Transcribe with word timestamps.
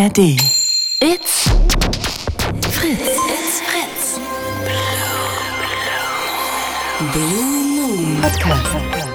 ARD. 0.00 0.18
It's 1.00 1.50
Fritz. 2.70 3.18
It's 3.28 3.60
Fritz. 3.60 4.18
Blue 7.12 7.42
Moon 7.76 8.22
Podcast. 8.22 9.08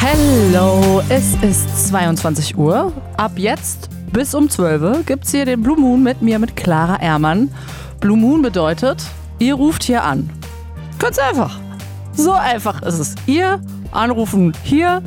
Hello, 0.00 1.02
es 1.08 1.34
ist 1.42 1.88
22 1.88 2.58
Uhr. 2.58 2.92
Ab 3.16 3.32
jetzt 3.36 3.90
bis 4.12 4.34
um 4.34 4.50
12 4.50 4.82
Uhr 4.82 5.02
gibt's 5.04 5.30
hier 5.30 5.44
den 5.44 5.62
Blue 5.62 5.78
Moon 5.78 6.02
mit 6.02 6.20
mir, 6.20 6.40
mit 6.40 6.56
Clara 6.56 7.00
Ehrmann. 7.00 7.54
Blue 8.00 8.16
Moon 8.16 8.42
bedeutet, 8.42 9.04
ihr 9.38 9.54
ruft 9.54 9.84
hier 9.84 10.02
an. 10.02 10.28
Ganz 10.98 11.20
einfach. 11.20 11.60
So 12.12 12.32
einfach 12.32 12.82
ist 12.82 12.98
es. 12.98 13.14
Ihr 13.26 13.62
anrufen 13.92 14.52
hier. 14.64 15.00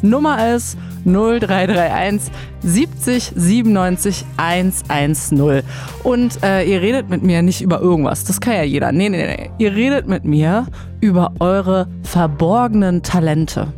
Nummer 0.00 0.54
ist 0.54 0.76
0331 1.04 2.32
70 2.62 3.32
97 3.34 4.24
110. 4.36 5.62
Und 6.02 6.42
äh, 6.42 6.64
ihr 6.64 6.80
redet 6.80 7.10
mit 7.10 7.22
mir 7.22 7.42
nicht 7.42 7.60
über 7.62 7.80
irgendwas. 7.80 8.24
Das 8.24 8.40
kann 8.40 8.54
ja 8.54 8.62
jeder. 8.62 8.92
Nee, 8.92 9.08
nee, 9.08 9.26
nee. 9.26 9.50
Ihr 9.58 9.74
redet 9.74 10.06
mit 10.06 10.24
mir 10.24 10.66
über 11.00 11.32
eure 11.40 11.88
verborgenen 12.02 13.02
Talente. 13.02 13.72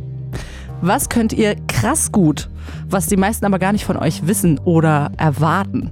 Was 0.81 1.09
könnt 1.09 1.33
ihr 1.33 1.55
krass 1.67 2.11
gut, 2.11 2.49
was 2.89 3.07
die 3.07 3.17
meisten 3.17 3.45
aber 3.45 3.59
gar 3.59 3.71
nicht 3.71 3.85
von 3.85 3.97
euch 3.97 4.27
wissen 4.27 4.59
oder 4.65 5.11
erwarten? 5.17 5.91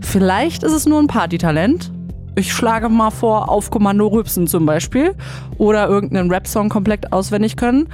Vielleicht 0.00 0.62
ist 0.62 0.72
es 0.72 0.86
nur 0.86 1.00
ein 1.00 1.06
Partytalent. 1.06 1.90
Ich 2.36 2.52
schlage 2.52 2.88
mal 2.88 3.10
vor, 3.10 3.48
auf 3.48 3.70
Kommando 3.70 4.06
rübsen 4.06 4.46
zum 4.46 4.64
Beispiel. 4.64 5.14
Oder 5.56 5.88
irgendeinen 5.88 6.30
Rap-Song 6.30 6.68
komplett 6.68 7.12
auswendig 7.12 7.56
können. 7.56 7.88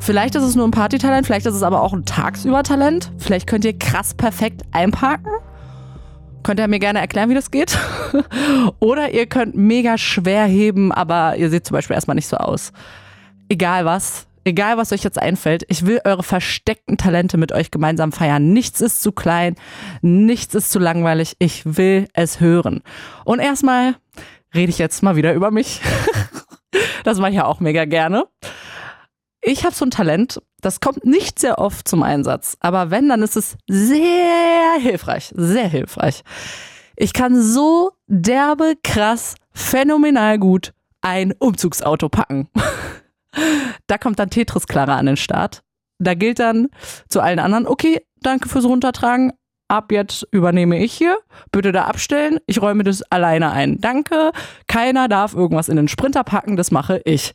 Vielleicht 0.00 0.34
ist 0.34 0.42
es 0.42 0.56
nur 0.56 0.66
ein 0.66 0.70
Partytalent, 0.70 1.26
vielleicht 1.26 1.46
ist 1.46 1.54
es 1.54 1.62
aber 1.62 1.82
auch 1.82 1.92
ein 1.92 2.06
Tagsübertalent. 2.06 3.12
Vielleicht 3.18 3.46
könnt 3.46 3.66
ihr 3.66 3.78
krass 3.78 4.14
perfekt 4.14 4.62
einparken. 4.72 5.30
Könnt 6.42 6.58
ihr 6.58 6.68
mir 6.68 6.78
gerne 6.78 7.00
erklären, 7.00 7.28
wie 7.28 7.34
das 7.34 7.50
geht? 7.50 7.78
Oder 8.80 9.12
ihr 9.12 9.26
könnt 9.26 9.56
mega 9.56 9.98
schwer 9.98 10.46
heben, 10.46 10.90
aber 10.90 11.36
ihr 11.36 11.50
seht 11.50 11.66
zum 11.66 11.74
Beispiel 11.74 11.94
erstmal 11.94 12.14
nicht 12.14 12.28
so 12.28 12.38
aus. 12.38 12.72
Egal 13.50 13.84
was, 13.84 14.26
egal 14.44 14.78
was 14.78 14.90
euch 14.92 15.04
jetzt 15.04 15.20
einfällt, 15.20 15.64
ich 15.68 15.84
will 15.84 16.00
eure 16.04 16.22
versteckten 16.22 16.96
Talente 16.96 17.36
mit 17.36 17.52
euch 17.52 17.70
gemeinsam 17.70 18.10
feiern. 18.10 18.54
Nichts 18.54 18.80
ist 18.80 19.02
zu 19.02 19.12
klein, 19.12 19.54
nichts 20.00 20.54
ist 20.54 20.70
zu 20.70 20.78
langweilig. 20.78 21.36
Ich 21.38 21.62
will 21.76 22.08
es 22.14 22.40
hören. 22.40 22.82
Und 23.24 23.38
erstmal 23.38 23.96
rede 24.54 24.70
ich 24.70 24.78
jetzt 24.78 25.02
mal 25.02 25.16
wieder 25.16 25.34
über 25.34 25.50
mich. 25.50 25.82
das 27.04 27.18
mache 27.18 27.30
ich 27.30 27.36
ja 27.36 27.44
auch 27.44 27.60
mega 27.60 27.84
gerne. 27.84 28.24
Ich 29.42 29.64
habe 29.64 29.74
so 29.74 29.86
ein 29.86 29.90
Talent, 29.90 30.42
das 30.60 30.80
kommt 30.80 31.06
nicht 31.06 31.38
sehr 31.38 31.58
oft 31.58 31.88
zum 31.88 32.02
Einsatz, 32.02 32.56
aber 32.60 32.90
wenn, 32.90 33.08
dann 33.08 33.22
ist 33.22 33.36
es 33.36 33.56
sehr 33.68 34.74
hilfreich, 34.78 35.32
sehr 35.34 35.66
hilfreich. 35.66 36.22
Ich 36.96 37.14
kann 37.14 37.40
so 37.40 37.92
derbe, 38.06 38.74
krass, 38.82 39.34
phänomenal 39.52 40.38
gut 40.38 40.74
ein 41.00 41.32
Umzugsauto 41.38 42.08
packen. 42.08 42.48
da 43.86 43.98
kommt 43.98 44.18
dann 44.18 44.30
Tetris 44.30 44.66
Clara 44.66 44.96
an 44.96 45.06
den 45.06 45.16
Start. 45.16 45.62
Da 45.98 46.14
gilt 46.14 46.38
dann 46.38 46.68
zu 47.08 47.20
allen 47.20 47.38
anderen, 47.38 47.66
okay, 47.66 48.00
danke 48.22 48.48
fürs 48.48 48.64
Runtertragen. 48.64 49.32
Ab 49.68 49.92
jetzt 49.92 50.26
übernehme 50.32 50.82
ich 50.82 50.92
hier. 50.92 51.16
Bitte 51.52 51.70
da 51.70 51.84
abstellen. 51.84 52.40
Ich 52.46 52.60
räume 52.60 52.82
das 52.82 53.02
alleine 53.02 53.52
ein. 53.52 53.80
Danke. 53.80 54.32
Keiner 54.66 55.06
darf 55.06 55.32
irgendwas 55.32 55.68
in 55.68 55.76
den 55.76 55.86
Sprinter 55.86 56.24
packen. 56.24 56.56
Das 56.56 56.72
mache 56.72 57.00
ich. 57.04 57.34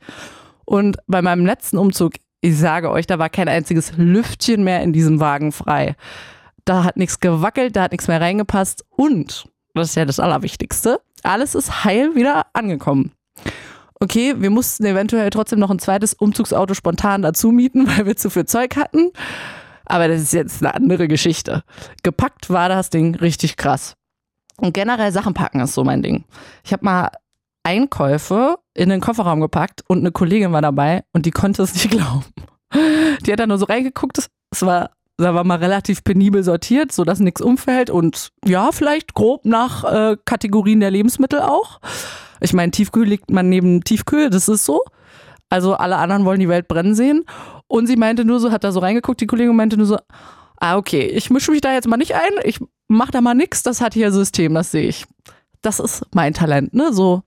Und 0.66 0.97
bei 1.08 1.21
meinem 1.21 1.45
letzten 1.45 1.77
Umzug, 1.77 2.13
ich 2.41 2.58
sage 2.58 2.91
euch, 2.91 3.08
da 3.08 3.19
war 3.19 3.30
kein 3.30 3.47
einziges 3.47 3.94
Lüftchen 3.97 4.63
mehr 4.63 4.81
in 4.81 4.94
diesem 4.94 5.19
Wagen 5.19 5.52
frei. 5.52 5.95
Da 6.66 6.83
hat 6.83 6.97
nichts 6.97 7.19
gewackelt, 7.19 7.75
da 7.75 7.83
hat 7.83 7.91
nichts 7.91 8.08
mehr 8.08 8.21
reingepasst. 8.21 8.86
Und, 8.89 9.47
das 9.73 9.89
ist 9.89 9.95
ja 9.95 10.05
das 10.05 10.19
Allerwichtigste, 10.19 11.02
alles 11.23 11.55
ist 11.55 11.83
heil 11.83 12.15
wieder 12.15 12.45
angekommen. 12.54 13.11
Okay, 13.99 14.36
wir 14.37 14.49
mussten 14.49 14.86
eventuell 14.86 15.30
trotzdem 15.30 15.59
noch 15.59 15.71
ein 15.71 15.80
zweites 15.80 16.14
Umzugsauto 16.14 16.73
spontan 16.73 17.21
dazu 17.21 17.52
mieten, 17.52 17.87
weil 17.98 18.05
wir 18.05 18.15
zu 18.15 18.30
viel 18.30 18.45
Zeug 18.45 18.75
hatten. 18.75 19.11
Aber 19.86 20.08
das 20.08 20.21
ist 20.21 20.33
jetzt 20.33 20.64
eine 20.64 20.73
andere 20.73 21.08
Geschichte. 21.08 21.64
Gepackt 22.04 22.49
war 22.49 22.70
das 22.70 22.89
Ding 22.89 23.15
richtig 23.15 23.55
krass. 23.55 23.93
Und 24.58 24.73
generell 24.73 25.11
Sachen 25.11 25.33
packen 25.33 25.59
ist 25.59 25.73
so 25.73 25.83
mein 25.83 26.02
Ding. 26.02 26.23
Ich 26.64 26.73
habe 26.73 26.86
mal 26.86 27.11
Einkäufe 27.64 28.58
in 28.75 28.89
den 28.89 29.02
Kofferraum 29.02 29.41
gepackt 29.41 29.83
und 29.87 29.99
eine 29.99 30.11
Kollegin 30.11 30.52
war 30.52 30.61
dabei 30.61 31.03
und 31.13 31.25
die 31.25 31.31
konnte 31.31 31.63
es 31.63 31.73
nicht 31.73 31.89
glauben. 31.91 32.25
Die 33.25 33.31
hat 33.31 33.39
da 33.39 33.47
nur 33.47 33.58
so 33.58 33.65
reingeguckt, 33.65 34.17
es 34.52 34.61
war, 34.61 34.91
da 35.17 35.33
war 35.33 35.43
mal 35.43 35.58
relativ 35.58 36.03
penibel 36.03 36.43
sortiert, 36.43 36.91
sodass 36.91 37.19
nichts 37.19 37.41
umfällt 37.41 37.89
und 37.89 38.31
ja, 38.45 38.71
vielleicht 38.71 39.13
grob 39.13 39.45
nach 39.45 39.83
äh, 39.86 40.17
Kategorien 40.25 40.81
der 40.81 40.91
Lebensmittel 40.91 41.39
auch. 41.39 41.80
Ich 42.41 42.53
meine, 42.53 42.71
Tiefkühl 42.71 43.08
liegt 43.08 43.31
man 43.31 43.49
neben 43.49 43.83
Tiefkühl, 43.83 44.30
das 44.30 44.49
ist 44.49 44.65
so. 44.65 44.83
Also 45.49 45.75
alle 45.75 45.97
anderen 45.97 46.25
wollen 46.25 46.39
die 46.39 46.49
Welt 46.49 46.67
brennen 46.67 46.95
sehen. 46.95 47.23
Und 47.67 47.87
sie 47.87 47.95
meinte 47.95 48.25
nur 48.25 48.39
so, 48.39 48.52
hat 48.52 48.63
da 48.63 48.71
so 48.71 48.80
reingeguckt, 48.80 49.21
die 49.21 49.27
Kollegin 49.27 49.55
meinte 49.55 49.77
nur 49.77 49.86
so, 49.86 49.97
ah, 50.57 50.77
okay, 50.77 51.05
ich 51.05 51.30
mische 51.30 51.52
mich 51.52 51.61
da 51.61 51.73
jetzt 51.73 51.87
mal 51.87 51.97
nicht 51.97 52.15
ein, 52.15 52.31
ich 52.43 52.59
mach 52.87 53.11
da 53.11 53.21
mal 53.21 53.33
nix, 53.33 53.63
das 53.63 53.81
hat 53.81 53.93
hier 53.93 54.11
System, 54.11 54.53
das 54.53 54.71
sehe 54.71 54.87
ich. 54.87 55.05
Das 55.61 55.80
ist 55.80 56.05
mein 56.13 56.33
Talent, 56.33 56.73
ne? 56.73 56.93
So 56.93 57.23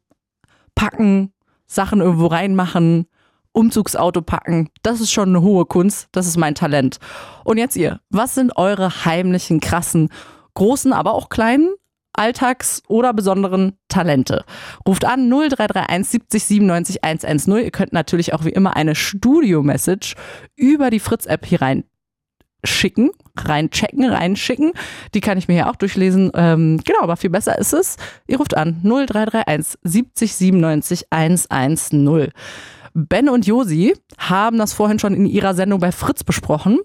packen, 0.74 1.32
Sachen 1.68 2.00
irgendwo 2.00 2.26
reinmachen, 2.26 3.06
Umzugsauto 3.52 4.22
packen. 4.22 4.70
Das 4.82 5.00
ist 5.00 5.12
schon 5.12 5.28
eine 5.28 5.42
hohe 5.42 5.66
Kunst. 5.66 6.08
Das 6.12 6.26
ist 6.26 6.36
mein 6.36 6.54
Talent. 6.54 6.98
Und 7.44 7.58
jetzt 7.58 7.76
ihr. 7.76 8.00
Was 8.10 8.34
sind 8.34 8.56
eure 8.56 9.04
heimlichen, 9.04 9.60
krassen, 9.60 10.10
großen, 10.54 10.92
aber 10.92 11.14
auch 11.14 11.28
kleinen 11.28 11.74
Alltags- 12.12 12.82
oder 12.88 13.12
besonderen 13.12 13.78
Talente. 13.88 14.44
Ruft 14.86 15.04
an 15.04 15.28
0331 15.28 16.10
70 16.10 16.44
97 16.44 17.04
110. 17.04 17.56
Ihr 17.58 17.70
könnt 17.70 17.92
natürlich 17.92 18.34
auch 18.34 18.44
wie 18.44 18.50
immer 18.50 18.76
eine 18.76 18.94
Studio-Message 18.94 20.16
über 20.56 20.90
die 20.90 21.00
Fritz-App 21.00 21.46
hier 21.46 21.62
rein 21.62 21.84
schicken, 22.64 23.10
reinchecken, 23.36 24.04
reinschicken. 24.04 24.72
Die 25.14 25.20
kann 25.20 25.38
ich 25.38 25.48
mir 25.48 25.54
hier 25.54 25.70
auch 25.70 25.76
durchlesen. 25.76 26.30
Ähm, 26.34 26.80
genau, 26.84 27.00
aber 27.00 27.16
viel 27.16 27.30
besser 27.30 27.58
ist 27.58 27.72
es. 27.72 27.96
Ihr 28.26 28.38
ruft 28.38 28.56
an 28.56 28.80
0331 28.82 29.78
70 29.82 30.34
97 30.34 31.06
110. 31.10 32.32
Ben 32.94 33.28
und 33.28 33.46
Josi 33.46 33.94
haben 34.18 34.58
das 34.58 34.72
vorhin 34.72 34.98
schon 34.98 35.14
in 35.14 35.26
ihrer 35.26 35.54
Sendung 35.54 35.78
bei 35.78 35.92
Fritz 35.92 36.24
besprochen. 36.24 36.80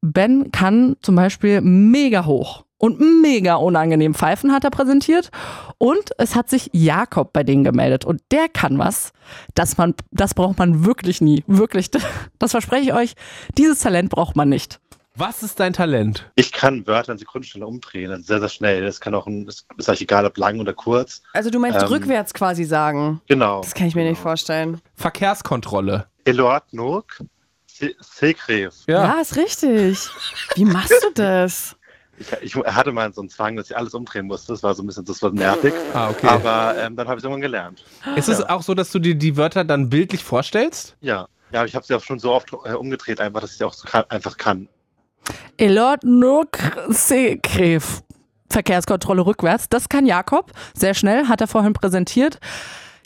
Ben 0.00 0.52
kann 0.52 0.96
zum 1.02 1.16
Beispiel 1.16 1.60
mega 1.60 2.26
hoch 2.26 2.64
und 2.82 3.00
mega 3.22 3.54
unangenehm 3.54 4.12
pfeifen, 4.12 4.52
hat 4.52 4.64
er 4.64 4.70
präsentiert. 4.70 5.30
Und 5.78 6.10
es 6.18 6.34
hat 6.34 6.50
sich 6.50 6.68
Jakob 6.72 7.32
bei 7.32 7.44
denen 7.44 7.62
gemeldet. 7.62 8.04
Und 8.04 8.20
der 8.32 8.48
kann 8.48 8.76
was. 8.76 9.12
Das, 9.54 9.78
man, 9.78 9.94
das 10.10 10.34
braucht 10.34 10.58
man 10.58 10.84
wirklich 10.84 11.20
nie. 11.20 11.44
Wirklich. 11.46 11.90
Das 12.40 12.50
verspreche 12.50 12.82
ich 12.82 12.92
euch. 12.92 13.14
Dieses 13.56 13.78
Talent 13.78 14.10
braucht 14.10 14.34
man 14.34 14.48
nicht. 14.48 14.80
Was 15.14 15.42
ist 15.42 15.60
dein 15.60 15.74
Talent? 15.74 16.30
Ich 16.36 16.52
kann 16.52 16.86
Wörter 16.86 17.12
in 17.12 17.18
Sekundenschnelle 17.18 17.66
umdrehen, 17.66 18.10
also 18.10 18.24
sehr, 18.24 18.40
sehr 18.40 18.48
schnell. 18.48 18.82
Das 18.84 18.98
kann 18.98 19.14
auch, 19.14 19.26
ein, 19.26 19.46
ist 19.46 19.66
eigentlich 19.88 20.02
egal, 20.02 20.24
ob 20.24 20.38
lang 20.38 20.58
oder 20.58 20.72
kurz. 20.72 21.22
Also 21.34 21.50
du 21.50 21.58
meinst 21.58 21.80
Ähm, 21.82 21.88
rückwärts 21.88 22.32
quasi 22.32 22.64
sagen. 22.64 23.20
Genau. 23.28 23.60
Das 23.60 23.74
kann 23.74 23.86
ich 23.88 23.94
mir 23.94 24.08
nicht 24.08 24.20
vorstellen. 24.20 24.80
Verkehrskontrolle. 24.94 26.06
Eloat 26.24 26.72
Nok, 26.72 27.18
Sekref. 28.00 28.74
Ja. 28.86 29.20
ist 29.20 29.36
richtig. 29.36 29.98
Wie 30.54 30.64
machst 30.64 30.94
du 31.02 31.10
das? 31.14 31.76
Ich, 32.18 32.54
ich 32.54 32.54
hatte 32.56 32.92
mal 32.92 33.12
so 33.12 33.20
einen 33.20 33.30
Zwang, 33.30 33.56
dass 33.56 33.70
ich 33.70 33.76
alles 33.76 33.94
umdrehen 33.94 34.26
musste. 34.26 34.52
Das 34.52 34.62
war 34.62 34.74
so 34.74 34.82
ein 34.82 34.86
bisschen, 34.86 35.04
das 35.04 35.20
war 35.22 35.30
nervig. 35.32 35.74
Ah, 35.92 36.10
okay. 36.10 36.26
Aber 36.28 36.76
ähm, 36.78 36.94
dann 36.94 37.08
habe 37.08 37.16
ich 37.18 37.22
es 37.22 37.24
irgendwann 37.24 37.40
gelernt. 37.40 37.84
ist 38.16 38.28
es 38.28 38.42
auch 38.42 38.62
so, 38.62 38.74
dass 38.74 38.92
du 38.92 38.98
dir 38.98 39.14
die 39.14 39.36
Wörter 39.36 39.64
dann 39.64 39.90
bildlich 39.90 40.22
vorstellst? 40.22 40.96
Ja. 41.00 41.28
Ja, 41.52 41.64
ich 41.66 41.74
habe 41.74 41.84
sie 41.84 41.94
auch 41.94 42.02
schon 42.02 42.18
so 42.18 42.32
oft 42.32 42.50
äh, 42.64 42.72
umgedreht, 42.72 43.20
einfach, 43.20 43.40
dass 43.40 43.52
ich 43.52 43.58
sie 43.58 43.64
auch 43.64 43.74
so 43.74 43.86
kann, 43.86 44.04
einfach 44.08 44.36
kann. 44.38 44.68
Elord 45.56 46.04
Nuk 46.04 46.58
Sekref. 46.88 48.02
Verkehrskontrolle 48.50 49.24
rückwärts. 49.24 49.68
Das 49.68 49.88
kann 49.88 50.04
Jakob. 50.06 50.52
Sehr 50.74 50.94
schnell, 50.94 51.28
hat 51.28 51.40
er 51.40 51.46
vorhin 51.46 51.72
präsentiert. 51.72 52.38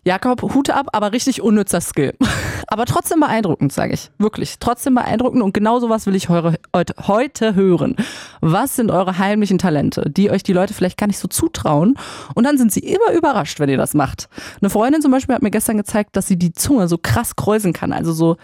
Jakob, 0.05 0.43
Hute 0.55 0.75
ab, 0.75 0.87
aber 0.93 1.13
richtig 1.13 1.43
unnützer 1.43 1.81
Skill. 1.81 2.15
Aber 2.69 2.85
trotzdem 2.85 3.21
beeindruckend, 3.21 3.73
sage 3.73 3.95
ich. 3.95 4.11
Wirklich. 4.19 4.59
Trotzdem 4.59 4.97
beeindruckend 4.97 5.41
und 5.43 5.55
genau 5.55 5.79
sowas 5.79 6.05
will 6.07 6.17
ich 6.17 6.29
heure, 6.29 6.57
heut- 6.75 6.95
heute 7.07 7.55
hören. 7.55 7.95
Was 8.41 8.75
sind 8.75 8.91
eure 8.91 9.19
heimlichen 9.19 9.59
Talente, 9.59 10.11
die 10.11 10.31
euch 10.33 10.43
die 10.43 10.53
Leute 10.53 10.75
vielleicht 10.75 10.99
gar 10.99 11.07
nicht 11.07 11.19
so 11.19 11.29
zutrauen? 11.29 11.97
Und 12.35 12.43
dann 12.45 12.59
sind 12.59 12.73
sie 12.73 12.81
immer 12.81 13.13
überrascht, 13.17 13.61
wenn 13.61 13.69
ihr 13.69 13.77
das 13.77 13.95
macht. 13.95 14.29
Eine 14.61 14.69
Freundin 14.71 15.01
zum 15.01 15.13
Beispiel 15.13 15.35
hat 15.37 15.43
mir 15.43 15.53
gestern 15.53 15.77
gezeigt, 15.77 16.17
dass 16.17 16.27
sie 16.27 16.37
die 16.37 16.53
Zunge 16.53 16.89
so 16.89 16.99
krass 16.99 17.37
kräuseln 17.37 17.73
kann, 17.73 17.93
also 17.93 18.13
so 18.13 18.37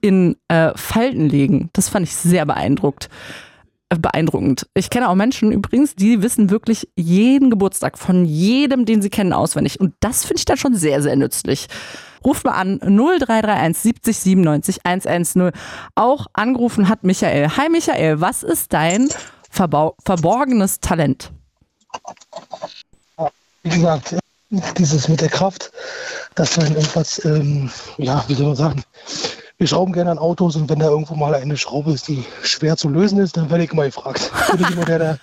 in 0.00 0.36
äh, 0.48 0.72
Falten 0.76 1.28
legen. 1.28 1.70
Das 1.72 1.88
fand 1.88 2.06
ich 2.06 2.14
sehr 2.14 2.46
beeindruckt 2.46 3.08
äh, 3.90 3.96
beeindruckend. 3.98 4.66
Ich 4.74 4.90
kenne 4.90 5.08
auch 5.08 5.14
Menschen 5.14 5.52
übrigens, 5.52 5.94
die 5.94 6.22
wissen 6.22 6.50
wirklich 6.50 6.88
jeden 6.96 7.50
Geburtstag 7.50 7.98
von 7.98 8.24
jedem, 8.24 8.86
den 8.86 9.02
sie 9.02 9.10
kennen, 9.10 9.32
auswendig. 9.32 9.80
Und 9.80 9.94
das 10.00 10.22
finde 10.24 10.38
ich 10.38 10.44
dann 10.44 10.56
schon 10.56 10.74
sehr, 10.74 11.02
sehr 11.02 11.16
nützlich. 11.16 11.66
Ruft 12.24 12.44
mal 12.44 12.52
an 12.52 12.78
0331 12.80 13.82
70 13.82 14.18
97 14.18 14.78
110. 14.84 15.50
Auch 15.94 16.26
angerufen 16.34 16.88
hat 16.88 17.02
Michael. 17.02 17.48
Hi 17.56 17.68
Michael, 17.68 18.20
was 18.20 18.42
ist 18.42 18.72
dein 18.72 19.08
verbau- 19.52 19.94
verborgenes 20.04 20.80
Talent? 20.80 21.32
wie 23.62 23.70
gesagt, 23.70 24.16
dieses 24.78 25.08
mit 25.08 25.20
der 25.20 25.28
Kraft, 25.28 25.70
dass 26.34 26.56
man 26.56 26.74
irgendwas, 26.74 27.24
ähm, 27.24 27.70
ja, 27.98 28.24
wie 28.28 28.34
soll 28.34 28.46
man 28.48 28.56
sagen, 28.56 28.84
wir 29.60 29.66
schrauben 29.66 29.92
gerne 29.92 30.10
an 30.10 30.18
Autos 30.18 30.56
und 30.56 30.70
wenn 30.70 30.78
da 30.78 30.88
irgendwo 30.88 31.14
mal 31.14 31.34
eine 31.34 31.54
Schraube 31.54 31.92
ist, 31.92 32.08
die 32.08 32.24
schwer 32.42 32.78
zu 32.78 32.88
lösen 32.88 33.18
ist, 33.18 33.36
dann 33.36 33.50
werde 33.50 33.64
ich 33.64 33.72
immer 33.72 33.84
gefragt. 33.84 34.32
Bin 34.52 34.62
ich 34.62 34.70
immer 34.70 34.86
der, 34.86 34.98
der, 34.98 35.18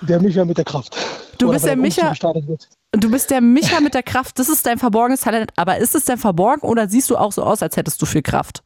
der 0.00 0.20
Micha 0.20 0.44
mit 0.44 0.58
der 0.58 0.64
Kraft. 0.64 0.96
Du 1.38 1.46
Oder 1.46 1.54
bist 1.54 1.66
der 1.66 1.74
Umzug 1.74 2.04
Micha-. 2.10 2.58
Du 2.90 3.10
bist 3.12 3.30
der 3.30 3.40
Micha 3.40 3.80
mit 3.80 3.94
der 3.94 4.02
Kraft, 4.02 4.40
das 4.40 4.48
ist 4.48 4.66
dein 4.66 4.78
verborgenes 4.78 5.20
Talent. 5.20 5.52
Aber 5.54 5.78
ist 5.78 5.94
es 5.94 6.04
denn 6.04 6.18
verborgen 6.18 6.62
oder 6.62 6.88
siehst 6.88 7.10
du 7.10 7.16
auch 7.16 7.30
so 7.30 7.44
aus, 7.44 7.62
als 7.62 7.76
hättest 7.76 8.02
du 8.02 8.06
viel 8.06 8.22
Kraft? 8.22 8.64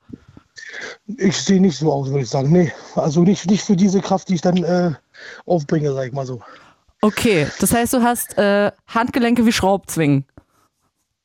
Ich 1.19 1.37
sehe 1.37 1.61
nicht 1.61 1.77
so 1.77 1.93
aus, 1.93 2.09
würde 2.09 2.23
ich 2.23 2.31
sagen. 2.31 2.51
Nee, 2.51 2.73
also 2.95 3.21
nicht, 3.25 3.51
nicht 3.51 3.63
für 3.63 3.77
diese 3.77 4.01
Kraft, 4.01 4.31
die 4.31 4.37
ich 4.37 4.41
dann 4.41 4.57
äh, 4.57 4.93
aufbringe, 5.45 5.93
sag 5.93 6.07
ich 6.07 6.13
mal 6.15 6.25
so. 6.25 6.41
Okay, 7.03 7.47
das 7.61 7.75
heißt, 7.75 7.93
du 7.93 8.03
hast 8.03 8.39
äh, 8.39 8.73
Handgelenke 8.87 9.45
wie 9.45 9.53
Schraubzwingen. 9.53 10.25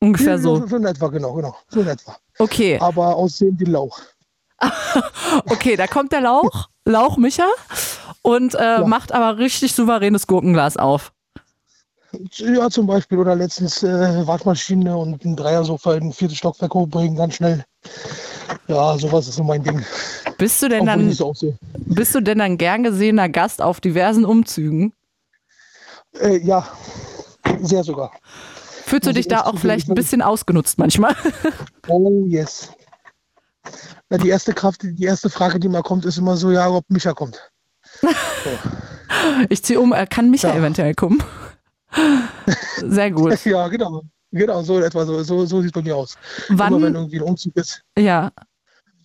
Ungefähr 0.01 0.39
so. 0.39 0.65
So 0.65 0.77
in 0.77 0.85
etwa, 0.85 1.07
genau, 1.07 1.33
genau. 1.33 1.55
So 1.69 1.81
in 1.81 1.87
etwa. 1.87 2.15
Okay, 2.37 2.77
Aber 2.79 3.15
aussehen 3.15 3.59
wie 3.59 3.65
Lauch. 3.65 3.99
okay, 5.49 5.75
da 5.75 5.87
kommt 5.87 6.11
der 6.11 6.21
Lauch, 6.21 6.69
Lauch 6.85 7.17
Micha 7.17 7.47
und 8.21 8.55
äh, 8.55 8.81
macht 8.81 9.11
aber 9.11 9.37
richtig 9.37 9.73
souveränes 9.73 10.27
Gurkenglas 10.27 10.77
auf. 10.77 11.13
Ja, 12.37 12.69
zum 12.69 12.87
Beispiel. 12.87 13.19
Oder 13.19 13.35
letztens 13.35 13.83
äh, 13.83 14.25
Waschmaschine 14.25 14.95
und 14.97 15.23
ein 15.23 15.35
Dreiersofa 15.35 15.93
in 15.93 16.05
den 16.05 16.13
vierten 16.13 16.35
Stockwerk 16.35 16.73
hochbringen, 16.73 17.15
ganz 17.15 17.35
schnell. 17.35 17.63
Ja, 18.67 18.97
sowas 18.97 19.27
ist 19.27 19.35
so 19.35 19.43
mein 19.43 19.63
Ding. 19.63 19.83
Bist 20.37 20.61
du 20.61 20.69
denn 20.69 20.87
Obwohl 20.89 21.03
dann, 21.05 21.11
so 21.11 21.33
bist 21.75 22.15
du 22.15 22.21
denn 22.21 22.39
dann 22.39 22.57
gern 22.57 22.83
gesehener 22.83 23.29
Gast 23.29 23.61
auf 23.61 23.79
diversen 23.79 24.25
Umzügen? 24.25 24.93
Äh, 26.19 26.37
ja, 26.37 26.67
sehr 27.61 27.83
sogar. 27.83 28.11
Fühlst 28.89 29.05
du 29.05 29.13
dich 29.13 29.25
ich 29.25 29.27
da 29.27 29.41
auch 29.41 29.59
vielleicht 29.59 29.83
ich 29.83 29.89
ein 29.89 29.95
bisschen 29.95 30.23
ausgenutzt 30.23 30.79
manchmal? 30.79 31.15
Oh, 31.87 32.25
yes. 32.25 32.71
Na, 34.09 34.17
die 34.17 34.29
erste 34.29 34.51
Kraft, 34.53 34.81
die 34.83 35.03
erste 35.03 35.29
Frage, 35.29 35.59
die 35.59 35.69
mal 35.69 35.83
kommt, 35.83 36.05
ist 36.05 36.17
immer 36.17 36.35
so, 36.37 36.49
ja, 36.49 36.67
ob 36.69 36.89
Micha 36.89 37.13
kommt. 37.13 37.51
Ich 39.49 39.63
ziehe 39.63 39.79
um, 39.79 39.91
äh, 39.91 40.05
kann 40.05 40.29
Micha 40.29 40.49
Ja. 40.49 40.55
eventuell 40.55 40.93
kommen? 40.93 41.21
Sehr 42.77 43.11
gut. 43.11 43.43
Ja, 43.43 43.67
genau. 43.67 44.03
Genau, 44.31 44.61
so 44.61 44.79
etwa, 44.79 45.05
so, 45.05 45.23
so, 45.23 45.45
so 45.45 45.61
sieht 45.61 45.69
es 45.69 45.71
bei 45.73 45.81
mir 45.81 45.95
aus. 45.95 46.15
Immer 46.47 46.59
wenn 46.59 46.81
Wann, 46.83 46.95
irgendwie 46.95 47.17
ein 47.17 47.23
Umzug 47.23 47.55
ist. 47.55 47.83
ja, 47.97 48.31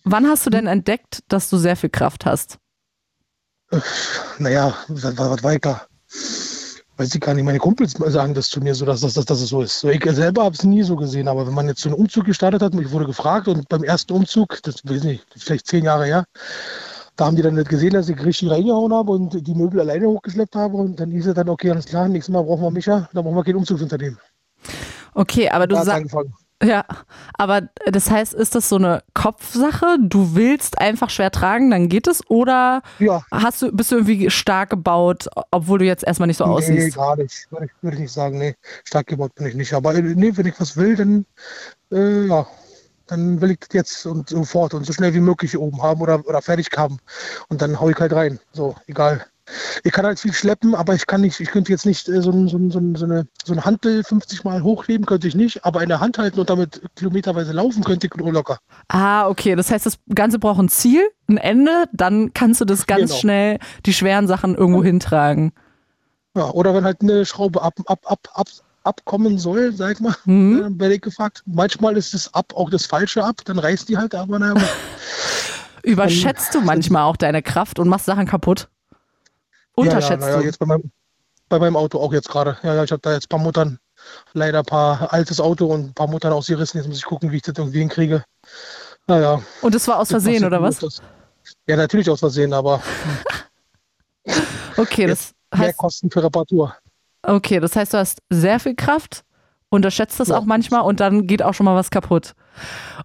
wann 0.03 0.27
hast 0.27 0.45
du 0.45 0.51
denn 0.51 0.67
entdeckt, 0.67 1.23
dass 1.27 1.49
du 1.49 1.57
sehr 1.57 1.75
viel 1.75 1.89
Kraft 1.89 2.25
hast? 2.25 2.59
Naja, 4.37 4.75
was, 4.87 5.17
was, 5.17 5.43
was 5.43 5.59
da? 5.59 5.87
Weiß 6.97 7.13
ich 7.13 7.19
gar 7.19 7.33
nicht, 7.33 7.43
meine 7.43 7.59
Kumpels 7.59 7.91
sagen 7.91 8.33
das 8.33 8.49
zu 8.49 8.61
mir 8.61 8.73
so, 8.73 8.85
dass, 8.85 9.01
dass, 9.01 9.15
dass, 9.15 9.25
dass 9.25 9.41
es 9.41 9.49
so 9.49 9.61
ist. 9.61 9.79
So, 9.81 9.89
ich 9.89 10.03
selber 10.03 10.45
habe 10.45 10.55
es 10.55 10.63
nie 10.63 10.81
so 10.81 10.95
gesehen, 10.95 11.27
aber 11.27 11.45
wenn 11.45 11.53
man 11.53 11.67
jetzt 11.67 11.81
so 11.81 11.89
einen 11.89 11.97
Umzug 11.97 12.25
gestartet 12.25 12.61
hat, 12.61 12.73
ich 12.73 12.91
wurde 12.91 13.05
gefragt 13.05 13.49
und 13.49 13.67
beim 13.67 13.83
ersten 13.83 14.13
Umzug, 14.13 14.61
das 14.63 14.75
weiß 14.85 14.99
ich 14.99 15.03
nicht, 15.03 15.25
vielleicht 15.35 15.67
zehn 15.67 15.83
Jahre 15.83 16.05
her, 16.05 16.25
da 17.17 17.25
haben 17.25 17.35
die 17.35 17.41
dann 17.41 17.55
nicht 17.55 17.69
gesehen, 17.69 17.91
dass 17.91 18.07
ich 18.07 18.23
richtig 18.23 18.49
reingehauen 18.49 18.93
habe 18.93 19.11
und 19.11 19.45
die 19.45 19.55
Möbel 19.55 19.81
alleine 19.81 20.07
hochgeschleppt 20.07 20.55
habe 20.55 20.77
und 20.77 20.99
dann 20.99 21.11
hieß 21.11 21.27
es 21.27 21.33
dann, 21.33 21.49
okay, 21.49 21.71
alles 21.71 21.85
klar, 21.85 22.07
nächstes 22.07 22.31
Mal 22.31 22.43
brauchen 22.43 22.63
wir 22.63 22.71
Micha, 22.71 23.09
dann 23.11 23.23
brauchen 23.23 23.35
wir 23.35 23.43
kein 23.43 23.55
Umzugsunternehmen. 23.55 24.17
Okay, 25.13 25.49
aber 25.49 25.67
du 25.67 25.75
sagst. 25.83 26.15
Ja, 26.63 26.85
aber 27.33 27.69
das 27.85 28.09
heißt, 28.09 28.33
ist 28.33 28.55
das 28.55 28.69
so 28.69 28.77
eine 28.77 29.03
Kopfsache? 29.13 29.97
Du 29.99 30.35
willst 30.35 30.79
einfach 30.79 31.09
schwer 31.09 31.31
tragen, 31.31 31.69
dann 31.69 31.89
geht 31.89 32.07
es? 32.07 32.21
Oder 32.29 32.81
Ja, 32.99 33.25
hast 33.31 33.61
du, 33.61 33.71
bist 33.71 33.91
du 33.91 33.97
irgendwie 33.97 34.29
stark 34.29 34.69
gebaut, 34.69 35.27
obwohl 35.51 35.79
du 35.79 35.85
jetzt 35.85 36.03
erstmal 36.05 36.27
nicht 36.27 36.37
so 36.37 36.45
nee, 36.45 36.51
aussiehst? 36.51 36.95
gar 36.95 37.17
nicht. 37.17 37.51
Würde 37.51 37.65
ich, 37.65 37.71
würde 37.81 37.95
ich 37.95 38.01
nicht 38.01 38.13
sagen, 38.13 38.37
nee, 38.37 38.55
stark 38.85 39.07
gebaut 39.07 39.35
bin 39.35 39.47
ich 39.47 39.55
nicht. 39.55 39.73
Aber 39.73 39.95
äh, 39.95 40.01
nee, 40.01 40.31
wenn 40.35 40.45
ich 40.45 40.59
was 40.59 40.77
will, 40.77 40.95
dann, 40.95 41.25
äh, 41.91 42.27
ja, 42.27 42.47
dann 43.07 43.41
will 43.41 43.51
ich 43.51 43.59
das 43.59 43.69
jetzt 43.73 44.05
und 44.05 44.29
sofort 44.29 44.73
und 44.73 44.85
so 44.85 44.93
schnell 44.93 45.13
wie 45.13 45.19
möglich 45.19 45.57
oben 45.57 45.81
haben 45.83 46.01
oder, 46.01 46.25
oder 46.25 46.41
fertig 46.41 46.69
haben. 46.77 46.99
Und 47.49 47.61
dann 47.61 47.79
hau 47.79 47.89
ich 47.89 47.97
halt 47.97 48.13
rein. 48.13 48.39
So, 48.53 48.75
egal. 48.87 49.25
Ich 49.83 49.91
kann 49.91 50.05
halt 50.05 50.19
viel 50.19 50.33
schleppen, 50.33 50.73
aber 50.73 50.95
ich 50.95 51.05
kann 51.05 51.21
nicht, 51.21 51.39
ich 51.39 51.49
könnte 51.51 51.71
jetzt 51.71 51.85
nicht 51.85 52.09
äh, 52.09 52.21
so, 52.21 52.31
so, 52.47 52.57
so, 52.69 52.81
so 52.95 53.05
eine 53.05 53.27
so 53.43 53.53
ein 53.53 53.63
Hantel 53.63 54.03
50 54.03 54.43
Mal 54.43 54.63
hochheben, 54.63 55.05
könnte 55.05 55.27
ich 55.27 55.35
nicht, 55.35 55.63
aber 55.65 55.83
in 55.83 55.89
der 55.89 55.99
Hand 55.99 56.17
halten 56.17 56.39
und 56.39 56.49
damit 56.49 56.81
kilometerweise 56.95 57.51
laufen 57.51 57.83
könnte 57.83 58.07
ich 58.07 58.15
nur 58.15 58.33
locker. 58.33 58.57
Ah, 58.87 59.27
okay. 59.27 59.55
Das 59.55 59.69
heißt, 59.69 59.85
das 59.85 59.99
Ganze 60.13 60.39
braucht 60.39 60.59
ein 60.59 60.69
Ziel, 60.69 61.03
ein 61.27 61.37
Ende, 61.37 61.85
dann 61.93 62.33
kannst 62.33 62.59
du 62.61 62.65
das 62.65 62.87
ganz 62.87 63.09
Genau. 63.11 63.19
schnell, 63.19 63.59
die 63.85 63.93
schweren 63.93 64.27
Sachen 64.27 64.55
irgendwo 64.55 64.83
hintragen. 64.83 65.51
Ja, 66.35 66.49
oder 66.49 66.73
wenn 66.73 66.83
halt 66.83 67.01
eine 67.01 67.25
Schraube 67.25 67.61
ab, 67.61 67.75
ab, 67.85 67.99
ab, 68.05 68.27
ab, 68.33 68.47
abkommen 68.83 69.37
soll, 69.37 69.73
sag 69.73 69.93
ich 69.93 69.99
mal, 69.99 70.15
Mhm. 70.25 70.59
dann 70.59 70.79
werde 70.79 70.95
ich 70.95 71.01
gefragt. 71.01 71.43
Manchmal 71.45 71.97
ist 71.97 72.13
das 72.13 72.33
ab 72.33 72.53
auch 72.55 72.69
das 72.71 72.85
Falsche 72.87 73.23
ab, 73.23 73.37
dann 73.45 73.59
reißt 73.59 73.87
die 73.89 73.97
halt, 73.97 74.15
aber 74.15 74.39
naja. 74.39 74.55
Überschätzt 75.83 76.53
du 76.55 76.61
manchmal 76.61 77.03
auch 77.03 77.15
deine 77.15 77.43
Kraft 77.43 77.77
und 77.79 77.87
machst 77.87 78.05
Sachen 78.07 78.25
kaputt? 78.25 78.69
Unterschätzt 79.75 80.21
ja, 80.23 80.29
ja, 80.29 80.35
naja, 80.37 80.45
jetzt 80.45 80.59
bei 80.59 80.65
meinem, 80.65 80.91
bei 81.49 81.59
meinem 81.59 81.75
Auto 81.75 81.99
auch 81.99 82.13
jetzt 82.13 82.29
gerade. 82.29 82.57
Ja, 82.63 82.75
ja, 82.75 82.83
ich 82.83 82.91
habe 82.91 83.01
da 83.01 83.13
jetzt 83.13 83.25
ein 83.25 83.29
paar 83.29 83.39
Muttern, 83.39 83.77
leider 84.33 84.59
ein 84.59 84.65
paar 84.65 85.11
altes 85.13 85.39
Auto 85.39 85.67
und 85.67 85.87
ein 85.89 85.93
paar 85.93 86.07
Muttern 86.07 86.33
ausgerissen. 86.33 86.79
Jetzt 86.79 86.87
muss 86.87 86.97
ich 86.97 87.05
gucken, 87.05 87.31
wie 87.31 87.37
ich 87.37 87.41
das 87.41 87.55
irgendwie 87.57 87.79
hinkriege. 87.79 88.23
Naja. 89.07 89.41
Und 89.61 89.75
das 89.75 89.87
war 89.87 89.99
aus 89.99 90.09
das 90.09 90.23
Versehen, 90.23 90.45
oder 90.45 90.61
was? 90.61 90.75
öfters. 90.75 91.01
Ja, 91.67 91.75
natürlich 91.75 92.09
aus 92.09 92.19
Versehen, 92.19 92.53
aber 92.53 92.81
Okay, 94.77 95.07
das 95.07 95.31
mehr 95.55 95.67
heißt, 95.67 95.77
Kosten 95.77 96.09
für 96.11 96.23
Reparatur. 96.23 96.75
okay, 97.23 97.59
das 97.59 97.75
heißt, 97.75 97.93
du 97.93 97.97
hast 97.97 98.19
sehr 98.29 98.59
viel 98.59 98.75
Kraft, 98.75 99.23
unterschätzt 99.69 100.19
das 100.19 100.29
Ja. 100.29 100.37
auch 100.37 100.45
manchmal 100.45 100.81
und 100.81 100.99
dann 100.99 101.27
geht 101.27 101.41
auch 101.43 101.53
schon 101.53 101.65
mal 101.65 101.75
was 101.75 101.91
kaputt. 101.91 102.33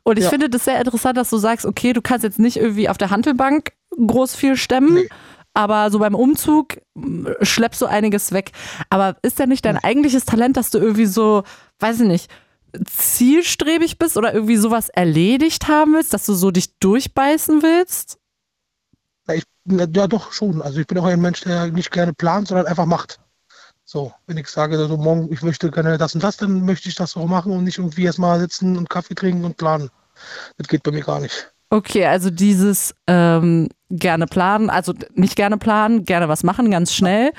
Und 0.03 0.19
ich 0.19 0.25
Ja. 0.25 0.31
finde 0.31 0.49
das 0.49 0.65
sehr 0.65 0.79
interessant, 0.79 1.17
dass 1.17 1.31
du 1.31 1.37
sagst, 1.37 1.67
okay, 1.67 1.93
du 1.93 2.01
kannst 2.03 2.25
jetzt 2.25 2.39
nicht 2.39 2.57
irgendwie 2.57 2.89
auf 2.89 2.99
der 2.99 3.11
Handelbank 3.11 3.73
groß 3.97 4.35
viel 4.35 4.57
stemmen, 4.57 4.95
Nee. 4.95 5.09
Aber 5.55 5.91
so 5.91 5.99
beim 5.99 6.15
Umzug 6.15 6.81
mm, 6.95 7.27
schleppst 7.43 7.81
du 7.81 7.87
einiges 7.87 8.33
weg. 8.33 8.53
Aber 8.89 9.17
ist 9.23 9.39
denn 9.39 9.49
nicht 9.49 9.65
dein 9.65 9.79
eigentliches 9.79 10.25
Talent, 10.25 10.57
dass 10.57 10.71
du 10.71 10.79
irgendwie 10.79 11.07
so, 11.07 11.43
weiß 11.79 12.01
ich 12.01 12.09
nicht, 12.09 12.31
zielstrebig 12.85 13.99
bist 13.99 14.17
oder 14.17 14.33
irgendwie 14.33 14.57
sowas 14.57 14.89
erledigt 14.89 15.69
haben 15.69 15.95
willst, 15.95 16.13
dass 16.13 16.27
du 16.27 16.35
so 16.35 16.51
dich 16.51 16.79
durchbeißen 16.79 17.63
willst? 17.63 18.19
Ja, 19.29 19.35
ich, 19.35 19.45
ja, 19.67 20.07
doch 20.07 20.33
schon. 20.33 20.63
Also 20.63 20.81
ich 20.81 20.87
bin 20.87 20.99
auch 20.99 21.05
ein 21.05 21.21
Mensch, 21.21 21.41
der 21.41 21.67
nicht 21.69 21.91
gerne 21.91 22.13
plant, 22.13 22.49
sondern 22.49 22.67
einfach 22.67 22.87
macht. 22.87 23.21
So, 23.85 24.13
wenn 24.27 24.37
ich 24.37 24.47
sage, 24.47 24.79
also 24.79 24.97
morgen, 24.97 25.33
ich 25.33 25.43
möchte 25.43 25.69
gerne 25.71 25.99
das 25.99 26.15
und 26.15 26.23
das, 26.23 26.37
dann 26.37 26.65
möchte 26.65 26.89
ich 26.89 26.95
das 26.95 27.13
so 27.13 27.27
machen 27.27 27.53
und 27.53 27.65
nicht 27.65 27.79
irgendwie 27.79 28.05
erstmal 28.05 28.39
sitzen 28.39 28.77
und 28.77 28.89
Kaffee 28.89 29.17
trinken 29.17 29.45
und 29.45 29.57
planen. 29.57 29.91
Das 30.59 30.69
geht 30.69 30.85
bei 30.85 30.93
mir 30.93 31.03
gar 31.03 31.19
nicht. 31.19 31.53
Okay, 31.73 32.05
also 32.05 32.31
dieses 32.31 32.95
ähm, 33.07 33.69
gerne 33.91 34.27
planen, 34.27 34.71
also 34.71 34.93
nicht 35.15 35.37
gerne 35.37 35.57
planen, 35.57 36.05
gerne 36.05 36.29
was 36.29 36.43
machen, 36.43 36.69
ganz 36.71 36.93
schnell. 36.93 37.31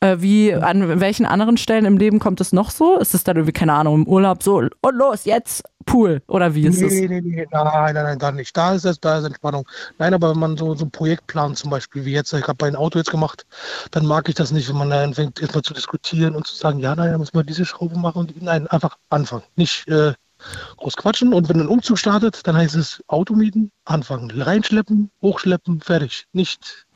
Äh, 0.00 0.16
wie 0.18 0.52
an 0.52 1.00
welchen 1.00 1.24
anderen 1.24 1.56
Stellen 1.56 1.84
im 1.84 1.96
Leben 1.96 2.18
kommt 2.18 2.40
es 2.40 2.52
noch 2.52 2.70
so? 2.70 2.98
Ist 2.98 3.14
es 3.14 3.22
dann 3.22 3.36
irgendwie, 3.36 3.52
keine 3.52 3.74
Ahnung, 3.74 4.02
im 4.02 4.08
Urlaub 4.08 4.42
so, 4.42 4.56
und 4.56 4.72
los, 4.96 5.24
jetzt 5.24 5.62
Pool? 5.84 6.20
Oder 6.26 6.54
wie 6.56 6.66
ist 6.66 6.82
es? 6.82 6.92
Nee, 6.92 7.06
nee, 7.06 7.20
nee, 7.20 7.46
nein, 7.48 7.64
nein, 7.64 7.94
nein, 7.94 8.18
da 8.18 8.32
nicht. 8.32 8.56
Da 8.56 8.74
ist 8.74 8.84
es, 8.84 8.98
da 8.98 9.18
ist 9.18 9.24
Entspannung. 9.24 9.64
Nein, 9.98 10.14
aber 10.14 10.30
wenn 10.30 10.40
man 10.40 10.56
so, 10.56 10.74
so 10.74 10.84
ein 10.84 10.90
Projekt 10.90 11.28
plant, 11.28 11.56
zum 11.56 11.70
Beispiel, 11.70 12.04
wie 12.04 12.12
jetzt, 12.12 12.32
ich 12.32 12.42
habe 12.42 12.56
bei 12.56 12.66
einem 12.66 12.76
Auto 12.76 12.98
jetzt 12.98 13.12
gemacht, 13.12 13.46
dann 13.92 14.04
mag 14.04 14.28
ich 14.28 14.34
das 14.34 14.50
nicht, 14.50 14.68
wenn 14.68 14.76
man 14.76 14.90
dann 14.90 15.10
anfängt, 15.10 15.40
erstmal 15.40 15.62
zu 15.62 15.74
diskutieren 15.74 16.34
und 16.34 16.44
zu 16.44 16.56
sagen, 16.56 16.80
ja, 16.80 16.96
nein, 16.96 17.12
da 17.12 17.18
müssen 17.18 17.34
wir 17.34 17.44
diese 17.44 17.64
Schraube 17.64 17.96
machen. 17.96 18.18
Und, 18.18 18.42
nein, 18.42 18.66
einfach 18.66 18.98
anfangen. 19.10 19.44
Nicht 19.54 19.86
äh, 19.86 20.12
groß 20.76 20.96
quatschen. 20.96 21.32
Und 21.32 21.48
wenn 21.48 21.60
ein 21.60 21.68
Umzug 21.68 21.98
startet, 21.98 22.46
dann 22.46 22.56
heißt 22.56 22.74
es 22.74 23.02
Auto 23.06 23.34
mieten, 23.34 23.70
anfangen. 23.84 24.30
Reinschleppen, 24.30 25.10
hochschleppen, 25.22 25.80
fertig. 25.80 26.26
Nicht 26.32 26.86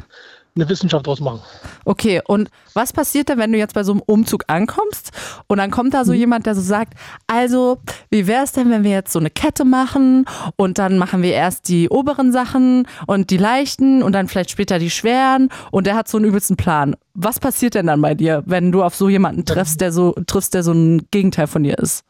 eine 0.57 0.69
Wissenschaft 0.69 1.07
draus 1.07 1.21
machen. 1.21 1.41
Okay, 1.85 2.21
und 2.27 2.51
was 2.75 2.93
passiert 2.93 3.29
denn, 3.29 3.39
wenn 3.39 3.53
du 3.53 3.59
jetzt 3.59 3.75
bei 3.75 3.85
so 3.85 3.93
einem 3.93 4.03
Umzug 4.05 4.45
ankommst 4.49 5.11
und 5.47 5.59
dann 5.59 5.71
kommt 5.71 5.95
da 5.95 6.05
so 6.05 6.13
jemand, 6.13 6.47
der 6.47 6.55
so 6.55 6.61
sagt, 6.61 6.95
also, 7.27 7.79
wie 8.11 8.27
wäre 8.27 8.45
es 8.45 8.53
denn, 8.53 8.71
wenn 8.71 8.85
wir 8.85 8.91
jetzt 8.91 9.13
so 9.13 9.19
eine 9.19 9.31
Kette 9.31 9.65
machen 9.65 10.25
und 10.57 10.79
dann 10.79 10.99
machen 10.99 11.23
wir 11.23 11.33
erst 11.33 11.69
die 11.69 11.89
oberen 11.89 12.33
Sachen 12.33 12.87
und 13.07 13.31
die 13.31 13.37
leichten 13.37 14.03
und 14.03 14.13
dann 14.13 14.29
vielleicht 14.29 14.51
später 14.51 14.79
die 14.79 14.91
schweren 14.91 15.49
und 15.71 15.87
der 15.87 15.95
hat 15.95 16.09
so 16.09 16.19
einen 16.19 16.27
übelsten 16.27 16.57
Plan. 16.57 16.97
Was 17.15 17.39
passiert 17.39 17.75
denn 17.75 17.87
dann 17.87 18.01
bei 18.01 18.15
dir, 18.15 18.43
wenn 18.47 18.73
du 18.73 18.83
auf 18.83 18.95
so 18.95 19.09
jemanden 19.09 19.45
triffst, 19.45 19.81
der 19.81 19.93
so 19.93 20.15
triffst, 20.27 20.55
der 20.55 20.63
so 20.63 20.73
ein 20.73 21.07
Gegenteil 21.11 21.47
von 21.47 21.63
dir 21.63 21.79
ist? 21.79 22.05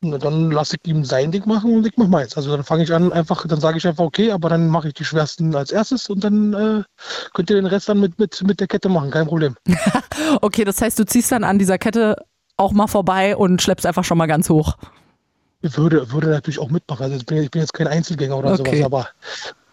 Na, 0.00 0.16
dann 0.16 0.52
lasse 0.52 0.76
ich 0.80 0.88
ihm 0.88 1.04
sein 1.04 1.32
Ding 1.32 1.44
machen 1.46 1.74
und 1.74 1.86
ich 1.86 1.96
mache 1.96 2.08
meins. 2.08 2.36
Also 2.36 2.52
dann 2.54 2.62
fange 2.64 2.84
ich 2.84 2.92
an, 2.94 3.12
einfach, 3.12 3.44
dann 3.48 3.58
sage 3.60 3.78
ich 3.78 3.86
einfach, 3.86 4.04
okay, 4.04 4.30
aber 4.30 4.48
dann 4.48 4.68
mache 4.68 4.88
ich 4.88 4.94
die 4.94 5.04
schwersten 5.04 5.56
als 5.56 5.72
erstes 5.72 6.08
und 6.08 6.22
dann 6.22 6.52
äh, 6.54 6.84
könnt 7.34 7.50
ihr 7.50 7.56
den 7.56 7.66
Rest 7.66 7.88
dann 7.88 7.98
mit, 7.98 8.16
mit, 8.16 8.40
mit 8.44 8.60
der 8.60 8.68
Kette 8.68 8.88
machen, 8.88 9.10
kein 9.10 9.26
Problem. 9.26 9.56
Okay, 10.40 10.64
das 10.64 10.80
heißt, 10.82 10.98
du 10.98 11.06
ziehst 11.06 11.30
dann 11.32 11.44
an 11.44 11.58
dieser 11.58 11.78
Kette 11.78 12.16
auch 12.56 12.72
mal 12.72 12.88
vorbei 12.88 13.36
und 13.36 13.62
schleppst 13.62 13.86
einfach 13.86 14.02
schon 14.04 14.18
mal 14.18 14.26
ganz 14.26 14.50
hoch. 14.50 14.76
Ich 15.62 15.76
würde, 15.76 16.10
würde 16.12 16.28
natürlich 16.28 16.58
auch 16.58 16.70
mitmachen. 16.70 17.04
Also 17.04 17.16
ich 17.16 17.24
bin, 17.26 17.38
ich 17.38 17.50
bin 17.50 17.60
jetzt 17.62 17.72
kein 17.72 17.86
Einzelgänger 17.86 18.36
oder 18.36 18.52
Okay. 18.52 18.82
sowas, 18.82 18.84
aber 18.84 19.08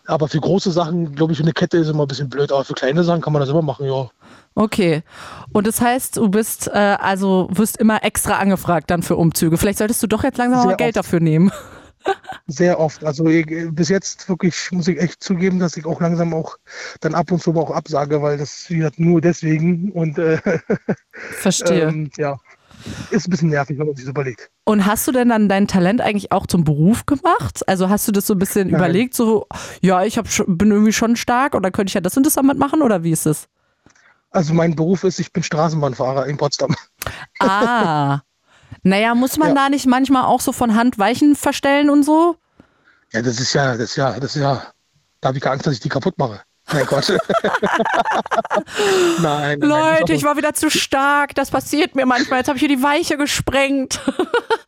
Aber 0.08 0.28
für 0.28 0.40
große 0.40 0.72
Sachen, 0.72 1.14
glaube 1.16 1.34
ich, 1.34 1.42
eine 1.42 1.52
Kette 1.54 1.78
ist 1.78 1.90
immer 1.90 2.04
ein 2.04 2.08
bisschen 2.08 2.30
blöd. 2.30 2.52
Aber 2.52 2.64
für 2.64 2.74
kleine 2.74 3.04
Sachen 3.04 3.22
kann 3.22 3.34
man 3.34 3.40
das 3.42 3.50
immer 3.50 3.62
machen, 3.62 3.86
ja. 3.86 4.10
Okay. 4.56 5.04
Und 5.52 5.68
das 5.68 5.82
heißt, 5.82 6.18
du 6.18 6.30
bist, 6.30 6.68
äh, 6.68 6.98
also 7.00 7.48
wirst 7.52 7.78
immer 7.78 8.04
extra 8.04 8.38
angefragt 8.38 8.90
dann 8.90 9.04
für 9.04 9.16
Umzüge. 9.18 9.58
Vielleicht 9.58 9.80
solltest 9.80 10.02
du 10.04 10.08
doch 10.08 10.24
jetzt 10.24 10.38
langsam 10.38 10.62
Sehr 10.62 10.70
mal 10.72 10.76
Geld 10.78 10.98
oft. 10.98 11.06
dafür 11.06 11.20
nehmen. 11.20 11.52
Sehr 12.48 12.80
oft. 12.80 13.04
Also 13.04 13.26
ich, 13.28 13.48
bis 13.72 13.90
jetzt 13.90 14.30
wirklich 14.30 14.72
muss 14.72 14.88
ich 14.88 15.00
echt 15.02 15.24
zugeben, 15.24 15.60
dass 15.60 15.76
ich 15.76 15.86
auch 15.86 16.00
langsam 16.00 16.34
auch 16.34 16.58
dann 17.02 17.16
ab 17.16 17.32
und 17.32 17.42
zu 17.42 17.52
mal 17.52 17.62
auch 17.62 17.72
absage, 17.72 18.22
weil 18.22 18.38
das 18.38 18.70
wie 18.70 18.78
gesagt, 18.78 19.00
nur 19.00 19.22
deswegen 19.22 19.92
und 19.92 20.18
äh, 20.20 20.40
Verstehe. 21.12 21.88
ähm, 21.88 22.12
ja, 22.18 22.38
ist 23.12 23.27
ein 23.27 23.32
bisschen 23.32 23.50
nervig, 23.50 23.77
wenn 23.80 23.88
man 23.88 23.96
sich 23.96 24.06
das 24.06 24.12
überlegt. 24.12 24.50
Und 24.65 24.86
hast 24.86 25.08
du 25.08 25.12
denn 25.12 25.30
dann 25.30 25.50
dein 25.50 25.68
Talent 25.68 26.01
eigentlich 26.01 26.32
auch 26.32 26.48
zum 26.48 26.63
Beruf 26.63 27.06
gemacht? 27.06 27.68
Also 27.68 27.89
hast 27.89 28.08
du 28.08 28.12
das 28.12 28.27
so 28.27 28.34
ein 28.34 28.39
bisschen 28.39 28.68
Nein. 28.70 28.75
überlegt, 28.80 29.13
so, 29.15 29.48
ja, 29.82 30.04
ich 30.04 30.18
hab 30.18 30.27
bin 30.48 30.72
irgendwie 30.72 30.94
schon 30.94 31.15
stark 31.15 31.56
oder 31.56 31.72
könnte 31.72 31.89
ich 31.92 31.94
ja 31.96 32.01
das 32.01 32.15
und 32.18 32.25
das 32.25 32.34
damit 32.36 32.58
machen 32.58 32.82
oder 32.82 33.04
wie 33.04 33.12
ist 33.12 33.25
es? 33.25 33.48
Also 34.32 34.54
mein 34.54 34.75
Beruf 34.75 35.04
ist, 35.04 35.20
ich 35.20 35.32
bin 35.32 35.44
Straßenbahnfahrer 35.44 36.25
in 36.27 36.38
Potsdam. 36.38 36.75
Ah. 37.39 38.20
Naja, 38.84 39.15
muss 39.15 39.38
man 39.38 39.50
Ja. 39.50 39.56
da 39.56 39.70
nicht 39.70 39.88
manchmal 39.88 40.25
auch 40.25 40.42
so 40.42 40.51
von 40.51 40.75
Hand 40.75 41.00
Weichen 41.00 41.36
verstellen 41.36 41.89
und 41.89 42.04
so? 42.04 42.36
Ja, 43.13 43.22
das 43.24 43.39
ist 43.39 43.54
ja, 43.54 43.72
das 43.77 43.92
ist 43.92 43.96
ja, 43.96 44.20
das 44.20 44.36
ist 44.36 44.42
ja, 44.42 44.62
da 45.22 45.30
habe 45.30 45.38
ich 45.38 45.44
keine 45.44 45.54
Angst, 45.54 45.65
dass 45.65 45.74
ich 45.74 45.80
die 45.80 45.89
kaputt 45.89 46.18
mache. 46.20 46.42
Nein, 46.74 46.86
Gott. 46.88 47.10
nein, 49.22 49.60
Leute, 49.60 50.13
ich 50.13 50.24
war 50.24 50.36
wieder 50.36 50.53
zu 50.55 50.72
stark. 50.72 51.36
Das 51.36 51.51
passiert 51.51 51.95
mir 51.95 52.07
manchmal. 52.07 52.39
Jetzt 52.39 52.48
habe 52.48 52.57
ich 52.57 52.62
hier 52.65 52.75
die 52.75 52.81
Weiche 52.81 53.17
gesprengt. 53.17 54.01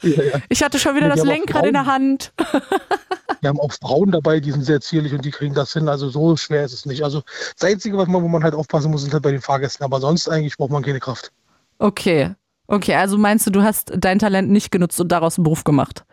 ja, 0.03 0.23
ja. 0.23 0.39
Ich 0.49 0.61
hatte 0.63 0.77
schon 0.77 0.95
wieder 0.95 1.07
Ja, 1.07 1.15
das 1.15 1.25
Lenkrad 1.25 1.65
in 1.65 1.73
der. 1.73 1.87
Hand. 1.87 2.33
Wir 3.41 3.49
haben 3.49 3.59
auch 3.59 3.71
Frauen 3.71 4.11
dabei, 4.11 4.39
die 4.39 4.51
sind 4.51 4.63
sehr 4.63 4.81
zierlich 4.81 5.13
und 5.13 5.23
die 5.23 5.31
kriegen 5.31 5.53
das 5.53 5.73
hin. 5.73 5.87
Also 5.89 6.09
so 6.09 6.35
schwer 6.37 6.63
ist 6.65 6.73
es 6.73 6.85
nicht. 6.85 7.03
Also 7.03 7.23
das 7.59 7.69
Einzige, 7.69 7.97
was 7.97 8.07
man, 8.07 8.21
wo 8.23 8.27
man 8.27 8.43
halt 8.43 8.55
aufpassen 8.55 8.89
muss, 8.91 9.01
sind 9.01 9.13
halt 9.13 9.23
bei 9.23 9.31
den 9.31 9.41
Fahrgästen. 9.41 9.83
Aber 9.83 9.99
sonst 9.99 10.27
eigentlich 10.27 10.57
braucht 10.57 10.71
man 10.71 10.83
keine 10.83 10.99
Kraft. 10.99 11.31
Okay. 11.79 12.33
Okay, 12.67 12.95
also 12.95 13.17
meinst 13.17 13.47
du, 13.47 13.51
du 13.51 13.63
hast 13.63 13.93
dein 13.95 14.19
Talent 14.19 14.49
nicht 14.49 14.71
genutzt 14.71 14.99
und 14.99 15.11
daraus 15.11 15.37
einen 15.37 15.43
Beruf 15.45 15.63
gemacht? 15.63 16.03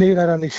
Nee, 0.00 0.14
leider 0.14 0.38
nicht. 0.38 0.56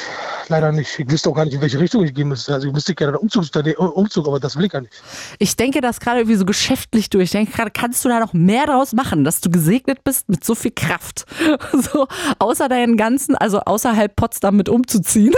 Leider 0.49 0.71
nicht. 0.71 0.99
Ich 0.99 1.09
wüsste 1.09 1.31
auch 1.31 1.33
gar 1.33 1.45
nicht, 1.45 1.55
in 1.55 1.61
welche 1.61 1.79
Richtung 1.79 2.03
ich 2.03 2.13
gehen 2.13 2.27
müsste. 2.27 2.53
Also 2.53 2.67
ich 2.67 2.73
müsste 2.73 2.93
gerne 2.93 3.17
einen 3.17 3.89
Umzug, 3.89 4.27
aber 4.27 4.39
das 4.39 4.55
will 4.55 4.65
ich 4.65 4.71
gar 4.71 4.81
nicht. 4.81 4.93
Ich 5.39 5.55
denke 5.55 5.81
das 5.81 5.99
gerade 5.99 6.19
irgendwie 6.19 6.35
so 6.35 6.45
geschäftlich 6.45 7.09
durch. 7.09 7.23
Ich 7.23 7.31
denke 7.31 7.51
gerade, 7.51 7.71
kannst 7.71 8.05
du 8.05 8.09
da 8.09 8.19
noch 8.19 8.33
mehr 8.33 8.67
draus 8.67 8.93
machen, 8.93 9.23
dass 9.23 9.41
du 9.41 9.49
gesegnet 9.49 10.03
bist 10.03 10.29
mit 10.29 10.43
so 10.45 10.53
viel 10.53 10.71
Kraft? 10.71 11.25
So, 11.71 12.07
außer 12.37 12.69
deinen 12.69 12.97
ganzen, 12.97 13.35
also 13.35 13.61
außerhalb 13.61 14.15
Potsdam 14.15 14.57
mit 14.57 14.69
umzuziehen. 14.69 15.33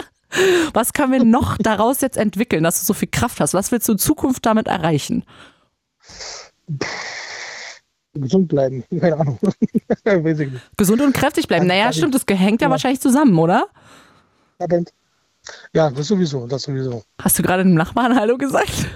Was 0.72 0.94
können 0.94 1.12
wir 1.12 1.22
noch 1.22 1.58
daraus 1.58 2.00
jetzt 2.00 2.16
entwickeln, 2.16 2.64
dass 2.64 2.80
du 2.80 2.86
so 2.86 2.94
viel 2.94 3.08
Kraft 3.08 3.40
hast? 3.40 3.52
Was 3.52 3.70
willst 3.70 3.88
du 3.88 3.92
in 3.92 3.98
Zukunft 3.98 4.46
damit 4.46 4.66
erreichen? 4.66 5.24
Gesund 8.20 8.48
bleiben. 8.48 8.84
Keine 9.00 9.16
Ahnung. 9.18 9.38
Gesund 10.76 11.00
und 11.02 11.12
kräftig 11.14 11.48
bleiben. 11.48 11.66
Naja, 11.66 11.92
stimmt, 11.92 12.14
das 12.14 12.24
hängt 12.28 12.60
ja 12.60 12.66
Ja. 12.66 12.70
wahrscheinlich 12.70 13.00
zusammen, 13.00 13.38
oder? 13.38 13.66
Ja, 15.72 15.90
das 15.90 16.08
sowieso. 16.08 16.46
Das 16.46 16.62
sowieso. 16.62 17.02
Hast 17.20 17.38
du 17.38 17.42
gerade 17.42 17.62
dem 17.62 17.74
Nachbarn 17.74 18.18
Hallo 18.18 18.36
gesagt? 18.36 18.86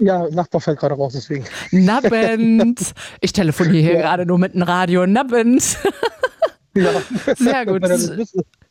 Ja, 0.00 0.28
Nachbar 0.30 0.60
fällt 0.60 0.78
gerade 0.78 0.94
raus, 0.94 1.12
deswegen. 1.14 1.44
Nabend. 1.72 2.94
Ich 3.20 3.32
telefoniere 3.32 3.82
hier 3.82 3.96
gerade 4.02 4.26
nur 4.26 4.38
mit 4.38 4.54
dem 4.54 4.62
Radio. 4.62 5.06
Nabend. 5.06 5.76
Ja. 6.74 6.90
Sehr 7.36 7.66
gut. 7.66 7.82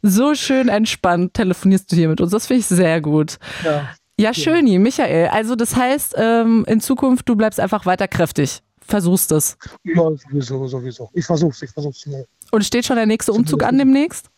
So 0.01 0.35
schön 0.35 0.69
entspannt 0.69 1.33
telefonierst 1.33 1.91
du 1.91 1.95
hier 1.97 2.07
mit 2.07 2.21
uns. 2.21 2.31
Das 2.31 2.47
finde 2.47 2.61
ich 2.61 2.67
sehr 2.67 3.01
gut. 3.01 3.37
Ja. 3.65 3.89
Ja, 4.19 4.33
schöni, 4.33 4.79
Michael. 4.79 5.27
Also 5.27 5.55
das 5.55 5.75
heißt, 5.75 6.15
ähm, 6.17 6.65
in 6.67 6.79
Zukunft, 6.79 7.29
du 7.29 7.35
bleibst 7.35 7.59
einfach 7.59 7.85
weiter 7.85 8.07
kräftig. 8.07 8.61
Versuchst 8.87 9.31
es. 9.33 9.57
ja, 9.83 9.95
sowieso, 10.15 10.67
sowieso. 10.67 11.09
Ich 11.13 11.25
versuch's, 11.25 11.61
ich 11.61 11.71
versuch's. 11.71 12.05
Nee, 12.05 12.25
Und 12.51 12.63
steht 12.63 12.85
schon 12.85 12.95
der 12.95 13.05
nächste 13.05 13.33
Umzug 13.33 13.63
an 13.63 13.77
demnächst? 13.77 14.29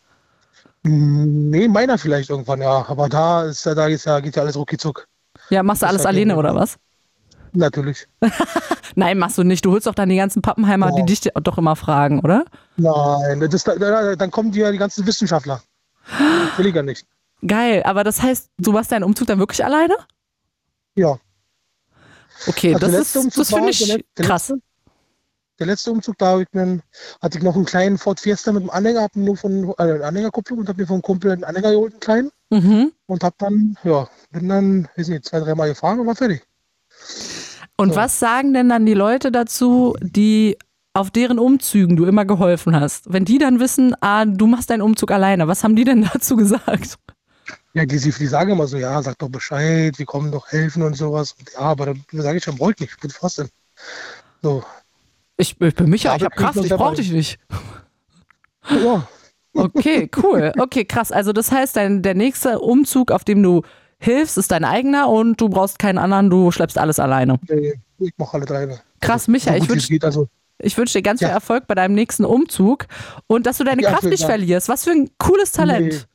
nee 0.83 1.67
meiner 1.67 1.97
vielleicht 1.97 2.29
irgendwann, 2.29 2.61
ja. 2.61 2.85
Aber 2.87 3.09
da 3.09 3.43
ist 3.43 3.65
ja, 3.65 3.75
da 3.75 3.87
geht's 3.89 4.05
ja, 4.05 4.19
geht 4.19 4.35
ja 4.35 4.41
alles 4.43 4.55
rucki 4.55 4.77
zuck. 4.77 5.07
Ja, 5.49 5.61
machst 5.63 5.81
du 5.81 5.87
alles 5.87 6.03
ja 6.03 6.09
alleine 6.09 6.35
oder 6.35 6.55
was? 6.55 6.77
Natürlich. 7.51 8.07
Nein, 8.95 9.17
machst 9.17 9.37
du 9.37 9.43
nicht. 9.43 9.65
Du 9.65 9.71
holst 9.71 9.87
doch 9.87 9.95
dann 9.95 10.09
die 10.09 10.15
ganzen 10.17 10.41
Pappenheimer, 10.41 10.89
Ja. 10.89 10.95
die 10.95 11.05
dich 11.05 11.21
doch 11.43 11.57
immer 11.57 11.75
fragen, 11.75 12.19
oder? 12.19 12.45
Nein, 12.77 13.39
das, 13.49 13.63
da, 13.63 13.75
da, 13.75 14.15
dann 14.15 14.31
kommen 14.31 14.51
die 14.51 14.59
ja 14.59 14.71
die 14.71 14.77
ganzen 14.77 15.05
Wissenschaftler. 15.05 15.61
Will 16.57 16.67
ich 16.67 16.75
ja 16.75 16.83
nicht. 16.83 17.05
Geil, 17.45 17.83
aber 17.83 18.03
das 18.03 18.21
heißt, 18.21 18.49
du 18.57 18.71
machst 18.71 18.91
deinen 18.91 19.03
Umzug 19.03 19.27
dann 19.27 19.39
wirklich 19.39 19.63
alleine? 19.63 19.95
Ja. 20.95 21.17
Okay, 22.47 22.73
Also 22.73 22.87
das 22.87 23.15
ist, 23.15 23.37
das 23.37 23.49
finde 23.49 23.69
ich 23.71 23.87
der 23.87 24.25
krass. 24.25 24.49
Letzte, 24.49 24.63
der 25.59 25.67
letzte 25.67 25.91
Umzug, 25.91 26.17
da 26.17 26.39
ich 26.39 26.47
mir, 26.53 26.79
hatte 27.21 27.37
ich 27.37 27.43
noch 27.43 27.55
einen 27.55 27.65
kleinen 27.65 27.97
Ford 27.97 28.19
Fiesta 28.19 28.51
mit 28.51 28.61
einem 28.61 28.69
Anhänger, 28.69 29.01
hab 29.01 29.15
nur 29.15 29.35
von 29.35 29.69
äh, 29.71 29.73
eine 29.77 30.05
Anhängerkupplung 30.05 30.59
und 30.59 30.69
habe 30.69 30.81
mir 30.81 30.87
vom 30.87 31.01
Kumpel 31.01 31.31
einen 31.31 31.43
Anhänger 31.43 31.71
geholt, 31.71 31.93
einen 31.93 31.99
kleinen. 31.99 32.31
Mhm. 32.49 32.91
Und 33.07 33.23
hab 33.23 33.37
dann, 33.37 33.77
ja, 33.83 34.07
bin 34.31 34.47
dann, 34.49 34.87
weiß 34.95 35.09
nicht, 35.09 35.25
zwei, 35.25 35.39
dreimal 35.39 35.69
gefahren 35.69 35.99
und 35.99 36.07
war 36.07 36.15
fertig. 36.15 36.43
Und 37.77 37.91
So. 37.91 37.95
was 37.95 38.19
sagen 38.19 38.53
denn 38.53 38.69
dann 38.69 38.85
die 38.85 38.93
Leute 38.93 39.31
dazu, 39.31 39.95
die 40.01 40.57
auf 40.93 41.11
deren 41.11 41.39
Umzügen 41.39 41.95
du 41.95 42.05
immer 42.05 42.25
geholfen 42.25 42.79
hast? 42.79 43.11
Wenn 43.11 43.25
die 43.25 43.37
dann 43.37 43.59
wissen, 43.59 43.95
ah, 44.01 44.25
du 44.25 44.47
machst 44.47 44.69
deinen 44.69 44.81
Umzug 44.81 45.11
alleine, 45.11 45.47
was 45.47 45.63
haben 45.63 45.75
die 45.75 45.83
denn 45.85 46.03
dazu 46.13 46.35
gesagt? 46.35 46.97
Ja, 47.73 47.85
die, 47.85 47.99
die 47.99 48.27
sagen 48.27 48.51
immer 48.51 48.65
so, 48.67 48.77
ja, 48.77 49.01
sag 49.03 49.17
doch 49.19 49.29
Bescheid, 49.29 49.97
wir 49.99 50.05
kommen 50.05 50.31
doch 50.31 50.47
helfen 50.51 50.81
und 50.83 50.95
sowas. 50.95 51.33
Und 51.37 51.51
ja, 51.53 51.59
aber 51.59 51.87
da 51.87 51.93
sage 52.11 52.37
ich 52.39 52.43
schon, 52.43 52.57
brauche 52.57 52.71
ich 52.71 52.79
nicht, 52.79 52.93
ich 52.93 52.99
bin 52.99 53.11
fast 53.11 53.37
denn. 53.39 53.49
So, 54.41 54.63
Ich, 55.37 55.55
ich 55.61 55.75
bin 55.75 55.89
Micha, 55.89 56.09
Ja, 56.09 56.15
ich 56.17 56.23
habe 56.23 56.35
Kraft, 56.35 56.57
ich 56.57 56.67
selber- 56.67 56.93
dich 56.95 57.11
nicht. 57.11 57.39
ja, 58.69 59.07
Okay, 59.53 60.09
cool. 60.23 60.51
Okay, 60.57 60.85
krass. 60.85 61.11
Also 61.11 61.33
das 61.33 61.51
heißt, 61.51 61.75
dein, 61.75 62.01
der 62.03 62.13
nächste 62.15 62.59
Umzug, 62.59 63.11
auf 63.11 63.23
dem 63.23 63.41
du 63.43 63.63
hilfst, 63.99 64.37
ist 64.37 64.51
dein 64.51 64.63
eigener 64.63 65.09
und 65.09 65.41
du 65.41 65.49
brauchst 65.49 65.79
keinen 65.79 65.97
anderen, 65.97 66.29
du 66.29 66.51
schleppst 66.51 66.77
alles 66.77 66.99
alleine. 66.99 67.39
nee, 67.49 67.73
ich 67.97 68.13
mache 68.17 68.35
alle 68.37 68.45
drei. 68.45 68.79
Krass, 69.01 69.27
Micha, 69.27 69.51
so 69.51 69.57
ich 69.57 69.69
wünsche 69.69 69.97
also, 70.03 70.27
ich 70.59 70.77
wünsch 70.77 70.93
dir 70.93 71.01
ganz 71.01 71.19
viel 71.19 71.27
Ja. 71.29 71.33
Erfolg 71.33 71.67
bei 71.67 71.75
deinem 71.75 71.95
nächsten 71.95 72.25
Umzug 72.25 72.85
und 73.27 73.45
dass 73.45 73.57
du 73.57 73.63
deine 73.63 73.81
Ja, 73.81 73.91
Kraft 73.91 74.03
nicht 74.03 74.21
Dank. 74.23 74.31
verlierst. 74.31 74.69
Was 74.69 74.83
für 74.85 74.91
ein 74.91 75.09
cooles 75.17 75.51
Talent. 75.51 76.07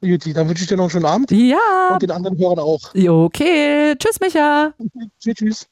Juti, 0.00 0.32
dann 0.32 0.48
wünsche 0.48 0.62
ich 0.62 0.68
dir 0.68 0.76
noch 0.76 0.84
einen 0.84 0.90
schönen 0.90 1.06
Abend 1.06 1.30
Ja. 1.30 1.90
und 1.92 2.02
den 2.02 2.10
anderen 2.10 2.38
Hörern 2.38 2.58
auch. 2.58 2.94
Okay, 2.94 3.94
tschüss, 3.98 4.20
Micha. 4.20 4.72
Tschüss, 5.20 5.34
tschüss. 5.34 5.66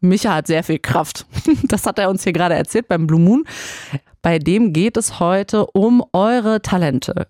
Micha 0.00 0.34
hat 0.34 0.46
sehr 0.46 0.62
viel 0.64 0.78
Kraft. 0.78 1.26
Das 1.64 1.86
hat 1.86 1.98
er 1.98 2.10
uns 2.10 2.24
hier 2.24 2.32
gerade 2.32 2.54
erzählt 2.54 2.88
beim 2.88 3.06
Blue 3.06 3.20
Moon. 3.20 3.44
Bei 4.22 4.38
dem 4.38 4.72
geht 4.72 4.96
es 4.96 5.20
heute 5.20 5.66
um 5.66 6.04
eure 6.12 6.62
Talente. 6.62 7.28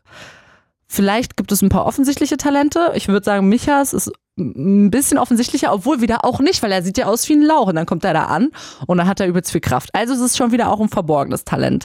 Vielleicht 0.87 1.37
gibt 1.37 1.52
es 1.52 1.62
ein 1.62 1.68
paar 1.68 1.87
offensichtliche 1.87 2.37
Talente. 2.37 2.92
Ich 2.94 3.06
würde 3.06 3.25
sagen, 3.25 3.49
Michas 3.49 3.92
ist 3.92 4.10
ein 4.37 4.90
bisschen 4.90 5.18
offensichtlicher, 5.18 5.72
obwohl 5.72 6.00
wieder 6.00 6.25
auch 6.25 6.40
nicht, 6.40 6.62
weil 6.62 6.72
er 6.72 6.82
sieht 6.82 6.99
ja 6.99 7.06
aus 7.06 7.28
wie 7.28 7.34
ein 7.34 7.42
Lauch 7.42 7.68
und 7.68 7.76
dann 7.76 7.87
kommt 7.87 8.04
er 8.04 8.14
da 8.14 8.25
an 8.25 8.50
und 8.87 8.99
dann 8.99 9.06
hat 9.06 9.20
er 9.20 9.28
übelst 9.28 9.52
viel 9.52 9.60
Kraft. 9.60 9.90
Also 9.92 10.14
es 10.14 10.20
ist 10.20 10.37
schon 10.37 10.50
wieder 10.50 10.68
auch 10.70 10.80
ein 10.80 10.88
verborgenes 10.88 11.44
Talent. 11.44 11.84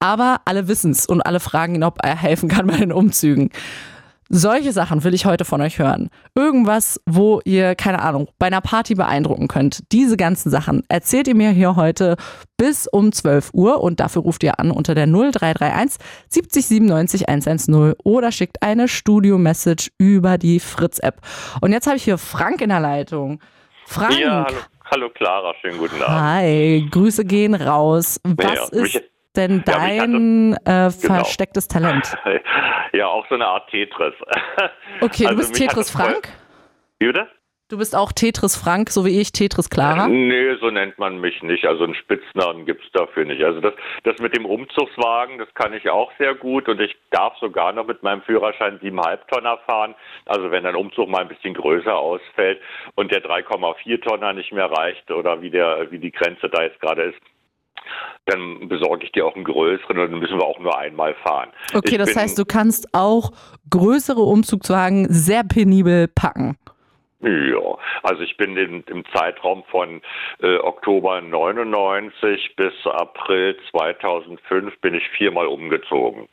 Aber 0.00 0.40
alle 0.44 0.68
wissen 0.68 0.90
es 0.90 1.06
und 1.06 1.22
alle 1.22 1.40
fragen 1.40 1.74
ihn, 1.74 1.84
ob 1.84 1.98
er 2.02 2.16
helfen 2.16 2.48
kann 2.48 2.66
bei 2.68 2.76
den 2.76 2.92
Umzügen. 2.92 3.50
Solche 4.28 4.72
Sachen 4.72 5.04
will 5.04 5.14
ich 5.14 5.24
heute 5.24 5.44
von 5.44 5.60
euch 5.60 5.78
hören. 5.78 6.10
Irgendwas, 6.34 7.00
wo 7.06 7.40
ihr, 7.44 7.76
keine 7.76 8.02
Ahnung, 8.02 8.28
bei 8.40 8.48
einer 8.48 8.60
Party 8.60 8.96
beeindrucken 8.96 9.46
könnt. 9.46 9.84
Diese 9.92 10.16
ganzen 10.16 10.50
Sachen 10.50 10.82
erzählt 10.88 11.28
ihr 11.28 11.36
mir 11.36 11.50
hier 11.50 11.76
heute 11.76 12.16
bis 12.56 12.88
um 12.88 13.12
12 13.12 13.50
Uhr 13.52 13.80
und 13.80 14.00
dafür 14.00 14.22
ruft 14.22 14.42
ihr 14.42 14.58
an 14.58 14.72
unter 14.72 14.96
der 14.96 15.06
0331 15.06 16.00
70 16.28 16.66
97 16.66 17.28
110 17.28 17.94
oder 18.02 18.32
schickt 18.32 18.62
eine 18.62 18.88
Studio-Message 18.88 19.92
über 19.96 20.38
die 20.38 20.58
Fritz-App. 20.58 21.20
Und 21.60 21.70
jetzt 21.70 21.86
habe 21.86 21.96
ich 21.96 22.02
hier 22.02 22.18
Frank 22.18 22.60
in 22.60 22.70
der 22.70 22.80
Leitung. 22.80 23.40
Frank. 23.86 24.18
Ja, 24.18 24.44
hallo, 24.48 24.58
hallo 24.90 25.10
Clara, 25.10 25.54
schönen 25.60 25.78
guten 25.78 26.02
Abend. 26.02 26.20
Hi, 26.20 26.88
Grüße 26.90 27.24
gehen 27.24 27.54
raus. 27.54 28.20
Was 28.24 28.72
Ja, 28.72 28.82
ist 28.82 29.00
denn 29.36 29.62
Ja, 29.66 29.78
mich 29.80 29.98
dein 29.98 30.52
äh, 30.64 30.90
Genau. 31.00 31.14
verstecktes 31.14 31.68
Talent? 31.68 32.16
Ja, 32.92 33.08
auch 33.08 33.26
so 33.28 33.34
eine 33.34 33.46
Art 33.46 33.68
Tetris. 33.70 34.14
Okay, 35.00 35.24
du 35.24 35.28
Also 35.28 35.38
bist 35.38 35.52
mich 35.52 35.62
hat 35.62 35.68
Tetris 35.70 35.90
Frank? 35.90 36.28
Wie 36.98 37.06
bitte? 37.08 37.28
Du 37.68 37.78
bist 37.78 37.96
auch 37.96 38.12
Tetris 38.12 38.54
Frank, 38.56 38.90
so 38.90 39.04
wie 39.04 39.20
ich, 39.20 39.32
Tetris 39.32 39.68
Clara. 39.68 40.06
Nee, 40.06 40.54
so 40.60 40.70
nennt 40.70 40.98
man 41.00 41.18
mich 41.20 41.42
nicht. 41.42 41.66
Also 41.66 41.82
einen 41.82 41.96
Spitznamen 41.96 42.64
gibt's 42.64 42.86
dafür 42.92 43.24
nicht. 43.24 43.42
Also 43.42 43.60
das, 43.60 43.74
das 44.04 44.16
mit 44.20 44.36
dem 44.36 44.46
Umzugswagen, 44.46 45.38
das 45.38 45.52
kann 45.54 45.72
ich 45.74 45.90
auch 45.90 46.12
sehr 46.16 46.36
gut 46.36 46.68
und 46.68 46.80
ich 46.80 46.96
darf 47.10 47.36
sogar 47.38 47.72
noch 47.72 47.86
mit 47.88 48.04
meinem 48.04 48.22
Führerschein 48.22 48.78
7,5 48.78 49.18
Tonner 49.32 49.58
fahren. 49.66 49.96
Also 50.26 50.52
wenn 50.52 50.64
ein 50.64 50.76
Umzug 50.76 51.08
mal 51.08 51.22
ein 51.22 51.28
bisschen 51.28 51.54
größer 51.54 51.94
ausfällt 51.96 52.60
und 52.94 53.10
der 53.10 53.22
3,4 53.24 54.00
Tonner 54.00 54.32
nicht 54.32 54.52
mehr 54.52 54.70
reicht 54.70 55.10
oder 55.10 55.42
wie 55.42 55.50
der, 55.50 55.90
wie 55.90 55.98
die 55.98 56.12
Grenze 56.12 56.48
da 56.48 56.62
jetzt 56.62 56.80
gerade 56.80 57.02
ist, 57.02 57.18
dann 58.26 58.68
besorge 58.68 59.04
ich 59.04 59.12
dir 59.12 59.26
auch 59.26 59.34
einen 59.34 59.44
größeren 59.44 59.98
und 59.98 60.10
dann 60.10 60.20
müssen 60.20 60.38
wir 60.38 60.44
auch 60.46 60.58
nur 60.58 60.76
einmal 60.78 61.14
fahren. 61.14 61.50
Okay, 61.74 61.92
Ich 61.92 61.98
das 61.98 62.16
heißt, 62.16 62.38
du 62.38 62.44
kannst 62.44 62.92
auch 62.92 63.30
größere 63.70 64.20
Umzugswagen 64.20 65.06
sehr 65.10 65.44
penibel 65.44 66.08
packen. 66.08 66.56
Ja, 67.20 67.78
also 68.02 68.22
ich 68.22 68.36
bin 68.36 68.56
in, 68.56 68.82
im 68.84 69.04
Zeitraum 69.14 69.64
von 69.70 70.02
äh, 70.42 70.58
Oktober 70.58 71.20
99 71.20 72.54
bis 72.56 72.74
April 72.84 73.56
2005 73.70 74.80
bin 74.80 74.94
ich 74.94 75.08
viermal 75.16 75.46
umgezogen. 75.46 76.28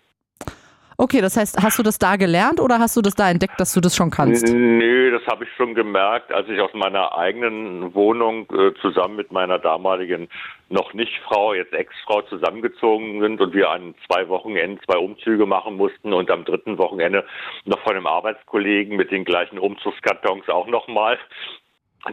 Okay, 0.98 1.22
das 1.22 1.38
heißt, 1.38 1.62
hast 1.62 1.80
du 1.80 1.84
das 1.84 1.98
da 1.98 2.16
gelernt 2.16 2.60
oder 2.60 2.80
hast 2.80 2.96
du 2.96 3.02
das 3.02 3.16
da 3.16 3.30
entdeckt, 3.30 3.60
dass 3.60 3.74
du 3.74 3.82
das 3.82 3.96
schon 3.96 4.10
kannst? 4.10 4.48
Nö, 4.48 5.12
das 5.12 5.26
habe 5.28 5.46
ich 5.46 5.50
schon 5.56 5.74
gemerkt, 5.74 6.32
als 6.32 6.48
ich 6.50 6.60
aus 6.60 6.74
meiner 6.74 7.18
eigenen 7.18 7.94
Wohnung 7.94 8.48
äh, 8.52 8.74
zusammen 8.82 9.16
mit 9.16 9.32
meiner 9.32 9.60
damaligen 9.60 10.28
noch 10.70 10.94
nicht 10.94 11.14
Frau, 11.28 11.54
jetzt 11.54 11.74
Ex-Frau 11.74 12.22
zusammengezogen 12.24 13.22
sind 13.22 13.42
und 13.42 13.54
wir 13.54 13.70
an 13.70 13.94
zwei 14.08 14.28
Wochenenden 14.28 14.80
zwei 14.86 14.98
Umzüge 14.98 15.46
machen 15.46 15.78
mussten 15.78 16.14
und 16.14 16.32
am 16.32 16.46
dritten 16.46 16.78
Wochenende 16.78 17.26
noch 17.66 17.80
von 17.84 17.96
einem 17.96 18.08
Arbeitskollegen 18.08 18.98
mit 18.98 19.12
den 19.12 19.24
gleichen 19.24 19.60
Umzugskartons 19.60 20.50
auch 20.50 20.68
nochmal. 20.68 21.20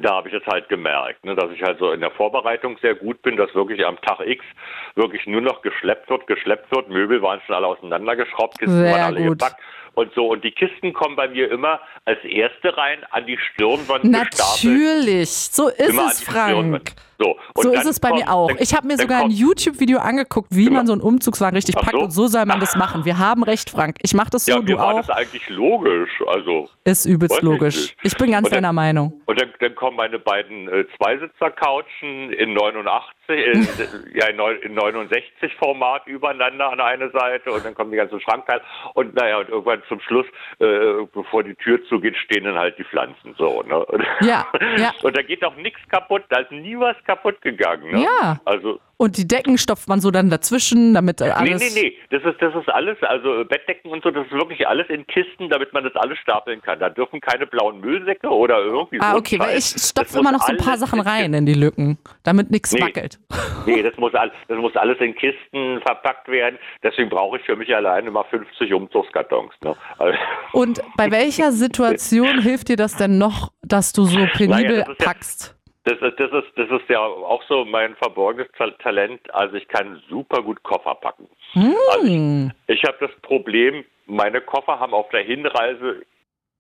Da 0.01 0.15
habe 0.15 0.29
ich 0.29 0.35
es 0.35 0.47
halt 0.47 0.69
gemerkt, 0.69 1.25
ne, 1.25 1.35
dass 1.35 1.51
ich 1.51 1.65
also 1.67 1.91
in 1.91 2.01
der 2.01 2.13
Vorbereitung 2.13 2.79
sehr 2.81 2.95
gut 2.95 3.23
bin, 3.23 3.37
dass 3.37 3.53
wirklich 3.57 3.85
am 3.85 4.01
Tag 4.03 4.21
X 4.21 4.45
wirklich 4.95 5.27
nur 5.27 5.41
noch 5.41 5.63
geschleppt 5.63 6.09
wird, 6.09 6.29
geschleppt 6.29 6.71
wird. 6.71 6.89
Möbel 6.89 7.21
waren 7.23 7.41
schon 7.45 7.57
alle 7.57 7.67
auseinandergeschraubt, 7.67 8.59
Kisten 8.59 8.79
Sehr 8.79 8.93
waren 8.93 9.01
alle 9.17 9.21
gut. 9.23 9.39
gepackt 9.41 9.61
und 9.95 10.15
so. 10.15 10.29
Und 10.29 10.45
die 10.45 10.53
Kisten 10.53 10.93
kommen 10.93 11.17
bei 11.17 11.27
mir 11.27 11.51
immer 11.51 11.81
als 12.05 12.23
erste 12.23 12.77
rein 12.77 13.05
an 13.11 13.27
die 13.27 13.37
Stirnwand 13.37 14.05
gestapelt. 14.05 14.39
Natürlich, 14.39 15.29
so 15.29 15.69
ist 15.69 15.91
Immer 15.91 16.03
an 16.03 16.09
es, 16.11 16.19
die 16.21 16.25
Frank. 16.25 16.51
Stirnwand. 16.51 16.95
So, 17.23 17.37
So 17.57 17.71
ist 17.73 17.85
es 17.87 18.01
bei 18.01 18.09
kommt- 18.09 18.23
mir 18.23 18.33
auch. 18.33 18.49
dann- 18.49 18.57
Ich 18.61 18.75
habe 18.75 18.87
mir 18.87 18.97
sogar 18.97 19.23
ein 19.25 19.31
YouTube-Video 19.31 19.99
angeguckt, 19.99 20.49
wie 20.51 20.65
Genau. 20.65 20.77
man 20.79 20.87
so 20.87 20.95
einen 20.95 21.03
Umzugswagen 21.03 21.55
richtig 21.55 21.75
packt 21.77 21.93
so. 21.93 21.99
und 22.01 22.11
so 22.11 22.27
soll 22.29 22.47
man 22.47 22.61
das 22.61 22.77
machen. 22.77 23.05
Wir 23.05 23.19
haben 23.19 23.43
recht, 23.43 23.69
Frank. 23.69 23.97
Ich 24.03 24.15
mache 24.15 24.31
das 24.31 24.47
so, 24.47 24.53
Ja, 24.53 24.61
du 24.61 24.79
auch. 24.79 24.97
das 24.97 25.11
eigentlich 25.11 25.47
logisch. 25.51 26.11
Also 26.27 26.69
Ist 26.85 27.05
übelst 27.05 27.43
logisch. 27.43 27.95
Ich 28.03 28.17
bin 28.17 28.31
ganz 28.31 28.49
dann- 28.49 28.57
deiner 28.63 28.73
Meinung. 28.73 29.21
Und 29.27 29.41
dann, 29.41 29.51
dann 29.61 29.75
kommen 29.75 29.97
meine 29.99 30.19
beiden 30.19 30.69
äh, 30.69 30.85
Zweisitzer-Couchen 30.97 32.33
in 32.33 32.55
89, 32.55 33.11
äh, 33.29 33.53
ja, 34.19 34.27
in, 34.27 34.39
in 34.63 34.75
69 34.75 35.55
Format 35.59 36.07
übereinander 36.07 36.71
an 36.73 36.81
eine 36.81 37.11
Seite 37.11 37.53
und 37.53 37.65
dann 37.65 37.75
kommen 37.75 37.91
die 37.91 37.97
ganzen 37.97 38.21
Schrankteile 38.21 38.63
und 38.95 39.15
naja, 39.15 39.39
und 39.39 39.49
irgendwann 39.49 39.83
zum 39.89 40.01
Schluss, 40.01 40.27
äh, 40.59 41.05
bevor 41.13 41.45
die 41.45 41.55
Tür 41.57 41.85
zugeht, 41.89 42.17
stehen 42.17 42.45
dann 42.45 42.57
halt 42.59 42.79
die 42.79 42.85
Pflanzen 42.85 43.35
so. 43.39 43.63
Ne? 43.63 43.85
Und, 43.85 44.05
Ja, 44.23 44.47
ja. 44.79 44.93
Und 45.03 45.17
da 45.17 45.23
geht 45.23 45.45
auch 45.45 45.57
nichts 45.57 45.81
kaputt, 45.89 46.23
da 46.31 46.39
ist 46.41 46.51
nie 46.51 46.79
was 46.79 46.97
kaputt 47.05 47.10
gegangen. 47.43 47.91
Ne? 47.93 48.03
Ja. 48.05 48.41
Also 48.45 48.81
Und 48.97 49.17
die 49.17 49.27
Decken 49.27 49.57
stopft 49.59 49.89
man 49.89 50.01
so 50.01 50.11
dann 50.11 50.31
dazwischen, 50.31 50.95
damit 50.95 51.21
äh, 51.21 51.27
Nee, 51.27 51.31
alles. 51.33 51.75
nee, 51.75 51.83
nee. 51.83 51.97
Das 52.11 52.23
ist, 52.33 52.41
das 52.43 52.55
ist 52.55 52.69
alles, 52.69 52.97
also 53.03 53.45
Bettdecken 53.45 53.91
und 53.91 54.03
so, 54.03 54.11
das 54.11 54.27
ist 54.27 54.33
wirklich 54.33 54.67
alles 54.69 54.89
in 54.89 55.07
Kisten, 55.07 55.49
damit 55.49 55.73
man 55.73 55.85
das 55.85 55.95
alles 55.97 56.19
stapeln 56.19 56.61
kann. 56.63 56.79
Da 56.81 56.89
dürfen 56.91 57.21
keine 57.21 57.47
blauen 57.47 57.81
Müllsäcke 57.81 58.29
oder 58.29 58.59
irgendwie 58.59 58.99
so. 58.99 59.05
Ah, 59.05 59.17
okay, 59.17 59.39
weil 59.39 59.57
ich 59.59 59.65
stopfe 59.67 60.19
immer 60.19 60.33
noch 60.33 60.43
so 60.43 60.53
ein 60.53 60.59
paar 60.59 60.69
alles 60.69 60.81
Sachen 60.81 61.01
in 61.01 61.07
rein 61.07 61.35
in 61.35 61.47
die 61.47 61.55
Lücken, 61.55 61.99
damit 62.23 62.51
nichts 62.51 62.73
Nee. 62.73 62.81
wackelt. 62.83 63.19
Nee, 63.67 63.83
das 63.83 63.95
muss, 63.99 64.15
all, 64.15 64.33
das 64.49 64.57
muss 64.57 64.75
alles 64.75 64.99
in 65.01 65.15
Kisten 65.15 65.83
verpackt 65.83 66.29
werden. 66.29 66.59
Deswegen 66.83 67.11
brauche 67.11 67.37
ich 67.37 67.45
für 67.45 67.57
mich 67.57 67.73
allein 67.77 68.07
immer 68.07 68.25
50 68.25 68.73
Umzugskartons. 68.73 69.53
Ne? 69.63 69.77
Also, 69.99 70.19
Und 70.53 70.81
bei 70.97 71.11
welcher 71.11 71.53
Situation 71.53 72.41
hilft 72.41 72.69
dir 72.71 72.77
das 72.77 72.97
denn 72.97 73.19
noch, 73.19 73.53
dass 73.63 73.93
du 73.93 74.05
so 74.05 74.19
penibel 74.33 74.79
das 74.79 74.89
ist 74.89 75.01
ja- 75.01 75.07
packst? 75.07 75.57
Das, 75.91 76.11
ist, 76.13 76.21
das, 76.21 76.33
ist, 76.33 76.53
das 76.57 76.71
ist 76.81 76.89
ja 76.89 77.01
auch 77.01 77.43
so 77.49 77.65
mein 77.65 77.97
verborgenes 77.97 78.49
Ta- 78.57 78.71
Talent. 78.83 79.33
Also 79.35 79.57
ich 79.57 79.69
kann 79.69 80.03
super 80.09 80.43
gut 80.43 80.63
Koffer 80.63 80.95
packen. 80.95 81.29
Also 81.55 82.07
Hm. 82.07 82.53
ich, 82.67 82.77
ich 82.77 82.85
habe 82.85 82.97
das 83.01 83.11
Problem, 83.23 83.85
meine 84.07 84.41
Koffer 84.41 84.79
haben 84.79 84.95
auf 84.95 85.09
der 85.11 85.23
Hinreise 85.23 86.03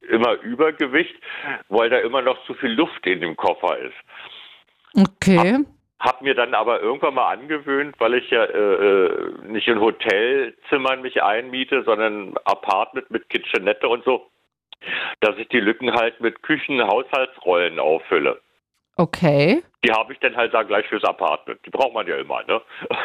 immer 0.08 0.32
Übergewicht, 0.42 1.14
weil 1.68 1.90
da 1.90 1.98
immer 1.98 2.22
noch 2.22 2.42
zu 2.46 2.54
viel 2.54 2.70
Luft 2.72 3.06
in 3.06 3.20
dem 3.20 3.36
Koffer 3.36 3.78
ist. 3.78 3.94
Okay. 4.94 5.58
Hab 6.00 6.22
mir 6.22 6.34
dann 6.34 6.54
aber 6.54 6.80
irgendwann 6.80 7.14
mal 7.14 7.30
angewöhnt, 7.30 7.94
weil 7.98 8.14
ich 8.14 8.30
ja 8.30 8.44
äh, 8.44 8.58
äh, 8.58 9.32
nicht 9.42 9.68
in 9.68 9.80
Hotelzimmern 9.80 11.02
mich 11.02 11.22
einmiete, 11.22 11.82
sondern 11.84 12.34
Apartment 12.44 13.10
mit 13.10 13.28
Kitchenette 13.28 13.86
und 13.86 14.04
so, 14.04 14.30
dass 15.20 15.36
ich 15.36 15.48
die 15.48 15.60
Lücken 15.60 15.92
halt 15.92 16.18
mit 16.20 16.42
Küchen-Haushaltsrollen 16.42 17.78
auffülle. 17.78 18.40
Okay. 19.00 19.62
Die 19.82 19.90
habe 19.90 20.12
ich 20.12 20.18
dann 20.20 20.36
halt 20.36 20.52
da 20.52 20.62
gleich 20.62 20.86
fürs 20.88 21.04
Apartment. 21.04 21.58
Die 21.64 21.70
braucht 21.70 21.94
man 21.94 22.06
ja 22.06 22.16
immer, 22.16 22.42
ne? 22.44 22.60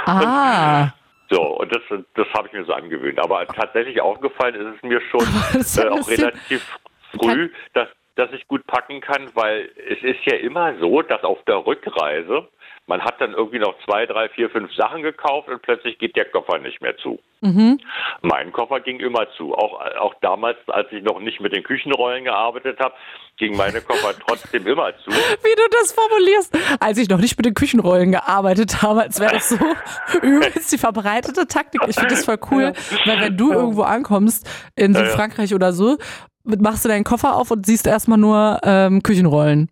Ah. 0.05 0.89
So, 1.31 1.41
und 1.41 1.75
das, 1.75 1.81
das 1.89 2.27
habe 2.37 2.47
ich 2.47 2.53
mir 2.53 2.65
so 2.65 2.73
angewöhnt. 2.73 3.17
Aber 3.17 3.47
tatsächlich 3.47 3.99
aufgefallen 3.99 4.53
ist 4.53 4.75
es 4.75 4.83
mir 4.83 5.01
schon 5.09 5.21
äh, 5.83 5.89
auch 5.89 6.07
relativ 6.07 6.77
früh, 7.17 7.49
dass, 7.73 7.87
dass 8.13 8.31
ich 8.31 8.47
gut 8.47 8.63
packen 8.67 9.01
kann, 9.01 9.31
weil 9.33 9.71
es 9.89 10.03
ist 10.03 10.23
ja 10.25 10.35
immer 10.37 10.77
so, 10.77 11.01
dass 11.01 11.23
auf 11.23 11.43
der 11.45 11.65
Rückreise 11.65 12.47
man 12.87 13.01
hat 13.01 13.19
dann 13.19 13.33
irgendwie 13.33 13.59
noch 13.59 13.75
zwei, 13.83 14.05
drei, 14.05 14.29
vier, 14.29 14.49
fünf 14.49 14.73
Sachen 14.75 15.01
gekauft 15.01 15.49
und 15.49 15.61
plötzlich 15.61 15.97
geht 15.97 16.15
der 16.15 16.25
Koffer 16.25 16.59
nicht 16.59 16.81
mehr 16.81 16.95
zu. 16.97 17.19
Mhm. 17.41 17.79
Mein 18.21 18.51
Koffer 18.51 18.79
ging 18.79 18.99
immer 18.99 19.27
zu. 19.37 19.55
Auch, 19.55 19.79
auch 19.99 20.13
damals, 20.21 20.57
als 20.67 20.91
ich 20.91 21.03
noch 21.03 21.19
nicht 21.19 21.41
mit 21.41 21.55
den 21.55 21.63
Küchenrollen 21.63 22.25
gearbeitet 22.25 22.79
habe, 22.79 22.93
ging 23.37 23.57
meine 23.57 23.81
Koffer 23.81 24.13
trotzdem 24.27 24.67
immer 24.67 24.91
zu. 25.03 25.09
Wie 25.09 25.55
du 25.55 25.63
das 25.71 25.93
formulierst. 25.93 26.57
Als 26.79 26.97
ich 26.97 27.09
noch 27.09 27.19
nicht 27.19 27.37
mit 27.37 27.45
den 27.45 27.55
Küchenrollen 27.55 28.11
gearbeitet 28.11 28.81
habe, 28.83 29.01
als 29.01 29.19
wäre 29.19 29.33
das 29.33 29.49
so 29.49 29.57
übelst 30.21 30.71
die 30.71 30.77
verbreitete 30.77 31.47
Taktik. 31.47 31.81
Ich 31.87 31.95
finde 31.95 32.11
das 32.11 32.25
voll 32.25 32.39
cool, 32.51 32.73
weil 33.05 33.21
wenn 33.21 33.37
du 33.37 33.51
irgendwo 33.51 33.81
ankommst, 33.81 34.47
in. 34.75 34.95
Südfrankreich 34.95 35.53
oder 35.53 35.73
so, 35.73 35.97
machst 36.43 36.85
du 36.85 36.89
deinen 36.89 37.03
Koffer 37.03 37.35
auf 37.35 37.51
und 37.51 37.65
siehst 37.65 37.85
erstmal 37.85 38.17
nur 38.17 38.59
ähm, 38.63 39.03
Küchenrollen. 39.03 39.69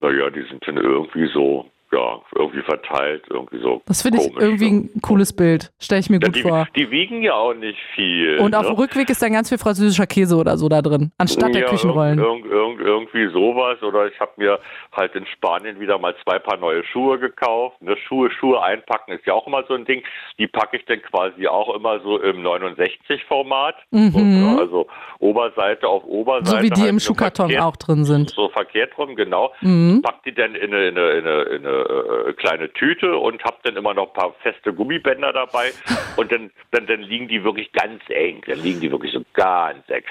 Naja, 0.00 0.30
die 0.30 0.42
sind 0.42 0.66
dann 0.66 0.78
irgendwie 0.78 1.26
so, 1.32 1.70
ja, 1.92 2.20
irgendwie 2.36 2.62
verteilt, 2.62 3.24
irgendwie 3.28 3.58
so. 3.60 3.82
Das 3.86 4.02
finde 4.02 4.18
ich 4.20 4.36
irgendwie 4.36 4.70
ne? 4.70 4.88
ein 4.94 5.00
cooles 5.02 5.32
Bild. 5.32 5.72
Stelle 5.80 6.00
ich 6.00 6.08
mir 6.08 6.20
Ja, 6.20 6.28
gut 6.28 6.36
die, 6.36 6.42
vor. 6.42 6.68
die 6.76 6.90
wiegen 6.90 7.22
ja 7.22 7.34
auch 7.34 7.54
nicht 7.54 7.78
viel. 7.94 8.38
Und 8.38 8.54
auf 8.54 8.62
ne? 8.62 8.68
dem 8.68 8.76
Rückweg 8.76 9.10
ist 9.10 9.20
dann 9.22 9.32
ganz 9.32 9.48
viel 9.48 9.58
französischer 9.58 10.06
Käse 10.06 10.36
oder 10.36 10.56
so 10.56 10.68
da 10.68 10.82
drin, 10.82 11.10
anstatt 11.18 11.52
der 11.54 11.62
ja, 11.62 11.68
Küchenrollen. 11.68 12.18
Irgend, 12.18 12.46
irgend, 12.46 12.80
irgendwie 12.80 13.26
sowas. 13.32 13.82
Oder 13.82 14.06
ich 14.06 14.20
habe 14.20 14.30
mir 14.36 14.60
halt 14.92 15.14
in 15.16 15.26
Spanien 15.26 15.80
wieder 15.80 15.98
mal 15.98 16.14
zwei 16.22 16.38
Paar 16.38 16.58
neue 16.58 16.84
Schuhe 16.84 17.18
gekauft. 17.18 17.82
Ne, 17.82 17.96
Schuhe, 18.06 18.30
Schuhe 18.30 18.62
einpacken 18.62 19.12
ist 19.12 19.26
ja 19.26 19.34
auch 19.34 19.46
immer 19.46 19.64
so 19.66 19.74
ein 19.74 19.84
Ding. 19.84 20.02
Die 20.38 20.46
packe 20.46 20.76
ich 20.76 20.84
dann 20.86 21.02
quasi 21.02 21.48
auch 21.48 21.74
immer 21.74 22.00
so 22.00 22.20
im 22.20 22.42
69-Format. 22.46 23.74
Mhm. 23.90 24.56
also 24.58 24.86
Oberseite 25.18 25.88
auf 25.88 26.04
Oberseite. 26.04 26.50
So 26.50 26.62
wie 26.62 26.70
die 26.70 26.80
halt 26.80 26.90
im 26.90 27.00
Schuhkarton 27.00 27.50
verkehrt- 27.50 27.64
auch 27.64 27.76
drin 27.76 28.04
sind. 28.04 28.30
So 28.30 28.48
verkehrt 28.50 28.96
rum, 28.96 29.16
genau. 29.16 29.52
Mhm. 29.60 30.02
Pack 30.02 30.22
die 30.24 30.32
dann 30.34 30.54
in 30.54 30.72
eine, 30.72 30.88
in 30.88 30.98
eine, 30.98 31.10
in 31.10 31.26
eine, 31.26 31.42
in 31.42 31.66
eine 31.66 31.79
äh, 31.80 32.32
kleine 32.34 32.72
Tüte 32.72 33.16
und 33.16 33.42
hab 33.44 33.62
dann 33.62 33.76
immer 33.76 33.94
noch 33.94 34.08
ein 34.08 34.12
paar 34.12 34.34
feste 34.42 34.72
Gummibänder 34.72 35.32
dabei. 35.32 35.72
Und 36.16 36.32
dann, 36.32 36.50
dann, 36.72 36.86
dann 36.86 37.00
liegen 37.00 37.28
die 37.28 37.44
wirklich 37.44 37.72
ganz 37.72 38.02
eng. 38.08 38.42
Dann 38.46 38.60
liegen 38.60 38.80
die 38.80 38.90
wirklich 38.90 39.12
so 39.12 39.22
ganz 39.32 39.88
eng. 39.88 40.02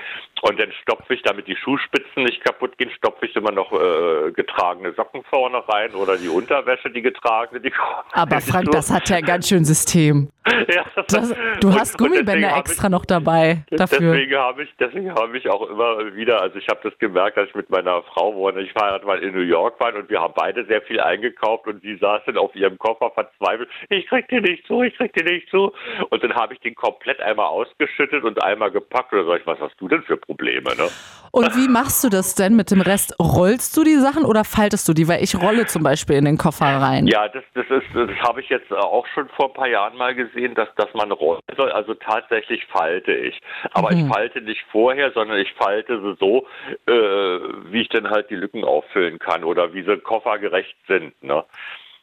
Und 0.41 0.59
dann 0.59 0.71
stopfe 0.81 1.13
ich, 1.13 1.21
damit 1.23 1.47
die 1.47 1.55
Schuhspitzen 1.55 2.23
nicht 2.23 2.43
kaputt 2.43 2.77
gehen, 2.77 2.89
stopfe 2.91 3.25
ich 3.25 3.35
immer 3.35 3.51
noch 3.51 3.71
äh, 3.73 4.31
getragene 4.31 4.93
Socken 4.93 5.23
vorne 5.23 5.61
rein 5.67 5.91
oder 5.91 6.17
die 6.17 6.29
Unterwäsche, 6.29 6.89
die 6.89 7.01
getragene. 7.01 7.59
Die 7.59 7.73
Aber 8.13 8.41
Frank, 8.41 8.71
das 8.71 8.91
hat 8.91 9.09
ja 9.09 9.19
ganz 9.21 9.49
schön 9.49 9.65
System. 9.65 10.29
ja, 10.73 10.85
Das, 11.07 11.33
du 11.61 11.73
hast 11.73 11.99
und 11.99 12.07
Gummibänder 12.07 12.49
hab 12.51 12.65
ich- 12.65 12.71
extra 12.71 12.89
noch 12.89 13.05
dabei 13.05 13.63
dafür. 13.71 13.99
Deswegen 14.13 14.35
habe 14.35 14.63
ich, 14.63 14.69
deswegen 14.79 15.11
habe 15.13 15.37
ich 15.37 15.49
auch 15.49 15.69
immer 15.69 16.15
wieder, 16.15 16.41
also 16.41 16.57
ich 16.57 16.67
habe 16.67 16.79
das 16.83 16.97
gemerkt, 16.99 17.37
als 17.37 17.49
ich 17.49 17.55
mit 17.55 17.69
meiner 17.69 18.01
Frau, 18.03 18.33
wo 18.35 18.45
wir 18.47 18.53
nicht 18.53 18.71
verheiratet 18.71 19.07
waren, 19.07 19.21
in 19.21 19.33
New 19.33 19.41
York 19.41 19.79
waren 19.79 19.95
und 19.95 20.09
wir 20.09 20.19
haben 20.21 20.33
beide 20.35 20.65
sehr 20.65 20.81
viel 20.83 20.99
eingekauft 20.99 21.67
und 21.67 21.81
sie 21.81 21.97
saß 21.97 22.21
dann 22.25 22.37
auf 22.37 22.55
ihrem 22.55 22.77
Koffer 22.77 23.11
verzweifelt, 23.11 23.69
ich 23.89 24.07
krieg 24.07 24.27
den 24.29 24.43
nicht 24.43 24.65
zu, 24.67 24.83
ich 24.83 24.95
krieg 24.95 25.13
den 25.13 25.25
nicht 25.25 25.49
zu. 25.49 25.71
Und 26.09 26.23
dann 26.23 26.33
habe 26.35 26.53
ich 26.53 26.59
den 26.61 26.75
komplett 26.75 27.19
einmal 27.21 27.47
ausgeschüttet 27.47 28.23
und 28.23 28.43
einmal 28.43 28.71
gepackt 28.71 29.13
dann 29.13 29.25
sag 29.25 29.39
ich, 29.41 29.47
was 29.47 29.59
hast 29.59 29.75
du 29.79 29.87
denn 29.87 30.03
für 30.03 30.17
Probleme, 30.17 30.75
ne? 30.75 30.89
Und 31.31 31.55
wie 31.55 31.67
machst 31.67 32.03
du 32.03 32.09
das 32.09 32.35
denn 32.35 32.55
mit 32.55 32.71
dem 32.71 32.81
Rest? 32.81 33.15
Rollst 33.19 33.75
du 33.77 33.83
die 33.83 33.95
Sachen 33.95 34.25
oder 34.25 34.43
faltest 34.43 34.87
du 34.87 34.93
die? 34.93 35.07
Weil 35.07 35.23
ich 35.23 35.35
rolle 35.35 35.65
zum 35.67 35.83
Beispiel 35.83 36.15
in 36.15 36.25
den 36.25 36.37
Koffer 36.37 36.65
rein. 36.65 37.07
Ja, 37.07 37.27
das, 37.27 37.43
das 37.53 37.65
ist, 37.69 37.87
das 37.93 38.09
habe 38.27 38.41
ich 38.41 38.49
jetzt 38.49 38.71
auch 38.71 39.05
schon 39.13 39.29
vor 39.29 39.47
ein 39.47 39.53
paar 39.53 39.67
Jahren 39.67 39.97
mal 39.97 40.15
gesehen, 40.15 40.55
dass, 40.55 40.69
dass 40.75 40.93
man 40.93 41.11
rollen 41.11 41.41
soll. 41.55 41.71
Also 41.71 41.93
tatsächlich 41.93 42.65
falte 42.65 43.13
ich. 43.13 43.39
Aber 43.71 43.91
ich 43.91 44.05
falte 44.05 44.41
nicht 44.41 44.61
vorher, 44.71 45.11
sondern 45.11 45.37
ich 45.39 45.53
falte 45.53 46.01
sie 46.01 46.15
so, 46.19 46.47
äh, 46.87 47.39
wie 47.71 47.81
ich 47.81 47.89
dann 47.89 48.09
halt 48.09 48.29
die 48.29 48.35
Lücken 48.35 48.63
auffüllen 48.63 49.19
kann 49.19 49.43
oder 49.43 49.73
wie 49.73 49.83
sie 49.83 49.97
koffergerecht 49.97 50.75
sind. 50.87 51.21
Ne? 51.23 51.43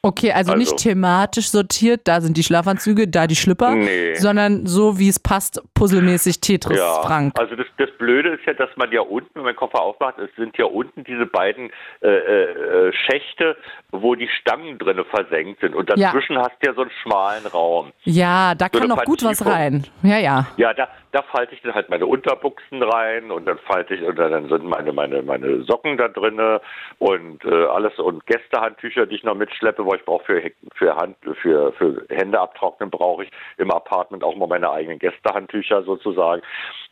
Okay, 0.07 0.31
also, 0.33 0.53
Also- 0.53 0.59
nicht 0.59 0.77
thematisch 0.77 1.49
sortiert, 1.51 2.03
da 2.05 2.21
sind 2.21 2.37
die 2.37 2.43
Schlafanzüge, 2.45 3.09
da 3.09 3.27
die 3.27 3.35
Schlipper, 3.37 3.75
Nee. 3.75 4.15
sondern 4.15 4.67
so 4.67 4.99
wie 4.99 5.09
es 5.09 5.19
passt, 5.19 5.61
puzzelmäßig 5.75 6.41
Tetris, 6.41 6.79
Ja, 6.79 7.03
Frank. 7.03 7.33
also 7.39 7.57
das, 7.57 7.67
das 7.79 7.91
Blöde 7.99 8.31
ist 8.31 8.47
ja, 8.47 8.53
dass 8.55 8.71
man 8.77 8.93
ja 8.93 9.01
unten, 9.01 9.31
wenn 9.35 9.43
man 9.43 9.53
den 9.53 9.57
Koffer 9.59 9.81
aufmacht, 9.83 10.19
es 10.19 10.31
sind 10.37 10.57
ja 10.59 10.67
unten 10.67 11.03
diese 11.05 11.27
beiden 11.27 11.71
äh, 12.03 12.09
äh, 12.09 12.93
Schächte, 12.93 13.57
wo 13.91 14.15
die 14.15 14.29
Stangen 14.41 14.79
drinne 14.79 15.05
versenkt 15.05 15.61
sind. 15.61 15.75
Und 15.75 15.89
Ja. 15.91 15.97
dazwischen 16.13 16.39
hast 16.39 16.53
du 16.61 16.69
ja 16.69 16.75
so 16.75 16.83
einen 16.83 16.91
schmalen 17.03 17.47
Raum. 17.47 17.93
Ja, 18.05 18.55
da 18.55 18.67
So 18.73 18.79
kann 18.79 18.89
noch 18.89 19.05
gut 19.05 19.25
was 19.25 19.45
rein. 19.45 19.85
Ja, 20.03 20.19
ja. 20.19 20.47
Ja, 20.57 20.73
da, 20.75 20.89
da 21.17 21.23
falte 21.23 21.55
ich 21.55 21.63
dann 21.63 21.75
halt 21.75 21.89
meine 21.89 22.05
Unterbuchsen 22.05 22.83
rein 22.83 23.31
und 23.31 23.47
dann 23.47 23.57
falte 23.57 23.95
ich 23.95 24.03
und 24.03 24.19
dann 24.19 24.51
sind 24.51 24.65
meine 24.65 24.93
meine 24.93 25.23
meine 25.23 25.63
Socken 25.63 25.97
da 25.97 26.09
drinne 26.09 26.61
und 26.99 27.43
äh, 27.47 27.65
alles 27.65 27.99
und 27.99 28.27
Gästehandtücher, 28.27 29.07
die 29.07 29.15
ich 29.15 29.25
noch 29.25 29.35
mitschleppe, 29.35 29.87
weil 29.87 29.97
ich 29.97 30.05
brauche 30.05 30.25
für 30.25 30.51
für 30.75 30.95
Hand 30.95 31.17
für 31.41 31.73
für 31.73 32.05
Hände 32.11 32.39
abtrocknen 32.39 32.91
brauche 32.91 33.25
ich 33.25 33.31
im 33.57 33.71
Apartment 33.71 34.23
auch 34.25 34.37
mal 34.37 34.47
meine 34.47 34.71
eigenen 34.71 34.99
Gästehandtücher 34.99 35.85
sozusagen. 35.85 36.43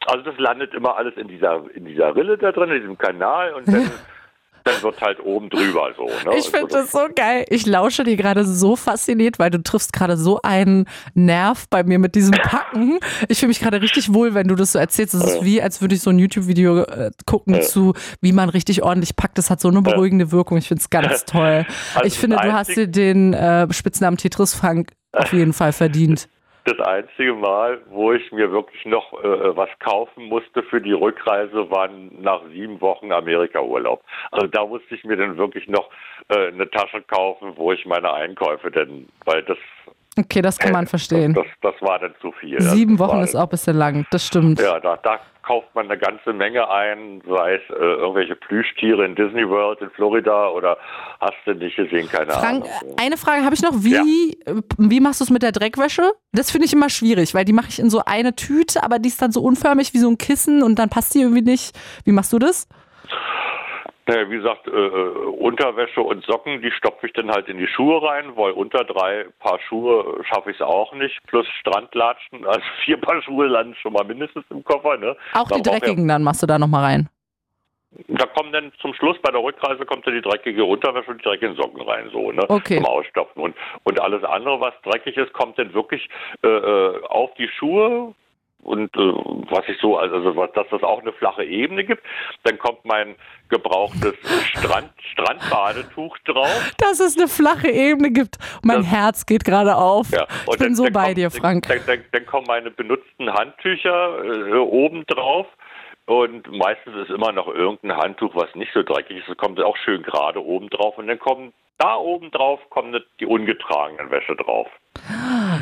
Also 0.07 0.25
das 0.25 0.39
landet 0.39 0.73
immer 0.73 0.97
alles 0.97 1.15
in 1.19 1.29
dieser 1.29 1.63
in 1.75 1.85
dieser 1.85 2.17
Rille 2.17 2.39
da 2.39 2.51
drin, 2.51 2.71
in 2.71 2.81
diesem 2.81 2.97
Kanal 2.97 3.53
und 3.53 3.69
dann 3.69 3.91
dann 4.65 4.83
wird 4.83 5.01
halt 5.01 5.21
oben 5.21 5.51
drüber 5.51 5.91
so. 5.97 6.05
Ne? 6.07 6.39
Ich 6.39 6.47
finde 6.49 6.65
Also 6.75 6.79
das 6.79 6.91
so 6.91 7.07
geil. 7.15 7.45
Ich 7.51 7.67
lausche 7.67 8.03
dir 8.03 8.17
gerade 8.17 8.45
so 8.47 8.77
fasziniert, 8.77 9.39
weil 9.39 9.51
du 9.51 9.63
triffst 9.63 9.93
gerade 9.93 10.17
so 10.17 10.41
einen 10.43 10.87
Nerv 11.15 11.69
bei 11.69 11.85
mir 11.85 11.99
mit 11.99 12.15
diesem 12.15 12.33
Packen. 12.33 12.99
Ich 13.29 13.41
fühle 13.41 13.49
mich 13.49 13.61
gerade 13.61 13.83
richtig 13.83 14.13
wohl, 14.15 14.35
wenn 14.35 14.49
du 14.49 14.55
das 14.55 14.73
so 14.73 14.79
erzählst. 14.79 15.15
Es 15.15 15.23
ist 15.23 15.45
wie, 15.45 15.61
als 15.61 15.81
würde 15.83 15.95
ich 15.95 16.01
so 16.01 16.11
ein 16.11 16.19
YouTube-Video 16.19 16.79
äh, 16.85 17.11
gucken 17.27 17.61
zu, 17.63 17.93
wie 18.23 18.33
man 18.33 18.49
richtig 18.49 18.83
ordentlich 18.83 19.17
packt. 19.17 19.37
Das 19.37 19.51
hat 19.51 19.61
so 19.61 19.69
eine 19.69 19.83
beruhigende 19.83 20.33
Wirkung. 20.33 20.57
Ich 20.57 20.69
finde 20.69 20.81
es 20.81 20.89
ganz 20.91 21.25
toll. 21.27 21.67
Also 21.95 22.07
ich 22.07 22.19
finde, 22.19 22.37
du 22.37 22.53
hast 22.53 22.75
dir 22.75 22.87
den 22.87 23.35
äh, 23.35 23.71
Spitznamen 23.73 24.17
Tetris 24.17 24.55
Frank 24.55 24.93
auf 25.13 25.33
jeden 25.33 25.53
Fall 25.53 25.73
verdient. 25.73 26.29
Das 26.65 26.79
einzige 26.81 27.35
Mal, 27.35 27.83
wo 27.91 28.13
ich 28.13 28.33
mir 28.33 28.51
wirklich 28.51 28.87
noch 28.87 29.13
äh, 29.23 29.55
was 29.55 29.69
kaufen 29.81 30.25
musste 30.25 30.63
für 30.63 30.81
die 30.81 30.93
Rückreise, 30.93 31.71
war 31.71 31.89
nach 31.89 32.41
sieben 32.53 32.81
Wochen 32.81 33.13
Amerika-Urlaub. 33.13 34.03
Also 34.31 34.47
da 34.47 34.65
musste 34.65 34.95
ich 34.95 35.05
mir 35.05 35.17
dann 35.17 35.37
wirklich 35.37 35.69
noch 35.69 35.91
äh, 36.29 36.49
eine 36.49 36.71
Tasche 36.71 37.03
kaufen, 37.03 37.53
wo 37.57 37.73
ich 37.73 37.85
meine 37.85 38.13
Einkäufe 38.13 38.71
denn, 38.71 39.09
weil 39.27 39.43
das 39.43 39.59
Okay, 40.17 40.43
das 40.43 40.59
kann 40.59 40.73
man 40.73 40.87
verstehen. 40.87 41.35
Das, 41.35 41.45
das, 41.61 41.73
das 41.73 41.89
war 41.89 41.99
dann 41.99 42.15
zu 42.21 42.31
viel. 42.33 42.61
Sieben 42.61 42.97
Das 42.97 43.09
Wochen 43.09 43.21
ist 43.21 43.35
auch 43.35 43.43
ein 43.43 43.49
bisschen 43.49 43.77
lang. 43.77 44.07
Das 44.13 44.25
stimmt. 44.25 44.61
Ja, 44.61 44.79
da, 44.79 44.97
da 44.99 45.19
kauft 45.45 45.75
man 45.75 45.87
eine 45.87 45.99
ganze 45.99 46.33
Menge 46.33 46.69
ein, 46.69 47.23
sei 47.29 47.55
es 47.55 47.63
äh, 47.71 47.75
irgendwelche 47.75 48.37
Plüschtiere 48.37 49.05
in 49.05 49.15
Disney 49.15 49.49
World 49.49 49.81
in 49.81 49.91
Florida 49.91 50.49
oder 50.49 50.79
hast 51.21 51.37
du 51.45 51.55
nicht 51.55 51.77
gesehen, 51.77 52.09
keine 52.09 52.33
Frank, 52.33 52.65
Ahnung. 52.65 52.97
eine 52.99 53.17
Frage 53.17 53.45
habe 53.45 53.55
ich 53.55 53.63
noch. 53.63 53.73
Wie, 53.75 54.33
äh, 54.47 54.63
wie 54.79 55.01
machst 55.01 55.21
du 55.21 55.25
es 55.25 55.31
mit 55.31 55.43
der 55.43 55.53
Dreckwäsche? 55.53 56.13
Das 56.33 56.51
finde 56.51 56.67
ich 56.67 56.73
immer 56.73 56.89
schwierig, 56.89 57.35
weil 57.35 57.45
die 57.45 57.53
mache 57.53 57.69
ich 57.69 57.79
in 57.79 57.91
so 57.91 58.03
eine 58.05 58.35
Tüte, 58.35 58.83
aber 58.83 58.99
die 58.99 59.09
ist 59.09 59.21
dann 59.21 59.33
so 59.33 59.43
unförmig 59.43 59.93
wie 59.95 59.99
so 59.99 60.09
ein 60.09 60.19
Kissen 60.19 60.63
und 60.63 60.79
dann 60.79 60.89
passt 60.89 61.15
die 61.15 61.21
irgendwie 61.21 61.43
nicht. 61.43 61.79
Wie 62.05 62.13
machst 62.13 62.33
du 62.33 62.39
das? 62.39 62.69
Naja, 64.07 64.29
wie 64.29 64.37
gesagt, 64.37 64.67
äh, 64.67 64.71
äh, 64.71 65.09
Unterwäsche 65.39 66.03
und 66.03 66.25
Socken, 66.25 66.61
die 66.61 66.71
stopfe 66.73 67.07
ich 67.07 67.15
dann 67.15 67.31
halt 67.31 67.49
in 67.49 67.57
die 67.57 67.67
Schuhe 67.67 68.03
rein, 68.03 68.37
weil 68.37 68.53
unter 68.53 68.85
drei 68.85 69.27
Paar 69.39 69.59
Schuhe 69.61 70.23
schaffe 70.25 70.51
ich 70.51 70.57
es 70.57 70.63
auch 70.63 70.93
nicht, 70.95 71.19
plus 71.27 71.47
Strandlatschen, 71.61 72.45
also 72.47 72.61
vier 72.85 72.99
Paar 72.99 73.23
Schuhe 73.23 73.47
landen 73.47 73.75
schon 73.77 73.95
mal 73.95 74.05
mindestens 74.05 74.45
im 74.51 74.63
Koffer. 74.63 74.99
Ne? 74.99 75.17
Auch 75.33 75.49
Da 75.49 75.57
die 75.57 75.63
dreckigen 75.63 76.07
dann 76.07 76.23
machst 76.23 76.43
du 76.43 76.47
da 76.47 76.59
nochmal 76.59 76.85
rein. 76.85 77.09
Ja, 78.09 78.17
da 78.17 78.27
kommen 78.27 78.53
dann 78.53 78.73
zum 78.81 78.93
Schluss 78.95 79.17
bei 79.23 79.31
der 79.31 79.43
Rückreise 79.43 79.87
kommt 79.87 80.07
dann 80.07 80.15
die 80.15 80.21
dreckige 80.21 80.65
Unterwäsche 80.65 81.11
und 81.11 81.19
die 81.19 81.25
dreckigen 81.25 81.57
Socken 81.57 81.81
rein, 81.81 82.11
so, 82.13 82.33
ne? 82.33 82.45
Okay. 82.49 82.77
Zum 82.77 82.87
Ausstopfen. 82.87 83.41
Und, 83.41 83.55
und 83.85 84.01
alles 84.01 84.25
andere, 84.25 84.61
was 84.61 84.75
dreckig 84.83 85.17
ist, 85.17 85.33
kommt 85.33 85.59
dann 85.59 85.73
wirklich 85.73 86.09
äh, 86.43 86.49
äh, 86.49 87.03
auf 87.07 87.33
die 87.35 87.49
Schuhe. 87.49 88.15
Und 88.65 88.95
äh, 88.97 89.01
was 89.51 89.65
ich 89.69 89.79
so, 89.81 89.97
also 89.99 90.35
was, 90.37 90.51
dass 90.53 90.67
das 90.71 90.83
auch 90.83 91.01
eine 91.03 91.13
flache 91.13 91.45
Ebene 91.45 91.85
gibt, 91.85 92.03
dann 92.45 92.59
kommt 92.59 92.85
mein 92.85 93.15
gebrauchtes 93.51 94.15
Strand, 94.47 94.91
Strandbadetuch 95.13 96.17
drauf. 96.25 96.73
Dass 96.79 97.01
es 97.01 97.17
eine 97.17 97.29
flache 97.29 97.69
Ebene 97.71 98.11
gibt. 98.11 98.37
Mein 98.63 98.79
Das- 98.79 98.87
Herz 98.91 99.27
geht 99.27 99.45
gerade 99.45 99.77
auf. 99.77 100.11
Ja. 100.11 100.27
Ich 100.51 100.59
bin 100.59 100.69
dann- 100.69 100.75
so 100.75 100.85
dann 100.85 100.93
bei 100.93 101.05
kommt- 101.07 101.17
dir, 101.19 101.31
Frank. 101.31 101.69
Dann, 101.69 101.81
dann, 101.87 102.05
dann 102.13 102.27
kommen 102.27 102.47
meine 102.49 102.71
benutzten 102.71 103.33
Handtücher 103.33 104.25
äh, 104.25 104.55
oben 104.57 105.05
drauf. 105.07 105.47
Und 106.07 106.51
meistens 106.53 106.95
ist 106.97 107.11
immer 107.11 107.33
noch 107.33 107.49
irgendein 107.49 107.97
Handtuch, 107.97 108.35
was 108.35 108.55
nicht 108.55 108.71
so 108.75 108.83
dreckig 108.83 109.19
ist. 109.19 109.29
Das 109.29 109.37
kommt 109.39 109.59
auch 109.63 109.77
schön 109.79 110.03
gerade 110.03 110.43
oben 110.45 110.69
drauf. 110.69 110.99
Und 110.99 111.07
dann 111.07 111.19
kommen 111.19 111.53
da 111.79 111.97
oben 111.97 112.31
drauf 112.31 112.61
kommen 112.71 113.03
die 113.21 113.27
ungetragenen 113.27 114.11
Wäsche 114.11 114.37
drauf. 114.37 114.69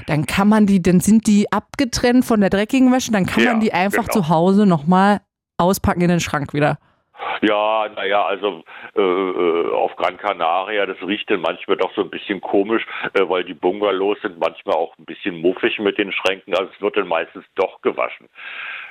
Dann 0.07 0.27
kann 0.27 0.49
man 0.49 0.67
die, 0.67 0.83
dann 0.83 1.01
sind 1.01 1.27
die 1.27 1.51
abgetrennt 1.53 2.25
von 2.25 2.41
der 2.41 2.51
dreckigen 2.51 2.93
Wäsche, 2.93 3.13
dann 3.13 3.27
kann 3.27 3.45
Ja, 3.45 3.53
man 3.53 3.61
die 3.61 3.73
einfach 3.73 4.09
genau. 4.09 4.25
zu 4.25 4.29
Hause 4.29 4.67
nochmal 4.67 5.21
auspacken 5.59 6.01
in 6.01 6.09
den 6.09 6.21
Schrank 6.21 6.55
wieder. 6.55 6.79
Ja, 7.41 7.89
naja, 7.95 8.25
also 8.25 8.63
äh, 8.97 9.01
äh, 9.01 9.73
auf 9.73 9.95
Gran 9.97 10.17
Canaria, 10.17 10.87
das 10.87 10.97
riecht 11.03 11.31
dann 11.31 11.41
manchmal 11.41 11.77
doch 11.77 11.93
so 11.95 12.03
ein 12.03 12.11
bisschen 12.11 12.41
komisch, 12.41 12.87
äh, 13.15 13.29
weil 13.29 13.45
die 13.45 13.55
Bungalows 13.55 14.19
sind 14.23 14.39
manchmal 14.39 14.77
auch 14.77 14.97
ein 14.99 15.05
bisschen 15.05 15.37
muffig 15.41 15.79
mit 15.79 15.99
den 15.99 16.13
Schränken, 16.13 16.55
also 16.55 16.71
es 16.75 16.81
wird 16.81 16.97
dann 16.97 17.09
meistens 17.09 17.45
doch 17.55 17.81
gewaschen. 17.83 18.29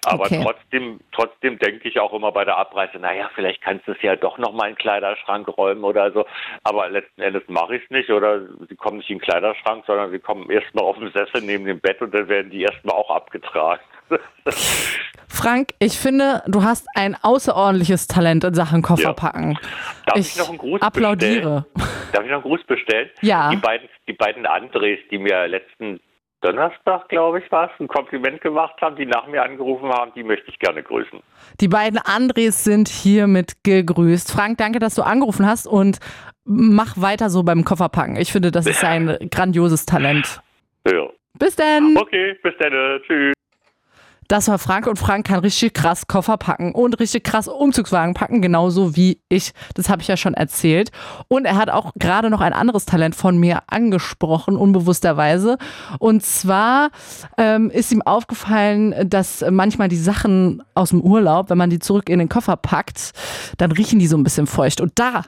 Aber 0.06 0.24
Okay. 0.26 0.40
trotzdem, 0.44 1.00
trotzdem 1.12 1.60
denke 1.60 1.88
ich 1.88 2.00
auch 2.00 2.12
immer 2.14 2.32
bei 2.32 2.44
der 2.44 2.58
Abreise, 2.58 2.98
naja, 2.98 3.30
vielleicht 3.36 3.62
kannst 3.62 3.88
du 3.88 3.92
es 3.92 4.02
ja 4.02 4.16
doch 4.16 4.40
noch 4.40 4.52
mal 4.52 4.68
in 4.68 4.74
den 4.74 4.80
Kleiderschrank 4.80 5.48
räumen 5.58 5.84
oder 5.84 6.12
so. 6.12 6.26
Aber 6.64 6.90
letzten 6.90 7.22
Endes 7.22 7.44
mache 7.48 7.76
ich 7.76 7.84
es 7.84 7.90
nicht 7.92 8.10
oder 8.10 8.42
sie 8.68 8.76
kommen 8.76 8.98
nicht 8.98 9.10
in 9.12 9.18
den 9.20 9.24
Kleiderschrank, 9.24 9.84
sondern 9.86 10.10
sie 10.10 10.18
kommen 10.20 10.50
erstmal 10.50 10.86
auf 10.86 10.98
dem 10.98 11.12
Sessel 11.12 11.42
neben 11.42 11.66
dem 11.66 11.80
Bett 11.80 12.02
und 12.02 12.14
dann 12.16 12.28
werden 12.30 12.50
die 12.50 12.64
erstmal 12.64 12.96
auch 12.96 13.12
abgetragen. 13.12 13.82
Frank, 15.28 15.74
ich 15.80 15.98
finde, 15.98 16.44
du 16.48 16.64
hast 16.64 16.88
ein 16.96 17.16
außerordentliches 17.22 18.08
Talent 18.08 18.44
in 18.44 18.54
Sachen 18.54 18.82
Kofferpacken. 18.82 19.58
Darf 20.06 20.18
Ich 20.18 20.32
ich, 20.34 20.38
noch 20.38 20.50
einen 20.50 20.58
Gruß 20.58 20.82
applaudiere. 20.82 21.66
bestellen? 21.74 22.12
Darf 22.12 22.24
ich 22.24 22.30
noch 22.30 22.36
einen 22.38 22.42
Gruß 22.44 22.64
bestellen? 22.66 23.10
Ja. 23.22 23.50
Die 23.52 23.56
beiden, 23.58 23.88
die 24.08 24.14
beiden 24.14 24.46
Andres, 24.46 25.00
die 25.10 25.18
mir 25.18 25.48
letzten 25.48 26.00
Donnerstag, 26.42 27.08
glaube 27.10 27.40
ich, 27.40 27.52
war 27.52 27.72
es, 27.72 27.80
ein 27.80 27.88
Kompliment 27.88 28.42
gemacht 28.42 28.74
haben, 28.82 28.96
die 28.96 29.06
nach 29.06 29.28
mir 29.28 29.44
angerufen 29.44 29.90
haben, 29.90 30.12
die 30.16 30.24
möchte 30.24 30.50
ich 30.50 30.58
gerne 30.60 30.82
grüßen. 30.82 31.20
Die 31.60 31.68
beiden 31.68 32.00
Andres 32.00 32.64
sind 32.64 32.88
hiermit 32.90 33.64
gegrüßt. 33.64 34.32
Frank, 34.32 34.58
danke, 34.58 34.80
dass 34.80 34.96
du 34.96 35.04
angerufen 35.04 35.46
hast 35.46 35.68
und 35.68 36.00
mach 36.44 37.00
weiter 37.00 37.30
so 37.30 37.44
beim 37.44 37.64
Kofferpacken. 37.64 38.16
Ich 38.16 38.32
finde, 38.32 38.52
das 38.52 38.66
ist 38.66 38.84
ein 38.84 39.18
grandioses 39.30 39.86
Talent. 39.86 40.42
Ja. 40.88 41.08
Bis 41.38 41.56
dann. 41.56 41.96
Okay, 41.98 42.36
bis 42.44 42.54
dann. 42.60 43.02
Tschüss. 43.06 43.34
Das 44.32 44.48
war 44.48 44.60
Frank 44.60 44.88
und 44.88 44.98
Frank 44.98 45.28
kann 45.28 45.40
richtig 45.40 45.74
krass 45.74 46.08
Koffer 46.08 46.38
packen 46.38 46.72
und 46.72 46.98
richtig 47.02 47.26
krass 47.26 47.50
Umzugswagen 47.50 48.14
packen, 48.14 48.42
genauso 48.42 48.96
wie 48.96 49.20
ich. 49.28 49.52
Das 49.74 49.90
habe 49.90 50.02
ich 50.02 50.08
ja 50.08 50.16
schon 50.16 50.36
erzählt. 50.36 50.90
Und 51.28 51.44
er 51.44 51.58
hat 51.58 51.70
auch 51.70 51.92
gerade 52.00 52.30
noch 52.30 52.40
ein 52.40 52.54
anderes 52.54 52.86
Talent 52.86 53.14
von 53.14 53.38
mir 53.38 53.64
angesprochen, 53.68 54.56
unbewussterweise. 54.56 55.58
Und 56.00 56.24
zwar 56.24 56.92
ähm, 57.38 57.70
ist 57.72 57.92
ihm 57.92 58.02
aufgefallen, 58.04 58.96
dass 59.10 59.44
manchmal 59.52 59.90
die 59.90 59.98
Sachen 59.98 60.64
aus 60.76 60.92
dem 60.92 61.02
Urlaub, 61.02 61.50
wenn 61.50 61.58
man 61.58 61.70
die 61.70 61.80
zurück 61.80 62.08
in 62.08 62.20
den 62.20 62.30
Koffer 62.30 62.56
packt, 62.56 63.12
dann 63.58 63.74
riechen 63.74 64.00
die 64.00 64.08
so 64.08 64.16
ein 64.16 64.24
bisschen 64.24 64.48
feucht. 64.48 64.80
Und 64.80 64.94
da 64.96 65.24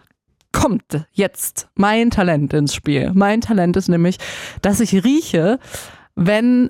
kommt 0.53 1.05
jetzt 1.11 1.67
mein 1.75 2.09
Talent 2.09 2.53
ins 2.53 2.73
Spiel. 2.73 3.11
Mein 3.13 3.41
Talent 3.41 3.75
ist 3.75 3.89
nämlich, 3.89 4.17
dass 4.61 4.79
ich 4.79 5.03
rieche, 5.03 5.59
wenn 6.15 6.69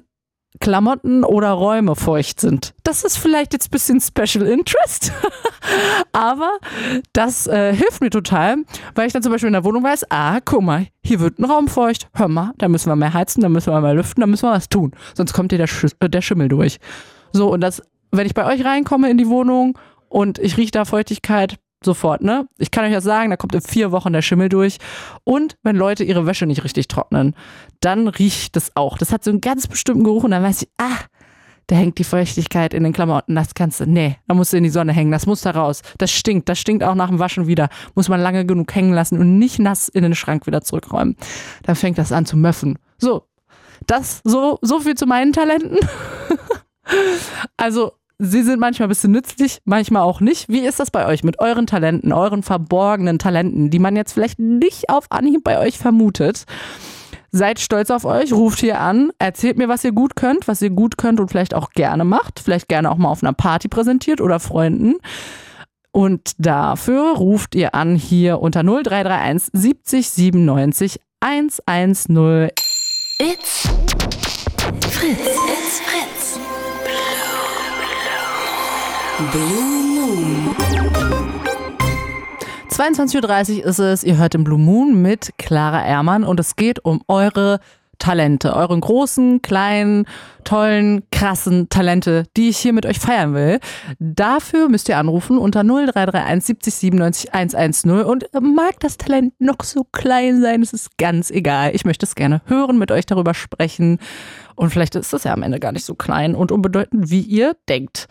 Klamotten 0.60 1.24
oder 1.24 1.52
Räume 1.52 1.96
feucht 1.96 2.40
sind. 2.40 2.74
Das 2.84 3.04
ist 3.04 3.18
vielleicht 3.18 3.54
jetzt 3.54 3.68
ein 3.68 3.72
bisschen 3.72 4.02
Special 4.02 4.46
Interest, 4.48 5.12
aber 6.12 6.52
das 7.14 7.48
äh, 7.48 7.74
hilft 7.74 8.02
mir 8.02 8.10
total, 8.10 8.58
weil 8.96 9.08
ich 9.08 9.14
dann 9.14 9.24
zum 9.24 9.32
Beispiel 9.32 9.48
in 9.48 9.54
der 9.54 9.64
Wohnung 9.64 9.84
weiß, 9.84 10.06
ah, 10.10 10.40
guck 10.44 10.62
mal, 10.62 10.88
hier 11.04 11.20
wird 11.20 11.40
ein 11.40 11.46
Raum 11.46 11.68
feucht, 11.68 12.08
hör 12.14 12.28
mal, 12.28 12.54
da 12.58 12.68
müssen 12.68 12.90
wir 12.90 12.96
mehr 12.96 13.14
heizen, 13.14 13.42
da 13.42 13.50
müssen 13.50 13.74
wir 13.74 13.82
mehr 13.82 13.94
lüften, 13.94 14.22
da 14.22 14.28
müssen 14.28 14.48
wir 14.48 14.54
was 14.54 14.70
tun, 14.70 14.92
sonst 15.16 15.34
kommt 15.34 15.52
dir 15.52 15.58
der, 15.58 15.68
Sch 15.68 15.86
äh, 16.00 16.10
der 16.10 16.22
Schimmel 16.22 16.48
durch. 16.48 16.80
So, 17.32 17.52
und 17.52 17.62
das, 17.62 17.82
wenn 18.12 18.28
ich 18.28 18.34
bei 18.34 18.46
euch 18.46 18.64
reinkomme 18.64 19.10
in 19.10 19.18
die 19.18 19.28
Wohnung 19.28 19.78
und 20.08 20.38
ich 20.38 20.58
rieche 20.58 20.72
da 20.72 20.86
Feuchtigkeit, 20.86 21.58
sofort, 21.86 22.22
ne? 22.22 22.48
Ich 22.58 22.72
kann 22.72 22.86
euch 22.86 22.94
das 22.94 23.04
sagen, 23.04 23.30
da 23.30 23.38
kommt 23.38 23.56
in 23.56 23.62
vier 23.62 23.92
Wochen 23.92 24.14
der 24.14 24.22
Schimmel 24.22 24.50
durch. 24.50 24.78
Und 25.24 25.58
wenn 25.64 25.76
Leute 25.76 26.04
ihre 26.04 26.26
Wäsche 26.26 26.46
nicht 26.46 26.64
richtig 26.64 26.88
trocknen, 26.88 27.36
dann 27.80 28.08
riecht 28.08 28.56
das 28.56 28.76
auch. 28.76 28.98
Das 28.98 29.12
hat 29.12 29.24
so 29.24 29.32
einen 29.32 29.42
ganz 29.42 29.68
bestimmten 29.68 30.04
Geruch 30.04 30.24
und 30.24 30.32
dann 30.32 30.44
weiß 30.44 30.64
ich, 30.64 30.70
ah, 30.78 30.98
da 31.68 31.76
hängt 31.76 31.98
die 31.98 32.04
Feuchtigkeit 32.04 32.74
in 32.74 32.84
den 32.84 32.94
Klamotten. 32.94 33.36
Das 33.36 33.54
kannst 33.54 33.80
du, 33.80 33.86
nee, 33.86 34.18
da 34.28 34.34
musst 34.34 34.54
du 34.54 34.58
in 34.58 34.64
die 34.64 34.70
Sonne 34.70 34.92
hängen. 34.92 35.12
Das 35.12 35.26
muss 35.26 35.42
da 35.42 35.52
raus. 35.52 35.82
Das 35.98 36.12
stinkt. 36.12 36.50
Das 36.50 36.60
stinkt 36.60 36.84
auch 36.84 36.96
nach 36.96 37.10
dem 37.10 37.20
Waschen 37.20 37.48
wieder. 37.48 37.70
Muss 37.96 38.10
man 38.10 38.20
lange 38.20 38.46
genug 38.46 38.74
hängen 38.76 38.94
lassen 38.94 39.18
und 39.20 39.40
nicht 39.40 39.60
nass 39.60 39.88
in 39.88 40.04
den 40.04 40.16
Schrank 40.16 40.46
wieder 40.46 40.62
zurückräumen. 40.62 41.16
Dann 41.64 41.76
fängt 41.76 41.98
das 41.98 42.12
an 42.12 42.26
zu 42.26 42.38
möffen. 42.38 42.78
So. 42.98 43.24
Das, 43.88 44.22
so, 44.24 44.60
so 44.62 44.80
viel 44.80 44.96
zu 44.96 45.06
meinen 45.06 45.34
Talenten. 45.34 45.78
Also 47.56 47.94
Sie 48.20 48.44
sind 48.44 48.60
manchmal 48.60 48.88
ein 48.88 48.90
bisschen 48.90 49.12
nützlich, 49.12 49.60
manchmal 49.66 50.04
auch 50.04 50.22
nicht. 50.22 50.48
Wie 50.50 50.60
ist 50.60 50.80
das 50.80 50.92
bei 50.92 51.08
euch 51.08 51.24
mit 51.24 51.40
euren 51.40 51.68
Talenten, 51.68 52.14
euren 52.14 52.44
verborgenen 52.44 53.20
Talenten, 53.20 53.70
die 53.70 53.80
man 53.80 53.96
jetzt 53.96 54.14
vielleicht 54.14 54.40
nicht 54.40 54.90
auf 54.90 55.06
Anhieb 55.10 55.44
bei 55.44 55.60
euch 55.60 55.78
vermutet? 55.78 56.46
Seid 57.32 57.60
stolz 57.60 57.90
auf 57.90 58.06
euch, 58.06 58.32
ruft 58.32 58.60
hier 58.60 58.80
an, 58.80 59.12
erzählt 59.18 59.58
mir, 59.58 59.68
was 59.68 59.84
ihr 59.84 59.92
gut 59.92 60.16
könnt, 60.16 60.48
was 60.48 60.62
ihr 60.62 60.70
gut 60.70 61.00
könnt 61.00 61.20
und 61.20 61.30
vielleicht 61.30 61.56
auch 61.56 61.72
gerne 61.72 62.06
macht, 62.06 62.40
vielleicht 62.40 62.70
gerne 62.70 62.92
auch 62.92 62.98
mal 62.98 63.10
auf 63.10 63.24
einer 63.24 63.34
Party 63.34 63.68
präsentiert 63.68 64.22
oder 64.22 64.40
Freunden. 64.40 64.98
Und 65.92 66.34
dafür 66.38 67.16
ruft 67.16 67.56
ihr 67.56 67.74
an 67.74 67.96
hier 67.96 68.40
unter 68.40 68.62
0331 68.62 69.50
70 69.54 70.10
97 70.10 71.00
110. 71.20 72.52
It's 73.20 73.70
Fritz. 74.90 75.63
Blue 79.32 79.84
Moon. 79.84 80.56
22.30 82.70 83.60
Uhr 83.60 83.66
ist 83.66 83.80
es, 83.80 84.04
ihr 84.04 84.18
hört 84.18 84.34
den 84.34 84.44
Blue 84.44 84.58
Moon 84.58 85.02
mit 85.02 85.32
Clara 85.38 85.86
Ehrmann 85.86 86.24
und 86.24 86.40
es 86.40 86.56
geht 86.56 86.84
um 86.84 87.02
eure 87.08 87.60
Talente, 88.04 88.54
euren 88.54 88.82
großen, 88.82 89.42
kleinen, 89.42 90.06
tollen, 90.44 91.04
krassen 91.10 91.70
Talente, 91.70 92.26
die 92.36 92.50
ich 92.50 92.58
hier 92.58 92.74
mit 92.74 92.86
euch 92.86 93.00
feiern 93.00 93.34
will. 93.34 93.62
Dafür 93.98 94.68
müsst 94.68 94.90
ihr 94.90 94.98
anrufen 94.98 95.38
unter 95.38 95.64
0331 95.64 96.44
70 96.44 96.76
97 96.76 97.34
110 97.34 98.04
und 98.04 98.26
mag 98.42 98.78
das 98.82 98.98
Talent 98.98 99.40
noch 99.40 99.64
so 99.64 99.86
klein 99.86 100.42
sein, 100.42 100.62
es 100.62 100.74
ist 100.74 100.98
ganz 100.98 101.32
egal. 101.32 101.74
Ich 101.74 101.86
möchte 101.86 102.06
es 102.06 102.16
gerne 102.16 102.42
hören, 102.48 102.78
mit 102.78 102.92
euch 102.92 103.06
darüber 103.06 103.34
sprechen 103.34 104.00
und 104.56 104.70
vielleicht 104.70 104.96
ist 104.96 105.14
es 105.14 105.24
ja 105.24 105.32
am 105.32 105.42
Ende 105.42 105.62
gar 105.62 105.72
nicht 105.72 105.86
so 105.86 105.96
klein 105.96 106.36
und 106.36 106.52
unbedeutend, 106.52 107.10
wie 107.10 107.22
ihr 107.22 107.56
denkt. 107.70 108.08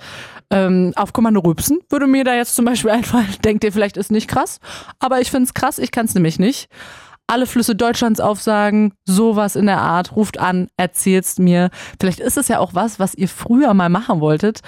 Ähm, 0.48 0.94
auf 0.96 1.12
Kommando 1.12 1.40
rübsen 1.40 1.80
würde 1.90 2.06
mir 2.06 2.24
da 2.24 2.34
jetzt 2.34 2.54
zum 2.54 2.64
Beispiel 2.64 2.90
einfallen. 2.92 3.28
Denkt 3.44 3.62
ihr 3.62 3.72
vielleicht 3.74 3.98
ist 3.98 4.10
nicht 4.10 4.28
krass, 4.28 4.58
aber 5.00 5.20
ich 5.20 5.30
finde 5.30 5.44
es 5.44 5.52
krass, 5.52 5.78
ich 5.78 5.90
kann 5.90 6.06
es 6.06 6.14
nämlich 6.14 6.38
nicht 6.38 6.70
alle 7.26 7.46
Flüsse 7.46 7.74
Deutschlands 7.74 8.20
aufsagen, 8.20 8.92
sowas 9.04 9.56
in 9.56 9.66
der 9.66 9.80
Art, 9.80 10.14
ruft 10.16 10.38
an, 10.38 10.68
erzählt's 10.76 11.38
mir. 11.38 11.70
Vielleicht 11.98 12.20
ist 12.20 12.36
es 12.36 12.48
ja 12.48 12.58
auch 12.58 12.74
was, 12.74 12.98
was 12.98 13.14
ihr 13.14 13.28
früher 13.28 13.74
mal 13.74 13.88
machen 13.88 14.20
wolltet, 14.20 14.60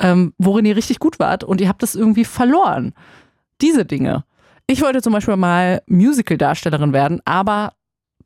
ähm, 0.00 0.32
worin 0.38 0.64
ihr 0.64 0.76
richtig 0.76 0.98
gut 0.98 1.18
wart 1.18 1.44
und 1.44 1.60
ihr 1.60 1.68
habt 1.68 1.82
es 1.82 1.94
irgendwie 1.94 2.24
verloren. 2.24 2.94
Diese 3.60 3.84
Dinge. 3.84 4.24
Ich 4.66 4.82
wollte 4.82 5.02
zum 5.02 5.12
Beispiel 5.12 5.36
mal 5.36 5.82
Musical-Darstellerin 5.86 6.92
werden, 6.92 7.20
aber 7.24 7.72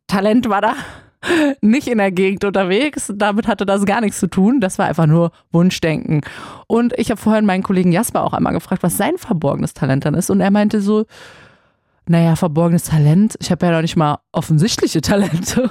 Talent 0.06 0.48
war 0.48 0.60
da 0.60 0.74
nicht 1.60 1.88
in 1.88 1.98
der 1.98 2.12
Gegend 2.12 2.44
unterwegs. 2.44 3.12
Damit 3.14 3.46
hatte 3.46 3.66
das 3.66 3.84
gar 3.84 4.00
nichts 4.00 4.20
zu 4.20 4.26
tun. 4.26 4.60
Das 4.60 4.78
war 4.78 4.86
einfach 4.86 5.06
nur 5.06 5.30
Wunschdenken. 5.52 6.20
Und 6.66 6.92
ich 6.98 7.10
habe 7.10 7.20
vorhin 7.20 7.46
meinen 7.46 7.62
Kollegen 7.62 7.92
Jasper 7.92 8.22
auch 8.22 8.32
einmal 8.32 8.52
gefragt, 8.52 8.82
was 8.82 8.96
sein 8.96 9.18
verborgenes 9.18 9.74
Talent 9.74 10.04
dann 10.04 10.14
ist. 10.14 10.30
Und 10.30 10.40
er 10.40 10.50
meinte 10.50 10.80
so, 10.80 11.06
naja, 12.06 12.36
verborgenes 12.36 12.84
Talent. 12.84 13.36
Ich 13.40 13.50
habe 13.50 13.66
ja 13.66 13.72
noch 13.72 13.82
nicht 13.82 13.96
mal 13.96 14.18
offensichtliche 14.32 15.00
Talente. 15.00 15.70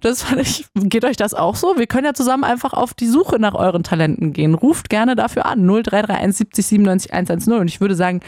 Das 0.00 0.22
fand 0.22 0.40
ich, 0.40 0.66
geht 0.74 1.04
euch 1.04 1.16
das 1.16 1.34
auch 1.34 1.54
so? 1.54 1.76
Wir 1.76 1.86
können 1.86 2.04
ja 2.04 2.14
zusammen 2.14 2.42
einfach 2.42 2.72
auf 2.72 2.94
die 2.94 3.06
Suche 3.06 3.38
nach 3.38 3.54
euren 3.54 3.82
Talenten 3.82 4.32
gehen. 4.32 4.54
Ruft 4.54 4.88
gerne 4.90 5.14
dafür 5.14 5.46
an. 5.46 5.64
0331 5.64 6.36
70 6.36 6.66
97 6.66 7.12
110. 7.12 7.52
Und 7.54 7.68
ich 7.68 7.80
würde 7.80 7.94
sagen, 7.94 8.20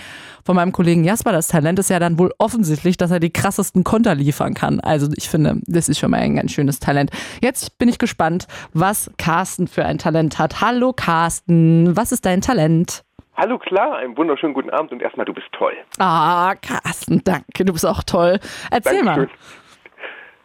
von 0.45 0.55
meinem 0.55 0.73
Kollegen 0.73 1.05
Jasper, 1.05 1.33
das 1.33 1.49
Talent 1.49 1.79
ist 1.79 1.91
ja 1.91 1.99
dann 1.99 2.19
wohl 2.19 2.33
offensichtlich, 2.39 2.97
dass 2.97 3.11
er 3.11 3.21
die 3.21 3.31
krassesten 3.31 3.85
Konter 3.85 4.15
liefern 4.15 4.55
kann. 4.55 4.81
Also 4.81 5.09
ich 5.17 5.29
finde, 5.29 5.61
das 5.67 5.89
ist 5.89 5.99
schon 5.99 6.13
mal 6.13 6.21
ein 6.21 6.37
ganz 6.37 6.53
schönes 6.53 6.79
Talent. 6.79 7.11
Jetzt 7.43 7.79
bin 7.79 7.89
ich 7.89 7.99
gespannt, 7.99 8.47
was 8.73 9.11
Carsten 9.19 9.67
für 9.67 9.85
ein 9.85 9.99
Talent 9.99 10.39
hat. 10.39 10.61
Hallo 10.61 10.93
Carsten, 10.93 11.97
was 11.97 12.13
ist 12.13 12.25
dein 12.27 12.41
Talent? 12.43 13.03
Hallo 13.37 13.59
Clara, 13.59 13.97
einen 13.97 14.17
wunderschönen 14.17 14.53
guten 14.55 14.71
Abend 14.71 14.93
und 14.93 15.01
erstmal, 15.03 15.25
du 15.27 15.33
bist 15.33 15.47
toll. 15.53 15.73
Ah, 15.99 16.55
Carsten, 16.61 17.23
danke, 17.25 17.65
du 17.65 17.73
bist 17.73 17.87
auch 17.87 18.03
toll. 18.03 18.39
Erzähl 18.71 19.03
mal. 19.03 19.17
Dankeschön. 19.17 19.39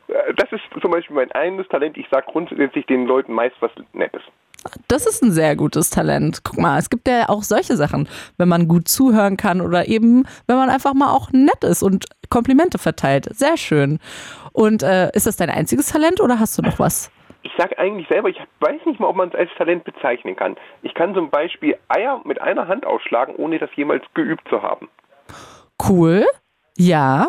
Äh, 0.08 0.34
Das 0.36 0.52
ist 0.54 0.62
zum 0.82 0.92
Beispiel 0.92 1.16
mein 1.16 1.32
eines 1.34 1.68
Talent. 1.68 1.98
Ich 1.98 2.08
sage 2.10 2.26
grundsätzlich 2.32 2.86
den 2.86 3.06
Leuten 3.06 3.34
meist 3.34 3.56
was 3.60 3.72
Nettes. 3.94 4.22
Das 4.88 5.06
ist 5.06 5.22
ein 5.22 5.32
sehr 5.32 5.56
gutes 5.56 5.90
Talent. 5.90 6.44
Guck 6.44 6.58
mal, 6.60 6.80
es 6.80 6.90
gibt 6.90 7.08
ja 7.08 7.30
auch 7.30 7.44
solche 7.44 7.76
Sachen, 7.78 8.10
wenn 8.38 8.50
man 8.50 8.68
gut 8.68 8.88
zuhören 8.88 9.38
kann 9.38 9.62
oder 9.62 9.88
eben, 9.88 10.26
wenn 10.48 10.58
man 10.58 10.70
einfach 10.70 10.94
mal 10.94 11.12
auch 11.12 11.32
nett 11.32 11.64
ist 11.64 11.84
und 11.84 12.06
Komplimente 12.30 12.78
verteilt. 12.78 13.28
Sehr 13.34 13.56
schön. 13.58 14.00
Und 14.54 14.82
äh, 14.84 15.10
ist 15.14 15.28
das 15.28 15.38
dein 15.38 15.50
einziges 15.50 15.90
Talent 15.90 16.20
oder 16.22 16.40
hast 16.40 16.58
du 16.58 16.62
noch 16.64 16.80
was? 16.80 17.12
Ich 17.44 17.52
sage 17.58 17.78
eigentlich 17.80 18.08
selber, 18.08 18.30
ich 18.30 18.38
weiß 18.60 18.82
nicht 18.86 19.00
mal, 19.00 19.08
ob 19.08 19.16
man 19.16 19.30
es 19.30 19.36
als 19.36 19.50
Talent 19.58 19.84
bezeichnen 19.84 20.36
kann. 20.36 20.56
Ich 20.82 20.94
kann 20.94 21.14
zum 21.14 21.30
Beispiel 21.30 21.78
Eier 21.88 22.22
mit 22.26 22.42
einer 22.42 22.68
Hand 22.68 22.86
aufschlagen, 22.86 23.36
ohne 23.36 23.58
das 23.60 23.70
jemals 23.76 24.04
geübt 24.14 24.48
zu 24.50 24.62
haben. 24.62 24.90
Cool. 25.88 26.26
Ja. 26.78 27.28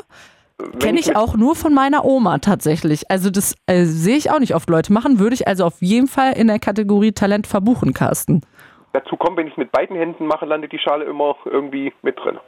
Kenne 0.80 0.98
ich 0.98 1.08
mit- 1.08 1.16
auch 1.16 1.36
nur 1.36 1.54
von 1.54 1.72
meiner 1.72 2.04
Oma 2.04 2.38
tatsächlich. 2.38 3.10
Also 3.10 3.30
das 3.30 3.54
äh, 3.66 3.84
sehe 3.84 4.16
ich 4.16 4.30
auch 4.30 4.40
nicht 4.40 4.54
oft 4.54 4.68
Leute 4.68 4.92
machen, 4.92 5.18
würde 5.20 5.34
ich 5.34 5.46
also 5.46 5.64
auf 5.64 5.80
jeden 5.80 6.08
Fall 6.08 6.32
in 6.32 6.48
der 6.48 6.58
Kategorie 6.58 7.12
Talent 7.12 7.46
verbuchen, 7.46 7.94
Carsten. 7.94 8.40
Dazu 8.92 9.16
kommt, 9.16 9.36
wenn 9.36 9.46
ich 9.46 9.52
es 9.52 9.58
mit 9.58 9.70
beiden 9.70 9.96
Händen 9.96 10.26
mache, 10.26 10.46
landet 10.46 10.72
die 10.72 10.78
Schale 10.78 11.04
immer 11.04 11.36
irgendwie 11.44 11.92
mit 12.02 12.18
drin. 12.18 12.38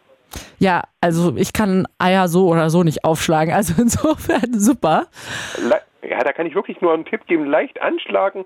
Ja, 0.58 0.82
also 1.00 1.36
ich 1.36 1.52
kann 1.52 1.86
Eier 1.98 2.26
so 2.28 2.48
oder 2.48 2.68
so 2.70 2.82
nicht 2.82 3.04
aufschlagen. 3.04 3.54
Also 3.54 3.74
insofern 3.80 4.58
super. 4.58 5.06
Ja, 6.08 6.18
da 6.24 6.32
kann 6.32 6.46
ich 6.46 6.54
wirklich 6.54 6.80
nur 6.80 6.92
einen 6.94 7.04
Tipp 7.04 7.26
geben. 7.26 7.46
Leicht 7.46 7.80
anschlagen, 7.82 8.44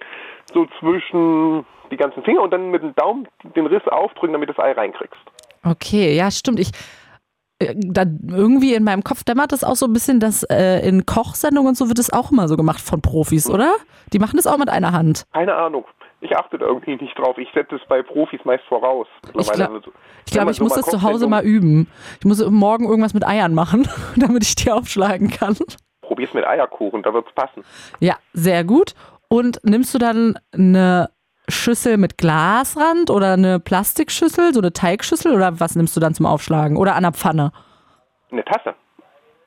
so 0.53 0.67
zwischen 0.81 1.65
die 1.91 1.97
ganzen 1.97 2.23
Finger 2.25 2.43
und 2.43 2.51
dann 2.53 2.71
mit 2.71 2.83
dem 2.83 2.95
Daumen 2.95 3.29
den 3.57 3.67
Riss 3.67 3.87
aufdrücken, 3.89 4.33
damit 4.33 4.49
du 4.49 4.55
das 4.55 4.65
Ei 4.65 4.73
reinkriegst. 4.73 5.21
Okay, 5.65 6.15
ja, 6.15 6.31
stimmt. 6.31 6.59
Ich 6.61 6.71
äh, 7.61 7.75
da 7.77 8.03
irgendwie 8.29 8.75
in 8.75 8.85
meinem 8.85 9.05
Kopf 9.05 9.23
dämmert 9.25 9.53
es 9.53 9.63
auch 9.65 9.77
so 9.77 9.87
ein 9.87 9.93
bisschen, 9.93 10.19
dass 10.21 10.43
äh, 10.45 10.87
in 10.87 11.07
Kochsendungen 11.07 11.69
und 11.71 11.77
so 11.77 11.89
wird 11.89 11.99
es 11.99 12.13
auch 12.13 12.33
immer 12.33 12.49
so 12.49 12.57
gemacht 12.57 12.81
von 12.81 13.01
Profis, 13.01 13.49
oder? 13.49 13.75
Die 14.13 14.19
machen 14.19 14.37
das 14.37 14.47
auch 14.47 14.59
mit 14.59 14.69
einer 14.69 14.93
Hand. 14.93 15.25
Keine 15.33 15.55
Ahnung. 15.55 15.85
Ich 16.21 16.35
achte 16.37 16.57
da 16.59 16.67
irgendwie 16.67 16.97
nicht 16.97 17.19
drauf. 17.19 17.37
Ich 17.37 17.49
setze 17.55 17.77
es 17.77 17.83
bei 17.87 18.03
Profis 18.03 18.41
meist 18.45 18.65
voraus. 18.65 19.07
Glaub- 19.33 19.49
Also, 19.51 19.93
Ich 20.27 20.33
glaube, 20.33 20.47
man 20.47 20.53
ich 20.53 20.57
so 20.59 20.65
muss 20.65 20.75
das 20.75 20.87
zu 20.87 21.03
Hause 21.03 21.27
mal 21.29 21.45
üben. 21.45 21.87
Ich 22.19 22.25
muss 22.25 22.45
morgen 22.49 22.87
irgendwas 22.89 23.13
mit 23.15 23.27
Eiern 23.27 23.53
machen, 23.55 23.87
damit 24.17 24.43
ich 24.43 24.55
die 24.55 24.71
aufschlagen 24.71 25.29
kann. 25.31 25.57
Probier's 26.05 26.33
mit 26.35 26.47
Eierkuchen, 26.47 27.03
da 27.03 27.13
wird's 27.13 27.33
passen. 27.35 27.65
Ja, 28.01 28.17
sehr 28.33 28.65
gut. 28.65 28.95
Und 29.29 29.59
nimmst 29.65 29.93
du 29.95 29.99
dann 29.99 30.39
eine 30.53 31.11
Schüssel 31.49 31.97
mit 31.99 32.17
Glasrand 32.19 33.11
oder 33.11 33.33
eine 33.35 33.59
Plastikschüssel, 33.61 34.55
so 34.55 34.61
eine 34.61 34.73
Teigschüssel 34.73 35.35
oder 35.35 35.61
was 35.61 35.77
nimmst 35.77 35.97
du 35.97 36.01
dann 36.01 36.15
zum 36.15 36.27
Aufschlagen? 36.27 36.77
Oder 36.77 36.95
an 36.95 37.03
der 37.03 37.13
Pfanne? 37.13 37.53
Eine 38.31 38.45
Tasse. 38.45 38.75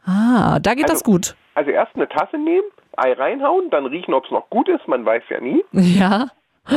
Ah, 0.05 0.59
da 0.59 0.73
geht 0.73 0.85
das 0.89 1.01
Also- 1.01 1.11
gut. 1.11 1.35
Also 1.55 1.71
erst 1.71 1.95
eine 1.95 2.07
Tasse 2.07 2.37
nehmen, 2.37 2.67
Ei 2.97 3.13
reinhauen, 3.13 3.69
dann 3.71 3.85
riechen, 3.87 4.13
ob 4.13 4.25
es 4.25 4.31
noch 4.31 4.49
gut 4.49 4.69
ist. 4.69 4.87
Man 4.87 5.05
weiß 5.05 5.23
ja 5.29 5.39
nie. 5.39 5.63
Ja. 5.71 6.27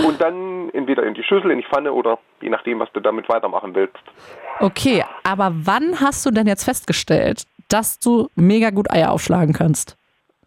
Und 0.07 0.21
dann 0.21 0.71
entweder 0.71 1.03
in 1.03 1.15
die 1.15 1.23
Schüssel, 1.25 1.51
in 1.51 1.59
die 1.59 1.65
Pfanne 1.65 1.93
oder 1.93 2.19
je 2.41 2.49
nachdem, 2.49 2.79
was 2.79 2.89
du 2.93 3.01
damit 3.01 3.29
weitermachen 3.29 3.75
willst. 3.75 3.97
Okay, 4.61 5.05
aber 5.25 5.51
wann 5.53 5.99
hast 6.01 6.25
du 6.25 6.31
denn 6.31 6.47
jetzt 6.47 6.63
festgestellt, 6.65 7.43
dass 7.73 7.99
du 7.99 8.29
mega 8.35 8.71
gut 8.71 8.91
Eier 8.91 9.13
aufschlagen 9.13 9.55
kannst? 9.55 9.97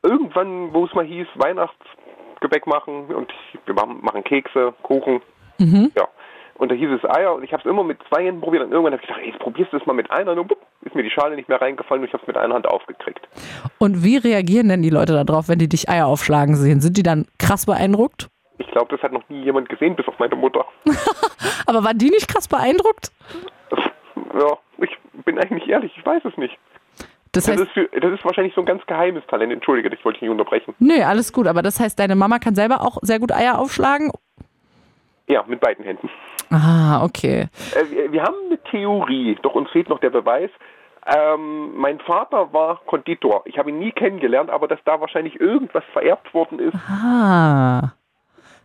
Irgendwann, 0.04 0.74
wo 0.74 0.86
es 0.86 0.94
mal 0.94 1.06
hieß, 1.06 1.28
Weihnachtsgebäck 1.36 2.68
machen 2.68 3.06
und 3.08 3.32
wir 3.66 3.74
machen 3.74 4.24
Kekse, 4.24 4.74
Kuchen. 4.84 5.22
Mhm. 5.58 5.92
Ja. 5.96 6.08
Und 6.56 6.72
da 6.72 6.76
hieß 6.76 6.90
es 6.92 7.10
Eier 7.10 7.34
und 7.34 7.44
ich 7.44 7.52
habe 7.52 7.62
es 7.62 7.70
immer 7.70 7.84
mit 7.84 7.98
zwei 8.10 8.26
Händen 8.26 8.42
probiert 8.42 8.64
und 8.64 8.72
irgendwann 8.72 8.94
habe 8.94 9.02
ich 9.02 9.08
gedacht, 9.08 9.24
ey, 9.24 9.32
jetzt 9.32 9.40
probierst 9.40 9.74
du 9.74 9.78
es 9.78 9.86
mal 9.86 9.94
mit 9.94 10.12
einer 10.12 10.32
und 10.32 10.52
ist 10.82 10.96
mir 10.96 11.04
die 11.04 11.10
Schale 11.10 11.36
nicht 11.36 11.50
mehr 11.50 11.60
reingefallen 11.60 12.04
und 12.04 12.08
ich 12.08 12.14
habe 12.14 12.22
es 12.22 12.28
mit 12.28 12.38
einer 12.38 12.54
Hand 12.54 12.68
aufgekriegt. 12.68 13.28
Und 13.80 14.04
wie 14.04 14.18
reagieren 14.18 14.70
denn 14.70 14.82
die 14.82 14.92
Leute 14.92 15.14
darauf, 15.26 15.50
wenn 15.50 15.60
die 15.60 15.68
dich 15.70 15.90
Eier 15.90 16.08
aufschlagen 16.08 16.56
sehen? 16.56 16.80
Sind 16.80 16.98
die 16.98 17.04
dann 17.04 17.26
krass 17.40 17.66
beeindruckt? 17.66 18.30
Ich 18.60 18.68
glaube, 18.68 18.96
das 18.96 19.02
hat 19.02 19.12
noch 19.12 19.28
nie 19.30 19.44
jemand 19.44 19.68
gesehen, 19.70 19.96
bis 19.96 20.08
auf 20.08 20.18
meine 20.20 20.36
Mutter. 20.36 20.66
Aber 21.66 21.84
waren 21.84 21.98
die 21.98 22.10
nicht 22.10 22.28
krass 22.28 22.48
beeindruckt? 22.48 23.12
Ja, 24.40 24.58
ich 24.78 24.98
bin 25.26 25.40
eigentlich 25.40 25.68
ehrlich, 25.68 25.92
ich 25.98 26.06
weiß 26.06 26.24
es 26.26 26.38
nicht. 26.38 26.58
Das 27.34 27.44
Das 27.46 27.48
heißt, 27.58 27.64
ist, 27.64 27.72
für, 27.74 28.00
das 28.00 28.14
ist 28.14 28.24
wahrscheinlich 28.24 28.54
so 28.56 28.62
ein 28.62 28.66
ganz 28.66 28.86
geheimes 28.86 29.24
Talent. 29.28 29.52
Entschuldige, 29.52 29.90
ich 29.94 30.06
wollte 30.06 30.18
dich 30.20 30.22
nicht 30.24 30.32
unterbrechen. 30.32 30.74
nö, 30.80 31.02
alles 31.04 31.34
gut. 31.34 31.48
Aber 31.48 31.62
das 31.62 31.80
heißt, 31.80 32.00
deine 32.00 32.16
Mama 32.16 32.40
kann 32.40 32.56
selber 32.56 32.82
auch 32.82 32.98
sehr 33.02 33.20
gut 33.20 33.32
Eier 33.32 33.60
aufschlagen? 33.60 34.12
Ja, 35.28 35.44
mit 35.48 35.60
beiden 35.60 35.84
Händen. 35.84 36.10
Ah, 36.52 37.04
okay. 37.04 37.48
Äh, 37.76 38.12
wir- 38.12 38.22
haben 38.24 38.36
eine 38.48 38.60
Theorie, 38.70 39.38
doch 39.42 39.56
uns 39.56 39.70
fehlt 39.72 39.90
noch 39.90 40.00
der 40.00 40.10
Beweis. 40.12 40.50
Ähm, 41.06 41.76
mein 41.76 42.00
Vater 42.00 42.54
war 42.54 42.80
Konditor. 42.86 43.42
Ich 43.46 43.58
habe 43.58 43.72
ihn 43.72 43.80
nie 43.80 43.92
kennengelernt, 43.92 44.50
aber 44.50 44.68
dass 44.68 44.80
da 44.86 45.02
wahrscheinlich 45.02 45.40
irgendwas 45.40 45.84
vererbt 45.92 46.34
worden 46.34 46.60
ist. 46.60 46.76
Ah. 46.88 47.94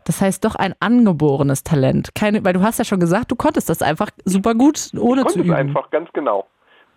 Das 0.04 0.20
heißt 0.20 0.44
doch 0.44 0.54
ein 0.54 0.74
angeborenes 0.80 1.64
Talent. 1.64 2.14
Keine, 2.14 2.44
weil 2.44 2.52
du 2.52 2.60
hast 2.62 2.78
ja 2.78 2.84
schon 2.84 3.00
gesagt, 3.00 3.30
du 3.30 3.36
konntest 3.36 3.68
das 3.70 3.82
einfach 3.82 4.10
super 4.24 4.54
gut, 4.54 4.90
ohne 4.98 5.22
Ich 5.22 5.28
zu 5.28 5.40
üben. 5.40 5.52
einfach, 5.52 5.90
ganz 5.90 6.10
genau. 6.12 6.46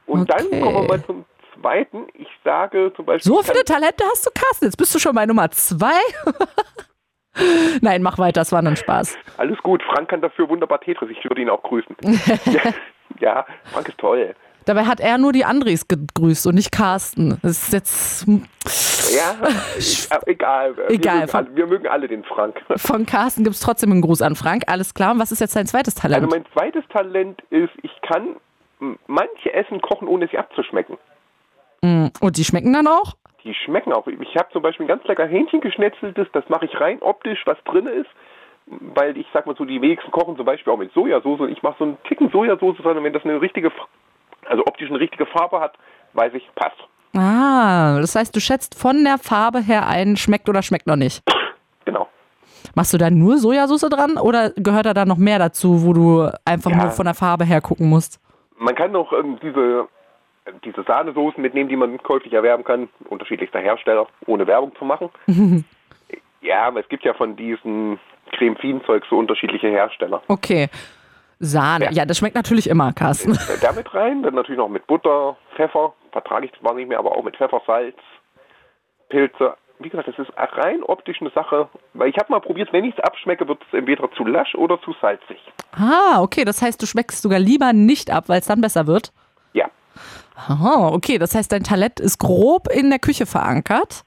Und 0.05 0.29
Okay. 0.29 0.45
dann 0.51 0.61
kommen 0.61 0.75
wir 0.81 0.87
mal 0.87 1.03
zum 1.05 1.25
zweiten. 1.61 2.07
Ich 2.13 2.27
sage 2.43 2.91
zum 2.95 3.05
Beispiel. 3.05 3.31
So 3.31 3.41
viele 3.43 3.63
Talente 3.63 4.03
hast 4.11 4.25
du, 4.25 4.29
Carsten. 4.33 4.65
Jetzt 4.65 4.77
bist 4.77 4.93
du 4.95 4.99
schon 4.99 5.13
bei 5.15 5.25
Nummer 5.25 5.49
zwei. 5.51 5.93
Nein, 7.81 8.01
mach 8.03 8.17
weiter, 8.17 8.41
das 8.41 8.51
war 8.51 8.61
nur 8.61 8.71
ein 8.71 8.77
Spaß. 8.77 9.17
Alles 9.37 9.57
gut, 9.59 9.81
Frank 9.83 10.09
kann 10.09 10.21
dafür 10.21 10.49
wunderbar 10.49 10.81
Tetris. 10.81 11.09
Ich 11.11 11.23
würde 11.23 11.41
ihn 11.41 11.49
auch 11.49 11.63
grüßen. 11.63 11.95
ja, 12.45 12.73
ja, 13.19 13.45
Frank 13.71 13.87
ist 13.87 13.97
toll. 13.97 14.35
Dabei 14.65 14.85
hat 14.85 14.99
er 14.99 15.17
nur 15.17 15.31
die 15.31 15.43
Andres 15.45 15.87
gegrüßt 15.87 16.45
und 16.47 16.55
nicht 16.55 16.71
Carsten. 16.71 17.39
Das 17.41 17.63
ist 17.63 17.73
jetzt 17.73 18.27
Ja, 19.15 19.35
äh, 19.47 20.31
egal. 20.31 20.77
Wir 20.77 20.89
Egal, 20.91 21.15
mögen, 21.21 21.27
von- 21.29 21.45
alle, 21.47 21.55
wir 21.55 21.67
mögen 21.67 21.87
alle 21.87 22.07
den 22.07 22.23
Frank. 22.25 22.61
von 22.75 23.05
Carsten 23.07 23.43
gibt 23.43 23.55
es 23.55 23.61
trotzdem 23.61 23.91
einen 23.91 24.01
Gruß 24.01 24.21
an 24.21 24.35
Frank. 24.35 24.63
Alles 24.67 24.93
klar. 24.93 25.13
Und 25.13 25.19
was 25.19 25.31
ist 25.31 25.39
jetzt 25.39 25.55
dein 25.55 25.65
zweites 25.65 25.95
Talent? 25.95 26.23
Also 26.25 26.35
mein 26.35 26.45
zweites 26.53 26.83
Talent 26.89 27.41
ist, 27.49 27.71
ich 27.81 27.91
kann 28.07 28.35
manche 29.07 29.51
Essen 29.53 29.81
kochen, 29.81 30.07
ohne 30.07 30.27
sie 30.27 30.37
abzuschmecken. 30.37 30.97
Und 31.83 32.37
die 32.37 32.43
schmecken 32.43 32.73
dann 32.73 32.87
auch? 32.87 33.13
Die 33.43 33.53
schmecken 33.53 33.91
auch. 33.93 34.05
Ich 34.07 34.35
habe 34.35 34.49
zum 34.53 34.61
Beispiel 34.61 34.85
ein 34.85 34.89
ganz 34.89 35.03
lecker 35.05 35.25
Hähnchen 35.25 35.61
geschnetzeltes, 35.61 36.27
das 36.33 36.47
mache 36.49 36.65
ich 36.65 36.79
rein 36.79 37.01
optisch, 37.01 37.41
was 37.45 37.57
drin 37.65 37.87
ist. 37.87 38.09
Weil 38.67 39.17
ich 39.17 39.25
sag 39.33 39.47
mal 39.47 39.55
so, 39.57 39.65
die 39.65 39.81
wenigsten 39.81 40.11
kochen 40.11 40.37
zum 40.37 40.45
Beispiel 40.45 40.71
auch 40.71 40.77
mit 40.77 40.93
Sojasauce. 40.93 41.49
Ich 41.49 41.63
mache 41.63 41.75
so 41.79 41.83
einen 41.85 41.97
Ticken 42.03 42.29
Sojasauce, 42.29 42.77
sondern 42.83 43.03
wenn 43.03 43.11
das 43.13 43.23
eine 43.25 43.41
richtige, 43.41 43.71
also 44.47 44.61
optisch 44.65 44.89
eine 44.89 44.99
richtige 44.99 45.25
Farbe 45.25 45.59
hat, 45.59 45.73
weiß 46.13 46.33
ich, 46.35 46.47
passt. 46.55 46.77
Ah, 47.17 47.99
das 47.99 48.15
heißt, 48.15 48.33
du 48.35 48.39
schätzt 48.39 48.75
von 48.79 49.03
der 49.03 49.17
Farbe 49.17 49.59
her 49.59 49.87
ein, 49.87 50.15
schmeckt 50.15 50.47
oder 50.47 50.61
schmeckt 50.61 50.87
noch 50.87 50.95
nicht. 50.95 51.23
Genau. 51.83 52.07
Machst 52.75 52.93
du 52.93 52.99
da 52.99 53.09
nur 53.09 53.39
Sojasauce 53.39 53.89
dran 53.89 54.17
oder 54.17 54.51
gehört 54.51 54.85
da 54.85 54.93
dann 54.93 55.07
noch 55.07 55.17
mehr 55.17 55.39
dazu, 55.39 55.83
wo 55.83 55.93
du 55.93 56.29
einfach 56.45 56.69
Ja. 56.69 56.77
nur 56.77 56.91
von 56.91 57.05
der 57.05 57.15
Farbe 57.15 57.43
her 57.43 57.59
gucken 57.59 57.89
musst? 57.89 58.19
Man 58.59 58.75
kann 58.75 58.91
noch 58.91 59.11
ähm, 59.11 59.39
diese, 59.41 59.87
diese 60.65 60.83
Sahnesoßen 60.83 61.41
mitnehmen, 61.41 61.69
die 61.69 61.75
man 61.75 61.97
käuflich 62.01 62.33
erwerben 62.33 62.63
kann, 62.63 62.89
unterschiedlichster 63.09 63.59
Hersteller, 63.59 64.07
ohne 64.25 64.47
Werbung 64.47 64.73
zu 64.75 64.85
machen. 64.85 65.09
ja, 66.41 66.63
aber 66.63 66.79
es 66.79 66.89
gibt 66.89 67.03
ja 67.03 67.13
von 67.13 67.35
diesen 67.35 67.99
Creme 68.31 68.55
Fin-Zeug 68.57 69.03
so 69.09 69.17
unterschiedliche 69.17 69.67
Hersteller. 69.69 70.21
Okay. 70.27 70.69
Sahne. 71.39 71.85
Ja, 71.85 71.91
Ja. 71.91 72.05
das 72.05 72.17
schmeckt 72.19 72.35
natürlich 72.35 72.69
immer, 72.69 72.93
Carsten. 72.93 73.33
Äh, 73.33 73.57
Damit 73.61 73.93
rein, 73.93 74.23
dann 74.23 74.35
natürlich 74.35 74.59
noch 74.59 74.69
mit 74.69 74.85
Butter, 74.87 75.37
Pfeffer, 75.55 75.93
vertrage 76.11 76.45
ich 76.45 76.53
zwar 76.59 76.73
nicht 76.75 76.87
mehr, 76.87 76.99
aber 76.99 77.15
auch 77.17 77.23
mit 77.23 77.35
Pfeffer, 77.35 77.61
Salz, 77.65 77.97
Pilze. 79.09 79.55
Wie 79.79 79.89
gesagt, 79.89 80.07
das 80.07 80.19
ist 80.19 80.31
rein 80.37 80.83
optisch 80.83 81.19
eine 81.21 81.31
Sache, 81.31 81.67
weil 81.93 82.09
ich 82.09 82.17
habe 82.17 82.31
mal 82.31 82.39
probiert, 82.39 82.71
wenn 82.71 82.83
ich 82.85 82.95
es 82.95 83.03
abschmecke, 83.03 83.47
wird 83.47 83.63
es 83.67 83.73
entweder 83.77 84.11
zu 84.11 84.23
lasch 84.23 84.53
oder 84.53 84.79
zu 84.81 84.93
salzig. 85.01 85.39
Ah, 85.71 86.21
okay. 86.21 86.45
Das 86.45 86.61
heißt, 86.61 86.79
du 86.79 86.85
schmeckst 86.85 87.23
sogar 87.23 87.39
lieber 87.39 87.73
nicht 87.73 88.11
ab, 88.11 88.25
weil 88.27 88.39
es 88.41 88.45
dann 88.45 88.61
besser 88.61 88.85
wird. 88.85 89.11
Ja, 89.53 89.65
Aha, 90.47 90.89
okay. 90.93 91.17
Das 91.17 91.35
heißt, 91.35 91.51
dein 91.51 91.63
Talent 91.63 91.99
ist 91.99 92.17
grob 92.17 92.67
in 92.71 92.89
der 92.89 92.99
Küche 92.99 93.25
verankert. 93.25 94.03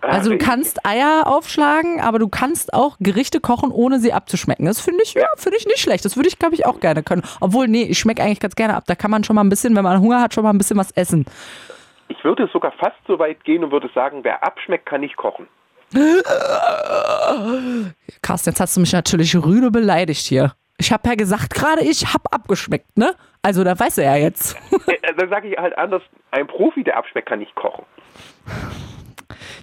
Also 0.00 0.30
du 0.30 0.36
ich- 0.36 0.42
kannst 0.42 0.86
Eier 0.86 1.24
aufschlagen, 1.26 2.00
aber 2.00 2.18
du 2.18 2.28
kannst 2.28 2.72
auch 2.74 2.96
Gerichte 3.00 3.40
kochen, 3.40 3.70
ohne 3.70 3.98
sie 3.98 4.12
abzuschmecken. 4.12 4.64
Das 4.66 4.80
finde 4.80 5.02
ich, 5.02 5.14
ja, 5.14 5.26
finde 5.36 5.58
ich 5.58 5.66
nicht 5.66 5.80
schlecht. 5.80 6.04
Das 6.04 6.16
würde 6.16 6.28
ich, 6.28 6.38
glaube 6.38 6.54
ich, 6.54 6.66
auch 6.66 6.80
gerne 6.80 7.02
können. 7.02 7.22
Obwohl, 7.40 7.68
nee, 7.68 7.82
ich 7.82 7.98
schmecke 7.98 8.22
eigentlich 8.22 8.40
ganz 8.40 8.54
gerne 8.54 8.74
ab. 8.76 8.84
Da 8.86 8.94
kann 8.94 9.10
man 9.10 9.24
schon 9.24 9.34
mal 9.36 9.42
ein 9.44 9.48
bisschen, 9.48 9.74
wenn 9.76 9.84
man 9.84 10.00
Hunger 10.00 10.20
hat, 10.20 10.34
schon 10.34 10.44
mal 10.44 10.50
ein 10.50 10.58
bisschen 10.58 10.76
was 10.76 10.90
essen. 10.92 11.24
ich 12.08 12.22
würde 12.24 12.48
sogar 12.52 12.72
fast 12.78 12.96
so 13.08 13.18
weit 13.18 13.42
gehen 13.44 13.64
und 13.64 13.72
würde 13.72 13.90
sagen, 13.94 14.20
wer 14.22 14.44
abschmeckt, 14.44 14.86
kann 14.86 15.00
nicht 15.00 15.16
kochen. 15.16 15.48
Carsten, 18.22 18.50
jetzt 18.50 18.60
hast 18.60 18.76
du 18.76 18.80
mich 18.80 18.92
natürlich 18.92 19.34
rüde 19.36 19.70
beleidigt 19.70 20.24
hier. 20.26 20.52
Ich 20.78 20.92
habe 20.92 21.08
ja 21.08 21.14
gesagt 21.14 21.54
gerade, 21.54 21.82
ich 21.82 22.06
habe 22.12 22.24
abgeschmeckt, 22.30 22.96
ne? 22.96 23.14
Also 23.42 23.64
da 23.64 23.78
weiß 23.78 23.98
er 23.98 24.16
ja 24.16 24.22
jetzt. 24.22 24.56
Äh, 24.86 25.14
Dann 25.16 25.28
sage 25.28 25.48
ich 25.48 25.58
halt 25.58 25.76
anders, 25.76 26.02
ein 26.30 26.46
Profi, 26.46 26.84
der 26.84 26.96
abschmeckt, 26.96 27.28
kann 27.28 27.40
nicht 27.40 27.54
kochen. 27.54 27.84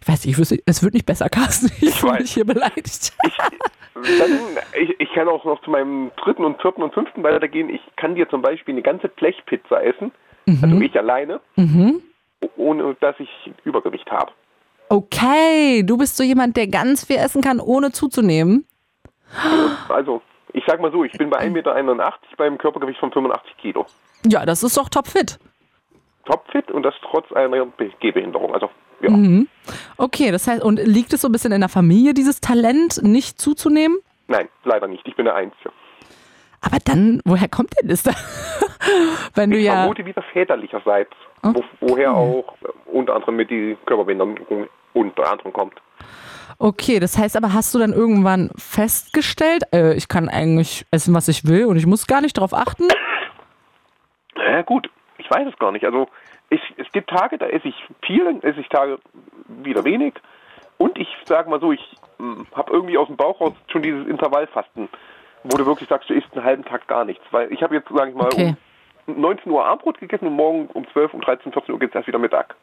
Ich 0.02 0.08
weiß 0.08 0.26
nicht, 0.26 0.34
ich 0.34 0.38
wüsste, 0.38 0.60
es 0.66 0.84
wird 0.84 0.94
nicht 0.94 1.06
besser, 1.06 1.30
Carsten. 1.30 1.72
Ich, 1.82 2.04
weiß. 2.04 2.20
mich 2.20 2.34
hier 2.34 2.46
beleidigt. 2.46 3.14
Dann, 3.94 4.40
ich, 4.80 5.00
ich 5.00 5.12
kann 5.14 5.28
auch 5.28 5.44
noch 5.44 5.62
zu 5.62 5.72
meinem 5.72 6.12
dritten 6.24 6.46
und 6.46 6.62
vierten 6.62 6.84
und 6.84 6.94
fünften 6.94 7.24
weitergehen. 7.24 7.70
Ich 7.70 7.82
kann 7.96 8.16
dir 8.16 8.30
zum 8.30 8.42
Beispiel 8.42 8.74
eine 8.74 8.82
ganze 8.82 9.08
Blechpizza 9.10 9.82
essen, 9.82 10.12
also 10.48 10.80
ich 10.80 10.98
alleine, 10.98 11.42
ohne 12.56 12.96
dass 13.02 13.16
ich 13.20 13.30
Übergewicht 13.66 14.10
habe. 14.10 14.32
Okay, 14.90 15.84
du 15.84 15.98
bist 15.98 16.18
so 16.18 16.24
jemand, 16.24 16.58
der 16.58 16.68
ganz 16.68 17.06
viel 17.06 17.18
essen 17.18 17.42
kann, 17.42 17.60
ohne 17.60 17.92
zuzunehmen. 17.92 18.66
Also, 19.90 20.22
ich 20.54 20.64
sag 20.68 20.82
mal 20.82 20.92
so, 20.92 21.04
ich 21.04 21.12
bin 21.14 21.30
bei 21.30 21.40
1,81 21.40 21.50
Meter 21.50 22.14
beim 22.38 22.58
Körpergewicht 22.58 23.00
von 23.00 23.12
85 23.12 23.58
Kilo. 23.58 23.86
Ja, 24.26 24.46
das 24.46 24.64
ist 24.64 24.78
doch 24.78 24.90
topfit. 24.90 25.40
Topfit 26.26 26.70
und 26.72 26.84
das 26.84 26.94
trotz 27.10 27.32
einer 27.32 27.66
Be- 27.66 27.92
Gehbehinderung. 28.00 28.54
Also, 28.54 28.70
ja. 29.02 29.10
Okay, 29.98 30.32
das 30.32 30.48
heißt, 30.48 30.64
und 30.64 30.78
liegt 30.86 31.14
es 31.14 31.22
so 31.22 31.30
ein 31.30 31.32
bisschen 31.32 31.52
in 31.52 31.62
der 31.62 31.70
Familie, 31.70 32.14
dieses 32.14 32.42
Talent, 32.42 33.02
nicht 33.02 33.40
zuzunehmen? 33.40 33.98
Nein, 34.28 34.48
leider 34.64 34.88
nicht. 34.88 35.08
Ich 35.08 35.16
bin 35.16 35.26
der 35.26 35.36
Einzige. 35.36 35.72
Aber 36.62 36.78
dann, 36.84 37.22
woher 37.26 37.48
kommt 37.48 37.72
denn 37.82 37.88
das 37.90 38.04
da? 38.04 38.12
Wenn 39.36 39.52
du 39.52 39.58
Ich 39.58 39.64
ja. 39.66 39.74
vermute 39.74 40.06
wieder 40.06 40.22
väterlicherseits, 40.22 41.12
wo, 41.42 41.64
woher 41.80 42.14
auch 42.14 42.54
äh, 42.64 42.68
unter 42.92 43.16
anderem 43.16 43.38
mit 43.38 43.50
die 43.50 43.78
Körperbehinderung 43.86 44.68
unter 44.94 45.32
anderem 45.32 45.54
kommt. 45.54 45.76
Okay, 46.62 47.00
das 47.00 47.18
heißt 47.18 47.38
aber, 47.38 47.54
hast 47.54 47.74
du 47.74 47.80
dann 47.80 47.94
irgendwann 47.94 48.52
festgestellt, 48.58 49.64
äh, 49.74 49.94
ich 49.96 50.10
kann 50.10 50.28
eigentlich 50.28 50.86
essen, 50.92 51.14
was 51.16 51.30
ich 51.30 51.46
will 51.48 51.66
und 51.66 51.78
ich 51.78 51.86
muss 51.86 52.06
gar 52.06 52.20
nicht 52.20 52.38
drauf 52.38 52.54
achten? 52.54 52.88
Ja, 54.36 54.62
gut, 54.64 54.90
ich 55.18 55.30
weiß 55.32 55.48
es 55.52 55.58
gar 55.58 55.72
nicht. 55.72 55.86
Also 55.86 56.10
ich, 56.50 56.62
es 56.78 56.92
gibt 56.92 57.10
Tage, 57.10 57.38
da 57.38 57.46
esse 57.48 57.70
ich 57.70 57.76
viel, 58.06 58.26
dann 58.26 58.42
esse 58.44 58.60
ich 58.60 58.68
Tage 58.68 59.00
wieder 59.48 59.84
wenig. 59.86 60.16
Und 60.78 60.98
ich 60.98 61.08
sage 61.26 61.50
mal 61.50 61.60
so, 61.62 61.72
ich 61.72 61.96
habe 62.54 62.72
irgendwie 62.74 62.98
aus 62.98 63.08
dem 63.08 63.16
Bauch 63.18 63.40
raus 63.40 63.54
schon 63.72 63.82
dieses 63.82 64.08
Intervallfasten, 64.08 64.90
wo 65.44 65.58
du 65.58 65.66
wirklich 65.66 65.88
sagst, 65.88 66.10
du 66.10 66.14
isst 66.14 66.28
einen 66.34 66.44
halben 66.44 66.66
Tag 66.66 66.88
gar 66.88 67.06
nichts. 67.06 67.24
Weil 67.32 67.52
ich 67.54 67.62
habe 67.64 67.76
jetzt, 67.76 67.88
sage 67.90 68.10
ich 68.12 68.16
mal, 68.16 68.28
Okay. 68.28 68.56
um 69.08 69.22
19 69.22 69.52
Uhr 69.52 69.66
Abendbrot 69.66 70.00
gegessen 70.00 70.28
und 70.28 70.34
morgen 70.34 70.68
um 70.74 70.86
12, 70.92 71.14
um 71.14 71.22
13, 71.22 71.54
14 71.54 71.74
Uhr 71.74 71.80
geht 71.80 71.90
es 71.90 71.96
erst 71.96 72.08
wieder 72.08 72.20
Mittag. 72.20 72.56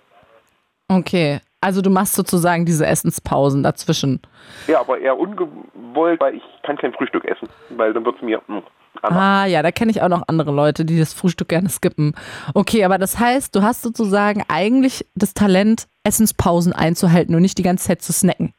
Okay, 0.89 1.41
also 1.61 1.83
du 1.83 1.91
machst 1.91 2.15
sozusagen 2.15 2.65
diese 2.65 2.87
Essenspausen 2.87 3.63
dazwischen. 3.63 4.21
Ja, 4.67 4.81
aber 4.81 4.99
eher 4.99 5.19
ungewollt, 5.19 6.21
weil 6.21 6.35
ich 6.35 6.43
kann 6.63 6.77
kein 6.77 6.93
Frühstück 6.93 7.25
essen, 7.25 7.49
weil 7.71 7.93
dann 7.93 8.05
wird 8.05 8.17
es 8.17 8.23
mir 8.23 8.41
mh, 8.47 8.63
anders. 9.03 9.23
Ah 9.23 9.47
ja, 9.47 9.63
da 9.63 9.71
kenne 9.71 9.91
ich 9.91 10.03
auch 10.03 10.09
noch 10.09 10.25
andere 10.29 10.53
Leute, 10.53 10.85
die 10.85 10.99
das 10.99 11.13
Frühstück 11.13 11.49
gerne 11.49 11.69
skippen. 11.69 12.15
Okay, 12.55 12.85
aber 12.85 12.99
das 12.99 13.19
heißt, 13.19 13.55
du 13.55 13.63
hast 13.63 13.83
sozusagen 13.83 14.45
eigentlich 14.49 15.07
das 15.15 15.35
Talent, 15.35 15.87
Essenspausen 16.05 16.73
einzuhalten 16.73 17.35
und 17.35 17.43
nicht 17.43 17.59
die 17.59 17.63
ganze 17.63 17.89
Zeit 17.89 18.03
zu 18.03 18.13
snacken. 18.13 18.53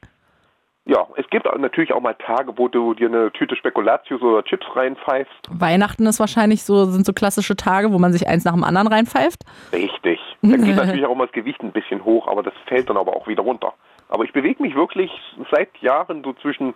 Ja, 0.87 1.05
es 1.17 1.29
gibt 1.29 1.45
natürlich 1.45 1.91
auch 1.91 1.99
mal 1.99 2.13
Tage, 2.13 2.57
wo 2.57 2.69
du 2.69 2.93
dir 2.93 3.09
eine 3.09 3.29
Tüte 3.33 3.57
Spekulatius 3.57 4.21
oder 4.21 4.41
Chips 4.43 4.65
reinpfeifst. 4.73 5.49
Weihnachten 5.49 6.05
ist 6.05 6.21
wahrscheinlich 6.21 6.63
so, 6.63 6.85
sind 6.85 7.05
so 7.05 7.11
klassische 7.11 7.57
Tage, 7.57 7.91
wo 7.91 7.99
man 7.99 8.13
sich 8.13 8.25
eins 8.29 8.45
nach 8.45 8.53
dem 8.53 8.63
anderen 8.63 8.87
reinpfeift. 8.87 9.43
Richtig. 9.73 10.17
Dann 10.41 10.63
geht 10.63 10.77
natürlich 10.77 11.05
auch 11.05 11.15
mal 11.15 11.25
das 11.25 11.33
Gewicht 11.33 11.61
ein 11.61 11.73
bisschen 11.73 12.05
hoch, 12.05 12.29
aber 12.29 12.41
das 12.41 12.53
fällt 12.67 12.89
dann 12.89 12.95
aber 12.95 13.17
auch 13.17 13.27
wieder 13.27 13.43
runter. 13.43 13.73
Aber 14.07 14.23
ich 14.23 14.31
bewege 14.31 14.63
mich 14.63 14.75
wirklich 14.75 15.11
seit 15.51 15.75
Jahren 15.81 16.23
so 16.23 16.31
zwischen 16.33 16.73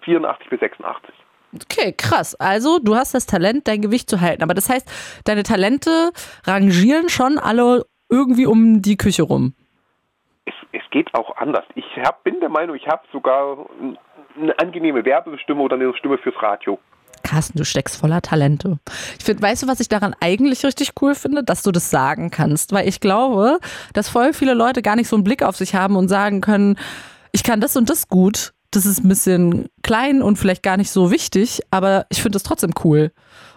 84 0.00 0.50
bis 0.50 0.58
86. 0.58 1.14
Okay, 1.54 1.94
krass. 1.96 2.34
Also 2.34 2.80
du 2.80 2.96
hast 2.96 3.14
das 3.14 3.26
Talent, 3.26 3.68
dein 3.68 3.82
Gewicht 3.82 4.10
zu 4.10 4.20
halten. 4.20 4.42
Aber 4.42 4.54
das 4.54 4.68
heißt, 4.68 5.22
deine 5.24 5.44
Talente 5.44 6.10
rangieren 6.44 7.08
schon 7.08 7.38
alle 7.38 7.84
irgendwie 8.10 8.46
um 8.46 8.82
die 8.82 8.96
Küche 8.96 9.22
rum. 9.22 9.54
Es, 10.74 10.82
es 10.82 10.90
geht 10.90 11.14
auch 11.14 11.36
anders. 11.36 11.64
Ich 11.74 11.84
hab, 12.02 12.24
bin 12.24 12.40
der 12.40 12.48
Meinung, 12.48 12.76
ich 12.76 12.86
habe 12.86 13.02
sogar 13.12 13.66
eine 14.40 14.58
angenehme 14.58 15.04
Werbestimme 15.04 15.60
oder 15.60 15.76
eine 15.76 15.94
Stimme 15.96 16.18
fürs 16.18 16.40
Radio. 16.42 16.78
Carsten, 17.22 17.56
du 17.58 17.64
steckst 17.64 17.98
voller 17.98 18.20
Talente. 18.20 18.78
Ich 19.18 19.24
finde, 19.24 19.42
weißt 19.42 19.62
du, 19.62 19.68
was 19.68 19.80
ich 19.80 19.88
daran 19.88 20.14
eigentlich 20.20 20.64
richtig 20.64 20.92
cool 21.00 21.14
finde? 21.14 21.42
Dass 21.42 21.62
du 21.62 21.72
das 21.72 21.90
sagen 21.90 22.30
kannst. 22.30 22.72
Weil 22.72 22.86
ich 22.86 23.00
glaube, 23.00 23.58
dass 23.94 24.10
voll 24.10 24.32
viele 24.34 24.54
Leute 24.54 24.82
gar 24.82 24.94
nicht 24.94 25.08
so 25.08 25.16
einen 25.16 25.24
Blick 25.24 25.42
auf 25.42 25.56
sich 25.56 25.74
haben 25.74 25.96
und 25.96 26.08
sagen 26.08 26.40
können, 26.40 26.78
ich 27.32 27.42
kann 27.42 27.60
das 27.60 27.76
und 27.76 27.88
das 27.88 28.08
gut. 28.08 28.52
Das 28.70 28.86
ist 28.86 29.04
ein 29.04 29.08
bisschen 29.08 29.68
klein 29.82 30.20
und 30.20 30.36
vielleicht 30.36 30.62
gar 30.62 30.76
nicht 30.76 30.90
so 30.90 31.10
wichtig, 31.10 31.60
aber 31.70 32.06
ich 32.10 32.20
finde 32.20 32.36
das 32.36 32.42
trotzdem 32.42 32.72
cool. 32.84 33.12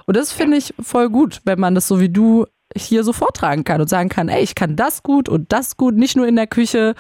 Und 0.06 0.16
das 0.16 0.32
finde 0.32 0.58
ich 0.58 0.74
voll 0.80 1.10
gut, 1.10 1.42
wenn 1.44 1.60
man 1.60 1.76
das 1.76 1.88
so 1.88 2.00
wie 2.00 2.10
du 2.10 2.46
hier 2.76 3.04
so 3.04 3.14
vortragen 3.14 3.64
kann 3.64 3.82
und 3.82 3.88
sagen 3.88 4.10
kann, 4.10 4.30
ey, 4.30 4.42
ich 4.44 4.56
kann 4.56 4.76
das 4.76 5.04
gut 5.04 5.30
und 5.30 5.52
das 5.52 5.78
gut, 5.78 5.96
nicht 5.96 6.16
nur 6.18 6.28
in 6.28 6.36
der 6.36 6.48
Küche, 6.48 6.96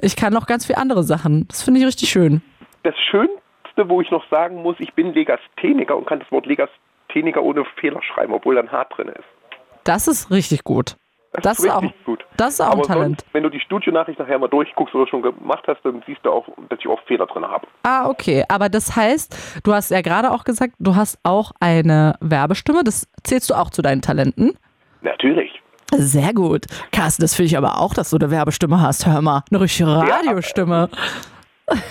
ich 0.00 0.16
kann 0.16 0.32
noch 0.32 0.46
ganz 0.46 0.66
viele 0.66 0.78
andere 0.78 1.02
Sachen. 1.02 1.46
Das 1.48 1.62
finde 1.62 1.80
ich 1.80 1.86
richtig 1.86 2.08
schön. 2.10 2.42
Das 2.84 2.94
Schönste, 3.10 3.88
wo 3.88 4.00
ich 4.00 4.10
noch 4.10 4.24
sagen 4.30 4.62
muss, 4.62 4.76
ich 4.78 4.94
bin 4.94 5.12
Legastheniker 5.12 5.96
und 5.96 6.06
kann 6.06 6.20
das 6.20 6.30
Wort 6.30 6.46
Legastheniker 6.46 7.42
ohne 7.42 7.64
Fehler 7.80 8.00
schreiben, 8.02 8.32
obwohl 8.32 8.54
da 8.54 8.62
ein 8.62 8.72
H 8.72 8.84
drin 8.84 9.08
ist. 9.08 9.24
Das 9.84 10.08
ist 10.08 10.30
richtig 10.30 10.64
gut. 10.64 10.96
Das 11.42 11.58
ist 11.58 11.66
ist 11.66 11.70
auch, 11.70 11.82
gut. 12.04 12.24
das 12.38 12.54
ist 12.54 12.60
auch 12.62 12.68
ein 12.68 12.72
Aber 12.78 12.82
Talent. 12.82 13.20
sonst, 13.20 13.34
wenn 13.34 13.42
du 13.42 13.50
die 13.50 13.60
Studionachricht 13.60 14.18
nachher 14.18 14.38
mal 14.38 14.48
durchguckst 14.48 14.94
oder 14.94 15.06
schon 15.06 15.20
gemacht 15.22 15.62
hast, 15.66 15.80
dann 15.84 16.02
siehst 16.06 16.20
du 16.24 16.30
auch, 16.30 16.46
dass 16.70 16.78
ich 16.80 16.88
oft 16.88 17.06
Fehler 17.06 17.26
drin 17.26 17.44
habe. 17.44 17.66
Ah, 17.82 18.08
okay. 18.08 18.44
Aber 18.48 18.68
das 18.70 18.96
heißt, 18.96 19.60
du 19.62 19.74
hast 19.74 19.90
ja 19.90 20.00
gerade 20.00 20.30
auch 20.30 20.44
gesagt, 20.44 20.74
du 20.78 20.96
hast 20.96 21.18
auch 21.24 21.52
eine 21.60 22.14
Werbestimme. 22.20 22.82
Das 22.82 23.06
zählst 23.24 23.50
du 23.50 23.54
auch 23.54 23.70
zu 23.70 23.82
deinen 23.82 24.00
Talenten. 24.00 24.56
Natürlich. 25.02 25.50
Sehr 25.96 26.34
gut. 26.34 26.66
Carsten, 26.92 27.22
das 27.22 27.34
finde 27.34 27.46
ich 27.46 27.56
aber 27.56 27.80
auch, 27.80 27.94
dass 27.94 28.10
du 28.10 28.16
eine 28.16 28.30
Werbestimme 28.30 28.80
hast. 28.80 29.06
Hör 29.06 29.22
mal, 29.22 29.42
eine 29.50 29.60
richtige 29.60 29.88
Radiostimme. 29.88 30.90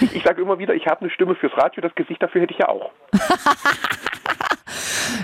Ich, 0.02 0.16
ich 0.16 0.24
sage 0.24 0.42
immer 0.42 0.58
wieder, 0.60 0.74
ich 0.74 0.88
habe 0.88 1.02
eine 1.02 1.10
Stimme 1.10 1.36
fürs 1.36 1.56
Radio, 1.58 1.82
das 1.82 1.94
Gesicht 1.96 2.22
dafür 2.22 2.42
hätte 2.42 2.54
ich 2.54 2.60
ja 2.60 2.70
auch. 2.70 2.92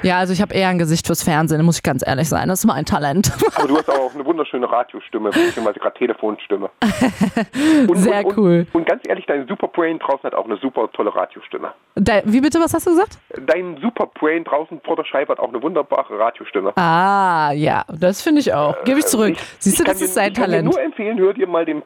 Ja, 0.02 0.18
also 0.18 0.34
ich 0.34 0.42
habe 0.42 0.54
eher 0.54 0.68
ein 0.70 0.78
Gesicht 0.80 1.08
fürs 1.08 1.24
Fernsehen, 1.24 1.64
muss 1.64 1.78
ich 1.78 1.84
ganz 1.84 2.06
ehrlich 2.06 2.28
sein. 2.28 2.48
Das 2.50 2.60
ist 2.60 2.66
mein 2.66 2.84
Talent. 2.86 3.32
Aber 3.56 3.68
du 3.68 3.78
hast 3.78 3.90
auch 3.90 4.14
eine 4.14 4.26
wunderschöne 4.26 4.70
Radiostimme, 4.70 5.30
beziehungsweise 5.30 5.80
gerade 5.80 5.98
Telefonstimme. 5.98 6.70
Und, 7.88 7.98
Sehr 7.98 8.26
und, 8.26 8.38
cool. 8.38 8.66
Und, 8.74 8.82
und 8.82 8.86
ganz 8.88 9.02
ehrlich, 9.08 9.26
dein 9.28 9.48
Superbrain 9.48 10.00
draußen 10.00 10.24
hat 10.24 10.34
auch 10.36 10.46
eine 10.46 10.58
super 10.58 10.90
tolle 10.94 11.14
Radiostimme. 11.14 11.74
Da, 11.96 12.22
wie 12.26 12.42
bitte, 12.42 12.60
was 12.60 12.74
hast 12.74 12.86
du 12.88 12.92
gesagt? 12.92 13.18
Dein 13.46 13.78
Superbrain 13.82 14.44
draußen 14.44 14.82
vor 14.84 14.96
der 14.98 15.06
Scheibe 15.06 15.32
hat 15.34 15.40
auch 15.40 15.50
eine 15.50 15.62
wunderbare 15.62 16.18
Radiostimme. 16.18 16.76
Ah, 16.78 17.52
ja, 17.54 17.84
das 17.90 18.22
finde 18.22 18.42
ich 18.42 18.54
auch. 18.54 18.84
Gebe 18.84 19.00
ich 19.00 19.06
zurück. 19.06 19.36
Siehst 19.60 19.80
du, 19.80 19.84
Ich 19.84 19.86
kann 19.88 19.94
das 19.94 20.00
dir- 20.00 20.06
ist 20.06 20.14
sein 20.16 20.32
ich 20.32 20.38
kann 20.38 20.46
Talent. 20.46 20.68
dir 20.68 20.76
nur 20.76 20.82
empfehlen, 20.84 21.18
hör 21.20 21.34
dir 21.34 21.48
mal 21.48 21.66
den 21.66 21.82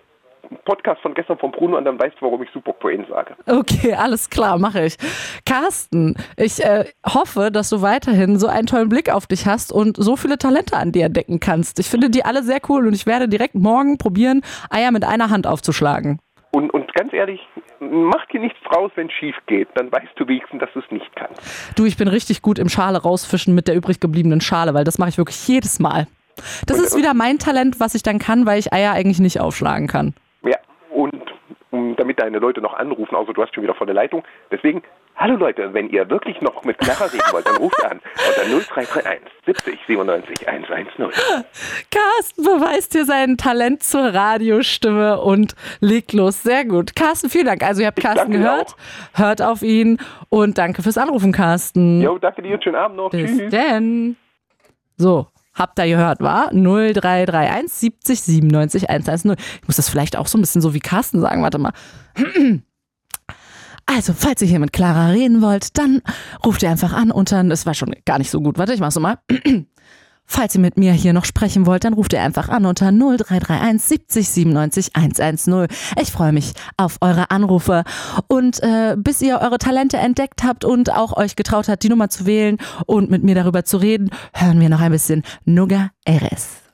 Podcast 0.65 1.01
von 1.01 1.13
gestern 1.13 1.37
von 1.37 1.51
Bruno 1.51 1.77
an, 1.77 1.85
dann 1.85 1.99
weißt 1.99 2.15
du, 2.19 2.25
warum 2.25 2.41
ich 2.43 2.49
Superbrain 2.51 3.05
sage. 3.09 3.35
Okay, 3.45 3.93
alles 3.93 4.29
klar, 4.29 4.57
mache 4.57 4.85
ich. 4.85 4.97
Carsten, 5.45 6.15
ich 6.35 6.63
äh, 6.63 6.85
hoffe, 7.05 7.51
dass 7.51 7.69
du 7.69 7.81
weiterhin 7.81 8.37
so 8.37 8.47
einen 8.47 8.67
tollen 8.67 8.89
Blick 8.89 9.13
auf 9.13 9.27
dich 9.27 9.45
hast 9.45 9.71
und 9.71 9.97
so 9.97 10.15
viele 10.15 10.37
Talente 10.37 10.75
an 10.75 10.91
dir 10.91 11.05
entdecken 11.05 11.39
kannst. 11.39 11.79
Ich 11.79 11.89
finde 11.89 12.09
die 12.09 12.25
alle 12.25 12.43
sehr 12.43 12.59
cool 12.69 12.87
und 12.87 12.93
ich 12.93 13.05
werde 13.05 13.27
direkt 13.27 13.55
morgen 13.55 13.97
probieren, 13.97 14.41
Eier 14.69 14.91
mit 14.91 15.05
einer 15.05 15.29
Hand 15.29 15.47
aufzuschlagen. 15.47 16.19
Und, 16.51 16.73
und 16.73 16.93
ganz 16.93 17.13
ehrlich, 17.13 17.39
mach 17.79 18.25
dir 18.27 18.39
nichts 18.39 18.57
draus, 18.69 18.91
wenn 18.95 19.07
es 19.07 19.13
schief 19.13 19.35
geht. 19.47 19.67
Dann 19.75 19.91
weißt 19.91 20.13
du 20.15 20.27
wenigstens, 20.27 20.59
dass 20.59 20.69
du 20.73 20.79
es 20.79 20.91
nicht 20.91 21.15
kannst. 21.15 21.41
Du, 21.77 21.85
ich 21.85 21.97
bin 21.97 22.07
richtig 22.07 22.41
gut 22.41 22.57
im 22.57 22.69
Schale 22.69 23.01
rausfischen 23.01 23.53
mit 23.53 23.67
der 23.67 23.75
übrig 23.75 23.99
gebliebenen 23.99 24.41
Schale, 24.41 24.73
weil 24.73 24.83
das 24.83 24.97
mache 24.97 25.09
ich 25.09 25.17
wirklich 25.17 25.47
jedes 25.47 25.79
Mal. 25.79 26.07
Das 26.65 26.79
ist 26.79 26.95
wieder 26.95 27.13
mein 27.13 27.39
Talent, 27.39 27.79
was 27.79 27.95
ich 27.95 28.03
dann 28.03 28.19
kann, 28.19 28.45
weil 28.45 28.59
ich 28.59 28.71
Eier 28.71 28.93
eigentlich 28.93 29.19
nicht 29.19 29.39
aufschlagen 29.39 29.87
kann. 29.87 30.13
Und 31.77 31.95
damit 31.97 32.19
deine 32.19 32.39
Leute 32.39 32.59
noch 32.59 32.73
anrufen, 32.73 33.15
also 33.15 33.33
du 33.33 33.41
hast 33.41 33.53
schon 33.53 33.63
wieder 33.63 33.75
volle 33.75 33.93
Leitung. 33.93 34.23
Deswegen, 34.51 34.81
hallo 35.15 35.35
Leute, 35.35 35.73
wenn 35.73 35.89
ihr 35.89 36.09
wirklich 36.09 36.41
noch 36.41 36.63
mit 36.63 36.77
Clara 36.79 37.05
reden 37.05 37.23
wollt, 37.31 37.47
dann 37.47 37.57
ruft 37.57 37.83
an 37.85 37.99
unter 38.27 38.63
0331 38.65 39.21
70 39.45 39.79
97 39.85 40.49
110. 40.49 40.87
Carsten 41.91 42.43
beweist 42.43 42.93
hier 42.93 43.05
sein 43.05 43.37
Talent 43.37 43.83
zur 43.83 44.13
Radiostimme 44.13 45.21
und 45.21 45.53
legt 45.79 46.13
los. 46.13 46.41
Sehr 46.41 46.65
gut. 46.65 46.95
Carsten, 46.95 47.29
vielen 47.29 47.45
Dank. 47.45 47.63
Also 47.63 47.81
ihr 47.81 47.87
habt 47.87 47.99
Carsten 48.01 48.31
gehört, 48.31 48.75
hört 49.13 49.41
auf 49.43 49.61
ihn 49.61 49.99
und 50.29 50.57
danke 50.57 50.81
fürs 50.81 50.97
Anrufen, 50.97 51.31
Carsten. 51.31 52.01
Jo, 52.01 52.17
danke 52.17 52.41
dir, 52.41 52.59
schönen 52.61 52.75
Abend 52.77 52.97
noch. 52.97 53.11
Bis 53.11 53.37
Tschüss. 53.37 53.51
denn. 53.51 54.17
So, 54.97 55.27
habt 55.57 55.79
ihr 55.79 55.87
gehört, 55.87 56.21
war? 56.21 56.51
0331 56.51 57.71
70 57.71 58.21
97 58.21 58.89
110. 58.89 59.35
Ich 59.61 59.67
muss 59.67 59.77
das 59.77 59.89
vielleicht 59.89 60.15
auch 60.15 60.27
so 60.27 60.37
ein 60.37 60.41
bisschen 60.41 60.61
so 60.61 60.73
wie 60.73 60.79
Carsten 60.79 61.19
sagen. 61.21 61.43
Warte 61.43 61.57
mal. 61.57 61.73
Also, 63.89 64.11
falls 64.11 64.41
ihr 64.41 64.49
hier 64.49 64.59
mit 64.59 64.73
Clara 64.73 65.11
reden 65.11 65.41
wollt, 65.41 65.77
dann 65.77 66.01
ruft 66.45 66.61
ihr 66.61 66.69
einfach 66.69 66.91
an 66.91 67.09
unter, 67.09 67.41
das 67.45 67.65
war 67.65 67.73
schon 67.73 67.95
gar 68.03 68.17
nicht 68.17 68.29
so 68.29 68.41
gut. 68.41 68.57
Warte, 68.57 68.73
ich 68.73 68.81
mach's 68.81 68.95
nochmal. 68.95 69.19
Falls 70.29 70.53
ihr 70.55 70.61
mit 70.61 70.77
mir 70.77 70.91
hier 70.91 71.13
noch 71.13 71.25
sprechen 71.25 71.65
wollt, 71.65 71.85
dann 71.85 71.93
ruft 71.93 72.11
ihr 72.13 72.21
einfach 72.21 72.49
an 72.49 72.65
unter 72.65 72.91
0331 72.91 73.81
70 73.81 74.29
97 74.29 74.95
110. 74.95 75.67
Ich 76.01 76.11
freue 76.11 76.33
mich 76.33 76.51
auf 76.75 76.97
eure 77.01 77.31
Anrufe 77.31 77.83
und 78.27 78.61
äh, 78.61 78.95
bis 78.97 79.21
ihr 79.21 79.39
eure 79.39 79.57
Talente 79.57 79.97
entdeckt 79.97 80.43
habt 80.43 80.65
und 80.65 80.91
auch 80.91 81.15
euch 81.15 81.35
getraut 81.37 81.69
habt, 81.69 81.81
die 81.83 81.89
Nummer 81.89 82.09
zu 82.09 82.25
wählen 82.25 82.57
und 82.85 83.09
mit 83.09 83.23
mir 83.23 83.35
darüber 83.35 83.63
zu 83.63 83.77
reden, 83.77 84.09
hören 84.33 84.59
wir 84.59 84.69
noch 84.69 84.81
ein 84.81 84.91
bisschen 84.91 85.23
Nuga 85.45 85.91
Eres. 86.05 86.66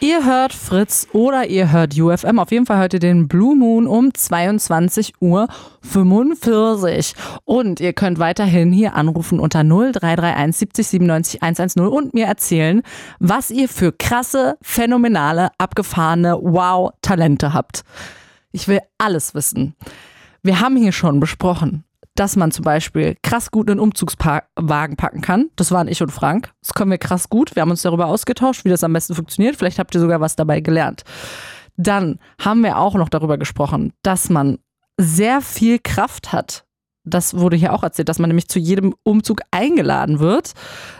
Ihr 0.00 0.24
hört 0.24 0.52
Fritz 0.52 1.08
oder 1.12 1.48
ihr 1.48 1.72
hört 1.72 1.98
UFM. 1.98 2.38
Auf 2.38 2.52
jeden 2.52 2.66
Fall 2.66 2.78
heute 2.78 3.00
den 3.00 3.26
Blue 3.26 3.56
Moon 3.56 3.88
um 3.88 4.14
22 4.14 5.14
Uhr 5.20 5.48
45. 5.82 7.14
Und 7.44 7.80
ihr 7.80 7.92
könnt 7.92 8.20
weiterhin 8.20 8.70
hier 8.70 8.94
anrufen 8.94 9.40
unter 9.40 9.64
0331 9.64 10.56
70 10.56 10.86
97 10.86 11.42
110 11.42 11.82
und 11.88 12.14
mir 12.14 12.26
erzählen, 12.26 12.82
was 13.18 13.50
ihr 13.50 13.68
für 13.68 13.90
krasse, 13.90 14.56
phänomenale, 14.62 15.50
abgefahrene 15.58 16.38
Wow-Talente 16.40 17.52
habt. 17.52 17.82
Ich 18.52 18.68
will 18.68 18.80
alles 18.98 19.34
wissen. 19.34 19.74
Wir 20.44 20.60
haben 20.60 20.76
hier 20.76 20.92
schon 20.92 21.18
besprochen, 21.18 21.82
dass 22.18 22.34
man 22.34 22.50
zum 22.50 22.64
Beispiel 22.64 23.16
krass 23.22 23.52
gut 23.52 23.70
einen 23.70 23.78
Umzugswagen 23.78 24.96
packen 24.96 25.20
kann. 25.20 25.50
Das 25.54 25.70
waren 25.70 25.86
ich 25.86 26.02
und 26.02 26.10
Frank. 26.10 26.50
Das 26.60 26.74
können 26.74 26.90
wir 26.90 26.98
krass 26.98 27.28
gut. 27.28 27.54
Wir 27.54 27.62
haben 27.62 27.70
uns 27.70 27.82
darüber 27.82 28.06
ausgetauscht, 28.06 28.64
wie 28.64 28.70
das 28.70 28.82
am 28.82 28.92
besten 28.92 29.14
funktioniert. 29.14 29.54
Vielleicht 29.54 29.78
habt 29.78 29.94
ihr 29.94 30.00
sogar 30.00 30.20
was 30.20 30.34
dabei 30.34 30.60
gelernt. 30.60 31.04
Dann 31.76 32.18
haben 32.40 32.64
wir 32.64 32.78
auch 32.78 32.94
noch 32.94 33.08
darüber 33.08 33.38
gesprochen, 33.38 33.92
dass 34.02 34.30
man 34.30 34.58
sehr 34.96 35.40
viel 35.40 35.78
Kraft 35.78 36.32
hat. 36.32 36.64
Das 37.04 37.38
wurde 37.38 37.56
hier 37.56 37.72
auch 37.72 37.84
erzählt, 37.84 38.08
dass 38.08 38.18
man 38.18 38.28
nämlich 38.28 38.48
zu 38.48 38.58
jedem 38.58 38.96
Umzug 39.04 39.42
eingeladen 39.52 40.18
wird, 40.18 40.54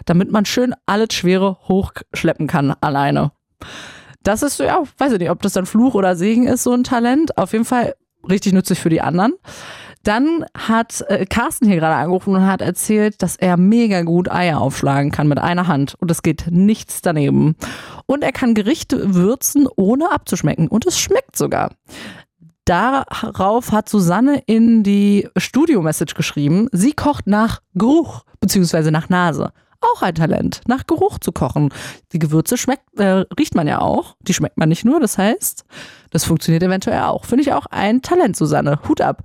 damit 0.04 0.30
man 0.30 0.44
schön 0.44 0.72
alles 0.86 1.14
Schwere 1.14 1.58
hochschleppen 1.66 2.46
kann 2.46 2.76
alleine. 2.80 3.32
Das 4.22 4.42
ist 4.42 4.56
so, 4.56 4.62
ja, 4.64 4.84
weiß 4.98 5.14
ich 5.14 5.18
nicht, 5.18 5.30
ob 5.30 5.42
das 5.42 5.54
dann 5.54 5.66
Fluch 5.66 5.94
oder 5.94 6.14
Segen 6.14 6.46
ist, 6.46 6.62
so 6.62 6.72
ein 6.72 6.84
Talent. 6.84 7.36
Auf 7.36 7.52
jeden 7.52 7.64
Fall 7.64 7.96
richtig 8.28 8.52
nützlich 8.52 8.78
für 8.78 8.88
die 8.88 9.00
anderen. 9.00 9.34
Dann 10.08 10.46
hat 10.56 11.04
äh, 11.08 11.26
Carsten 11.26 11.66
hier 11.66 11.76
gerade 11.76 11.96
angerufen 11.96 12.34
und 12.34 12.46
hat 12.46 12.62
erzählt, 12.62 13.22
dass 13.22 13.36
er 13.36 13.58
mega 13.58 14.00
gut 14.00 14.32
Eier 14.32 14.58
aufschlagen 14.58 15.10
kann 15.10 15.28
mit 15.28 15.38
einer 15.38 15.66
Hand 15.66 15.96
und 15.98 16.10
es 16.10 16.22
geht 16.22 16.46
nichts 16.50 17.02
daneben. 17.02 17.56
Und 18.06 18.24
er 18.24 18.32
kann 18.32 18.54
Gerichte 18.54 19.14
würzen, 19.14 19.68
ohne 19.76 20.10
abzuschmecken 20.10 20.68
und 20.68 20.86
es 20.86 20.98
schmeckt 20.98 21.36
sogar. 21.36 21.72
Darauf 22.64 23.70
hat 23.70 23.90
Susanne 23.90 24.42
in 24.46 24.82
die 24.82 25.28
Studio-Message 25.36 26.14
geschrieben, 26.14 26.68
sie 26.72 26.92
kocht 26.94 27.26
nach 27.26 27.60
Geruch 27.74 28.22
beziehungsweise 28.40 28.90
nach 28.90 29.10
Nase. 29.10 29.52
Auch 29.80 30.02
ein 30.02 30.14
Talent, 30.14 30.62
nach 30.66 30.86
Geruch 30.86 31.18
zu 31.18 31.30
kochen. 31.30 31.72
Die 32.12 32.18
Gewürze 32.18 32.56
schmeckt, 32.56 32.98
äh, 32.98 33.24
riecht 33.38 33.54
man 33.54 33.68
ja 33.68 33.80
auch. 33.80 34.16
Die 34.20 34.34
schmeckt 34.34 34.58
man 34.58 34.68
nicht 34.68 34.84
nur. 34.84 34.98
Das 34.98 35.18
heißt, 35.18 35.64
das 36.10 36.24
funktioniert 36.24 36.64
eventuell 36.64 37.02
auch. 37.02 37.24
Finde 37.24 37.42
ich 37.42 37.52
auch 37.52 37.66
ein 37.66 38.02
Talent, 38.02 38.36
Susanne. 38.36 38.80
Hut 38.88 39.00
ab. 39.00 39.22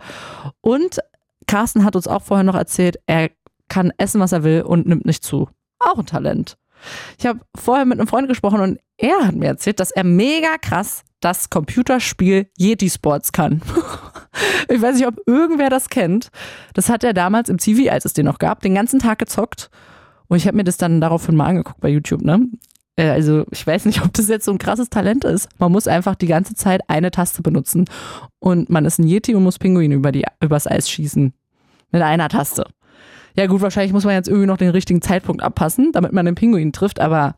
Und 0.62 1.00
Carsten 1.48 1.84
hat 1.84 1.96
uns 1.96 2.08
auch 2.08 2.22
vorher 2.22 2.44
noch 2.44 2.56
erzählt, 2.56 2.98
er 3.08 3.32
kann 3.68 3.92
essen, 3.98 4.22
was 4.22 4.32
er 4.32 4.44
will 4.44 4.62
und 4.62 4.86
nimmt 4.86 5.06
nicht 5.06 5.24
zu. 5.24 5.50
Auch 5.80 5.98
ein 5.98 6.06
Talent. 6.06 6.58
Ich 7.18 7.26
habe 7.26 7.40
vorher 7.56 7.86
mit 7.86 8.00
einem 8.00 8.08
Freund 8.08 8.28
gesprochen 8.28 8.62
und 8.62 8.80
er 8.98 9.26
hat 9.26 9.36
mir 9.36 9.48
erzählt, 9.48 9.80
dass 9.80 9.92
er 9.92 10.04
mega 10.04 10.58
krass 10.58 11.04
das 11.20 11.50
Computerspiel 11.50 12.48
Yeti 12.58 12.90
Sports 12.90 13.32
kann. 13.32 13.62
ich 14.70 14.82
weiß 14.82 14.98
nicht, 14.98 15.08
ob 15.08 15.22
irgendwer 15.26 15.70
das 15.70 15.90
kennt. 15.90 16.30
Das 16.74 16.90
hat 16.90 17.04
er 17.04 17.14
damals 17.14 17.50
im 17.50 17.58
TV, 17.58 17.92
als 17.92 18.06
es 18.06 18.14
den 18.14 18.26
noch 18.26 18.40
gab, 18.40 18.62
den 18.62 18.76
ganzen 18.76 19.00
Tag 19.00 19.20
gezockt. 19.20 19.70
Und 20.28 20.38
ich 20.38 20.48
habe 20.48 20.58
mir 20.58 20.64
das 20.64 20.78
dann 20.78 21.02
daraufhin 21.02 21.36
mal 21.36 21.46
angeguckt 21.48 21.82
bei 21.82 21.90
YouTube, 21.90 22.22
ne? 22.22 22.48
Äh, 22.96 23.10
Also 23.10 23.46
ich 23.52 23.66
weiß 23.66 23.86
nicht, 23.86 24.02
ob 24.06 24.14
das 24.14 24.28
jetzt 24.28 24.46
so 24.46 24.52
ein 24.52 24.58
krasses 24.58 24.90
Talent 24.90 25.24
ist. 25.26 25.48
Man 25.60 25.72
muss 25.72 25.88
einfach 25.88 26.16
die 26.16 26.28
ganze 26.28 26.56
Zeit 26.56 26.82
eine 26.88 27.12
Taste 27.12 27.42
benutzen. 27.42 27.86
Und 28.40 28.70
man 28.70 28.86
ist 28.86 29.00
ein 29.00 29.08
Yeti 29.08 29.36
und 29.36 29.44
muss 29.44 29.60
Pinguine 29.60 29.96
über 29.96 30.12
die, 30.12 30.26
übers 30.42 30.68
Eis 30.68 30.90
schießen. 30.90 31.34
Mit 31.92 32.02
einer 32.02 32.30
Taste. 32.30 32.66
Ja 33.36 33.48
gut, 33.48 33.62
wahrscheinlich 33.62 33.94
muss 33.94 34.06
man 34.06 34.14
jetzt 34.14 34.28
irgendwie 34.28 34.48
noch 34.48 34.58
den 34.58 34.70
richtigen 34.70 35.02
Zeitpunkt 35.02 35.42
abpassen, 35.42 35.92
damit 35.92 36.12
man 36.14 36.26
den 36.26 36.36
Pinguin 36.36 36.72
trifft, 36.72 37.00
aber 37.00 37.36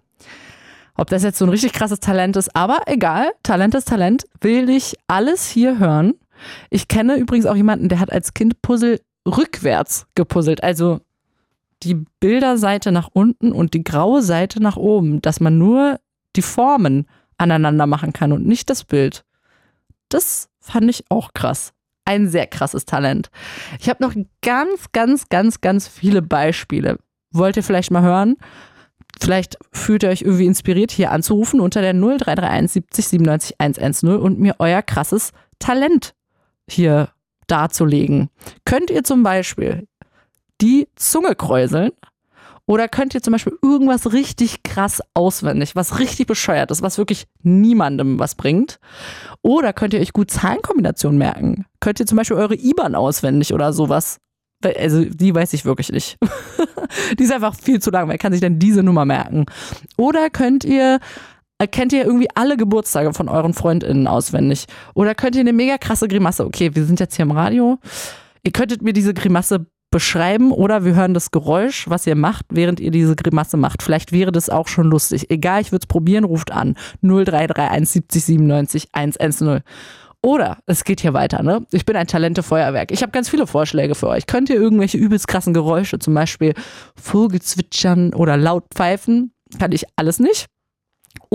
ob 0.98 1.10
das 1.10 1.24
jetzt 1.24 1.38
so 1.38 1.46
ein 1.46 1.50
richtig 1.50 1.74
krasses 1.74 2.00
Talent 2.00 2.36
ist, 2.38 2.56
aber 2.56 2.80
egal, 2.86 3.30
Talent 3.44 3.76
ist 3.76 3.88
Talent, 3.88 4.26
will 4.42 4.70
ich 4.70 4.96
alles 5.08 5.48
hier 5.48 5.80
hören. 5.80 6.14
Ich 6.70 6.88
kenne 6.88 7.16
übrigens 7.16 7.46
auch 7.46 7.56
jemanden, 7.56 7.90
der 7.90 8.00
hat 8.00 8.12
als 8.12 8.34
Kind 8.34 8.62
Puzzle 8.62 9.00
rückwärts 9.26 10.06
gepuzzelt, 10.16 10.64
also 10.64 11.00
die 11.84 12.06
Bilderseite 12.20 12.92
nach 12.92 13.10
unten 13.12 13.52
und 13.52 13.74
die 13.74 13.84
graue 13.84 14.22
Seite 14.22 14.62
nach 14.62 14.78
oben, 14.78 15.22
dass 15.22 15.40
man 15.40 15.58
nur 15.58 16.00
die 16.36 16.42
Formen 16.42 17.06
aneinander 17.38 17.86
machen 17.86 18.14
kann 18.14 18.32
und 18.32 18.46
nicht 18.46 18.70
das 18.70 18.84
Bild. 18.84 19.26
Das 20.10 20.50
fand 20.60 20.90
ich 20.90 21.06
auch 21.10 21.34
krass. 21.34 21.74
Ein 22.06 22.30
sehr 22.30 22.48
krasses 22.48 22.86
Talent. 22.86 23.30
Ich 23.80 23.90
habe 23.90 24.04
noch 24.04 24.14
ganz, 24.42 24.92
ganz, 24.92 25.30
ganz, 25.30 25.62
ganz 25.62 25.88
viele 25.88 26.22
Beispiele. 26.22 27.00
Wollt 27.32 27.58
ihr 27.58 27.64
vielleicht 27.64 27.92
mal 27.92 28.04
hören? 28.04 28.36
Vielleicht 29.20 29.58
fühlt 29.72 30.04
ihr 30.04 30.10
euch 30.10 30.22
irgendwie 30.22 30.46
inspiriert, 30.46 30.92
hier 30.92 31.12
anzurufen 31.12 31.60
unter 31.60 31.82
der 31.82 31.94
0331 31.94 32.72
70 32.72 33.08
97 33.08 33.56
110 33.60 34.10
und 34.18 34.40
mir 34.40 34.56
euer 34.60 34.82
krasses 34.82 35.32
Talent 35.58 36.14
hier 36.70 37.10
darzulegen. 37.48 38.30
Könnt 38.66 38.90
ihr 38.90 39.04
zum 39.04 39.24
Beispiel 39.24 39.88
die 40.62 40.88
Zunge 40.96 41.36
kräuseln? 41.36 41.92
Oder 42.68 42.88
könnt 42.88 43.14
ihr 43.14 43.22
zum 43.22 43.32
Beispiel 43.34 43.58
irgendwas 43.62 44.12
richtig 44.12 44.64
krass 44.64 45.02
auswendig, 45.14 45.76
was 45.76 46.00
richtig 46.00 46.26
bescheuert 46.26 46.72
ist, 46.72 46.82
was 46.82 46.98
wirklich 46.98 47.28
niemandem 47.44 48.18
was 48.18 48.34
bringt? 48.34 48.80
Oder 49.44 49.72
könnt 49.72 49.94
ihr 49.94 50.00
euch 50.00 50.14
gut 50.14 50.32
Zahlenkombinationen 50.32 51.18
merken? 51.18 51.66
Könnt 51.80 52.00
ihr 52.00 52.08
zum 52.08 52.18
Beispiel 52.18 52.38
eure 52.38 52.56
IBAN 52.56 52.96
auswendig 52.96 53.54
oder 53.54 53.72
sowas? 53.72 54.18
Also 54.64 55.06
die 55.06 55.36
weiß 55.36 55.54
ich 55.54 55.66
wirklich 55.66 55.92
nicht. 55.92 56.18
die 57.20 57.24
ist 57.24 57.32
einfach 57.32 57.54
viel 57.54 57.80
zu 57.80 57.92
lang. 57.92 58.10
Wer 58.10 58.18
kann 58.18 58.32
sich 58.32 58.42
denn 58.42 58.58
diese 58.58 58.82
Nummer 58.82 59.06
merken? 59.06 59.46
Oder 59.96 60.32
könnt 60.32 60.64
ihr 60.64 61.00
äh, 61.60 61.68
kennt 61.68 61.94
ihr 61.94 62.04
irgendwie 62.04 62.30
alle 62.34 62.58
Geburtstage 62.58 63.14
von 63.14 63.30
euren 63.30 63.54
FreundInnen 63.54 64.08
auswendig? 64.08 64.66
Oder 64.96 65.14
könnt 65.14 65.36
ihr 65.36 65.42
eine 65.42 65.54
mega 65.54 65.78
krasse 65.78 66.08
Grimasse, 66.08 66.46
okay, 66.46 66.74
wir 66.74 66.86
sind 66.86 67.00
jetzt 67.00 67.16
hier 67.16 67.24
im 67.24 67.32
Radio, 67.32 67.78
ihr 68.44 68.52
könntet 68.52 68.82
mir 68.82 68.94
diese 68.94 69.14
Grimasse 69.14 69.68
beschreiben 69.96 70.52
oder 70.52 70.84
wir 70.84 70.94
hören 70.94 71.14
das 71.14 71.32
Geräusch, 71.32 71.90
was 71.90 72.06
ihr 72.06 72.18
macht, 72.18 72.48
während 72.50 72.82
ihr 72.82 72.92
diese 72.92 73.16
Grimasse 73.16 73.56
macht. 73.56 73.82
Vielleicht 73.82 74.12
wäre 74.12 74.34
das 74.34 74.50
auch 74.50 74.68
schon 74.68 74.88
lustig. 74.88 75.32
Egal, 75.32 75.62
ich 75.62 75.72
würde 75.72 75.84
es 75.84 75.88
probieren, 75.88 76.26
ruft 76.26 76.52
an. 76.52 76.76
0331 77.02 77.90
70 77.90 78.26
97 78.26 78.90
110. 78.92 79.62
Oder 80.22 80.58
es 80.66 80.84
geht 80.84 81.00
hier 81.00 81.14
weiter, 81.14 81.44
ne? 81.44 81.66
Ich 81.72 81.86
bin 81.86 81.96
ein 81.96 82.08
Talente-Feuerwerk. 82.08 82.92
Ich 82.92 83.04
habe 83.04 83.14
ganz 83.14 83.30
viele 83.30 83.48
Vorschläge 83.48 83.96
für 83.96 84.10
euch. 84.10 84.28
Könnt 84.28 84.50
ihr 84.50 84.58
irgendwelche 84.58 84.98
übelst 84.98 85.30
krassen 85.30 85.54
Geräusche, 85.54 85.98
zum 85.98 86.14
Beispiel 86.14 86.56
Vogelzwitschern 87.02 88.14
oder 88.14 88.36
laut 88.36 88.66
pfeifen? 88.76 89.32
Kann 89.58 89.72
ich 89.72 89.86
alles 89.96 90.20
nicht. 90.20 90.48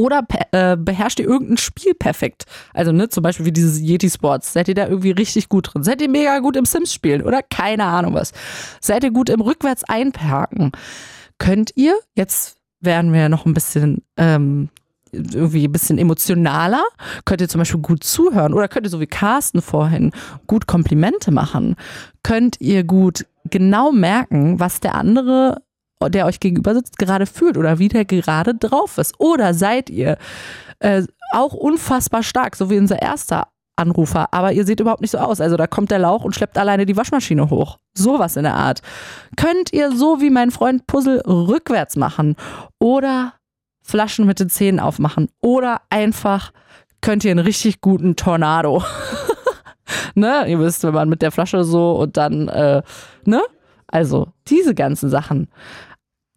Oder 0.01 0.27
äh, 0.53 0.77
beherrscht 0.79 1.21
ihr 1.21 1.27
irgendein 1.27 1.59
Spiel 1.59 1.95
perfekt? 1.95 2.45
Also, 2.73 2.91
ne, 2.91 3.11
zum 3.11 3.23
Beispiel 3.23 3.45
wie 3.47 3.53
dieses 3.53 3.79
Yeti 3.81 4.09
Sports. 4.09 4.55
Seid 4.55 4.69
ihr 4.69 4.75
da 4.75 4.89
irgendwie 4.89 5.11
richtig 5.11 5.51
gut 5.51 5.73
drin? 5.73 5.83
Seid 5.83 6.01
ihr 6.01 6.09
mega 6.09 6.39
gut 6.39 6.57
im 6.57 6.65
Sims 6.65 6.95
spielen 6.95 7.23
oder 7.23 7.43
keine 7.43 7.85
Ahnung 7.85 8.15
was? 8.15 8.33
Seid 8.81 9.05
ihr 9.05 9.11
gut 9.11 9.29
im 9.29 9.43
Rückwärts 9.43 9.85
einparken? 9.85 10.73
Könnt 11.39 11.73
ihr, 11.75 11.99
jetzt 12.15 12.57
werden 12.81 13.13
wir 13.13 13.29
noch 13.29 13.45
ein 13.45 13.53
bisschen 13.53 14.03
ähm, 14.17 14.71
irgendwie 15.13 15.65
ein 15.65 15.73
bisschen 15.73 15.99
emotionaler, 15.99 16.83
könnt 17.25 17.41
ihr 17.41 17.49
zum 17.49 17.59
Beispiel 17.59 17.81
gut 17.81 18.05
zuhören 18.05 18.55
oder 18.55 18.69
könnt 18.69 18.87
ihr 18.87 18.91
so 18.91 19.01
wie 19.01 19.07
Carsten 19.07 19.61
vorhin 19.61 20.13
gut 20.47 20.67
Komplimente 20.67 21.31
machen, 21.31 21.77
könnt 22.23 22.57
ihr 22.61 22.85
gut 22.85 23.27
genau 23.45 23.93
merken, 23.93 24.61
was 24.61 24.81
der 24.81 24.95
andere 24.95 25.63
der 26.09 26.27
euch 26.27 26.41
gegenüber 26.41 26.75
sitzt, 26.75 26.99
gerade 26.99 27.27
fühlt 27.27 27.57
oder 27.57 27.79
wie 27.79 27.89
der 27.89 28.05
gerade 28.05 28.55
drauf 28.55 28.99
ist. 28.99 29.15
Oder 29.19 29.55
seid 29.55 29.91
ihr 29.91 30.17
äh, 30.79 31.03
auch 31.33 31.53
unfassbar 31.53 32.23
stark, 32.23 32.57
so 32.57 32.71
wie 32.71 32.79
unser 32.79 33.01
erster 33.01 33.49
Anrufer, 33.81 34.33
aber 34.33 34.53
ihr 34.53 34.65
seht 34.65 34.81
überhaupt 34.81 35.01
nicht 35.01 35.11
so 35.11 35.19
aus. 35.19 35.41
Also 35.41 35.57
da 35.57 35.67
kommt 35.67 35.91
der 35.91 35.99
Lauch 35.99 36.23
und 36.25 36.35
schleppt 36.35 36.59
alleine 36.59 36.87
die 36.87 36.97
Waschmaschine 36.97 37.51
hoch. 37.51 37.79
Sowas 37.95 38.37
in 38.37 38.45
der 38.45 38.55
Art. 38.55 38.83
Könnt 39.37 39.73
ihr 39.73 39.93
so 39.93 40.21
wie 40.21 40.31
mein 40.31 40.51
Freund 40.51 40.87
Puzzle 40.87 41.23
rückwärts 41.27 41.97
machen 41.97 42.37
oder 42.79 43.35
Flaschen 43.83 44.27
mit 44.27 44.39
den 44.39 44.51
Zähnen 44.51 44.81
aufmachen 44.81 45.29
oder 45.41 45.81
einfach 45.89 46.53
könnt 47.01 47.25
ihr 47.25 47.31
einen 47.31 47.41
richtig 47.41 47.81
guten 47.81 48.17
Tornado. 48.17 48.85
ne, 50.15 50.45
ihr 50.47 50.61
wisst, 50.61 50.85
wenn 50.85 50.95
man 50.95 51.09
mit 51.09 51.23
der 51.23 51.33
Flasche 51.33 51.65
so 51.65 51.93
und 51.93 52.17
dann, 52.17 52.49
äh, 52.49 52.83
ne? 53.25 53.41
Also, 53.87 54.29
diese 54.47 54.75
ganzen 54.75 55.11
Sachen. 55.11 55.49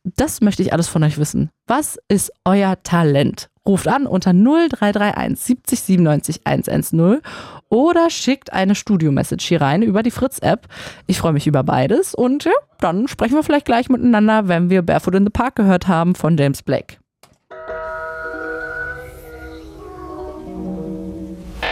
Das 0.04 0.42
möchte 0.42 0.62
ich 0.62 0.74
alles 0.74 0.90
von 0.90 1.02
euch 1.04 1.18
wissen. 1.18 1.50
Was 1.66 1.98
ist 2.10 2.34
euer 2.44 2.82
Talent? 2.84 3.50
Ruft 3.66 3.88
an 3.88 4.06
unter 4.06 4.34
0331 4.34 5.40
70 5.40 5.80
97 5.80 6.42
110 6.44 7.22
oder 7.70 8.10
schickt 8.10 8.52
eine 8.52 8.76
Studio-Message 8.76 9.46
hier 9.46 9.62
rein 9.62 9.82
über 9.82 10.04
die 10.04 10.12
Fritz-App. 10.12 10.68
Ich 11.08 11.20
freue 11.20 11.32
mich 11.32 11.48
über 11.48 11.64
beides 11.64 12.14
und 12.14 12.44
ja, 12.44 12.52
dann 12.82 13.08
sprechen 13.08 13.36
wir 13.36 13.44
vielleicht 13.44 13.66
gleich 13.66 13.88
miteinander, 13.88 14.50
wenn 14.50 14.70
wir 14.70 14.82
Barefoot 14.82 15.16
in 15.16 15.24
the 15.24 15.30
Park 15.30 15.56
gehört 15.56 15.88
haben 15.88 16.16
von 16.16 16.36
James 16.36 16.62
Blake. 16.62 16.98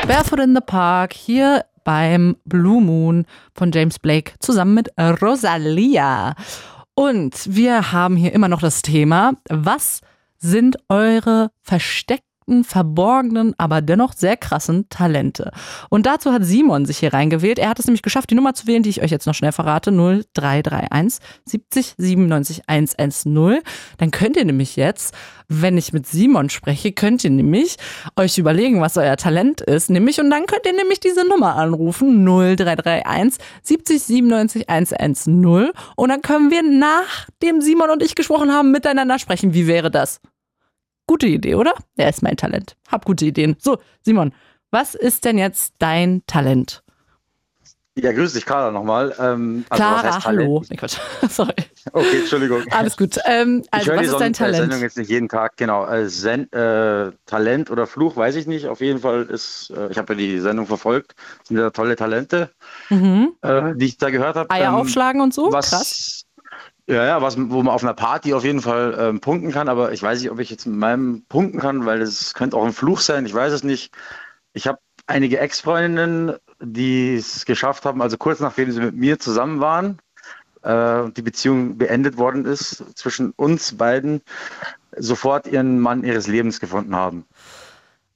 Barefoot 0.07 0.39
in 0.39 0.55
the 0.55 0.61
Park 0.65 1.11
hier 1.11 1.65
beim 1.84 2.38
Blue 2.45 2.82
Moon 2.82 3.25
von 3.53 3.71
James 3.71 3.99
Blake 3.99 4.34
zusammen 4.39 4.75
mit 4.75 4.89
Rosalia. 4.97 6.36
Und 6.96 7.56
wir 7.56 7.92
haben 7.92 8.16
hier 8.16 8.34
immer 8.34 8.48
noch 8.48 8.62
das 8.62 8.82
Thema, 8.82 9.34
was 9.50 10.02
sind 10.38 10.78
eure 10.89 11.52
versteckten 11.62 12.30
verborgenen, 12.64 13.54
aber 13.58 13.82
dennoch 13.82 14.14
sehr 14.14 14.36
krassen 14.38 14.89
Talente. 14.89 15.52
Und 15.89 16.06
dazu 16.06 16.34
hat 16.34 16.44
Simon 16.44 16.86
sich 16.86 16.98
hier 16.98 17.14
reingewählt. 17.14 17.60
Er 17.60 17.70
hat 17.70 17.80
es 17.80 17.86
nämlich 17.86 18.02
geschafft, 18.02 18.30
die 18.30 18.36
Nummer 18.36 18.54
zu 18.54 18.68
wählen, 18.68 18.84
die 18.84 18.89
ich 18.89 19.02
euch 19.02 19.12
jetzt 19.12 19.26
noch 19.26 19.36
schnell 19.36 19.52
verrate. 19.52 19.92
0331 19.92 21.20
70 21.46 21.96
97 21.98 22.64
110. 22.68 23.62
Dann 23.98 24.12
könnt 24.12 24.38
ihr 24.38 24.46
nämlich 24.46 24.76
jetzt, 24.76 25.14
wenn 25.48 25.78
ich 25.78 25.94
mit 25.94 26.08
Simon 26.08 26.50
spreche, 26.50 26.92
könnt 26.92 27.24
ihr 27.24 27.30
nämlich 27.30 27.78
euch 28.16 28.38
überlegen, 28.38 28.82
was 28.82 28.98
euer 28.98 29.18
Talent 29.18 29.62
ist. 29.62 29.89
Nämlich, 29.89 30.20
und 30.20 30.30
dann 30.30 30.46
könnt 30.46 30.66
ihr 30.66 30.74
nämlich 30.74 31.00
diese 31.00 31.28
Nummer 31.28 31.56
anrufen. 31.56 32.26
0331 32.26 33.44
70 33.64 34.04
97 34.04 34.70
110. 34.70 35.72
Und 35.96 36.10
dann 36.10 36.22
können 36.22 36.52
wir, 36.52 36.64
nachdem 36.64 37.62
Simon 37.62 37.89
und 37.89 38.04
ich 38.04 38.16
gesprochen 38.16 38.52
haben, 38.52 38.72
miteinander 38.72 39.20
sprechen. 39.20 39.54
Wie 39.54 39.68
wäre 39.68 39.92
das? 39.92 40.20
Gute 41.12 41.28
Idee, 41.28 41.55
oder? 41.55 41.74
Er 41.97 42.07
ist 42.07 42.24
mein 42.24 42.38
Talent. 42.38 42.78
Hab 42.89 43.03
gute 43.03 43.26
Ideen. 43.26 43.57
So, 43.59 43.80
Simon, 44.01 44.34
was 44.72 44.95
ist 44.95 45.26
denn 45.26 45.38
jetzt 45.38 45.74
dein 45.80 46.22
Talent? 46.26 46.84
Ja, 47.97 48.14
grüß 48.14 48.32
dich, 48.32 48.45
Clara, 48.45 48.72
nochmal. 48.72 49.14
Ähm, 49.20 49.66
also 49.70 49.84
Clara, 49.84 50.24
hallo. 50.24 50.64
Nee, 50.70 50.78
Quatsch. 50.78 50.95
Sorry. 51.30 51.53
Okay, 51.91 52.20
Entschuldigung. 52.20 52.64
Alles 52.72 52.95
gut. 52.95 53.18
Ähm, 53.26 53.62
also, 53.72 53.91
was 53.91 54.07
ist 54.07 54.20
dein 54.22 54.32
Talent? 54.32 54.55
Sendung 54.55 54.80
jetzt 54.80 54.97
nicht 54.97 55.09
jeden 55.09 55.28
Tag, 55.28 55.57
genau. 55.57 55.86
Äh, 55.86 56.07
Sen 56.07 56.49
äh, 56.53 57.12
Talent 57.26 57.70
oder 57.70 57.88
Fluch, 57.88 58.16
weiß 58.16 58.38
ich 58.38 58.47
nicht. 58.47 58.68
Auf 58.68 58.80
jeden 58.80 58.99
Fall 58.99 59.24
ist, 59.24 59.74
äh, 59.76 59.89
ich 59.91 59.97
habe 59.97 60.14
ja 60.14 60.18
die 60.18 60.39
Sendung 60.39 60.66
verfolgt, 60.66 61.14
sind 61.43 61.57
ja 61.57 61.72
tolle 61.72 61.97
Talente, 61.97 62.51
Mhm. 62.89 63.34
äh, 63.41 63.74
die 63.76 63.88
ich 63.88 63.97
da 63.97 64.09
gehört 64.12 64.38
habe. 64.38 64.49
Eier 64.49 64.74
aufschlagen 64.76 65.20
und 65.20 65.34
so? 65.34 65.51
was, 65.51 65.72
Krass. 65.72 66.20
Ja, 66.88 67.05
ja, 67.05 67.21
was, 67.21 67.38
wo 67.38 67.61
man 67.63 67.73
auf 67.73 67.84
einer 67.84 67.93
Party 67.93 68.34
auf 68.34 68.43
jeden 68.43 68.61
Fall 68.61 68.95
ähm, 68.99 69.19
punkten 69.19 69.51
kann, 69.51 69.69
aber 69.69 69.91
ich 69.91 70.01
weiß 70.01 70.19
nicht, 70.19 70.32
ob 70.32 70.39
ich 70.39 70.49
jetzt 70.49 70.65
mit 70.65 70.77
meinem 70.77 71.23
punkten 71.29 71.59
kann, 71.59 71.86
weil 71.86 72.01
es 72.01 72.34
könnte 72.34 72.57
auch 72.57 72.65
ein 72.65 72.73
Fluch 72.73 72.99
sein, 72.99 73.25
ich 73.25 73.34
weiß 73.34 73.53
es 73.53 73.63
nicht. 73.63 73.93
Ich 74.53 74.67
habe 74.67 74.79
einige 75.07 75.39
Ex-Freundinnen, 75.39 76.36
die 76.59 77.15
es 77.15 77.45
geschafft 77.45 77.86
haben, 77.86 78.01
also 78.01 78.17
kurz 78.17 78.39
nachdem 78.39 78.71
sie 78.71 78.82
mit 78.82 78.95
mir 78.95 79.19
zusammen 79.19 79.59
waren, 79.61 79.99
äh, 80.63 81.11
die 81.11 81.21
Beziehung 81.21 81.77
beendet 81.77 82.17
worden 82.17 82.45
ist, 82.45 82.84
zwischen 82.95 83.32
uns 83.32 83.77
beiden, 83.77 84.21
sofort 84.97 85.47
ihren 85.47 85.79
Mann 85.79 86.03
ihres 86.03 86.27
Lebens 86.27 86.59
gefunden 86.59 86.95
haben. 86.95 87.25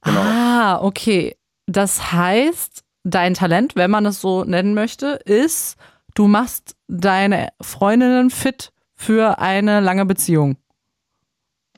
Genau. 0.02 0.20
Ah, 0.20 0.82
okay. 0.82 1.36
Das 1.66 2.12
heißt, 2.12 2.84
dein 3.04 3.34
Talent, 3.34 3.76
wenn 3.76 3.90
man 3.90 4.06
es 4.06 4.20
so 4.20 4.44
nennen 4.44 4.74
möchte, 4.74 5.20
ist, 5.24 5.76
du 6.16 6.26
machst 6.26 6.74
deine 6.88 7.50
Freundinnen 7.60 8.30
fit 8.30 8.72
für 8.94 9.38
eine 9.38 9.78
lange 9.80 10.04
Beziehung. 10.04 10.56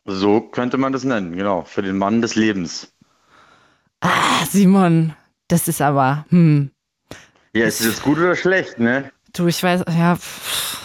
So 0.07 0.41
könnte 0.41 0.79
man 0.79 0.95
das 0.95 1.05
nennen, 1.05 1.37
genau, 1.37 1.65
für 1.65 1.83
den 1.83 1.99
Mann 1.99 2.23
des 2.23 2.35
Lebens. 2.35 2.95
Ah, 4.01 4.47
Simon, 4.49 5.13
das 5.49 5.69
ist 5.69 5.83
aber, 5.83 6.25
hm. 6.31 6.71
Ja, 7.53 7.67
ist 7.67 7.85
das 7.85 8.01
gut 8.01 8.17
oder 8.19 8.37
schlecht, 8.37 8.79
ne? 8.79 9.11
Du, 9.35 9.47
ich 9.47 9.63
weiß, 9.63 9.85
ja. 9.91 10.17
pff. 10.17 10.79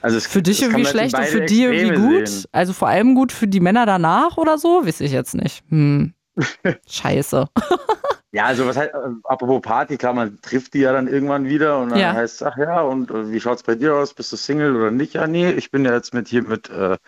Also 0.00 0.16
es, 0.16 0.26
Für 0.26 0.42
dich 0.42 0.62
irgendwie 0.62 0.84
schlecht 0.84 1.16
und 1.16 1.24
für 1.24 1.46
die 1.46 1.62
irgendwie 1.62 1.94
gut? 1.94 2.28
sehen. 2.28 2.44
Also 2.52 2.72
vor 2.72 2.88
allem 2.88 3.14
gut 3.14 3.32
für 3.32 3.48
die 3.48 3.60
Männer 3.60 3.84
danach 3.86 4.36
oder 4.36 4.58
so? 4.58 4.86
Weiß 4.86 5.00
ich 5.00 5.12
jetzt 5.12 5.34
nicht. 5.34 5.64
Hm. 5.70 6.14
Scheiße. 6.88 7.48
Ja, 8.30 8.44
also 8.44 8.66
was 8.66 8.76
heißt, 8.76 8.92
äh, 8.92 8.98
apropos 9.24 9.62
Party, 9.62 9.96
klar, 9.96 10.12
man 10.12 10.38
trifft 10.42 10.74
die 10.74 10.80
ja 10.80 10.92
dann 10.92 11.08
irgendwann 11.08 11.46
wieder 11.46 11.78
und 11.78 11.88
dann 11.90 11.98
Ja. 12.00 12.12
heißt 12.12 12.36
es, 12.36 12.42
ach 12.42 12.56
ja, 12.58 12.82
und 12.82 13.10
äh, 13.10 13.32
wie 13.32 13.40
schaut's 13.40 13.62
bei 13.62 13.74
dir 13.74 13.94
aus? 13.94 14.12
Bist 14.12 14.30
du 14.32 14.36
Single 14.36 14.76
oder 14.76 14.90
nicht? 14.90 15.14
Ja, 15.14 15.26
nee, 15.26 15.50
ich 15.52 15.70
bin 15.70 15.84
ja 15.84 15.94
jetzt 15.94 16.12
mit 16.12 16.28
hier 16.28 16.42
mit, 16.42 16.68
äh, 16.68 16.90
ja, 16.90 16.98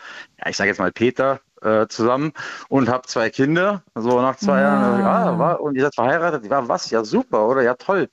ich 0.48 0.56
sage 0.56 0.70
jetzt 0.70 0.78
mal 0.78 0.92
Peter 0.92 1.40
äh, 1.60 1.86
zusammen 1.88 2.32
und 2.70 2.88
habe 2.88 3.06
zwei 3.06 3.28
Kinder. 3.28 3.82
So 3.94 4.20
nach 4.22 4.36
zwei 4.36 4.62
Jahren, 4.62 4.80
dann 4.80 4.92
sag 4.92 5.00
ich, 5.00 5.06
ah, 5.06 5.38
wa- 5.38 5.52
und 5.54 5.74
ihr 5.74 5.82
seid 5.82 5.94
verheiratet? 5.94 6.46
Ja, 6.46 6.66
was? 6.68 6.90
Ja, 6.90 7.04
super, 7.04 7.46
oder? 7.48 7.62
Ja, 7.62 7.74
toll. 7.74 8.08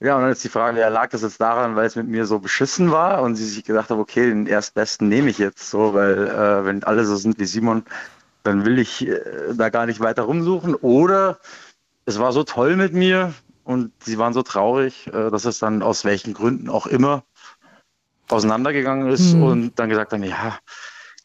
Ja, 0.00 0.16
und 0.16 0.22
dann 0.22 0.32
ist 0.32 0.42
die 0.44 0.48
Frage, 0.48 0.80
ja, 0.80 0.88
lag 0.88 1.10
das 1.10 1.22
jetzt 1.22 1.40
daran, 1.40 1.76
weil 1.76 1.86
es 1.86 1.94
mit 1.96 2.08
mir 2.08 2.26
so 2.26 2.40
beschissen 2.40 2.90
war 2.90 3.22
und 3.22 3.36
sie 3.36 3.46
sich 3.46 3.64
gedacht 3.64 3.90
haben, 3.90 4.00
okay, 4.00 4.26
den 4.28 4.46
erstbesten 4.48 5.08
nehme 5.08 5.30
ich 5.30 5.38
jetzt 5.38 5.70
so, 5.70 5.94
weil 5.94 6.26
äh, 6.28 6.64
wenn 6.66 6.82
alle 6.84 7.04
so 7.04 7.14
sind 7.16 7.38
wie 7.38 7.44
Simon, 7.46 7.84
dann 8.44 8.64
will 8.66 8.78
ich 8.78 9.06
äh, 9.08 9.20
da 9.54 9.70
gar 9.70 9.86
nicht 9.86 10.00
weiter 10.00 10.24
rumsuchen. 10.24 10.74
Oder 10.76 11.38
es 12.04 12.18
war 12.18 12.32
so 12.32 12.44
toll 12.44 12.76
mit 12.76 12.92
mir 12.92 13.34
und 13.64 13.92
sie 14.02 14.18
waren 14.18 14.32
so 14.32 14.42
traurig, 14.42 15.06
äh, 15.08 15.30
dass 15.30 15.44
es 15.44 15.58
dann 15.58 15.82
aus 15.82 16.04
welchen 16.04 16.34
Gründen 16.34 16.68
auch 16.68 16.86
immer 16.86 17.24
auseinandergegangen 18.28 19.10
ist 19.10 19.32
Hm. 19.32 19.42
und 19.42 19.78
dann 19.78 19.90
gesagt 19.90 20.12
haben, 20.12 20.22
ja, 20.22 20.58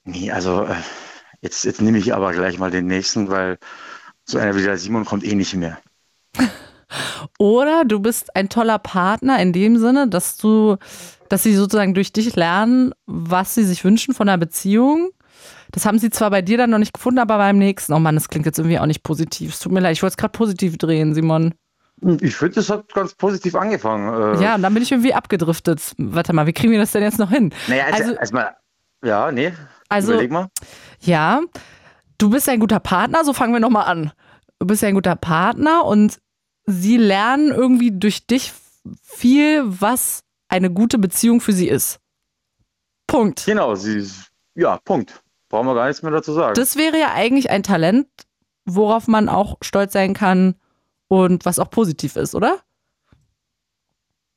nee, 0.03 0.31
also 0.31 0.63
äh, 0.63 0.75
jetzt, 1.41 1.63
jetzt 1.65 1.81
nehme 1.81 1.97
ich 1.97 2.13
aber 2.13 2.33
gleich 2.33 2.59
mal 2.59 2.71
den 2.71 2.87
nächsten, 2.87 3.29
weil 3.29 3.57
so 4.25 4.37
einer 4.37 4.55
wie 4.55 4.63
der 4.63 4.77
Simon 4.77 5.05
kommt 5.05 5.23
eh 5.23 5.35
nicht 5.35 5.55
mehr. 5.55 5.77
Oder 7.39 7.85
du 7.85 7.99
bist 7.99 8.35
ein 8.35 8.49
toller 8.49 8.79
Partner 8.79 9.39
in 9.41 9.53
dem 9.53 9.77
Sinne, 9.77 10.07
dass 10.07 10.37
du, 10.37 10.77
dass 11.29 11.43
sie 11.43 11.55
sozusagen 11.55 11.93
durch 11.93 12.13
dich 12.13 12.35
lernen, 12.35 12.93
was 13.05 13.55
sie 13.55 13.63
sich 13.63 13.83
wünschen 13.83 14.13
von 14.13 14.27
einer 14.27 14.37
Beziehung. 14.37 15.11
Das 15.71 15.85
haben 15.85 15.99
sie 15.99 16.09
zwar 16.09 16.29
bei 16.29 16.41
dir 16.41 16.57
dann 16.57 16.69
noch 16.69 16.77
nicht 16.77 16.93
gefunden, 16.93 17.19
aber 17.19 17.37
beim 17.37 17.57
nächsten. 17.57 17.93
Oh 17.93 17.99
Mann, 17.99 18.15
das 18.15 18.29
klingt 18.29 18.45
jetzt 18.45 18.57
irgendwie 18.59 18.79
auch 18.79 18.85
nicht 18.85 19.03
positiv. 19.03 19.53
Es 19.53 19.59
tut 19.59 19.71
mir 19.71 19.79
leid, 19.81 19.93
ich 19.93 20.01
wollte 20.03 20.13
es 20.13 20.17
gerade 20.17 20.31
positiv 20.31 20.77
drehen, 20.77 21.13
Simon. 21.13 21.53
Ich 22.21 22.35
finde, 22.35 22.55
das 22.55 22.69
hat 22.69 22.93
ganz 22.93 23.15
positiv 23.15 23.55
angefangen. 23.55 24.37
Äh, 24.37 24.43
Ja, 24.43 24.55
und 24.55 24.61
dann 24.61 24.73
bin 24.73 24.83
ich 24.83 24.91
irgendwie 24.91 25.13
abgedriftet. 25.13 25.93
Warte 25.97 26.31
mal, 26.33 26.45
wie 26.45 26.53
kriegen 26.53 26.71
wir 26.71 26.79
das 26.79 26.91
denn 26.91 27.01
jetzt 27.03 27.17
noch 27.19 27.31
hin? 27.31 27.51
Naja, 27.67 27.85
also, 27.85 28.03
Also- 28.03 28.15
erstmal, 28.15 28.55
ja, 29.03 29.31
nee. 29.31 29.51
Also- 29.89 30.13
Überleg 30.13 30.31
mal. 30.31 30.47
Ja, 31.01 31.41
du 32.19 32.29
bist 32.29 32.47
ein 32.49 32.59
guter 32.59 32.79
Partner, 32.79 33.23
so 33.25 33.33
fangen 33.33 33.53
wir 33.53 33.59
nochmal 33.59 33.85
an. 33.85 34.11
Du 34.59 34.67
bist 34.67 34.83
ein 34.83 34.93
guter 34.93 35.15
Partner 35.15 35.85
und 35.85 36.19
sie 36.65 36.97
lernen 36.97 37.49
irgendwie 37.51 37.91
durch 37.91 38.27
dich 38.27 38.53
viel, 39.03 39.63
was 39.65 40.21
eine 40.49 40.71
gute 40.71 40.97
Beziehung 40.99 41.41
für 41.41 41.51
sie 41.53 41.67
ist. 41.67 41.99
Punkt. 43.07 43.45
Genau, 43.45 43.75
sie, 43.75 44.05
ja, 44.55 44.77
Punkt. 44.83 45.21
Brauchen 45.49 45.67
wir 45.67 45.75
gar 45.75 45.87
nichts 45.87 46.03
mehr 46.03 46.11
dazu 46.11 46.33
sagen. 46.33 46.53
Das 46.55 46.75
wäre 46.75 46.99
ja 46.99 47.13
eigentlich 47.13 47.49
ein 47.49 47.63
Talent, 47.63 48.07
worauf 48.65 49.07
man 49.07 49.29
auch 49.29 49.57
stolz 49.61 49.93
sein 49.93 50.13
kann 50.13 50.55
und 51.07 51.45
was 51.45 51.59
auch 51.59 51.69
positiv 51.69 52.15
ist, 52.15 52.35
oder? 52.35 52.59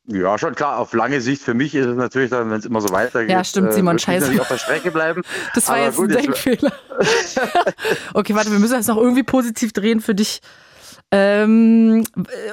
Ja, 0.06 0.38
schon 0.38 0.54
klar. 0.54 0.78
Auf 0.78 0.92
lange 0.92 1.20
Sicht 1.20 1.42
für 1.42 1.54
mich 1.54 1.74
ist 1.74 1.86
es 1.86 1.96
natürlich 1.96 2.30
dann, 2.30 2.50
wenn 2.50 2.58
es 2.58 2.64
immer 2.64 2.80
so 2.80 2.90
weitergeht. 2.90 3.30
Ja, 3.30 3.44
stimmt, 3.44 3.72
Simon, 3.72 3.92
wird 3.94 4.00
es 4.00 4.04
scheiße. 4.04 4.40
auf 4.40 4.48
der 4.48 4.58
Strecke 4.58 4.90
bleiben. 4.90 5.22
Das 5.54 5.68
war 5.68 5.76
Aber 5.76 5.84
jetzt 5.84 5.96
gut, 5.96 6.10
ein 6.10 6.22
Denkfehler. 6.22 6.72
okay, 8.14 8.34
warte, 8.34 8.50
wir 8.50 8.58
müssen 8.58 8.74
das 8.74 8.86
noch 8.86 8.96
irgendwie 8.96 9.22
positiv 9.22 9.72
drehen 9.72 10.00
für 10.00 10.14
dich. 10.14 10.40
Ähm, 11.12 12.04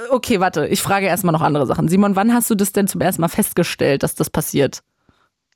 okay, 0.10 0.40
warte, 0.40 0.68
ich 0.68 0.82
frage 0.82 1.06
erstmal 1.06 1.34
noch 1.34 1.42
andere 1.42 1.66
Sachen. 1.68 1.88
Simon, 1.88 2.16
wann 2.16 2.34
hast 2.34 2.50
du 2.50 2.56
das 2.56 2.74
denn 2.74 2.88
zum 2.88 3.02
ersten 3.02 3.22
Mal 3.22 3.28
festgestellt, 3.28 4.04
dass 4.04 4.16
das 4.16 4.30
passiert? 4.30 4.82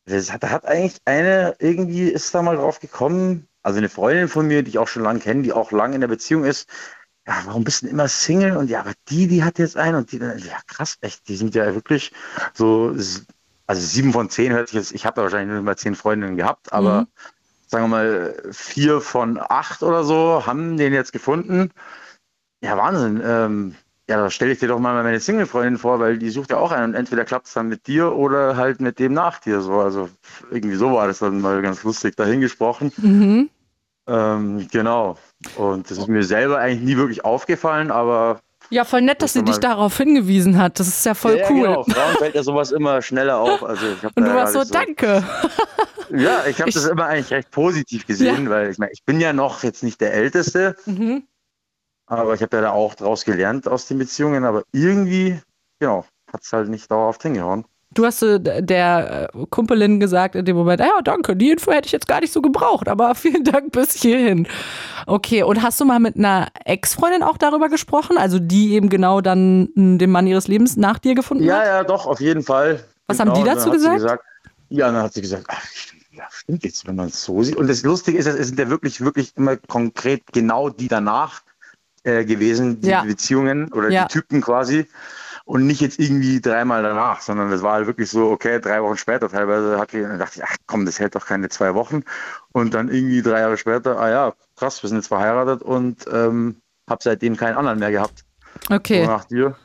Das 0.05 0.31
hat, 0.31 0.43
da 0.43 0.49
hat 0.49 0.65
eigentlich 0.65 0.97
eine, 1.05 1.55
irgendwie 1.59 2.09
ist 2.09 2.33
da 2.33 2.41
mal 2.41 2.55
drauf 2.57 2.79
gekommen, 2.79 3.47
also 3.63 3.77
eine 3.77 3.89
Freundin 3.89 4.27
von 4.27 4.47
mir, 4.47 4.63
die 4.63 4.69
ich 4.71 4.79
auch 4.79 4.87
schon 4.87 5.03
lange 5.03 5.19
kenne, 5.19 5.43
die 5.43 5.53
auch 5.53 5.71
lange 5.71 5.95
in 5.95 6.01
der 6.01 6.07
Beziehung 6.07 6.43
ist. 6.43 6.67
Ja, 7.27 7.41
warum 7.45 7.63
bist 7.63 7.81
du 7.81 7.85
denn 7.85 7.93
immer 7.93 8.07
Single? 8.07 8.57
Und 8.57 8.69
ja, 8.69 8.79
aber 8.79 8.93
die, 9.09 9.27
die 9.27 9.43
hat 9.43 9.59
jetzt 9.59 9.77
einen 9.77 9.95
und 9.95 10.11
die, 10.11 10.17
ja 10.17 10.57
krass, 10.67 10.97
echt, 11.01 11.27
die 11.27 11.35
sind 11.37 11.53
ja 11.53 11.73
wirklich 11.75 12.11
so, 12.53 12.95
also 13.67 13.81
sieben 13.81 14.11
von 14.11 14.29
zehn 14.29 14.53
hört 14.53 14.69
sich 14.69 14.75
jetzt, 14.75 14.91
ich 14.91 15.05
habe 15.05 15.15
da 15.15 15.21
wahrscheinlich 15.23 15.53
nur 15.53 15.61
mal 15.61 15.77
zehn 15.77 15.95
Freundinnen 15.95 16.35
gehabt, 16.35 16.73
aber 16.73 17.01
Mhm. 17.01 17.07
sagen 17.67 17.83
wir 17.85 17.87
mal, 17.89 18.43
vier 18.51 19.01
von 19.01 19.39
acht 19.39 19.83
oder 19.83 20.03
so 20.03 20.45
haben 20.45 20.77
den 20.77 20.93
jetzt 20.93 21.13
gefunden. 21.13 21.71
Ja, 22.63 22.77
Wahnsinn. 22.77 23.21
Ähm, 23.23 23.75
ja, 24.11 24.17
da 24.17 24.29
stelle 24.29 24.51
ich 24.51 24.59
dir 24.59 24.67
doch 24.67 24.79
mal 24.79 25.01
meine 25.03 25.21
Single-Freundin 25.21 25.77
vor, 25.77 26.01
weil 26.01 26.17
die 26.17 26.31
sucht 26.31 26.51
ja 26.51 26.57
auch 26.57 26.73
einen 26.73 26.87
und 26.87 26.95
entweder 26.95 27.23
klappt 27.23 27.47
es 27.47 27.53
dann 27.53 27.69
mit 27.69 27.87
dir 27.87 28.11
oder 28.13 28.57
halt 28.57 28.81
mit 28.81 28.99
dem 28.99 29.13
nach 29.13 29.39
dir. 29.39 29.61
So. 29.61 29.79
Also 29.79 30.09
irgendwie 30.51 30.75
so 30.75 30.91
war 30.91 31.07
das 31.07 31.19
dann 31.19 31.39
mal 31.39 31.61
ganz 31.61 31.81
lustig 31.83 32.17
dahingesprochen. 32.17 32.91
Mhm. 32.97 33.49
Ähm, 34.07 34.67
genau. 34.69 35.17
Und 35.55 35.89
das 35.89 35.97
ist 35.97 36.09
mir 36.09 36.23
selber 36.23 36.57
eigentlich 36.57 36.81
nie 36.81 36.97
wirklich 36.97 37.23
aufgefallen, 37.23 37.89
aber 37.89 38.41
Ja, 38.69 38.83
voll 38.83 39.01
nett, 39.01 39.21
dass 39.21 39.31
sie 39.31 39.43
dich 39.45 39.59
darauf 39.59 39.95
hingewiesen 39.95 40.57
hat. 40.57 40.81
Das 40.81 40.89
ist 40.89 41.05
ja 41.05 41.13
voll 41.13 41.37
ja, 41.37 41.49
cool. 41.49 41.67
Genau. 41.67 41.83
Frauen 41.83 42.15
fällt 42.17 42.35
ja 42.35 42.43
sowas 42.43 42.73
immer 42.73 43.01
schneller 43.01 43.37
auf. 43.39 43.63
Also 43.65 43.85
Und 44.13 44.25
du 44.27 44.33
warst 44.33 44.51
so, 44.51 44.59
nicht 44.59 44.75
danke. 44.75 45.23
Ja, 46.13 46.43
ich 46.49 46.59
habe 46.59 46.69
das 46.69 46.85
immer 46.85 47.05
eigentlich 47.05 47.31
recht 47.31 47.49
positiv 47.51 48.05
gesehen, 48.05 48.49
weil 48.49 48.71
ich 48.71 48.77
meine, 48.77 48.91
ich 48.91 49.05
bin 49.05 49.21
ja 49.21 49.31
noch 49.31 49.63
jetzt 49.63 49.83
nicht 49.83 50.01
der 50.01 50.13
Älteste, 50.13 50.75
Mhm. 50.85 51.23
Aber 52.19 52.33
ich 52.33 52.41
habe 52.41 52.57
ja 52.57 52.61
da 52.63 52.71
auch 52.71 52.95
draus 52.95 53.25
gelernt 53.25 53.67
aus 53.67 53.87
den 53.87 53.97
Beziehungen, 53.97 54.43
aber 54.45 54.63
irgendwie, 54.71 55.39
genau, 55.79 56.05
hat 56.31 56.41
es 56.43 56.51
halt 56.53 56.69
nicht 56.69 56.89
dauerhaft 56.91 57.21
hingehauen. 57.23 57.65
Du 57.93 58.05
hast 58.05 58.21
äh, 58.23 58.39
der 58.63 59.29
äh, 59.33 59.45
Kumpelin 59.49 59.99
gesagt 59.99 60.35
in 60.35 60.45
dem 60.45 60.55
Moment, 60.55 60.79
"Ah 60.81 60.85
ja, 60.85 61.01
danke, 61.03 61.35
die 61.35 61.51
Info 61.51 61.71
hätte 61.71 61.87
ich 61.87 61.91
jetzt 61.91 62.07
gar 62.07 62.21
nicht 62.21 62.31
so 62.31 62.41
gebraucht, 62.41 62.87
aber 62.87 63.15
vielen 63.15 63.43
Dank 63.43 63.73
bis 63.73 63.93
hierhin. 63.95 64.47
Okay, 65.07 65.43
und 65.43 65.61
hast 65.61 65.79
du 65.81 65.85
mal 65.85 65.99
mit 65.99 66.15
einer 66.15 66.47
Ex-Freundin 66.63 67.21
auch 67.21 67.37
darüber 67.37 67.67
gesprochen? 67.67 68.17
Also 68.17 68.39
die 68.39 68.73
eben 68.75 68.89
genau 68.89 69.19
dann 69.19 69.69
mh, 69.75 69.97
den 69.97 70.09
Mann 70.09 70.25
ihres 70.25 70.47
Lebens 70.47 70.77
nach 70.77 70.99
dir 70.99 71.15
gefunden 71.15 71.43
Ja, 71.43 71.57
hat? 71.59 71.65
ja, 71.65 71.83
doch, 71.83 72.05
auf 72.05 72.21
jeden 72.21 72.43
Fall. 72.43 72.81
Was 73.07 73.19
haben 73.19 73.33
die 73.33 73.43
dann 73.43 73.57
dazu 73.57 73.77
sie 73.77 73.89
gesagt? 73.89 74.23
Ja, 74.69 74.89
dann 74.89 75.03
hat 75.03 75.13
sie 75.13 75.21
gesagt, 75.21 75.47
ach, 75.49 75.61
ja, 76.13 76.23
stimmt 76.29 76.63
jetzt, 76.63 76.87
wenn 76.87 76.95
man 76.95 77.07
es 77.07 77.21
so 77.25 77.43
sieht. 77.43 77.57
Und 77.57 77.67
das 77.67 77.83
Lustige 77.83 78.17
ist, 78.17 78.25
es 78.25 78.47
sind 78.47 78.57
ja 78.59 78.69
wirklich, 78.69 79.01
wirklich 79.01 79.33
immer 79.35 79.57
konkret 79.57 80.21
genau 80.31 80.69
die 80.69 80.87
danach 80.87 81.41
äh, 82.03 82.25
gewesen, 82.25 82.81
die 82.81 82.89
Ja. 82.89 83.03
Beziehungen 83.03 83.71
oder 83.73 83.89
Ja. 83.89 84.05
die 84.05 84.13
Typen 84.13 84.41
quasi. 84.41 84.87
Und 85.43 85.65
nicht 85.67 85.81
jetzt 85.81 85.99
irgendwie 85.99 86.39
dreimal 86.39 86.83
danach, 86.83 87.19
sondern 87.21 87.49
das 87.51 87.61
war 87.63 87.73
halt 87.73 87.87
wirklich 87.87 88.09
so, 88.09 88.29
okay, 88.29 88.59
drei 88.61 88.81
Wochen 88.83 88.95
später 88.97 89.27
teilweise 89.27 89.77
hat 89.79 89.91
die, 89.91 90.01
dann 90.01 90.19
dachte 90.19 90.37
ich, 90.39 90.43
ach 90.45 90.55
komm, 90.67 90.85
das 90.85 90.99
hält 90.99 91.15
doch 91.15 91.25
keine 91.25 91.49
zwei 91.49 91.73
Wochen. 91.73 92.03
Und 92.51 92.73
dann 92.73 92.89
irgendwie 92.89 93.21
drei 93.21 93.39
Jahre 93.41 93.57
später, 93.57 93.99
ah 93.99 94.09
ja, 94.09 94.33
krass, 94.55 94.81
wir 94.83 94.87
sind 94.87 94.99
jetzt 94.99 95.07
verheiratet 95.07 95.61
und 95.63 96.05
ähm, 96.13 96.57
habe 96.89 96.99
seitdem 97.03 97.35
keinen 97.35 97.57
anderen 97.57 97.79
mehr 97.79 97.91
gehabt. 97.91 98.23
Okay, 98.69 99.03
So 99.03 99.11
nach 99.11 99.25
dir. 99.25 99.55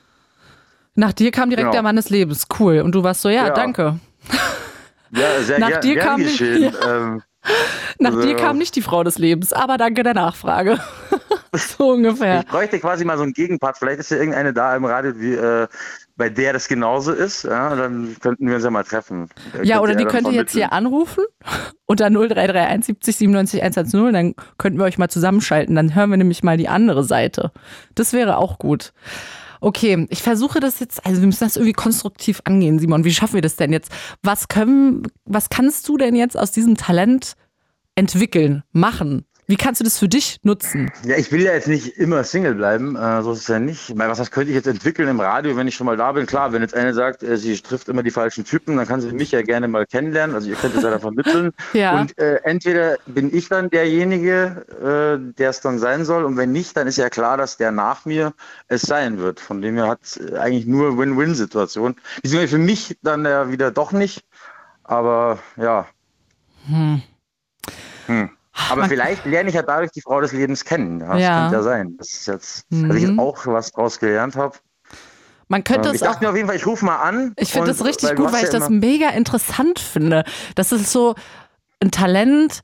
nach 0.95 1.13
dir 1.13 1.31
kam 1.31 1.51
direkt 1.51 1.65
Genau. 1.65 1.73
der 1.73 1.83
Mann 1.83 1.97
des 1.97 2.09
Lebens. 2.11 2.47
Cool. 2.59 2.81
Und 2.81 2.95
du 2.95 3.03
warst 3.05 3.21
so, 3.23 3.29
ja, 3.29 3.47
Ja. 3.49 3.51
danke. 3.53 4.01
Ja, 5.11 5.41
sehr 5.43 5.59
Nach 5.61 5.69
ger 5.71 5.81
dir 5.81 5.99
kam 5.99 6.21
nicht- 6.21 6.39
geschehen. 6.39 6.75
Ähm, 6.87 7.23
Nach 7.99 8.11
Also- 8.13 8.23
dir 8.27 8.35
kam 8.37 8.57
nicht 8.59 8.75
die 8.77 8.83
Frau 8.83 9.05
des 9.05 9.19
Lebens, 9.19 9.53
aber 9.53 9.77
danke 9.77 10.03
der 10.03 10.15
Nachfrage. 10.15 10.81
so 11.55 11.93
ungefähr. 11.93 12.41
Ich 12.41 12.47
bräuchte 12.47 12.79
quasi 12.79 13.05
mal 13.05 13.17
so 13.17 13.23
einen 13.23 13.33
Gegenpart. 13.33 13.79
Vielleicht 13.79 14.01
ist 14.01 14.11
ja 14.11 14.17
irgendeine 14.19 14.53
da 14.53 14.77
im 14.77 14.85
Radio, 14.85 15.13
die, 15.13 15.33
äh, 15.33 15.67
bei 16.17 16.29
der 16.29 16.53
das 16.53 16.69
genauso 16.69 17.13
ist. 17.13 17.45
Ja, 17.45 17.75
dann 17.75 18.17
könnten 18.21 18.47
wir 18.47 18.55
uns 18.57 18.65
ja 18.65 18.71
mal 18.71 18.85
treffen. 18.85 19.29
Äh, 19.59 19.67
Ja, 19.67 19.81
oder 19.81 19.95
die 19.95 20.05
dann 20.05 20.13
könnt 20.13 20.29
ihr 20.29 20.35
jetzt 20.35 20.53
hier 20.53 20.73
anrufen 20.73 21.25
unter 21.87 22.11
0331 22.11 22.87
70 22.87 23.17
97 23.17 23.63
110. 23.63 24.13
Dann 24.13 24.35
könnten 24.59 24.79
wir 24.79 24.85
euch 24.85 24.99
mal 24.99 25.09
zusammenschalten. 25.09 25.75
Dann 25.75 25.95
hören 25.95 26.11
wir 26.11 26.17
nämlich 26.17 26.43
mal 26.43 26.57
die 26.57 26.69
andere 26.69 27.05
Seite. 27.05 27.53
Das 27.95 28.13
wäre 28.13 28.39
auch 28.39 28.59
gut. 28.59 28.93
Okay, 29.61 30.07
ich 30.11 30.23
versuche 30.23 30.61
das 30.61 30.81
jetzt, 30.81 31.05
also 31.07 31.21
wir 31.21 31.27
müssen 31.27 31.45
das 31.45 31.57
irgendwie 31.57 31.73
konstruktiv 31.73 32.41
angehen, 32.45 32.79
Simon. 32.79 33.05
Wie 33.05 33.13
schaffen 33.13 33.35
wir 33.35 33.43
das 33.43 33.57
denn 33.57 33.73
jetzt? 33.73 33.91
Was 34.23 34.49
können, 34.49 35.03
was 35.25 35.49
kannst 35.49 35.89
du 35.89 35.97
denn 35.97 36.15
jetzt 36.15 36.39
aus 36.39 36.53
diesem 36.53 36.77
Talent 36.77 37.35
entwickeln, 37.95 38.63
machen? 38.73 39.25
Wie 39.49 39.57
kannst 39.57 39.81
du 39.81 39.85
das 39.85 39.99
für 39.99 40.09
dich 40.09 40.41
nutzen? 40.43 40.91
Ja, 41.05 41.17
ich 41.17 41.31
will 41.31 41.41
ja 41.41 41.53
jetzt 41.53 41.69
nicht 41.69 41.97
immer 41.99 42.25
Single 42.25 42.57
bleiben, 42.57 42.97
äh, 42.97 43.23
so 43.23 43.31
ist 43.31 43.41
es 43.41 43.49
ja 43.49 43.61
nicht. 43.61 43.91
Ich 43.91 43.95
meine, 43.95 44.11
was, 44.11 44.19
was 44.19 44.33
könnte 44.33 44.51
ich 44.51 44.57
jetzt 44.57 44.67
entwickeln 44.67 45.09
im 45.09 45.21
Radio, 45.21 45.57
wenn 45.57 45.69
ich 45.69 45.77
schon 45.77 45.87
mal 45.87 45.97
da 45.97 46.11
bin? 46.11 46.27
Klar, 46.27 46.53
wenn 46.53 46.63
jetzt 46.63 46.75
eine 46.75 46.93
sagt, 46.95 47.23
äh, 47.23 47.37
sie 47.37 47.57
trifft 47.61 47.89
immer 47.89 48.03
die 48.03 48.11
falschen 48.11 48.45
Typen, 48.45 48.77
dann 48.77 48.89
kann 48.89 49.01
sie 49.01 49.13
mich 49.13 49.31
ja 49.31 49.43
gerne 49.43 49.69
mal 49.69 49.87
kennenlernen. 49.87 50.35
Also 50.35 50.49
ihr 50.49 50.57
könnt 50.57 50.75
es 50.75 50.83
ja 50.83 50.91
dann 50.91 51.01
vermitteln. 51.01 51.53
Ja. 51.73 52.01
Und 52.01 52.17
äh, 52.19 52.37
entweder 52.45 52.97
bin 53.07 53.35
ich 53.35 53.49
dann 53.49 53.69
derjenige, 53.69 54.65
äh, 54.81 55.35
der 55.39 55.51
es 55.51 55.61
dann 55.61 55.79
sein 55.79 56.05
soll, 56.05 56.25
und 56.25 56.37
wenn 56.37 56.53
nicht, 56.53 56.77
dann 56.77 56.87
ist 56.87 56.97
ja 56.97 57.11
klar, 57.11 57.37
dass 57.37 57.57
der 57.57 57.71
nach 57.71 58.05
mir 58.07 58.33
es 58.69 58.83
sein 58.83 59.19
wird. 59.19 59.41
Von 59.41 59.61
dem 59.61 59.75
her 59.75 59.89
hat 59.89 60.01
es 60.03 60.17
äh, 60.17 60.37
eigentlich 60.39 60.67
nur 60.67 60.97
Win-Win-Situation. 60.97 61.97
Beziehungsweise 62.23 62.57
für 62.57 62.63
mich 62.63 62.97
dann 63.03 63.25
ja 63.25 63.51
wieder 63.51 63.71
doch 63.71 63.93
nicht. 63.93 64.25
Aber 64.85 65.39
ja. 65.57 65.87
Hm. 66.67 67.03
Aber 68.71 68.81
man- 68.83 68.89
vielleicht 68.91 69.25
lerne 69.27 69.49
ich 69.51 69.55
ja 69.55 69.63
dadurch 69.63 69.91
die 69.93 70.01
Frau 70.01 70.21
des 70.21 70.33
Lebens 70.33 70.65
kennen. 70.65 71.01
Ja, 71.01 71.13
das 71.13 71.23
Ja. 71.23 71.41
könnte 71.43 71.57
ja 71.57 71.63
sein. 71.63 71.95
Das 71.99 72.09
ist 72.11 72.27
jetzt, 72.27 72.65
dass 72.71 72.97
ich 72.97 73.03
Mhm. 73.05 73.09
jetzt 73.11 73.19
auch 73.19 73.47
was 73.47 73.71
draus 73.73 73.99
gelernt 73.99 74.37
habe. 74.37 74.57
Man 75.49 75.63
könnte 75.63 75.89
Ähm, 75.91 75.95
es 75.95 76.01
ich 76.01 76.09
auch 76.09 76.13
dachte 76.13 76.25
mir 76.25 76.31
auf 76.31 76.37
jeden 76.37 76.49
Fall, 76.49 76.57
ich 76.57 76.67
rufe 76.67 76.85
mal 76.85 76.97
an. 76.97 77.33
Ich 77.37 77.53
finde 77.53 77.69
das 77.69 77.85
richtig 77.85 78.17
gut, 78.17 78.27
weil 78.33 78.41
ja 78.41 78.45
ich 78.45 78.51
das 78.51 78.69
mega 78.69 79.11
interessant 79.11 79.79
finde. 79.79 80.25
Das 80.57 80.73
ist 80.73 80.91
so 80.91 81.15
ein 81.81 81.91
Talent, 81.91 82.63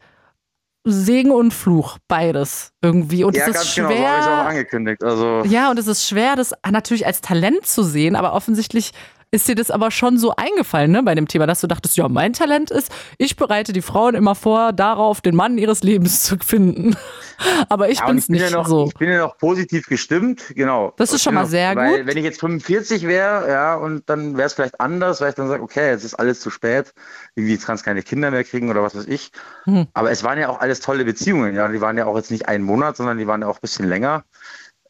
Segen 0.84 1.30
und 1.30 1.52
Fluch, 1.54 1.98
beides 2.08 2.72
irgendwie. 2.82 3.22
Und 3.22 3.36
Ja, 3.36 3.42
es 3.44 3.48
ist 3.50 3.54
ganz 3.54 3.74
genau, 3.76 3.88
so 3.88 3.94
habe 3.94 4.02
ich 4.02 4.08
auch 4.08 4.24
schwer. 4.24 4.48
angekündigt. 4.48 5.04
Also, 5.04 5.42
ja, 5.44 5.70
und 5.70 5.78
es 5.78 5.86
ist 5.86 6.08
schwer, 6.08 6.34
das 6.34 6.52
natürlich 6.68 7.06
als 7.06 7.20
Talent 7.20 7.66
zu 7.66 7.84
sehen, 7.84 8.16
aber 8.16 8.32
offensichtlich 8.32 8.90
ist 9.34 9.48
dir 9.48 9.54
das 9.54 9.70
aber 9.70 9.90
schon 9.90 10.18
so 10.18 10.34
eingefallen, 10.36 10.90
ne, 10.90 11.02
bei 11.02 11.14
dem 11.14 11.26
Thema, 11.26 11.46
dass 11.46 11.62
du 11.62 11.66
dachtest, 11.66 11.96
ja, 11.96 12.06
mein 12.06 12.34
Talent 12.34 12.70
ist, 12.70 12.92
ich 13.16 13.36
bereite 13.36 13.72
die 13.72 13.80
Frauen 13.80 14.14
immer 14.14 14.34
vor, 14.34 14.74
darauf 14.74 15.22
den 15.22 15.34
Mann 15.34 15.56
ihres 15.56 15.82
Lebens 15.82 16.22
zu 16.22 16.36
finden. 16.38 16.94
Aber 17.70 17.88
ich 17.88 18.00
ja, 18.00 18.06
bin's 18.06 18.24
ich 18.24 18.28
bin 18.28 18.36
nicht 18.36 18.50
ja 18.50 18.56
noch, 18.56 18.68
so. 18.68 18.86
Ich 18.86 18.94
bin 18.94 19.08
ja 19.08 19.18
noch 19.18 19.38
positiv 19.38 19.86
gestimmt, 19.86 20.52
genau. 20.54 20.92
Das 20.98 21.10
ist 21.10 21.16
Ich 21.16 21.22
schon 21.22 21.34
mal 21.34 21.42
noch, 21.42 21.48
sehr 21.48 21.74
weil, 21.74 21.98
gut. 21.98 22.06
Wenn 22.06 22.18
ich 22.18 22.24
jetzt 22.24 22.40
45 22.40 23.06
wäre, 23.06 23.48
ja, 23.50 23.74
und 23.74 24.08
dann 24.08 24.36
wäre 24.36 24.46
es 24.46 24.52
vielleicht 24.52 24.78
anders, 24.80 25.22
weil 25.22 25.30
ich 25.30 25.34
dann 25.34 25.48
sage, 25.48 25.62
okay, 25.62 25.90
jetzt 25.90 26.04
ist 26.04 26.14
alles 26.14 26.40
zu 26.40 26.50
spät, 26.50 26.92
irgendwie 27.34 27.56
kannst 27.56 27.84
keine 27.84 28.02
Kinder 28.02 28.30
mehr 28.30 28.44
kriegen 28.44 28.68
oder 28.68 28.82
was 28.82 28.94
weiß 28.94 29.06
ich. 29.06 29.32
Hm. 29.64 29.86
Aber 29.94 30.10
es 30.10 30.22
waren 30.22 30.38
ja 30.38 30.50
auch 30.50 30.60
alles 30.60 30.80
tolle 30.80 31.06
Beziehungen, 31.06 31.54
ja. 31.54 31.66
Die 31.68 31.80
waren 31.80 31.96
ja 31.96 32.04
auch 32.04 32.16
jetzt 32.16 32.30
nicht 32.30 32.48
einen 32.48 32.64
Monat, 32.64 32.98
sondern 32.98 33.16
die 33.16 33.26
waren 33.26 33.40
ja 33.40 33.48
auch 33.48 33.56
ein 33.56 33.62
bisschen 33.62 33.88
länger. 33.88 34.24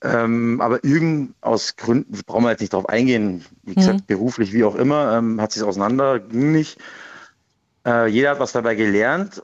Ähm, 0.03 0.61
aber 0.61 0.82
irgend 0.84 1.34
aus 1.42 1.76
Gründen, 1.76 2.18
brauchen 2.26 2.44
wir 2.44 2.50
jetzt 2.50 2.61
nicht 2.61 2.72
drauf 2.72 2.88
eingehen, 2.88 3.44
wie 3.62 3.74
gesagt, 3.76 4.00
Mhm. 4.00 4.07
beruflich, 4.07 4.53
wie 4.53 4.64
auch 4.64 4.74
immer, 4.74 5.16
ähm, 5.16 5.40
hat 5.40 5.53
sich 5.53 5.62
auseinander, 5.62 6.18
ging 6.18 6.50
nicht. 6.53 6.78
Äh, 7.86 8.07
jeder 8.09 8.30
hat 8.30 8.40
was 8.40 8.53
dabei 8.53 8.74
gelernt. 8.74 9.42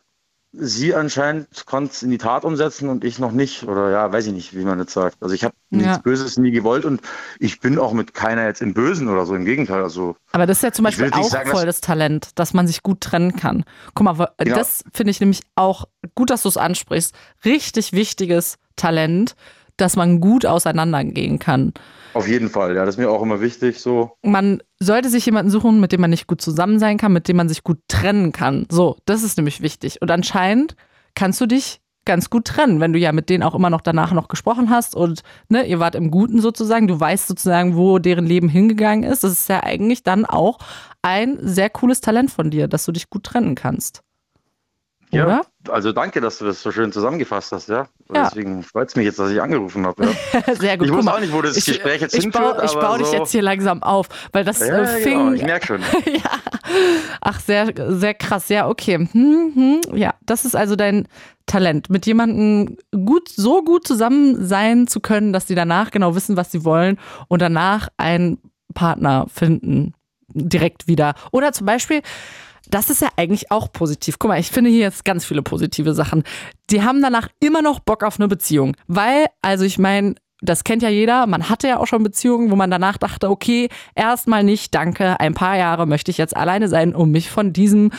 Sie 0.52 0.94
anscheinend 0.94 1.66
konnte 1.66 1.92
es 1.92 2.02
in 2.02 2.10
die 2.10 2.16
Tat 2.16 2.44
umsetzen 2.44 2.88
und 2.88 3.04
ich 3.04 3.18
noch 3.18 3.32
nicht. 3.32 3.64
Oder 3.64 3.90
ja, 3.90 4.10
weiß 4.10 4.26
ich 4.28 4.32
nicht, 4.32 4.56
wie 4.56 4.64
man 4.64 4.78
das 4.78 4.92
sagt. 4.94 5.18
Also 5.20 5.34
ich 5.34 5.44
habe 5.44 5.54
Ja. 5.70 5.78
nichts 5.78 6.02
Böses 6.02 6.38
nie 6.38 6.50
gewollt 6.50 6.86
und 6.86 7.02
ich 7.38 7.60
bin 7.60 7.78
auch 7.78 7.92
mit 7.92 8.14
keiner 8.14 8.46
jetzt 8.46 8.62
im 8.62 8.72
Bösen 8.72 9.08
oder 9.08 9.26
so. 9.26 9.34
Im 9.34 9.44
Gegenteil. 9.44 9.82
Also 9.82 10.16
Aber 10.32 10.46
das 10.46 10.58
ist 10.58 10.62
ja 10.62 10.72
zum 10.72 10.86
Beispiel 10.86 11.10
auch 11.12 11.28
sagen, 11.28 11.50
voll 11.50 11.66
das 11.66 11.82
Talent, 11.82 12.30
dass 12.36 12.54
man 12.54 12.66
sich 12.66 12.82
gut 12.82 13.02
trennen 13.02 13.36
kann. 13.36 13.64
Guck 13.94 14.04
mal, 14.04 14.30
Genau. 14.38 14.56
das 14.56 14.84
finde 14.92 15.10
ich 15.10 15.20
nämlich 15.20 15.42
auch 15.54 15.84
gut, 16.14 16.30
dass 16.30 16.42
du 16.42 16.48
es 16.48 16.56
ansprichst. 16.56 17.14
Richtig 17.44 17.92
wichtiges 17.92 18.56
Talent, 18.74 19.36
dass 19.80 19.96
man 19.96 20.20
gut 20.20 20.44
auseinandergehen 20.46 21.38
kann. 21.38 21.72
Auf 22.14 22.28
jeden 22.28 22.48
Fall, 22.48 22.74
ja, 22.74 22.84
das 22.84 22.96
ist 22.96 22.98
mir 22.98 23.10
auch 23.10 23.22
immer 23.22 23.40
wichtig. 23.40 23.80
So, 23.80 24.12
Man 24.22 24.62
sollte 24.80 25.08
sich 25.08 25.24
jemanden 25.26 25.50
suchen, 25.50 25.80
mit 25.80 25.92
dem 25.92 26.00
man 26.00 26.10
nicht 26.10 26.26
gut 26.26 26.40
zusammen 26.40 26.78
sein 26.78 26.96
kann, 26.98 27.12
mit 27.12 27.28
dem 27.28 27.36
man 27.36 27.48
sich 27.48 27.62
gut 27.62 27.78
trennen 27.88 28.32
kann. 28.32 28.66
So, 28.70 28.96
das 29.04 29.22
ist 29.22 29.36
nämlich 29.36 29.60
wichtig. 29.60 30.02
Und 30.02 30.10
anscheinend 30.10 30.74
kannst 31.14 31.40
du 31.40 31.46
dich 31.46 31.80
ganz 32.08 32.30
gut 32.30 32.46
trennen, 32.46 32.80
wenn 32.80 32.94
du 32.94 32.98
ja 32.98 33.12
mit 33.12 33.28
denen 33.28 33.42
auch 33.42 33.54
immer 33.54 33.68
noch 33.68 33.82
danach 33.82 34.12
noch 34.12 34.28
gesprochen 34.28 34.70
hast 34.70 34.96
und 34.96 35.20
ne, 35.50 35.66
ihr 35.66 35.78
wart 35.78 35.94
im 35.94 36.10
Guten 36.10 36.40
sozusagen, 36.40 36.88
du 36.88 36.98
weißt 36.98 37.28
sozusagen, 37.28 37.76
wo 37.76 37.98
deren 37.98 38.24
Leben 38.24 38.48
hingegangen 38.48 39.08
ist. 39.08 39.24
Das 39.24 39.32
ist 39.32 39.48
ja 39.50 39.62
eigentlich 39.62 40.04
dann 40.04 40.24
auch 40.24 40.58
ein 41.02 41.38
sehr 41.40 41.68
cooles 41.68 42.00
Talent 42.00 42.30
von 42.30 42.50
dir, 42.50 42.66
dass 42.66 42.86
du 42.86 42.92
dich 42.92 43.10
gut 43.10 43.24
trennen 43.24 43.54
kannst. 43.54 44.02
ja, 45.12 45.24
Oder? 45.24 45.42
Also 45.70 45.92
danke, 45.92 46.20
dass 46.20 46.38
du 46.38 46.44
das 46.44 46.62
so 46.62 46.70
schön 46.72 46.92
zusammengefasst 46.92 47.52
hast, 47.52 47.68
ja. 47.68 47.86
Ja. 48.12 48.24
Deswegen 48.24 48.62
freut 48.62 48.88
es 48.88 48.96
mich 48.96 49.04
jetzt, 49.06 49.18
dass 49.18 49.30
ich 49.30 49.40
angerufen 49.40 49.86
habe. 49.86 50.06
Ja. 50.06 50.54
Sehr 50.54 50.78
gut. 50.78 50.86
Ich 50.88 50.92
wusste 50.92 51.12
auch 51.12 51.20
nicht, 51.20 51.32
wo 51.32 51.42
das 51.42 51.54
Gespräch 51.64 52.00
jetzt 52.00 52.14
ich 52.14 52.22
hinführt, 52.24 52.56
baue, 52.56 52.64
ich 52.64 52.72
baue 52.74 52.98
dich 52.98 53.06
so- 53.08 53.16
jetzt 53.16 53.32
hier 53.32 53.42
langsam 53.42 53.82
auf, 53.82 54.08
weil 54.32 54.44
das 54.44 54.60
Ja, 54.60 54.82
äh, 54.82 54.86
fing. 55.02 55.18
genau, 55.18 55.32
ich 55.32 55.42
merke 55.42 55.66
schon. 55.66 55.80
ja. 56.06 56.30
Ach, 57.20 57.40
sehr, 57.40 57.72
sehr 57.88 58.14
krass. 58.14 58.48
Ja, 58.48 58.68
okay. 58.68 59.08
Hm, 59.12 59.52
hm. 59.54 59.80
Ja, 59.96 60.14
das 60.26 60.44
ist 60.44 60.54
also 60.56 60.76
dein 60.76 61.06
Talent, 61.46 61.88
mit 61.88 62.04
jemandem 62.06 62.76
gut, 62.92 63.28
so 63.28 63.62
gut 63.64 63.86
zusammen 63.86 64.44
sein 64.46 64.86
zu 64.86 65.00
können, 65.00 65.32
dass 65.32 65.46
sie 65.46 65.54
danach 65.54 65.90
genau 65.90 66.14
wissen, 66.14 66.36
was 66.36 66.52
sie 66.52 66.64
wollen 66.64 66.98
und 67.28 67.40
danach 67.40 67.88
einen 67.96 68.38
Partner 68.74 69.26
finden. 69.32 69.94
Direkt 70.34 70.86
wieder. 70.88 71.14
Oder 71.32 71.52
zum 71.52 71.66
Beispiel, 71.66 72.02
das 72.70 72.90
ist 72.90 73.02
ja 73.02 73.08
eigentlich 73.16 73.50
auch 73.50 73.72
positiv. 73.72 74.18
Guck 74.18 74.28
mal, 74.28 74.40
ich 74.40 74.50
finde 74.50 74.70
hier 74.70 74.80
jetzt 74.80 75.04
ganz 75.04 75.24
viele 75.24 75.42
positive 75.42 75.94
Sachen. 75.94 76.24
Die 76.70 76.82
haben 76.82 77.02
danach 77.02 77.28
immer 77.40 77.62
noch 77.62 77.80
Bock 77.80 78.04
auf 78.04 78.18
eine 78.18 78.28
Beziehung. 78.28 78.76
Weil, 78.86 79.26
also 79.42 79.64
ich 79.64 79.78
meine, 79.78 80.14
das 80.40 80.64
kennt 80.64 80.82
ja 80.82 80.88
jeder, 80.88 81.26
man 81.26 81.48
hatte 81.48 81.68
ja 81.68 81.78
auch 81.78 81.86
schon 81.86 82.02
Beziehungen, 82.02 82.50
wo 82.50 82.56
man 82.56 82.70
danach 82.70 82.96
dachte, 82.96 83.28
okay, 83.28 83.68
erstmal 83.94 84.44
nicht, 84.44 84.74
danke, 84.74 85.18
ein 85.18 85.34
paar 85.34 85.56
Jahre 85.56 85.86
möchte 85.86 86.10
ich 86.10 86.18
jetzt 86.18 86.36
alleine 86.36 86.68
sein, 86.68 86.94
um 86.94 87.10
mich 87.10 87.30
von 87.30 87.52
diesem 87.52 87.90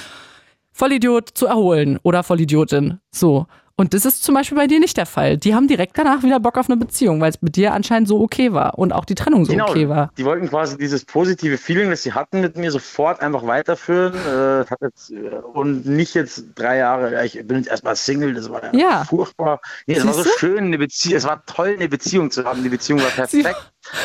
Vollidiot 0.72 1.30
zu 1.34 1.48
erholen 1.48 2.00
oder 2.04 2.24
Vollidiotin. 2.24 3.00
So. 3.12 3.48
Und 3.80 3.94
das 3.94 4.04
ist 4.04 4.26
zum 4.26 4.36
Beispiel 4.36 4.58
bei 4.58 4.68
dir 4.68 4.82
nicht 4.82 4.98
der 4.98 5.06
Fall. 5.06 5.38
Die 5.38 5.56
haben 5.56 5.70
direkt 5.70 5.98
danach 5.98 6.22
wieder 6.22 6.42
Bock 6.42 6.58
auf 6.58 6.70
eine 6.70 6.76
Beziehung, 6.76 7.22
weil 7.22 7.30
es 7.30 7.42
mit 7.42 7.56
dir 7.56 7.72
anscheinend 7.74 8.10
so 8.10 8.20
okay 8.20 8.52
war 8.52 8.78
und 8.78 8.92
auch 8.92 9.06
die 9.06 9.16
Trennung 9.16 9.46
so 9.46 9.54
Genau, 9.54 9.70
okay 9.70 9.88
war. 9.88 10.12
die 10.18 10.26
wollten 10.26 10.50
quasi 10.50 10.78
dieses 10.78 11.06
positive 11.06 11.58
Feeling, 11.58 11.90
das 11.90 12.04
sie 12.04 12.12
hatten 12.12 12.42
mit 12.42 12.58
mir, 12.58 12.72
sofort 12.72 13.22
einfach 13.22 13.48
weiterführen. 13.48 14.16
Äh, 14.26 14.66
jetzt, 14.82 15.12
äh, 15.12 15.30
und 15.54 15.86
nicht 15.86 16.14
jetzt 16.14 16.44
drei 16.56 16.76
Jahre, 16.80 17.14
ja, 17.14 17.24
ich 17.24 17.36
bin 17.48 17.56
jetzt 17.60 17.70
erstmal 17.70 17.96
Single, 17.96 18.34
das 18.34 18.50
war 18.50 18.76
Ja. 18.76 19.06
furchtbar. 19.06 19.62
Nee, 19.88 19.96
es 19.96 20.06
war 20.06 20.14
so 20.14 20.26
schön, 20.26 20.66
eine 20.66 20.78
Beziehung, 20.78 21.16
es 21.16 21.24
war 21.26 21.42
toll, 21.46 21.76
eine 21.78 21.88
Beziehung 21.88 22.32
zu 22.32 22.44
haben. 22.44 22.62
Die 22.64 22.70
Beziehung 22.70 23.02
war 23.02 23.12
perfekt. 23.12 23.56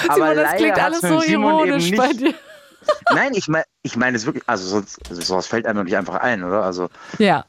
aber 0.06 0.14
Simon, 0.14 0.36
das 0.36 0.44
leider 0.52 0.56
klingt 0.56 0.84
alles 0.84 1.00
so 1.00 1.20
ironisch 1.20 1.90
nicht, 1.90 1.96
bei 1.96 2.12
dir. 2.12 2.34
Nein, 3.12 3.32
ich 3.34 3.48
meine 3.48 3.64
ich 3.82 3.96
mein 3.96 4.14
es 4.14 4.24
wirklich, 4.24 4.44
also 4.46 4.68
sonst, 4.68 5.00
also 5.10 5.20
sowas 5.20 5.48
fällt 5.48 5.66
einem 5.66 5.82
nicht 5.84 5.96
einfach 5.96 6.14
ein, 6.20 6.44
oder? 6.44 6.62
Also, 6.62 6.90
Ja. 7.18 7.44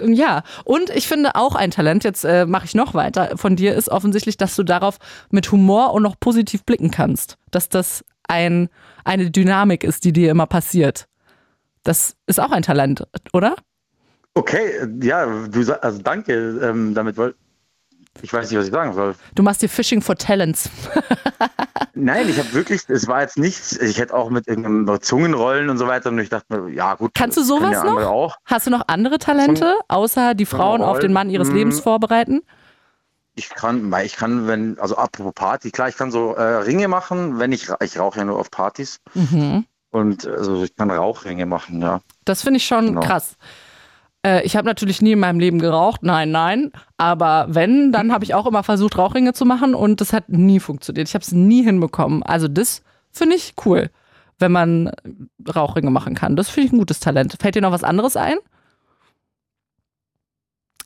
Ja, 0.00 0.42
und 0.64 0.90
ich 0.90 1.06
finde 1.06 1.34
auch 1.34 1.54
ein 1.54 1.70
Talent, 1.70 2.04
jetzt 2.04 2.24
äh, 2.24 2.46
mache 2.46 2.64
ich 2.64 2.74
noch 2.74 2.94
weiter, 2.94 3.36
von 3.36 3.56
dir 3.56 3.74
ist 3.74 3.90
offensichtlich, 3.90 4.36
dass 4.36 4.56
du 4.56 4.62
darauf 4.62 4.96
mit 5.30 5.52
Humor 5.52 5.92
und 5.92 6.02
noch 6.02 6.18
positiv 6.18 6.64
blicken 6.64 6.90
kannst. 6.90 7.36
Dass 7.50 7.68
das 7.68 8.04
ein, 8.26 8.68
eine 9.04 9.30
Dynamik 9.30 9.84
ist, 9.84 10.04
die 10.04 10.12
dir 10.12 10.30
immer 10.30 10.46
passiert. 10.46 11.06
Das 11.82 12.16
ist 12.26 12.40
auch 12.40 12.50
ein 12.50 12.62
Talent, 12.62 13.06
oder? 13.32 13.56
okay, 14.36 14.86
ja, 15.02 15.26
du 15.48 15.72
also 15.80 16.02
danke, 16.02 16.32
ähm, 16.62 16.94
damit 16.94 17.16
wollte 17.16 17.36
ich 18.22 18.32
weiß 18.32 18.50
nicht, 18.50 18.58
was 18.58 18.66
ich 18.66 18.72
sagen 18.72 18.92
soll. 18.94 19.14
Du 19.34 19.42
machst 19.42 19.62
dir 19.62 19.68
Fishing 19.68 20.00
for 20.02 20.16
Talents. 20.16 20.70
Nein, 21.94 22.28
ich 22.28 22.38
habe 22.38 22.52
wirklich, 22.52 22.82
es 22.88 23.06
war 23.08 23.22
jetzt 23.22 23.38
nichts, 23.38 23.72
ich 23.78 23.98
hätte 23.98 24.14
auch 24.14 24.28
mit 24.30 24.46
irgendeinem 24.48 25.00
Zungenrollen 25.00 25.70
und 25.70 25.78
so 25.78 25.86
weiter 25.86 26.10
und 26.10 26.18
ich 26.18 26.28
dachte 26.28 26.60
mir, 26.60 26.72
ja 26.72 26.94
gut. 26.94 27.12
Kannst 27.14 27.36
du 27.38 27.42
sowas 27.42 27.72
ja 27.72 27.84
noch? 27.84 28.02
Auch. 28.02 28.36
Hast 28.44 28.66
du 28.66 28.70
noch 28.70 28.82
andere 28.88 29.18
Talente, 29.18 29.74
außer 29.88 30.34
die 30.34 30.46
Frauen 30.46 30.82
auf 30.82 30.98
den 30.98 31.12
Mann 31.12 31.30
ihres 31.30 31.48
Mhm. 31.48 31.54
Lebens 31.56 31.80
vorbereiten? 31.80 32.42
Ich 33.34 33.50
kann, 33.50 33.90
weil 33.90 34.06
ich 34.06 34.16
kann, 34.16 34.46
wenn, 34.46 34.78
also 34.78 34.96
apropos 34.96 35.32
Party, 35.34 35.70
klar, 35.70 35.88
ich 35.88 35.96
kann 35.96 36.10
so 36.10 36.34
äh, 36.34 36.42
Ringe 36.42 36.88
machen, 36.88 37.38
wenn 37.38 37.52
ich, 37.52 37.68
ich 37.80 37.98
rauche 37.98 38.18
ja 38.18 38.24
nur 38.24 38.38
auf 38.38 38.50
Partys 38.50 38.98
Mhm. 39.14 39.64
und 39.90 40.26
also 40.26 40.64
ich 40.64 40.74
kann 40.74 40.90
Rauchringe 40.90 41.44
machen, 41.46 41.80
ja. 41.82 42.00
Das 42.24 42.42
finde 42.42 42.58
ich 42.58 42.66
schon 42.66 42.86
Genau. 42.86 43.00
krass. 43.00 43.36
Äh, 44.26 44.42
ich 44.44 44.56
habe 44.56 44.66
natürlich 44.66 45.00
nie 45.00 45.12
in 45.12 45.20
meinem 45.20 45.38
Leben 45.38 45.60
geraucht, 45.60 46.02
nein, 46.02 46.32
nein. 46.32 46.72
Aber 46.96 47.46
wenn, 47.48 47.92
dann 47.92 48.12
habe 48.12 48.24
ich 48.24 48.34
auch 48.34 48.46
immer 48.46 48.64
versucht, 48.64 48.98
Rauchringe 48.98 49.32
zu 49.32 49.44
machen 49.44 49.74
und 49.74 50.00
das 50.00 50.12
hat 50.12 50.28
nie 50.28 50.58
funktioniert. 50.58 51.08
Ich 51.08 51.14
habe 51.14 51.22
es 51.22 51.32
nie 51.32 51.62
hinbekommen. 51.62 52.24
Also 52.24 52.48
das 52.48 52.82
finde 53.12 53.36
ich 53.36 53.54
cool, 53.64 53.90
wenn 54.38 54.50
man 54.50 54.90
Rauchringe 55.54 55.90
machen 55.90 56.14
kann. 56.14 56.34
Das 56.34 56.48
finde 56.48 56.66
ich 56.66 56.72
ein 56.72 56.78
gutes 56.78 56.98
Talent. 56.98 57.36
Fällt 57.40 57.54
dir 57.54 57.62
noch 57.62 57.70
was 57.70 57.84
anderes 57.84 58.16
ein? 58.16 58.36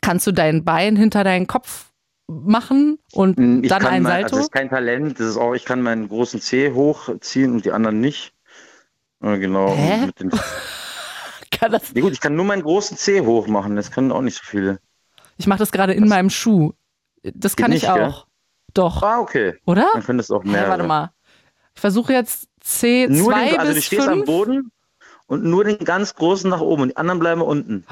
Kannst 0.03 0.27
du 0.27 0.33
dein 0.33 0.65
Bein 0.65 0.97
hinter 0.97 1.25
deinen 1.25 1.47
Kopf 1.47 1.91
machen 2.27 2.99
und 3.13 3.65
Ich 3.65 3.71
dann 3.71 3.87
ein 3.87 4.03
mein, 4.03 4.13
Salto? 4.13 4.25
Also 4.25 4.37
das 4.37 4.45
ist 4.45 4.53
kein 4.53 4.69
Talent, 4.69 5.19
das 5.19 5.29
ist 5.29 5.37
auch, 5.37 5.55
ich 5.55 5.65
kann 5.65 5.83
meinen 5.83 6.09
großen 6.09 6.41
Zeh 6.41 6.73
hochziehen 6.73 7.53
und 7.53 7.65
die 7.65 7.73
anderen 7.73 8.01
nicht. 8.01 8.35
Genau. 9.21 9.75
Hä? 9.75 10.09
Kann 11.61 11.71
das, 11.73 11.93
ja, 11.95 12.01
gut, 12.01 12.13
ich 12.13 12.21
kann 12.21 12.35
nur 12.35 12.45
meinen 12.47 12.63
großen 12.63 12.97
Zeh 12.97 13.21
hoch 13.21 13.47
machen, 13.47 13.77
das 13.77 13.91
können 13.93 14.11
auch 14.13 14.23
nicht 14.23 14.37
so 14.39 14.43
viele. 14.45 14.81
ich 15.37 15.47
mache 15.47 15.59
das 15.61 15.71
gerade 15.73 15.93
in 15.93 16.09
meinem 16.09 16.31
Schuh. 16.31 16.73
Das 17.23 17.55
kann 17.55 17.71
ich 17.73 17.83
nicht, 17.83 17.95
gell? 17.95 18.07
auch. 18.07 18.27
Doch, 18.75 19.03
Ah, 19.03 19.21
okay. 19.21 19.59
oder? 19.67 19.89
Dann 19.93 20.03
können 20.03 20.19
das 20.19 20.31
auch 20.31 20.43
mehr. 20.43 20.69
warte 20.69 20.85
mal. 20.85 21.13
Ich 21.75 21.81
versuche 21.81 22.13
jetzt 22.13 22.49
C2 22.65 23.09
Nur 23.11 23.35
den, 23.35 23.59
also 23.59 23.69
du 23.73 23.75
bis 23.75 23.85
stehst 23.85 24.09
am 24.09 24.15
5. 24.25 24.27
Boden 24.27 24.73
und 25.27 25.45
nur 25.45 25.65
den 25.65 25.79
ganz 25.85 26.15
großen 26.15 26.49
nach 26.51 26.61
oben 26.61 26.83
und 26.83 26.89
die 26.91 26.97
anderen 26.97 27.21
bleiben 27.21 27.43
unten. 27.43 27.85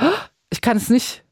Ich 0.50 0.60
kann 0.60 0.76
es 0.76 0.88
nicht. 0.88 1.24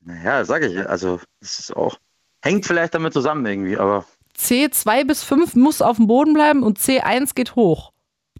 Naja, 0.00 0.44
sag 0.44 0.62
ich, 0.62 0.78
also 0.88 1.20
das 1.40 1.58
ist 1.58 1.76
auch. 1.76 1.96
Hängt 2.42 2.64
vielleicht 2.66 2.94
damit 2.94 3.12
zusammen 3.12 3.44
irgendwie, 3.46 3.76
aber 3.76 4.04
C2 4.38 5.06
bis 5.06 5.22
5 5.24 5.54
muss 5.54 5.80
auf 5.82 5.96
dem 5.96 6.06
Boden 6.06 6.34
bleiben 6.34 6.62
und 6.62 6.78
C1 6.78 7.34
geht 7.34 7.56
hoch. 7.56 7.92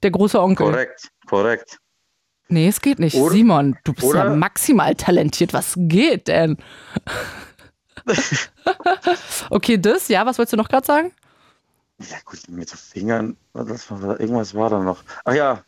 Der 0.03 0.11
große 0.11 0.41
Onkel. 0.41 0.67
korrekt, 0.67 1.09
korrekt. 1.27 1.79
Nee, 2.49 2.69
es 2.69 2.81
geht 2.81 2.99
nicht. 2.99 3.17
Oder- 3.17 3.33
Simon, 3.33 3.77
du 3.85 3.93
bist 3.93 4.05
ja 4.15 4.23
oder- 4.27 4.37
maximal 4.37 4.95
talentiert. 4.95 5.53
Was 5.53 5.75
geht 5.77 6.29
denn? 6.29 6.57
okay, 9.51 9.79
das, 9.79 10.09
ja, 10.09 10.25
was 10.27 10.39
wolltest 10.39 10.53
du 10.53 10.57
noch 10.57 10.69
gerade 10.69 10.87
sagen? 10.87 11.13
Ja 11.99 12.17
gut, 12.25 12.41
mit 12.49 12.69
so 12.69 12.77
Fingern, 12.77 13.37
das 13.55 13.91
war, 13.91 14.21
irgendwas 14.21 14.55
war 14.55 14.71
da 14.71 14.79
noch. 14.81 15.03
Ach 15.25 15.33
ja, 15.35 15.63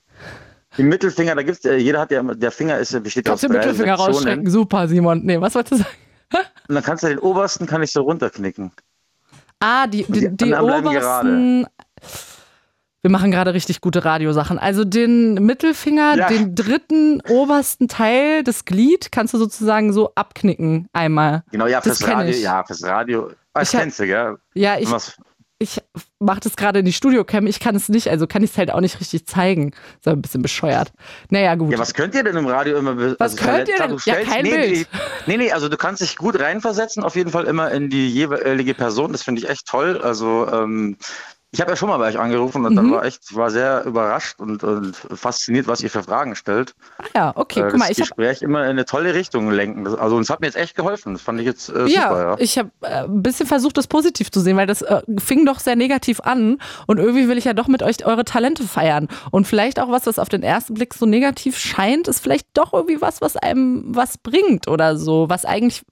die 0.77 0.83
Mittelfinger, 0.83 1.35
da 1.35 1.43
gibt's, 1.43 1.65
ja- 1.65 1.73
jeder 1.75 2.01
hat 2.01 2.11
ja, 2.11 2.23
der 2.23 2.51
Finger 2.51 2.79
ist, 2.79 3.03
besteht 3.03 3.27
ja 3.27 3.33
aus 3.33 3.41
Kannst 3.41 3.45
du 3.45 3.49
den 3.49 3.61
drei 3.63 3.67
Mittelfinger 3.69 3.97
Sektionen. 3.97 4.15
rausstrecken? 4.15 4.51
Super, 4.51 4.89
Simon. 4.89 5.23
Nee, 5.25 5.41
was 5.41 5.55
wolltest 5.55 5.73
du 5.73 5.77
sagen? 5.85 6.47
Und 6.69 6.75
dann 6.75 6.85
kannst 6.85 7.03
du 7.05 7.09
den 7.09 7.19
obersten, 7.19 7.67
kann 7.67 7.83
ich 7.83 7.91
so 7.91 8.03
runterknicken. 8.03 8.71
Ah, 9.61 9.87
die, 9.87 10.05
die, 10.05 10.29
die 10.29 10.37
die 10.37 10.55
obersten. 10.55 11.67
Wir 13.03 13.11
machen 13.11 13.31
gerade 13.31 13.55
richtig 13.55 13.81
gute 13.81 14.05
Radiosachen. 14.05 14.59
Also 14.59 14.85
den 14.85 15.35
Mittelfinger, 15.35 16.17
Ja. 16.17 16.29
den 16.29 16.55
dritten 16.55 17.23
obersten 17.29 17.87
Teil 17.89 18.43
des 18.43 18.65
Glied 18.65 19.13
kannst 19.13 19.35
du 19.35 19.39
sozusagen 19.39 19.93
so 19.93 20.13
abknicken 20.17 20.89
einmal. 20.93 21.45
Genau, 21.53 21.67
ja, 21.67 21.81
Das 21.81 21.99
fürs 21.99 22.11
Radio, 22.11 22.31
ich. 22.35 22.43
ja, 22.43 22.65
fürs 22.65 22.83
Radio. 22.83 23.31
Ah, 23.55 23.61
das 23.61 23.73
Ich 23.73 23.79
kennst 23.79 24.01
du, 24.01 24.07
gell? 24.07 24.37
Ja, 24.55 24.79
ich, 24.79 24.89
ich 25.61 25.81
mache 26.19 26.41
das 26.41 26.57
gerade 26.57 26.81
in 26.81 26.85
die 26.85 26.93
Studiocam. 26.93 27.47
Ich 27.47 27.61
kann 27.61 27.77
es 27.77 27.89
nicht, 27.89 28.09
also 28.09 28.27
kann 28.27 28.43
ich 28.43 28.51
es 28.51 28.59
halt 28.59 28.73
auch 28.73 28.81
nicht 28.81 28.99
richtig 29.01 29.27
zeigen. 29.27 29.71
Ist 29.99 30.07
aber 30.07 30.17
ein 30.17 30.23
bisschen 30.23 30.43
bescheuert. 30.43 30.93
Naja, 31.31 31.55
gut. 31.55 31.71
ja, 31.73 31.79
was 31.79 31.95
könnt 31.95 32.15
ihr 32.17 32.25
denn 32.25 32.37
im 32.37 32.47
Radio 32.47 32.79
immer? 32.79 32.97
Was 33.21 33.37
könnt 33.37 33.69
ihr 33.69 33.77
denn? 33.77 33.91
du 33.91 33.99
Ja, 34.07 34.17
kein 34.23 34.43
nee, 34.43 34.51
Bild. 34.51 34.89
Nee, 35.27 35.37
nee, 35.37 35.53
also 35.53 35.69
du 35.69 35.77
kannst 35.77 36.03
dich 36.03 36.17
gut 36.17 36.39
reinversetzen, 36.41 37.03
auf 37.05 37.15
jeden 37.15 37.31
Fall 37.31 37.45
immer 37.45 37.71
in 37.71 37.91
die 37.91 38.09
jeweilige 38.09 38.75
Person. 38.75 39.13
Das 39.13 39.23
finde 39.23 39.41
ich 39.43 39.49
echt 39.49 39.67
toll. 39.67 40.01
Also, 40.03 40.49
ähm, 40.53 40.97
ich 41.51 41.61
habe 41.61 41.71
ja 41.71 41.77
schon 41.77 41.89
mal 41.89 41.97
bei 41.99 42.09
euch 42.09 42.19
angerufen 42.19 42.67
und 42.67 42.77
dann 42.77 42.87
Mhm. 42.87 42.91
war 42.93 43.05
echt, 43.05 43.23
ich 43.31 43.35
war 43.37 43.51
sehr 43.51 43.85
überrascht 43.85 44.39
und, 44.39 44.63
und 44.65 44.95
fasziniert, 44.97 45.67
was 45.67 45.81
ihr 45.83 45.89
für 45.89 46.03
Fragen 46.03 46.35
stellt. 46.37 46.75
ah, 46.99 47.05
ja, 47.15 47.33
okay. 47.35 47.61
äh, 47.61 47.69
Guck 47.71 47.79
mal, 47.79 47.91
ich 47.91 47.99
habe 47.99 48.09
Gespräch 48.09 48.43
immer 48.43 48.65
in 48.65 48.71
eine 48.71 48.85
tolle 48.85 49.15
Richtung 49.15 49.51
lenken. 49.51 49.85
Das, 49.85 49.95
also, 49.95 50.17
uns 50.17 50.29
hat 50.29 50.41
mir 50.41 50.47
jetzt 50.47 50.57
echt 50.57 50.75
geholfen. 50.77 51.15
Das 51.15 51.23
fand 51.23 51.41
ich 51.41 51.47
jetzt 51.47 51.71
äh, 51.71 51.87
ja, 51.87 52.03
super, 52.03 52.23
ja. 52.23 52.37
ich 52.39 52.59
habe 52.59 52.71
äh, 52.83 53.05
ein 53.05 53.23
bisschen 53.23 53.47
versucht, 53.47 53.79
das 53.79 53.87
positiv 53.87 54.31
zu 54.31 54.41
sehen, 54.41 54.57
weil 54.59 54.67
das 54.67 54.83
äh, 54.83 55.01
fing 55.19 55.47
doch 55.47 55.59
sehr 55.61 55.77
negativ 55.77 56.21
an 56.21 56.59
und 56.87 56.99
irgendwie 56.99 57.29
will 57.29 57.39
ich 57.39 57.45
ja 57.45 57.55
doch 57.55 57.69
mit 57.69 57.83
euch 57.83 58.05
eure 58.05 58.25
Talente 58.25 58.65
feiern 58.65 59.09
und 59.31 59.47
vielleicht 59.47 59.81
auch 59.81 59.91
was, 59.91 60.07
was 60.07 60.19
auf 60.19 60.29
den 60.29 60.43
ersten 60.43 60.75
Blick 60.75 60.93
so 60.95 61.07
negativ 61.07 61.59
scheint, 61.59 62.09
ist 62.09 62.21
vielleicht 62.21 62.47
doch 62.55 62.73
irgendwie 62.75 63.01
was, 63.01 63.21
was 63.23 63.37
einem 63.37 63.85
was 63.89 64.19
bringt 64.19 64.69
oder 64.69 64.97
so, 64.99 65.29
was 65.31 65.45
eigentlich 65.45 65.83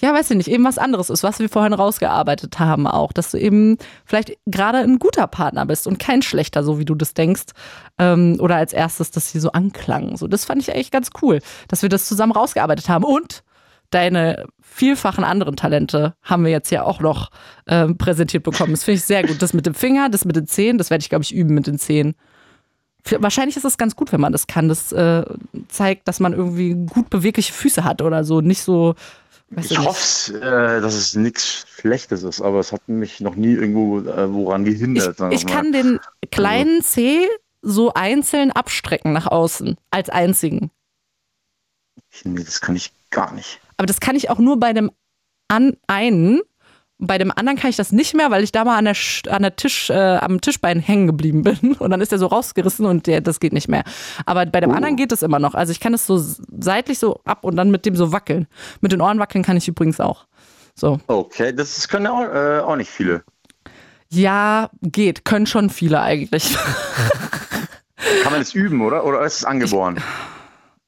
ja, 0.00 0.12
weiß 0.12 0.30
ich 0.30 0.36
nicht, 0.36 0.48
eben 0.48 0.64
was 0.64 0.78
anderes 0.78 1.08
ist, 1.08 1.22
was 1.22 1.38
wir 1.38 1.48
vorhin 1.48 1.72
rausgearbeitet 1.72 2.58
haben 2.58 2.86
auch, 2.86 3.12
dass 3.12 3.30
du 3.30 3.38
eben 3.38 3.78
vielleicht 4.04 4.36
gerade 4.46 4.78
ein 4.78 4.98
guter 4.98 5.28
Partner 5.28 5.66
bist 5.66 5.86
und 5.86 5.98
kein 5.98 6.20
schlechter, 6.20 6.64
so 6.64 6.78
wie 6.80 6.84
du 6.84 6.96
das 6.96 7.14
denkst. 7.14 7.52
Ähm, 7.98 8.36
oder 8.40 8.56
als 8.56 8.72
erstes, 8.72 9.12
dass 9.12 9.30
sie 9.30 9.38
so 9.38 9.52
anklang. 9.52 10.16
So, 10.16 10.26
das 10.26 10.44
fand 10.44 10.60
ich 10.60 10.72
eigentlich 10.72 10.90
ganz 10.90 11.10
cool, 11.22 11.38
dass 11.68 11.82
wir 11.82 11.88
das 11.88 12.06
zusammen 12.06 12.32
rausgearbeitet 12.32 12.88
haben. 12.88 13.04
Und 13.04 13.44
deine 13.90 14.46
vielfachen 14.60 15.22
anderen 15.22 15.54
Talente 15.54 16.14
haben 16.22 16.44
wir 16.44 16.50
jetzt 16.50 16.70
ja 16.70 16.82
auch 16.82 16.98
noch 16.98 17.30
ähm, 17.68 17.96
präsentiert 17.96 18.42
bekommen. 18.42 18.72
Das 18.72 18.82
finde 18.82 18.96
ich 18.96 19.04
sehr 19.04 19.22
gut. 19.22 19.40
Das 19.40 19.54
mit 19.54 19.66
dem 19.66 19.74
Finger, 19.74 20.08
das 20.08 20.24
mit 20.24 20.34
den 20.34 20.48
Zehen, 20.48 20.76
das 20.76 20.90
werde 20.90 21.02
ich, 21.02 21.08
glaube 21.08 21.22
ich, 21.22 21.32
üben 21.32 21.54
mit 21.54 21.68
den 21.68 21.78
Zehen. 21.78 22.16
Wahrscheinlich 23.18 23.56
ist 23.56 23.64
es 23.64 23.76
ganz 23.76 23.96
gut, 23.96 24.12
wenn 24.12 24.20
man 24.20 24.32
das 24.32 24.46
kann. 24.46 24.68
Das 24.68 24.90
äh, 24.90 25.24
zeigt, 25.68 26.08
dass 26.08 26.20
man 26.20 26.32
irgendwie 26.32 26.74
gut 26.74 27.10
bewegliche 27.10 27.52
Füße 27.52 27.84
hat 27.84 28.02
oder 28.02 28.24
so. 28.24 28.40
Nicht 28.40 28.62
so. 28.62 28.94
Weißt 29.50 29.70
du 29.70 29.74
Ich 29.74 29.78
hoffe, 29.80 30.34
äh, 30.40 30.80
dass 30.80 30.94
es 30.94 31.14
nichts 31.14 31.66
Schlechtes 31.76 32.22
ist, 32.22 32.40
aber 32.40 32.60
es 32.60 32.72
hat 32.72 32.88
mich 32.88 33.20
noch 33.20 33.34
nie 33.34 33.52
irgendwo 33.52 34.00
äh, 34.00 34.32
woran 34.32 34.64
gehindert. 34.64 35.20
Ich, 35.30 35.40
ich 35.42 35.46
kann 35.46 35.72
den 35.72 36.00
kleinen 36.30 36.82
Zeh 36.82 37.28
so 37.62 37.94
einzeln 37.94 38.50
abstrecken 38.50 39.12
nach 39.12 39.26
außen, 39.26 39.76
als 39.90 40.10
einzigen. 40.10 40.70
Nee, 42.24 42.44
das 42.44 42.60
kann 42.60 42.76
ich 42.76 42.92
gar 43.10 43.32
nicht. 43.32 43.60
Aber 43.76 43.86
das 43.86 44.00
kann 44.00 44.16
ich 44.16 44.30
auch 44.30 44.38
nur 44.38 44.58
bei 44.58 44.72
dem 44.72 44.90
an 45.48 45.76
einen. 45.86 46.40
Bei 46.98 47.18
dem 47.18 47.32
anderen 47.32 47.58
kann 47.58 47.70
ich 47.70 47.76
das 47.76 47.90
nicht 47.90 48.14
mehr, 48.14 48.30
weil 48.30 48.44
ich 48.44 48.52
da 48.52 48.64
mal 48.64 48.78
an 48.78 48.84
der, 48.84 48.96
an 49.28 49.42
der 49.42 49.56
Tisch, 49.56 49.90
äh, 49.90 49.94
am 49.94 50.40
Tischbein 50.40 50.78
hängen 50.80 51.06
geblieben 51.08 51.42
bin. 51.42 51.74
Und 51.78 51.90
dann 51.90 52.00
ist 52.00 52.12
der 52.12 52.18
so 52.20 52.26
rausgerissen 52.26 52.86
und 52.86 53.06
der, 53.08 53.20
das 53.20 53.40
geht 53.40 53.52
nicht 53.52 53.68
mehr. 53.68 53.82
Aber 54.26 54.46
bei 54.46 54.60
dem 54.60 54.70
Oh. 54.70 54.74
anderen 54.74 54.96
geht 54.96 55.10
es 55.12 55.22
immer 55.22 55.38
noch. 55.40 55.54
Also 55.54 55.72
ich 55.72 55.80
kann 55.80 55.92
es 55.92 56.06
so 56.06 56.22
seitlich 56.58 56.98
so 57.00 57.20
ab 57.24 57.44
und 57.44 57.56
dann 57.56 57.70
mit 57.70 57.84
dem 57.84 57.96
so 57.96 58.12
wackeln. 58.12 58.46
Mit 58.80 58.92
den 58.92 59.00
Ohren 59.00 59.18
wackeln 59.18 59.42
kann 59.44 59.56
ich 59.56 59.66
übrigens 59.68 59.98
auch. 60.00 60.26
So. 60.76 61.00
Okay, 61.08 61.52
das 61.52 61.88
können 61.88 62.06
auch, 62.06 62.22
äh, 62.22 62.60
auch 62.60 62.76
nicht 62.76 62.90
viele. 62.90 63.22
Ja, 64.10 64.70
geht. 64.82 65.24
Können 65.24 65.46
schon 65.46 65.70
viele 65.70 66.00
eigentlich. 66.00 66.56
Kann 68.22 68.32
man 68.32 68.40
das 68.40 68.54
üben, 68.54 68.80
oder? 68.82 69.04
Oder 69.04 69.22
ist 69.24 69.38
es 69.38 69.44
angeboren? 69.44 70.00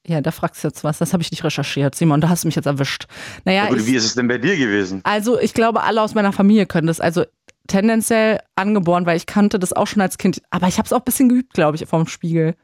Ja, 0.06 0.20
da 0.20 0.30
fragst 0.30 0.62
du 0.62 0.68
jetzt 0.68 0.84
was. 0.84 0.98
Das 0.98 1.12
habe 1.12 1.22
ich 1.22 1.30
nicht 1.32 1.42
recherchiert. 1.42 1.94
Simon, 1.94 2.20
da 2.20 2.28
hast 2.28 2.44
du 2.44 2.48
mich 2.48 2.54
jetzt 2.54 2.66
erwischt. 2.66 3.06
Naja, 3.44 3.64
Ja, 3.64 3.68
gut, 3.70 3.80
ich, 3.80 3.86
wie 3.86 3.96
ist 3.96 4.04
es 4.04 4.14
denn 4.14 4.28
bei 4.28 4.38
dir 4.38 4.56
gewesen? 4.56 5.00
Also 5.04 5.38
ich 5.40 5.52
glaube, 5.52 5.82
alle 5.82 6.00
aus 6.02 6.14
meiner 6.14 6.32
Familie 6.32 6.66
können 6.66 6.86
das. 6.86 7.00
Also 7.00 7.24
tendenziell 7.66 8.38
angeboren, 8.54 9.06
weil 9.06 9.16
ich 9.16 9.26
kannte 9.26 9.58
das 9.58 9.72
auch 9.72 9.86
schon 9.86 10.00
als 10.00 10.18
Kind. 10.18 10.40
Aber 10.50 10.68
ich 10.68 10.78
habe 10.78 10.86
es 10.86 10.92
auch 10.92 10.98
ein 11.00 11.04
bisschen 11.04 11.28
geübt, 11.28 11.54
glaube 11.54 11.76
ich, 11.76 11.86
vom 11.86 12.06
Spiegel. 12.06 12.54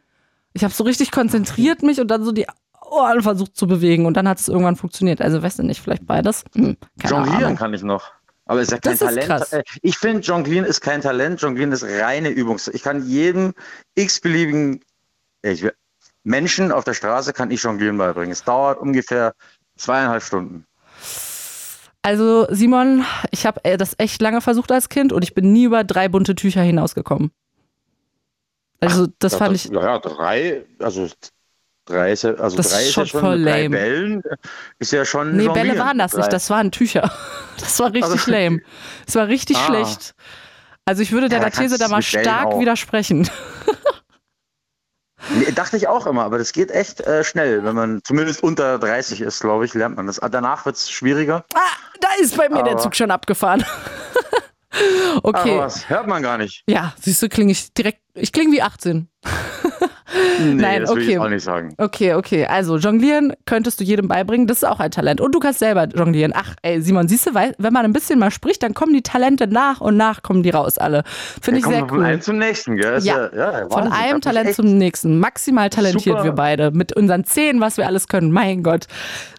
Ich 0.53 0.63
habe 0.63 0.73
so 0.73 0.85
richtig 0.85 1.11
konzentriert 1.11 1.83
mich 1.83 2.01
und 2.01 2.09
dann 2.09 2.23
so 2.25 2.31
die 2.31 2.47
Ohren 2.89 3.23
versucht 3.23 3.57
zu 3.57 3.67
bewegen 3.67 4.07
und 4.07 4.17
dann 4.17 4.29
hat 4.29 4.39
es 4.39 4.49
irgendwann 4.49 4.77
funktioniert. 4.77 5.21
Also 5.21 5.43
weißt 5.43 5.59
du 5.59 5.63
nicht, 5.65 5.81
vielleicht 5.81 6.07
beides? 6.07 6.45
Hm, 6.55 6.77
Jonglieren 7.05 7.45
Ahnung. 7.45 7.57
kann 7.57 7.73
ich 7.75 7.83
noch. 7.83 8.13
Aber 8.45 8.61
es 8.61 8.69
ist 8.69 8.73
ja 8.73 8.79
kein 8.79 8.93
Das 8.93 9.01
ist 9.01 9.07
Talent. 9.09 9.27
krass. 9.27 9.53
Äh, 9.53 9.63
Ich 9.83 9.97
finde, 9.99 10.21
Jonglieren 10.21 10.67
ist 10.67 10.81
kein 10.81 11.01
Talent. 11.01 11.41
Jonglieren 11.41 11.73
ist 11.73 11.85
reine 11.85 12.29
Übung. 12.29 12.61
Ich 12.73 12.83
kann 12.83 13.07
jedem 13.09 13.55
x-beliebigen 13.95 14.81
ich 15.45 15.63
will- 15.63 15.73
Menschen 16.25 16.71
auf 16.73 16.85
der 16.85 16.95
Straße 16.95 17.33
kann 17.33 17.51
ich 17.51 17.63
Jonglieren 17.63 17.99
beibringen. 17.99 18.31
Es 18.33 18.45
dauert 18.45 18.79
ungefähr 18.79 19.35
zweieinhalb 19.77 20.23
Stunden. 20.23 20.67
Also 22.03 22.47
Simon, 22.51 23.05
ich 23.31 23.47
habe 23.47 23.65
äh, 23.65 23.77
das 23.77 23.95
echt 23.99 24.21
lange 24.23 24.41
versucht 24.41 24.73
als 24.73 24.89
Kind 24.89 25.13
und 25.13 25.23
ich 25.23 25.35
bin 25.35 25.53
nie 25.53 25.65
über 25.65 25.85
drei 25.85 26.09
bunte 26.09 26.35
Tücher 26.35 26.63
hinausgekommen. 26.63 27.31
Also 28.81 29.07
das 29.21 29.33
Ja, 29.33 29.39
fand 29.39 29.55
ich, 29.57 29.65
Ja, 29.67 29.81
ja, 29.81 29.99
drei, 30.01 30.65
also 30.81 31.09
drei 31.85 32.11
ist 32.13 32.23
ja, 32.25 32.35
also 32.35 32.57
Das 32.57 32.67
ist 32.67 32.73
drei 32.73 32.83
ist 32.83 32.93
schon 32.93 33.05
ja 33.05 33.09
schon 33.11 33.21
voll 33.21 33.37
lame. 33.39 33.71
Bällen. 33.71 34.23
Ist 34.81 34.91
ja 34.93 35.05
schon. 35.05 35.37
Nee, 35.37 35.45
Jonglieren. 35.45 35.69
Bälle 35.69 35.79
waren 35.81 35.99
das 35.99 36.15
nicht, 36.17 36.33
das 36.33 36.51
waren 36.51 36.71
Tücher. 36.73 37.13
Das 37.61 37.79
war 37.79 37.93
richtig 37.93 38.11
Also- 38.21 38.31
lame. 38.33 38.61
Das 39.07 39.15
war 39.15 39.29
richtig 39.29 39.57
Ah. 39.59 39.67
schlecht. 39.67 40.15
Also 40.85 41.03
ich 41.03 41.13
würde 41.13 41.27
Ja, 41.27 41.31
deiner 41.39 41.45
kannst 41.45 41.61
These 41.61 41.79
da 41.79 41.87
mal 41.87 42.03
stark 42.03 42.59
widersprechen. 42.59 43.29
Dachte 45.55 45.77
ich 45.77 45.87
auch 45.89 46.07
immer, 46.07 46.25
aber 46.25 46.39
das 46.39 46.53
geht 46.53 46.71
echt 46.71 47.01
äh, 47.01 47.23
schnell. 47.25 47.63
Wenn 47.65 47.75
man 47.75 48.01
zumindest 48.05 48.43
unter 48.43 48.79
30 48.79 49.21
ist, 49.21 49.41
glaube 49.41 49.65
ich, 49.65 49.75
lernt 49.75 49.97
man 49.97 50.07
das. 50.07 50.21
Danach 50.31 50.67
wird 50.67 50.77
es 50.77 50.91
schwieriger. 50.91 51.45
Ah, 51.55 51.59
da 52.01 52.09
ist 52.21 52.37
bei 52.37 52.49
mir 52.49 52.63
der 52.63 52.73
Aber- 52.73 52.79
Zug 52.83 52.97
schon 52.97 53.11
abgefahren. 53.11 53.65
okay. 55.23 55.53
Aber 55.53 55.65
was 55.67 55.89
hört 55.89 56.07
man 56.07 56.23
gar 56.23 56.39
nicht. 56.39 56.65
Ja, 56.69 56.95
siehst 57.01 57.23
du, 57.23 57.29
klinge 57.29 57.53
ich 57.53 57.73
direkt, 57.73 58.01
ich 58.15 58.33
klinge 58.33 58.53
wie 58.53 58.63
18. 58.63 59.09
Nee, 60.39 60.55
Nein, 60.55 60.81
das 60.83 60.91
will 60.91 61.03
okay. 61.03 61.13
ich 61.13 61.19
auch 61.19 61.29
nicht 61.29 61.43
sagen. 61.43 61.75
Okay, 61.79 62.15
okay. 62.15 62.47
Also 62.47 62.77
jonglieren 62.77 63.33
könntest 63.47 63.81
du 63.81 63.85
jedem 63.85 64.09
beibringen. 64.09 64.47
Das 64.47 64.59
ist 64.59 64.65
auch 64.65 64.79
ein 64.79 64.91
Talent. 64.91 65.21
Und 65.23 65.35
du 65.35 65.39
kannst 65.39 65.59
selber 65.61 65.87
jonglieren. 65.89 66.33
Ach, 66.35 66.55
ey, 66.63 66.83
Simon, 66.83 67.09
siehst 67.09 67.27
du, 67.27 67.35
wenn 67.35 67.73
man 67.73 67.85
ein 67.85 67.93
bisschen 67.95 68.19
mal 68.19 68.31
spricht, 68.31 68.63
dann 68.63 68.75
kommen 68.75 68.93
die 68.93 69.03
Talente 69.03 69.47
nach 69.47 69.81
und 69.81 69.97
nach 69.97 70.23
kommen 70.23 70.43
die 70.43 70.51
raus 70.51 70.77
alle. 70.77 71.05
Finde 71.41 71.61
ich 71.61 71.65
Ja, 71.65 71.71
sehr 71.71 71.79
kommt 71.81 71.91
von 71.91 71.99
cool. 72.01 72.05
einem 72.05 72.21
zum 72.21 72.39
nächsten, 72.39 72.77
gell? 72.77 72.99
Ja, 73.03 73.31
ja, 73.35 73.61
ja, 73.61 73.69
Von 73.71 73.91
einem 73.91 74.21
Talent 74.21 74.55
zum 74.55 74.77
nächsten. 74.77 75.19
Maximal 75.19 75.71
talentiert 75.71 76.17
Super. 76.17 76.25
wir 76.25 76.33
beide. 76.33 76.71
Mit 76.73 76.95
unseren 76.95 77.25
Zehen, 77.25 77.61
was 77.61 77.79
wir 77.79 77.87
alles 77.87 78.07
können. 78.09 78.33
Mein 78.33 78.63
Gott. 78.63 78.87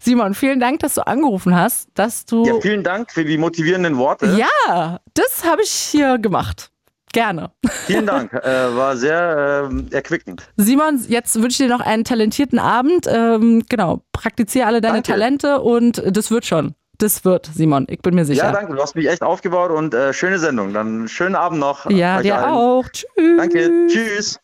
Simon, 0.01 0.33
vielen 0.33 0.59
Dank, 0.59 0.79
dass 0.79 0.95
du 0.95 1.05
angerufen 1.05 1.55
hast, 1.55 1.89
dass 1.93 2.25
du. 2.25 2.45
Ja, 2.45 2.59
vielen 2.61 2.83
Dank 2.83 3.11
für 3.11 3.23
die 3.23 3.37
motivierenden 3.37 3.97
Worte. 3.97 4.35
Ja, 4.37 4.99
das 5.13 5.45
habe 5.45 5.61
ich 5.61 5.69
hier 5.71 6.17
gemacht. 6.17 6.71
Gerne. 7.13 7.51
Vielen 7.85 8.05
Dank. 8.05 8.33
äh, 8.43 8.75
war 8.75 8.97
sehr 8.97 9.69
ähm, 9.71 9.87
erquickend. 9.91 10.43
Simon, 10.57 10.99
jetzt 11.07 11.35
wünsche 11.35 11.63
ich 11.63 11.69
dir 11.69 11.69
noch 11.69 11.79
einen 11.79 12.03
talentierten 12.03 12.59
Abend. 12.59 13.07
Ähm, 13.07 13.63
genau, 13.69 14.01
praktiziere 14.11 14.65
alle 14.65 14.81
deine 14.81 14.95
Danke. 14.95 15.11
Talente 15.11 15.61
und 15.61 16.03
das 16.05 16.31
wird 16.31 16.45
schon. 16.45 16.75
Das 16.97 17.23
wird, 17.25 17.49
Simon, 17.53 17.85
ich 17.89 18.01
bin 18.01 18.15
mir 18.15 18.25
sicher. 18.25 18.45
Ja, 18.45 18.51
danke. 18.51 18.75
Du 18.75 18.81
hast 18.81 18.95
mich 18.95 19.07
echt 19.07 19.21
aufgebaut 19.21 19.71
und 19.71 19.93
äh, 19.93 20.13
schöne 20.13 20.39
Sendung. 20.39 20.73
Dann 20.73 21.07
schönen 21.07 21.35
Abend 21.35 21.59
noch. 21.59 21.89
Ja, 21.89 22.21
dir 22.21 22.37
allen. 22.37 22.53
auch. 22.53 22.85
Tschüss. 22.89 23.37
Danke. 23.37 23.87
Tschüss. 23.87 24.39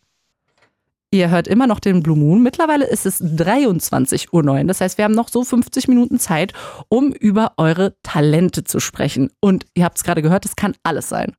Ihr 1.12 1.32
hört 1.32 1.48
immer 1.48 1.66
noch 1.66 1.80
den 1.80 2.04
Blue 2.04 2.18
Moon. 2.18 2.44
Mittlerweile 2.44 2.86
ist 2.86 3.08
es 3.08 3.20
23.09 3.20 4.32
Uhr. 4.32 4.64
Das 4.66 4.80
heißt, 4.80 5.00
wir 5.00 5.06
haben 5.06 5.16
noch 5.16 5.30
so 5.30 5.44
50 5.44 5.88
Minuten 5.88 6.20
Zeit, 6.20 6.54
um 6.88 7.12
über 7.12 7.54
eure 7.58 7.96
Talente 8.04 8.64
zu 8.64 8.80
sprechen. 8.80 9.32
Und 9.40 9.66
ihr 9.74 9.86
habt 9.86 9.98
es 9.98 10.04
gerade 10.04 10.22
gehört, 10.22 10.46
das 10.46 10.56
kann 10.56 10.76
alles 10.84 11.10
sein. 11.10 11.36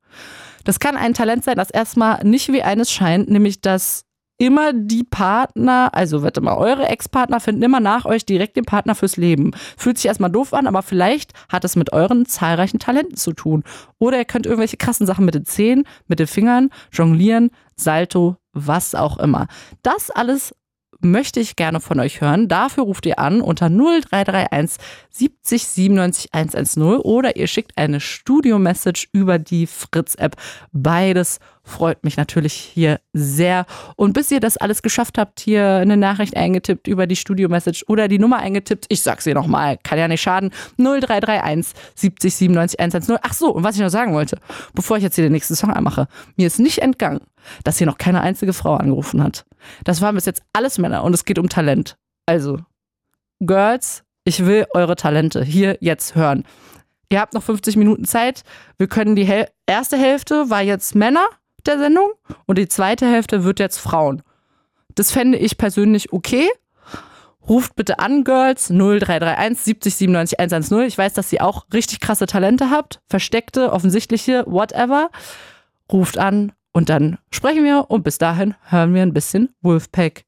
Das 0.65 0.81
kann 0.81 0.97
ein 0.97 1.15
Talent 1.15 1.45
sein, 1.45 1.57
das 1.57 1.71
erstmal 1.71 2.25
nicht 2.25 2.53
wie 2.53 2.63
eines 2.63 2.91
scheint, 2.91 3.31
nämlich 3.31 3.61
dass 3.61 4.05
immer 4.41 4.73
die 4.73 5.05
Partner, 5.05 5.91
also 5.93 6.23
warte 6.23 6.41
mal, 6.41 6.57
eure 6.57 6.89
Ex-Partner 6.89 7.41
finden 7.41 7.63
immer 7.63 7.79
nach 7.79 8.07
euch 8.07 8.25
direkt 8.25 8.57
den 8.57 8.65
Partner 8.65 8.95
fürs 8.95 9.19
Leben. 9.19 9.53
Fühlt 9.77 9.99
sich 9.99 10.07
erstmal 10.07 10.31
doof 10.31 10.55
an, 10.55 10.67
aber 10.67 10.83
vielleicht 10.83 11.35
hat 11.51 11.65
es 11.65 11.77
mit 11.77 11.93
euren 11.93 12.25
zahlreichen 12.25 12.79
Talenten 12.79 13.17
zu 13.17 13.35
tun. 13.35 13.65
Oder 13.99 14.17
ihr 14.17 14.25
könnt 14.25 14.47
irgendwelche 14.47 14.79
krassen 14.79 15.07
Sachen 15.07 15.27
mit 15.27 15.35
den 15.35 15.45
Zehen, 15.45 15.85
mit 16.07 16.21
den 16.21 16.27
Fingern, 16.27 16.71
jonglieren, 16.91 17.51
Salto, 17.77 18.37
was 18.53 18.95
auch 18.95 19.19
immer. 19.19 19.47
Das 19.83 20.11
alles 20.11 20.55
möchte 21.01 21.40
ich 21.40 21.57
gerne 21.57 21.80
von 21.80 22.01
euch 22.01 22.20
hören. 22.20 22.48
Dafür 22.48 22.84
ruft 22.84 23.07
ihr 23.07 23.18
an 23.18 23.40
unter 23.40 23.68
0331 23.68 24.78
70 25.11 25.66
97 25.66 26.34
110 26.34 26.82
oder 26.82 27.36
ihr 27.36 27.46
schickt 27.46 27.76
eine 27.76 28.01
Studio-Message 28.01 29.09
über 29.12 29.38
die 29.38 29.66
Fritz-App. 29.66 30.36
Beides 30.72 31.38
freut 31.71 32.05
mich 32.05 32.16
natürlich 32.16 32.53
hier 32.53 33.01
sehr. 33.12 33.66
Und 33.97 34.12
bis 34.12 34.31
ihr 34.31 34.41
das 34.41 34.57
alles 34.57 34.83
geschafft 34.83 35.18
habt, 35.18 35.41
hier 35.41 35.77
eine 35.77 35.97
Nachricht 35.97 36.37
eingetippt 36.37 36.87
über 36.89 37.07
die 37.07 37.16
Studio-Message 37.16 37.85
oder 37.89 38.09
die 38.09 38.18
Nummer 38.18 38.39
eingetippt, 38.39 38.87
ich 38.89 39.03
sag's 39.03 39.27
ihr 39.27 39.35
nochmal, 39.35 39.79
kann 39.83 39.99
ja 39.99 40.09
nicht 40.09 40.21
schaden, 40.21 40.51
0331 40.79 41.75
70 41.95 42.35
97 42.35 42.81
110. 42.81 43.16
Ach 43.23 43.33
so, 43.33 43.55
und 43.55 43.64
was 43.64 43.77
ich 43.77 43.83
noch 43.83 43.89
sagen 43.89 44.12
wollte, 44.12 44.39
bevor 44.75 44.97
ich 44.97 45.03
jetzt 45.03 45.14
hier 45.14 45.25
den 45.25 45.33
nächsten 45.33 45.57
Song 45.57 45.71
anmache, 45.71 46.09
mir 46.37 46.47
ist 46.47 46.59
nicht 46.59 46.79
entgangen, 46.79 47.21
dass 47.64 47.79
hier 47.79 47.87
noch 47.87 47.99
keine 47.99 48.21
einzige 48.21 48.53
Frau 48.53 48.75
angerufen 48.75 49.23
hat. 49.23 49.47
Das 49.85 50.01
waren 50.01 50.14
bis 50.14 50.27
jetzt 50.27 50.43
alles 50.53 50.79
Männer 50.79 51.05
und 51.05 51.14
es 51.14 51.25
geht 51.25 51.39
um 51.39 51.49
Talent. 51.49 51.97
Also, 52.27 52.59
Girls, 53.41 54.05
ich 54.25 54.45
will 54.45 54.66
eure 54.75 54.97
Talente 54.97 55.43
hier 55.43 55.79
jetzt 55.81 56.14
hören. 56.14 56.45
Ihr 57.12 57.21
habt 57.21 57.35
noch 57.35 57.43
50 57.43 57.77
Minuten 57.77 58.05
Zeit. 58.05 58.45
Wir 58.79 58.87
können 58.87 59.16
die 59.16 59.25
Hel 59.25 59.49
erste 59.66 59.97
Hälfte 59.97 60.51
war 60.51 60.62
jetzt 60.62 60.95
Männer 60.95 61.27
der 61.67 61.79
Sendung 61.79 62.13
und 62.47 62.59
die 62.59 62.69
zweite 62.69 63.07
Hälfte 63.07 63.45
wird 63.45 63.61
jetzt 63.61 63.79
Frauen. 63.79 64.23
Das 64.95 65.13
fände 65.13 65.39
ich 65.39 65.57
persönlich 65.57 66.13
okay. 66.13 66.49
Ruft 67.49 67.75
bitte 67.75 67.99
an, 67.99 68.23
Girls, 68.25 68.69
0331 68.69 69.59
70 69.59 69.95
97 69.95 70.41
110. 70.41 70.81
Ich 70.83 70.99
weiß, 70.99 71.15
dass 71.15 71.33
ihr 71.33 71.45
auch 71.45 71.65
richtig 71.73 72.01
krasse 72.01 72.27
Talente 72.27 72.71
habt. 72.71 73.01
Versteckte, 73.09 73.73
offensichtliche, 73.73 74.45
whatever. 74.47 75.11
Ruft 75.91 76.19
an 76.19 76.53
und 76.73 76.89
dann 76.89 77.19
sprechen 77.31 77.65
wir 77.65 77.87
und 77.89 78.03
bis 78.05 78.19
dahin 78.19 78.55
hören 78.69 78.95
wir 78.95 79.03
ein 79.03 79.15
bisschen 79.15 79.55
Wolfpack. 79.63 80.25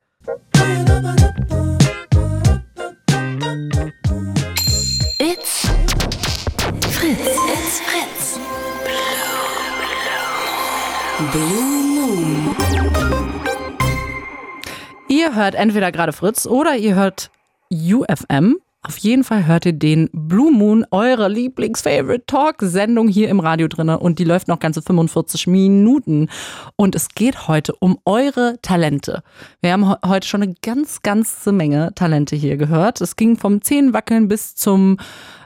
Ihr 15.09 15.35
hört 15.35 15.55
entweder 15.55 15.91
gerade 15.91 16.13
Fritz 16.13 16.47
oder 16.47 16.77
ihr 16.77 16.95
hört 16.95 17.31
UFM. 17.71 18.57
Auf 18.83 18.99
jeden 18.99 19.25
Fall 19.25 19.47
hört 19.47 19.65
ihr 19.65 19.73
den 19.73 20.11
Blue 20.13 20.53
Moon, 20.53 20.85
eure 20.91 21.29
Lieblings-Favorite-Talk-Sendung 21.29 23.09
hier 23.09 23.31
im 23.31 23.41
Radio 23.41 23.69
drinne 23.69 23.99
und 23.99 24.19
die 24.19 24.25
läuft 24.25 24.49
noch 24.49 24.59
ganze 24.59 24.83
45 24.83 25.47
Minuten. 25.47 26.29
Und 26.77 26.95
es 26.95 27.09
geht 27.09 27.49
heute 27.49 27.75
um 27.77 27.99
eure 28.05 28.59
Talente. 28.61 29.23
Wir 29.63 29.73
haben 29.73 29.95
heute 30.05 30.29
schon 30.29 30.43
eine 30.43 30.55
ganz, 30.61 31.01
ganze 31.01 31.53
Menge 31.53 31.95
Talente 31.95 32.37
hier 32.37 32.59
gehört. 32.59 33.01
Es 33.01 33.17
ging 33.17 33.39
vom 33.39 33.63
Zehenwackeln 33.63 34.29
bis 34.29 34.55
zum 34.55 34.99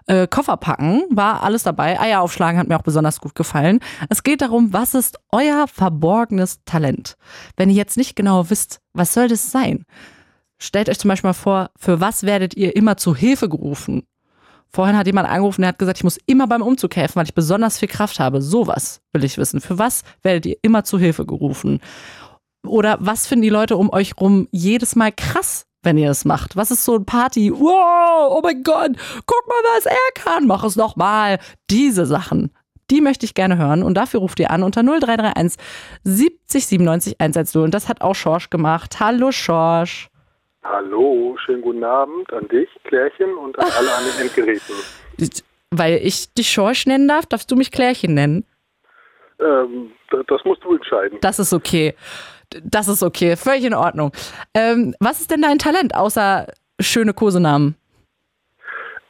äh, 0.07 0.27
Kofferpacken, 0.27 1.05
war 1.11 1.43
alles 1.43 1.63
dabei. 1.63 1.99
Eier 2.01 2.21
aufschlagen 2.21 2.59
hat 2.59 2.69
mir 2.69 2.77
auch 2.77 2.83
besonders 2.83 3.21
gut 3.21 3.35
gefallen. 3.35 3.81
Es 4.09 4.23
geht 4.23 4.41
darum, 4.41 4.73
was 4.73 4.95
ist 4.95 5.19
euer 5.31 5.67
verborgenes 5.69 6.61
Talent? 6.65 7.17
Wenn 7.57 7.71
ihr 7.71 7.77
jetzt 7.77 7.97
nicht 7.97 8.17
genau 8.17 8.51
wisst, 8.51 8.81
was 8.93 9.13
soll 9.13 9.29
das 9.29 9.51
sein? 9.51 9.85
Stellt 10.59 10.89
euch 10.89 10.99
zum 10.99 11.09
Beispiel 11.09 11.29
mal 11.29 11.35
vor, 11.35 11.71
für 11.77 12.01
was 12.01 12.23
werdet 12.23 12.57
ihr 12.57 12.77
immer 12.77 12.97
zu 12.97 13.15
Hilfe 13.15 13.49
gerufen? 13.49 14.05
Vorhin 14.69 14.97
hat 14.97 15.07
jemand 15.07 15.29
angerufen, 15.29 15.63
der 15.63 15.69
hat 15.69 15.79
gesagt, 15.79 15.99
ich 15.99 16.05
muss 16.05 16.19
immer 16.27 16.47
beim 16.47 16.63
Umzug 16.63 16.97
helfen, 16.97 17.17
weil 17.17 17.27
ich 17.27 17.35
besonders 17.35 17.79
viel 17.79 17.89
Kraft 17.89 18.19
habe. 18.19 18.43
Sowas 18.43 19.01
will 19.13 19.25
ich 19.25 19.39
wissen. 19.39 19.61
Für 19.61 19.79
was 19.79 20.03
werdet 20.23 20.47
ihr 20.47 20.57
immer 20.63 20.85
zu 20.85 20.99
Hilfe 20.99 21.25
gerufen? 21.25 21.81
Oder 22.67 22.99
was 23.01 23.27
finden 23.27 23.43
die 23.43 23.49
Leute 23.49 23.77
um 23.77 23.93
euch 23.93 24.17
rum 24.21 24.49
jedes 24.51 24.97
Mal 24.97 25.13
krass, 25.13 25.67
wenn 25.87 25.97
ihr 25.97 26.11
es 26.11 26.27
macht? 26.27 26.57
Was 26.57 26.71
ist 26.71 26.85
so 26.85 26.97
ein 26.97 27.07
Party? 27.07 27.51
Wow, 27.51 28.37
oh 28.37 28.41
mein 28.43 28.63
Gott, 28.63 28.91
guck 29.25 29.49
mal, 29.49 29.75
was 29.75 29.87
er 29.87 29.97
kann, 30.15 30.47
mach 30.47 30.65
es 30.65 30.77
noch 30.77 30.97
mal. 30.97 31.39
Diese 31.71 32.05
Sachen. 32.05 32.53
Die 32.91 33.01
möchte 33.01 33.25
ich 33.25 33.35
gerne 33.35 33.57
hören 33.57 33.83
und 33.83 33.95
dafür 33.95 34.21
ruft 34.21 34.39
ihr 34.39 34.51
an 34.51 34.63
unter 34.63 34.83
0331 34.83 35.59
70 36.05 36.67
97 36.67 37.17
110 37.19 37.63
und 37.63 37.75
das 37.75 37.89
hat 37.89 38.03
auch 38.03 38.15
Schorsch 38.15 38.51
gemacht. 38.51 39.01
Hallo 39.01 39.33
Schorsch. 39.33 40.09
Hallo, 40.63 41.37
schönen 41.45 41.63
guten 41.63 41.85
Abend 41.85 42.33
an 42.33 42.47
dich, 42.49 42.69
Klärchen, 42.85 43.35
und 43.37 43.59
an 43.59 43.67
alle 43.79 43.95
an 43.95 44.03
den 44.05 44.27
Endgeräten. 44.27 44.75
Weil 45.71 46.01
ich 46.03 46.33
dich 46.35 46.51
Schorsch 46.51 46.87
nennen 46.87 47.09
darf, 47.09 47.27
darfst 47.27 47.51
du 47.51 47.57
mich 47.57 47.71
Klärchen 47.71 48.15
nennen. 48.15 48.45
Ähm, 49.41 49.93
das 50.11 50.45
musst 50.45 50.65
du 50.65 50.75
entscheiden. 50.75 51.19
Das 51.21 51.39
ist 51.39 51.53
okay. 51.53 51.95
Das 52.63 52.89
ist 52.89 53.03
okay, 53.03 53.37
völlig 53.37 53.65
in 53.65 53.75
Ordnung. 53.75 54.13
Ähm, 54.55 54.95
was 55.01 55.21
ist 55.21 55.31
denn 55.31 55.43
dein 55.43 55.59
Talent, 55.59 55.95
außer 55.95 56.47
schöne 56.81 57.13
Kosenamen? 57.13 57.77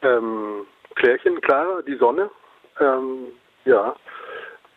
Ähm, 0.03 0.67
Klärchen, 0.95 1.41
Clara, 1.43 1.83
die 1.83 1.97
Sonne. 1.97 2.31
Ähm, 2.81 3.27
ja, 3.65 3.95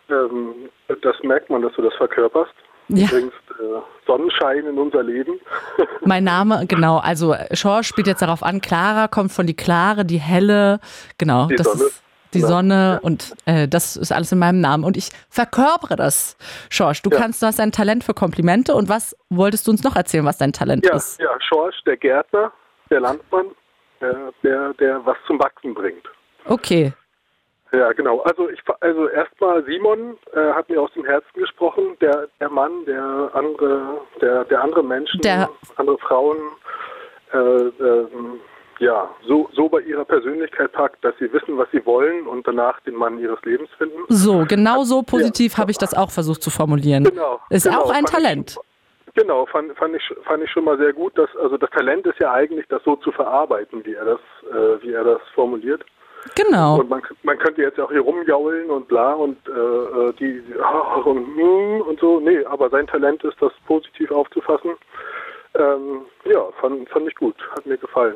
ähm, 0.09 0.69
das 1.01 1.15
merkt 1.23 1.49
man, 1.49 1.61
dass 1.61 1.73
du 1.73 1.81
das 1.81 1.93
verkörperst. 1.95 2.53
Ja. 2.89 3.05
Du 3.07 3.11
bringst 3.13 3.37
äh, 3.59 3.79
Sonnenschein 4.07 4.65
in 4.65 4.77
unser 4.79 5.03
Leben. 5.03 5.39
Mein 6.05 6.23
Name, 6.23 6.65
genau, 6.67 6.97
also 6.97 7.35
Schorsch 7.53 7.87
spielt 7.87 8.07
jetzt 8.07 8.21
darauf 8.21 8.41
an, 8.41 8.61
Clara 8.61 9.07
kommt 9.07 9.31
von 9.31 9.45
die 9.45 9.55
Klare, 9.55 10.05
die 10.05 10.17
Helle, 10.19 10.79
genau, 11.19 11.47
Die 11.47 11.55
das 11.55 11.67
Sonne. 11.67 11.83
ist 11.83 12.01
die 12.33 12.39
Ja. 12.41 12.47
Sonne 12.47 12.99
und 13.01 13.33
äh, 13.45 13.67
das 13.67 13.95
ist 13.97 14.11
alles 14.11 14.31
in 14.31 14.39
meinem 14.39 14.61
Namen 14.61 14.83
und 14.83 14.97
ich 14.97 15.09
verkörpere 15.29 15.95
das. 15.95 16.37
Schorsch, 16.69 17.01
du 17.01 17.09
Ja. 17.09 17.17
kannst, 17.17 17.41
du 17.41 17.47
hast 17.47 17.59
ein 17.59 17.71
Talent 17.71 18.03
für 18.03 18.13
Komplimente 18.13 18.75
und 18.75 18.89
was 18.89 19.15
wolltest 19.29 19.67
du 19.67 19.71
uns 19.71 19.83
noch 19.83 19.95
erzählen, 19.95 20.25
was 20.25 20.37
dein 20.37 20.53
Talent 20.53 20.85
Ja, 20.85 20.95
ist? 20.95 21.19
ja, 21.19 21.29
Schorsch, 21.39 21.81
der 21.85 21.97
Gärtner, 21.97 22.51
der 22.89 22.99
Landmann, 22.99 23.47
der, 24.01 24.31
der, 24.43 24.73
der 24.75 25.05
was 25.05 25.17
zum 25.27 25.39
Wachsen 25.39 25.73
bringt. 25.73 26.05
Okay, 26.45 26.93
Ja, 27.71 27.91
genau. 27.93 28.21
Also 28.21 28.49
ich 28.49 28.59
also 28.81 29.07
erstmal 29.09 29.63
Simon 29.65 30.17
äh, 30.33 30.53
hat 30.53 30.69
mir 30.69 30.81
aus 30.81 30.91
dem 30.93 31.05
Herzen 31.05 31.29
gesprochen, 31.35 31.95
der 32.01 32.27
der 32.39 32.49
Mann, 32.49 32.71
der 32.87 33.29
andere, 33.33 34.01
der 34.21 34.45
der 34.45 34.61
andere 34.63 34.83
Menschen, 34.83 35.21
Der- 35.21 35.49
andere 35.75 35.97
Frauen 35.99 36.37
äh, 37.31 37.37
ähm, 37.37 38.39
ja, 38.79 39.09
so 39.27 39.49
so 39.53 39.69
bei 39.69 39.81
ihrer 39.81 40.05
Persönlichkeit 40.05 40.71
packt, 40.71 41.03
dass 41.03 41.13
sie 41.19 41.31
wissen, 41.31 41.57
was 41.57 41.69
sie 41.71 41.85
wollen 41.85 42.27
und 42.27 42.47
danach 42.47 42.79
den 42.81 42.95
Mann 42.95 43.19
ihres 43.19 43.41
Lebens 43.43 43.69
finden. 43.77 43.97
so, 44.07 44.45
genau 44.47 44.83
so 44.83 45.03
positiv 45.03 45.57
habe 45.57 45.71
ich 45.71 45.77
das 45.77 45.95
auch 45.95 46.11
versucht 46.11 46.41
zu 46.41 46.49
formulieren. 46.49 47.03
Genau. 47.03 47.39
Ist 47.49 47.63
genau, 47.65 47.81
auch 47.81 47.89
ein 47.91 48.05
fand 48.07 48.09
ich- 48.09 48.15
Talent. 48.15 48.57
Genau, 49.15 49.45
fand, 49.47 49.75
fand, 49.77 49.95
ich, 49.95 50.03
fand 50.23 50.43
ich 50.43 50.51
schon 50.51 50.63
mal 50.63 50.77
sehr 50.77 50.93
gut. 50.93 51.17
Dass, 51.17 51.29
also 51.37 51.57
das 51.57 51.69
Talent 51.71 52.05
ist 52.05 52.19
ja 52.19 52.31
eigentlich, 52.31 52.67
das 52.69 52.81
so 52.83 52.95
zu 52.97 53.11
verarbeiten, 53.11 53.83
wie 53.83 53.93
er 53.95 54.05
das, 54.05 54.19
äh, 54.51 54.81
wie 54.83 54.93
er 54.93 55.03
das 55.03 55.19
formuliert. 55.33 55.83
Genau. 56.35 56.79
Und 56.79 56.89
man, 56.89 57.01
man 57.23 57.37
könnte 57.39 57.61
jetzt 57.61 57.79
auch 57.79 57.91
hier 57.91 58.01
rumjaulen 58.01 58.69
und 58.69 58.87
bla 58.87 59.13
und 59.13 59.37
äh, 59.47 59.51
äh, 59.51 60.13
die 60.19 60.43
ah, 60.61 61.01
und, 61.05 61.25
hm 61.35 61.81
und 61.81 61.99
so. 61.99 62.19
Nee, 62.19 62.45
aber 62.45 62.69
sein 62.69 62.87
Talent 62.87 63.23
ist, 63.23 63.41
das 63.41 63.51
positiv 63.65 64.11
aufzufassen. 64.11 64.71
Ähm, 65.55 66.05
ja, 66.25 66.43
fand, 66.61 66.87
fand 66.89 67.07
ich 67.07 67.15
gut, 67.15 67.35
hat 67.55 67.65
mir 67.65 67.77
gefallen. 67.77 68.15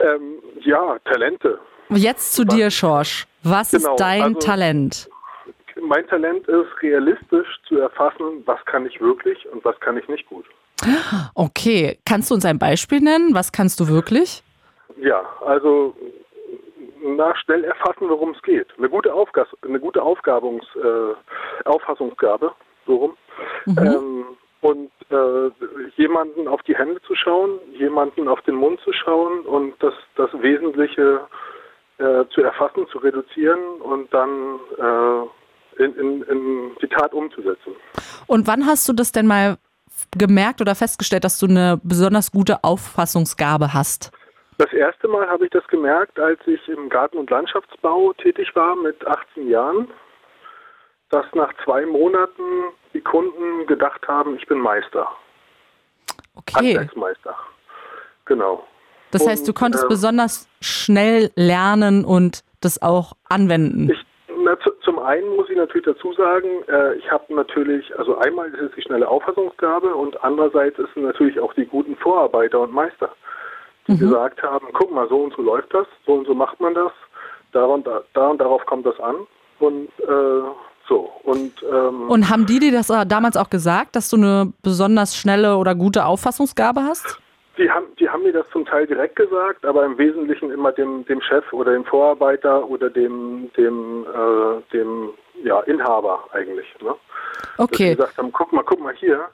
Ähm, 0.00 0.42
ja, 0.60 0.98
Talente. 1.04 1.58
Jetzt 1.90 2.34
zu 2.34 2.44
dir, 2.44 2.70
Schorsch. 2.70 3.26
Was 3.42 3.70
Genau, 3.72 3.92
ist 3.92 4.00
dein 4.00 4.22
also- 4.22 4.38
Talent? 4.40 5.10
Mein 5.80 6.06
Talent 6.06 6.46
ist, 6.46 6.68
realistisch 6.82 7.48
zu 7.66 7.78
erfassen, 7.78 8.42
was 8.46 8.64
kann 8.66 8.86
ich 8.86 9.00
wirklich 9.00 9.46
und 9.50 9.64
was 9.64 9.78
kann 9.80 9.96
ich 9.96 10.06
nicht 10.08 10.24
gut. 10.28 10.44
Okay, 11.34 11.98
kannst 12.06 12.30
du 12.30 12.34
uns 12.36 12.44
ein 12.44 12.58
Beispiel 12.60 13.00
nennen? 13.00 13.34
Was 13.34 13.50
kannst 13.50 13.80
du 13.80 13.88
wirklich? 13.88 14.42
Ja, 14.98 15.20
also 15.44 15.94
na, 17.02 17.34
schnell 17.36 17.64
erfassen, 17.64 18.08
worum 18.08 18.30
es 18.30 18.42
geht. 18.42 18.68
Eine 18.78 18.88
gute, 18.88 19.12
Aufgas 19.12 19.48
eine 19.62 19.80
gute 19.80 20.00
Aufgabungs 20.00 20.64
äh, 20.76 21.68
Auffassungsgabe, 21.68 22.52
so 22.86 22.96
rum. 22.96 23.16
Ähm, 23.66 24.24
und 24.64 24.90
äh, 25.10 25.50
jemanden 25.96 26.48
auf 26.48 26.62
die 26.62 26.74
Hände 26.74 26.98
zu 27.02 27.14
schauen, 27.14 27.58
jemanden 27.78 28.28
auf 28.28 28.40
den 28.42 28.54
Mund 28.54 28.80
zu 28.80 28.94
schauen 28.94 29.40
und 29.40 29.74
das, 29.80 29.92
das 30.16 30.30
Wesentliche 30.40 31.20
äh, 31.98 32.24
zu 32.30 32.40
erfassen, 32.40 32.86
zu 32.90 32.96
reduzieren 32.96 33.60
und 33.82 34.12
dann 34.14 34.30
äh, 34.78 35.82
in, 35.84 35.94
in, 35.96 36.22
in 36.22 36.70
die 36.80 36.88
Tat 36.88 37.12
umzusetzen. 37.12 37.76
Und 38.26 38.46
wann 38.46 38.64
hast 38.64 38.88
du 38.88 38.94
das 38.94 39.12
denn 39.12 39.26
mal 39.26 39.58
gemerkt 40.16 40.62
oder 40.62 40.74
festgestellt, 40.74 41.24
dass 41.24 41.38
du 41.38 41.46
eine 41.46 41.78
besonders 41.82 42.32
gute 42.32 42.64
Auffassungsgabe 42.64 43.74
hast? 43.74 44.12
Das 44.56 44.72
erste 44.72 45.08
Mal 45.08 45.28
habe 45.28 45.44
ich 45.44 45.50
das 45.50 45.66
gemerkt, 45.66 46.18
als 46.18 46.40
ich 46.46 46.66
im 46.68 46.88
Garten- 46.88 47.18
und 47.18 47.28
Landschaftsbau 47.28 48.14
tätig 48.14 48.48
war 48.54 48.76
mit 48.76 49.06
18 49.06 49.46
Jahren, 49.50 49.88
dass 51.14 51.26
nach 51.34 51.52
zwei 51.64 51.86
Monaten 51.86 52.42
die 52.92 53.00
Kunden 53.00 53.66
gedacht 53.66 54.06
haben, 54.08 54.36
ich 54.36 54.46
bin 54.46 54.58
Meister, 54.58 55.08
Okay. 56.36 56.74
Handwerksmeister. 56.74 57.36
Genau. 58.24 58.66
Das 59.12 59.24
heißt, 59.24 59.46
du 59.46 59.52
Und, 59.52 59.58
konntest 59.58 59.84
ähm, 59.84 59.88
besonders 59.88 60.48
schnell 60.60 61.30
lernen 61.36 62.04
und 62.04 62.42
das 62.60 62.82
auch 62.82 63.12
anwenden. 63.28 63.90
Ich, 63.90 64.04
na, 64.42 64.58
zu, 64.58 64.70
zum 64.82 64.98
einen 64.98 65.36
muss 65.36 65.48
ich 65.48 65.56
natürlich 65.56 65.86
dazu 65.86 66.12
sagen, 66.14 66.48
äh, 66.66 66.94
ich 66.96 67.08
habe 67.08 67.32
natürlich, 67.32 67.96
also 67.96 68.18
einmal 68.18 68.48
ist 68.48 68.60
es 68.60 68.72
die 68.74 68.82
schnelle 68.82 69.08
Auffassungsgabe 69.08 69.94
und 69.94 70.22
andererseits 70.24 70.76
ist 70.80 70.88
es 70.96 71.02
natürlich 71.02 71.38
auch 71.38 71.54
die 71.54 71.66
guten 71.66 71.94
Vorarbeiter 71.96 72.60
und 72.60 72.72
Meister, 72.72 73.14
die 73.86 73.96
gesagt 73.96 74.42
haben, 74.42 74.66
guck 74.72 74.90
mal, 74.90 75.08
so 75.08 75.22
und 75.22 75.34
so 75.36 75.42
läuft 75.42 75.72
das, 75.72 75.86
so 76.06 76.14
und 76.14 76.26
so 76.26 76.34
macht 76.34 76.60
man 76.60 76.74
das, 76.74 76.92
da 77.52 77.64
und, 77.64 77.86
da, 77.86 78.02
da 78.14 78.30
und 78.30 78.40
darauf 78.40 78.66
kommt 78.66 78.84
das 78.84 78.98
an 78.98 79.14
und 79.60 79.88
äh, 80.00 80.42
so. 80.88 81.10
Und, 81.24 81.62
ähm, 81.62 82.08
Und 82.10 82.30
haben 82.30 82.46
die 82.46 82.58
dir 82.58 82.72
das 82.72 82.90
äh, 82.90 83.06
damals 83.06 83.36
auch 83.36 83.50
gesagt, 83.50 83.96
dass 83.96 84.10
du 84.10 84.16
eine 84.16 84.52
besonders 84.62 85.16
schnelle 85.16 85.56
oder 85.56 85.74
gute 85.74 86.04
Auffassungsgabe 86.04 86.82
hast? 86.82 87.18
Die 87.56 87.70
haben, 87.70 87.86
die 88.00 88.08
haben 88.08 88.24
mir 88.24 88.32
das 88.32 88.48
zum 88.50 88.66
Teil 88.66 88.86
direkt 88.86 89.14
gesagt, 89.14 89.64
aber 89.64 89.84
im 89.84 89.96
Wesentlichen 89.96 90.50
immer 90.50 90.72
dem, 90.72 91.04
dem 91.06 91.20
Chef 91.20 91.52
oder 91.52 91.72
dem 91.72 91.84
Vorarbeiter 91.84 92.68
oder 92.68 92.90
dem, 92.90 93.48
dem, 93.56 94.04
äh, 94.04 94.72
dem 94.72 95.10
ja, 95.44 95.60
Inhaber 95.60 96.24
eigentlich. 96.32 96.66
Ne? 96.82 96.94
Dass 97.56 97.64
Okay. 97.66 97.90
die 97.90 97.96
gesagt 97.96 98.18
haben, 98.18 98.32
guck 98.32 98.52
mal, 98.52 98.64
guck 98.64 98.80
mal 98.80 98.94
hier, 98.94 99.28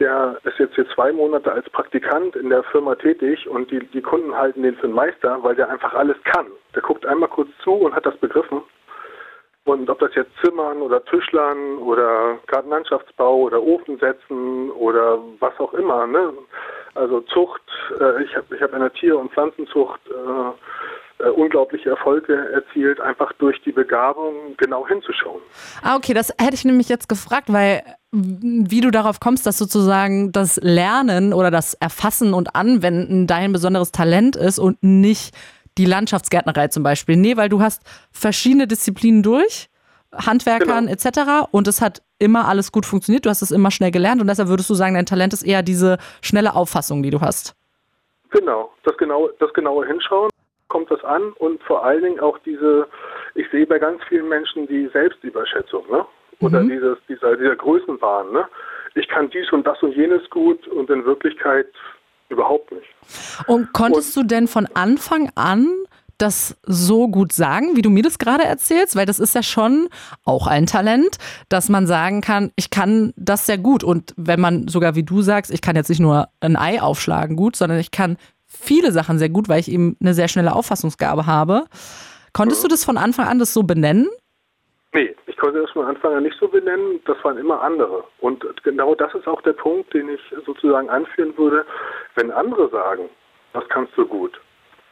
der 0.00 0.38
ist 0.44 0.58
jetzt 0.58 0.76
hier 0.76 0.88
zwei 0.94 1.12
Monate 1.12 1.52
als 1.52 1.68
Praktikant 1.70 2.36
in 2.36 2.48
der 2.50 2.62
Firma 2.64 2.94
tätig 2.94 3.46
und 3.48 3.70
die, 3.70 3.80
die 3.80 4.00
Kunden 4.00 4.34
halten 4.34 4.62
den 4.62 4.76
für 4.76 4.84
einen 4.84 4.94
Meister, 4.94 5.42
weil 5.42 5.54
der 5.54 5.68
einfach 5.68 5.92
alles 5.92 6.16
kann. 6.24 6.46
Der 6.74 6.82
guckt 6.82 7.04
einmal 7.04 7.28
kurz 7.28 7.50
zu 7.62 7.72
und 7.72 7.94
hat 7.94 8.06
das 8.06 8.16
begriffen. 8.16 8.62
Und 9.68 9.90
ob 9.90 9.98
das 9.98 10.14
jetzt 10.14 10.30
Zimmern 10.42 10.80
oder 10.80 11.04
Tischlern 11.04 11.76
oder 11.76 12.38
Gartenlandschaftsbau 12.46 13.36
oder 13.36 13.62
Ofen 13.62 13.98
setzen 13.98 14.70
oder 14.70 15.18
was 15.40 15.52
auch 15.60 15.74
immer, 15.74 16.06
ne? 16.06 16.32
Also 16.94 17.20
Zucht, 17.20 17.60
äh, 18.00 18.24
ich 18.24 18.34
habe 18.34 18.56
ich 18.56 18.62
hab 18.62 18.72
in 18.72 18.80
der 18.80 18.92
Tier- 18.94 19.18
und 19.18 19.30
Pflanzenzucht 19.30 20.00
äh, 20.08 21.22
äh, 21.22 21.28
unglaubliche 21.28 21.90
Erfolge 21.90 22.34
erzielt, 22.50 22.98
einfach 23.00 23.30
durch 23.34 23.60
die 23.62 23.72
Begabung 23.72 24.56
genau 24.56 24.88
hinzuschauen. 24.88 25.42
Ah, 25.82 25.96
okay, 25.96 26.14
das 26.14 26.30
hätte 26.40 26.54
ich 26.54 26.64
nämlich 26.64 26.88
jetzt 26.88 27.06
gefragt, 27.06 27.52
weil 27.52 27.82
wie 28.10 28.80
du 28.80 28.90
darauf 28.90 29.20
kommst, 29.20 29.44
dass 29.44 29.58
sozusagen 29.58 30.32
das 30.32 30.56
Lernen 30.62 31.34
oder 31.34 31.50
das 31.50 31.74
Erfassen 31.74 32.32
und 32.32 32.54
Anwenden 32.54 33.26
dein 33.26 33.52
besonderes 33.52 33.92
Talent 33.92 34.34
ist 34.34 34.58
und 34.58 34.82
nicht 34.82 35.34
die 35.78 35.84
Landschaftsgärtnerei 35.86 36.68
zum 36.68 36.82
Beispiel. 36.82 37.16
Nee, 37.16 37.36
weil 37.36 37.48
du 37.48 37.60
hast 37.62 37.82
verschiedene 38.12 38.66
Disziplinen 38.66 39.22
durch, 39.22 39.68
Handwerkern 40.12 40.86
Genau. 40.86 40.92
etc. 40.92 41.48
und 41.52 41.68
es 41.68 41.80
hat 41.80 42.02
immer 42.18 42.48
alles 42.48 42.72
gut 42.72 42.86
funktioniert, 42.86 43.26
du 43.26 43.30
hast 43.30 43.42
es 43.42 43.50
immer 43.50 43.70
schnell 43.70 43.90
gelernt 43.90 44.20
und 44.20 44.26
deshalb 44.26 44.48
würdest 44.48 44.68
du 44.70 44.74
sagen, 44.74 44.94
dein 44.94 45.06
Talent 45.06 45.32
ist 45.32 45.42
eher 45.44 45.62
diese 45.62 45.98
schnelle 46.22 46.54
Auffassung, 46.54 47.02
die 47.02 47.10
du 47.10 47.20
hast. 47.20 47.54
Genau, 48.30 48.72
das 48.84 48.96
genaue, 48.96 49.32
das 49.38 49.52
genaue 49.54 49.86
Hinschauen. 49.86 50.30
kommt 50.68 50.90
das 50.90 51.02
an 51.02 51.32
und 51.38 51.62
vor 51.62 51.82
allen 51.82 52.02
Dingen 52.02 52.20
auch 52.20 52.36
diese, 52.44 52.86
ich 53.34 53.46
sehe 53.50 53.66
bei 53.66 53.78
ganz 53.78 54.02
vielen 54.06 54.28
Menschen 54.28 54.66
die 54.66 54.86
Selbstüberschätzung, 54.92 55.82
ne? 55.90 56.04
Oder 56.40 56.60
Mhm. 56.62 56.68
dieses, 56.68 56.98
dieser, 57.08 57.36
dieser 57.38 57.56
Größenwahn, 57.56 58.32
ne? 58.32 58.46
Ich 58.94 59.08
kann 59.08 59.30
dies 59.30 59.50
und 59.50 59.66
das 59.66 59.82
und 59.82 59.96
jenes 59.96 60.28
gut 60.28 60.66
und 60.68 60.90
in 60.90 61.06
Wirklichkeit 61.06 61.68
überhaupt 62.28 62.70
nicht. 62.72 62.86
Und 63.46 63.72
konntest 63.72 64.16
du 64.16 64.22
denn 64.22 64.48
von 64.48 64.66
Anfang 64.74 65.30
an 65.34 65.68
das 66.18 66.56
so 66.64 67.08
gut 67.08 67.32
sagen, 67.32 67.76
wie 67.76 67.82
du 67.82 67.90
mir 67.90 68.02
das 68.02 68.18
gerade 68.18 68.44
erzählst? 68.44 68.96
Weil 68.96 69.06
das 69.06 69.20
ist 69.20 69.34
ja 69.34 69.42
schon 69.42 69.88
auch 70.24 70.46
ein 70.46 70.66
Talent, 70.66 71.16
dass 71.48 71.68
man 71.68 71.86
sagen 71.86 72.20
kann, 72.20 72.50
ich 72.56 72.70
kann 72.70 73.12
das 73.16 73.46
sehr 73.46 73.58
gut. 73.58 73.84
Und 73.84 74.14
wenn 74.16 74.40
man 74.40 74.68
sogar 74.68 74.96
wie 74.96 75.04
du 75.04 75.22
sagst, 75.22 75.52
ich 75.52 75.62
kann 75.62 75.76
jetzt 75.76 75.88
nicht 75.88 76.00
nur 76.00 76.28
ein 76.40 76.56
Ei 76.56 76.82
aufschlagen 76.82 77.36
gut, 77.36 77.54
sondern 77.56 77.78
ich 77.78 77.92
kann 77.92 78.16
viele 78.46 78.92
Sachen 78.92 79.18
sehr 79.18 79.28
gut, 79.28 79.48
weil 79.48 79.60
ich 79.60 79.70
eben 79.70 79.96
eine 80.00 80.14
sehr 80.14 80.28
schnelle 80.28 80.54
Auffassungsgabe 80.54 81.26
habe. 81.26 81.66
Konntest 82.32 82.64
du 82.64 82.68
das 82.68 82.84
von 82.84 82.98
Anfang 82.98 83.28
an 83.28 83.38
das 83.38 83.54
so 83.54 83.62
benennen? 83.62 84.08
Nee, 84.94 85.14
ich 85.26 85.36
konnte 85.36 85.60
das 85.60 85.70
von 85.70 85.84
Anfang 85.84 86.14
an 86.14 86.22
nicht 86.22 86.38
so 86.38 86.48
benennen, 86.48 87.00
das 87.04 87.22
waren 87.22 87.36
immer 87.36 87.60
andere. 87.60 88.04
Und 88.20 88.44
genau 88.64 88.94
das 88.94 89.14
ist 89.14 89.28
auch 89.28 89.42
der 89.42 89.52
Punkt, 89.52 89.92
den 89.92 90.08
ich 90.08 90.20
sozusagen 90.46 90.88
anführen 90.88 91.36
würde. 91.36 91.66
Wenn 92.14 92.30
andere 92.30 92.68
sagen, 92.70 93.10
das 93.52 93.68
kannst 93.68 93.96
du 93.98 94.06
gut, 94.06 94.40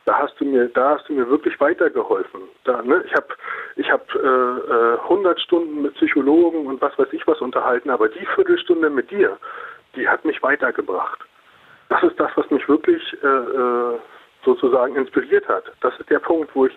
da 0.04 0.18
hast 0.18 0.38
du 0.38 0.44
mir, 0.44 0.68
da 0.68 0.90
hast 0.96 1.08
du 1.08 1.14
mir 1.14 1.28
wirklich 1.28 1.58
weitergeholfen. 1.60 2.42
Da, 2.64 2.82
ne, 2.82 3.02
ich 3.06 3.14
habe 3.14 3.28
ich 3.76 3.90
hab, 3.90 4.14
äh, 4.14 4.18
äh, 4.18 4.98
100 5.02 5.40
Stunden 5.40 5.82
mit 5.82 5.94
Psychologen 5.94 6.66
und 6.66 6.80
was 6.80 6.96
weiß 6.98 7.08
ich 7.12 7.26
was 7.26 7.40
unterhalten, 7.40 7.90
aber 7.90 8.08
die 8.08 8.26
Viertelstunde 8.34 8.90
mit 8.90 9.10
dir, 9.10 9.38
die 9.94 10.06
hat 10.06 10.24
mich 10.24 10.42
weitergebracht. 10.42 11.20
Das 11.88 12.02
ist 12.02 12.18
das, 12.20 12.30
was 12.36 12.48
mich 12.50 12.68
wirklich 12.68 13.02
äh, 13.22 13.26
äh, 13.26 13.98
sozusagen 14.44 14.94
inspiriert 14.94 15.48
hat. 15.48 15.64
Das 15.80 15.98
ist 15.98 16.10
der 16.10 16.18
Punkt, 16.20 16.54
wo 16.54 16.66
ich 16.66 16.76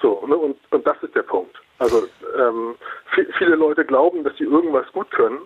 so, 0.00 0.24
ne, 0.26 0.36
und, 0.36 0.56
und 0.70 0.86
das 0.86 1.02
ist 1.02 1.14
der 1.14 1.22
Punkt. 1.22 1.60
Also 1.80 2.06
ähm, 2.38 2.74
vi- 3.14 3.26
viele 3.36 3.56
Leute 3.56 3.84
glauben, 3.84 4.22
dass 4.24 4.36
sie 4.36 4.44
irgendwas 4.44 4.86
gut 4.92 5.10
können. 5.10 5.40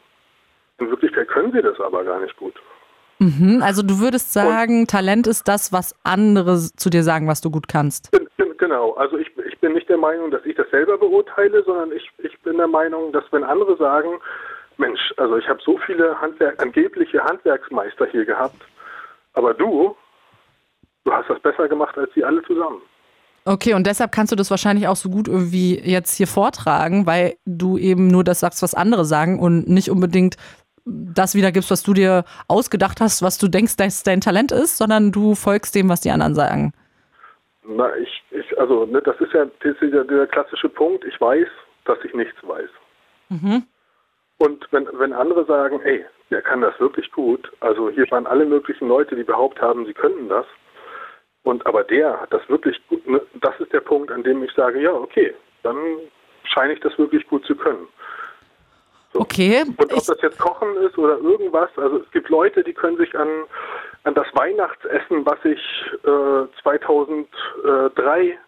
In 0.78 0.90
Wirklichkeit 0.90 1.28
können 1.28 1.52
sie 1.52 1.62
das 1.62 1.80
aber 1.80 2.04
gar 2.04 2.20
nicht 2.20 2.36
gut. 2.36 2.54
Mhm, 3.20 3.62
also 3.62 3.82
du 3.82 4.00
würdest 4.00 4.32
sagen, 4.32 4.86
Talent 4.86 5.26
ist 5.26 5.46
das, 5.48 5.72
was 5.72 5.94
andere 6.04 6.56
zu 6.58 6.90
dir 6.90 7.02
sagen, 7.04 7.26
was 7.28 7.40
du 7.40 7.50
gut 7.50 7.68
kannst. 7.68 8.12
Gen- 8.12 8.28
gen- 8.36 8.44
Genau, 8.58 8.92
also 8.94 9.18
ich, 9.18 9.30
ich 9.46 9.58
bin 9.58 9.74
nicht 9.74 9.88
der 9.90 9.98
Meinung, 9.98 10.30
dass 10.30 10.44
ich 10.46 10.54
das 10.56 10.70
selber 10.70 10.96
beurteile, 10.96 11.62
sondern 11.64 11.92
ich, 11.92 12.08
ich 12.18 12.38
bin 12.42 12.56
der 12.56 12.68
Meinung, 12.68 13.12
dass 13.12 13.24
wenn 13.30 13.44
andere 13.44 13.76
sagen, 13.76 14.20
Mensch, 14.78 15.12
also 15.18 15.36
ich 15.36 15.46
habe 15.48 15.60
so 15.62 15.76
viele 15.84 16.18
Handwerk, 16.20 16.60
angebliche 16.62 17.22
Handwerksmeister 17.22 18.06
hier 18.06 18.24
gehabt, 18.24 18.56
aber 19.34 19.52
du, 19.54 19.94
du 21.04 21.12
hast 21.12 21.28
das 21.28 21.40
besser 21.40 21.68
gemacht 21.68 21.98
als 21.98 22.12
sie 22.14 22.24
alle 22.24 22.42
zusammen. 22.44 22.80
Okay, 23.46 23.74
und 23.74 23.86
deshalb 23.86 24.10
kannst 24.10 24.32
du 24.32 24.36
das 24.36 24.50
wahrscheinlich 24.50 24.88
auch 24.88 24.96
so 24.96 25.10
gut 25.10 25.28
irgendwie 25.28 25.78
jetzt 25.78 26.16
hier 26.16 26.26
vortragen, 26.26 27.06
weil 27.06 27.36
du 27.44 27.76
eben 27.76 28.08
nur 28.08 28.24
das 28.24 28.40
sagst, 28.40 28.62
was 28.62 28.74
andere 28.74 29.04
sagen 29.04 29.38
und 29.38 29.68
nicht 29.68 29.90
unbedingt 29.90 30.36
das 30.86 31.34
wiedergibst, 31.34 31.70
was 31.70 31.82
du 31.82 31.92
dir 31.92 32.24
ausgedacht 32.48 33.00
hast, 33.00 33.22
was 33.22 33.38
du 33.38 33.48
denkst, 33.48 33.76
dass 33.76 34.02
dein 34.02 34.20
Talent 34.20 34.52
ist, 34.52 34.78
sondern 34.78 35.12
du 35.12 35.34
folgst 35.34 35.74
dem, 35.74 35.88
was 35.88 36.00
die 36.00 36.10
anderen 36.10 36.34
sagen. 36.34 36.72
Na, 37.66 37.94
ich, 37.96 38.22
ich 38.30 38.58
also 38.58 38.86
ne, 38.86 39.00
das 39.02 39.16
ist 39.20 39.32
ja 39.32 39.46
das 39.60 39.76
ist 39.80 39.94
ja 39.94 40.04
der 40.04 40.26
klassische 40.26 40.68
Punkt, 40.68 41.04
ich 41.04 41.18
weiß, 41.20 41.48
dass 41.84 41.98
ich 42.04 42.14
nichts 42.14 42.36
weiß. 42.42 42.68
Mhm. 43.30 43.64
Und 44.38 44.66
wenn, 44.72 44.86
wenn 44.98 45.12
andere 45.12 45.44
sagen, 45.46 45.80
ey, 45.82 46.04
der 46.30 46.42
kann 46.42 46.60
das 46.60 46.78
wirklich 46.80 47.10
gut, 47.12 47.50
also 47.60 47.90
hier 47.90 48.10
waren 48.10 48.26
alle 48.26 48.44
möglichen 48.44 48.88
Leute, 48.88 49.16
die 49.16 49.24
behauptet 49.24 49.62
haben, 49.62 49.86
sie 49.86 49.94
könnten 49.94 50.28
das, 50.28 50.46
und 51.44 51.64
aber 51.66 51.84
der 51.84 52.20
hat 52.20 52.32
das 52.32 52.46
wirklich 52.48 52.76
gut, 52.88 53.06
ne, 53.06 53.20
das 53.34 53.58
ist 53.60 53.72
der 53.72 53.80
Punkt, 53.80 54.10
an 54.10 54.22
dem 54.22 54.42
ich 54.42 54.52
sage, 54.52 54.80
ja, 54.80 54.92
okay, 54.92 55.34
dann 55.62 55.76
scheine 56.44 56.72
ich 56.72 56.80
das 56.80 56.98
wirklich 56.98 57.26
gut 57.28 57.44
zu 57.46 57.54
können. 57.54 57.86
Okay. 59.14 59.62
Und 59.76 59.92
ob 59.92 60.04
das 60.04 60.20
jetzt 60.22 60.38
Kochen 60.38 60.76
ist 60.78 60.98
oder 60.98 61.18
irgendwas, 61.18 61.70
also 61.76 61.98
es 61.98 62.10
gibt 62.10 62.28
Leute, 62.30 62.64
die 62.64 62.72
können 62.72 62.96
sich 62.96 63.16
an, 63.16 63.28
an 64.02 64.14
das 64.14 64.26
Weihnachtsessen, 64.34 65.24
was 65.24 65.38
ich 65.44 65.60
äh, 66.02 66.46
2003 66.62 68.38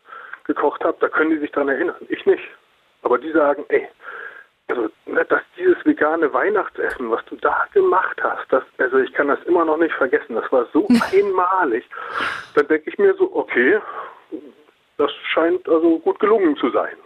gekocht 0.45 0.83
habe, 0.85 0.97
da 1.01 1.09
können 1.09 1.31
die 1.31 1.39
sich 1.39 1.53
dran 1.53 1.69
erinnern. 1.69 1.95
Ich 2.09 2.25
nicht. 2.27 2.43
Aber 3.03 3.19
die 3.19 3.31
sagen, 3.31 3.65
ey, 3.69 3.87
also 4.69 4.89
ne, 5.07 5.25
dass 5.29 5.43
dieses 5.57 5.77
vegane 5.85 6.33
Weihnachtsessen, 6.33 7.11
was 7.11 7.25
du 7.27 7.37
da 7.37 7.67
gemacht 7.73 8.21
hast, 8.23 8.47
das, 8.51 8.65
also 8.79 8.99
ich 8.99 9.13
kann 9.13 9.29
das 9.29 9.39
immer 9.47 9.65
noch 9.65 9.79
nicht 9.79 9.95
vergessen. 9.95 10.35
Das 10.35 10.51
war 10.51 10.67
so 10.73 10.89
einmalig. 11.13 11.85
Dann 12.55 12.67
denke 12.69 12.91
ich 12.91 12.99
mir 12.99 13.15
so, 13.17 13.35
okay, 13.35 13.79
das 14.99 15.11
scheint 15.33 15.69
also 15.69 15.99
gut 16.01 16.19
gelungen 16.19 16.57
zu 16.57 16.71
sein. 16.71 16.97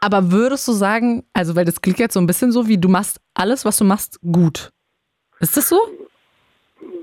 Aber 0.00 0.30
würdest 0.30 0.68
du 0.68 0.72
sagen, 0.72 1.26
also 1.32 1.56
weil 1.56 1.64
das 1.64 1.80
klingt 1.80 1.98
jetzt 1.98 2.14
so 2.14 2.20
ein 2.20 2.26
bisschen 2.26 2.52
so, 2.52 2.68
wie 2.68 2.78
du 2.78 2.88
machst 2.88 3.20
alles, 3.34 3.64
was 3.64 3.78
du 3.78 3.84
machst, 3.84 4.20
gut. 4.20 4.70
Ist 5.40 5.56
das 5.56 5.68
so? 5.68 5.78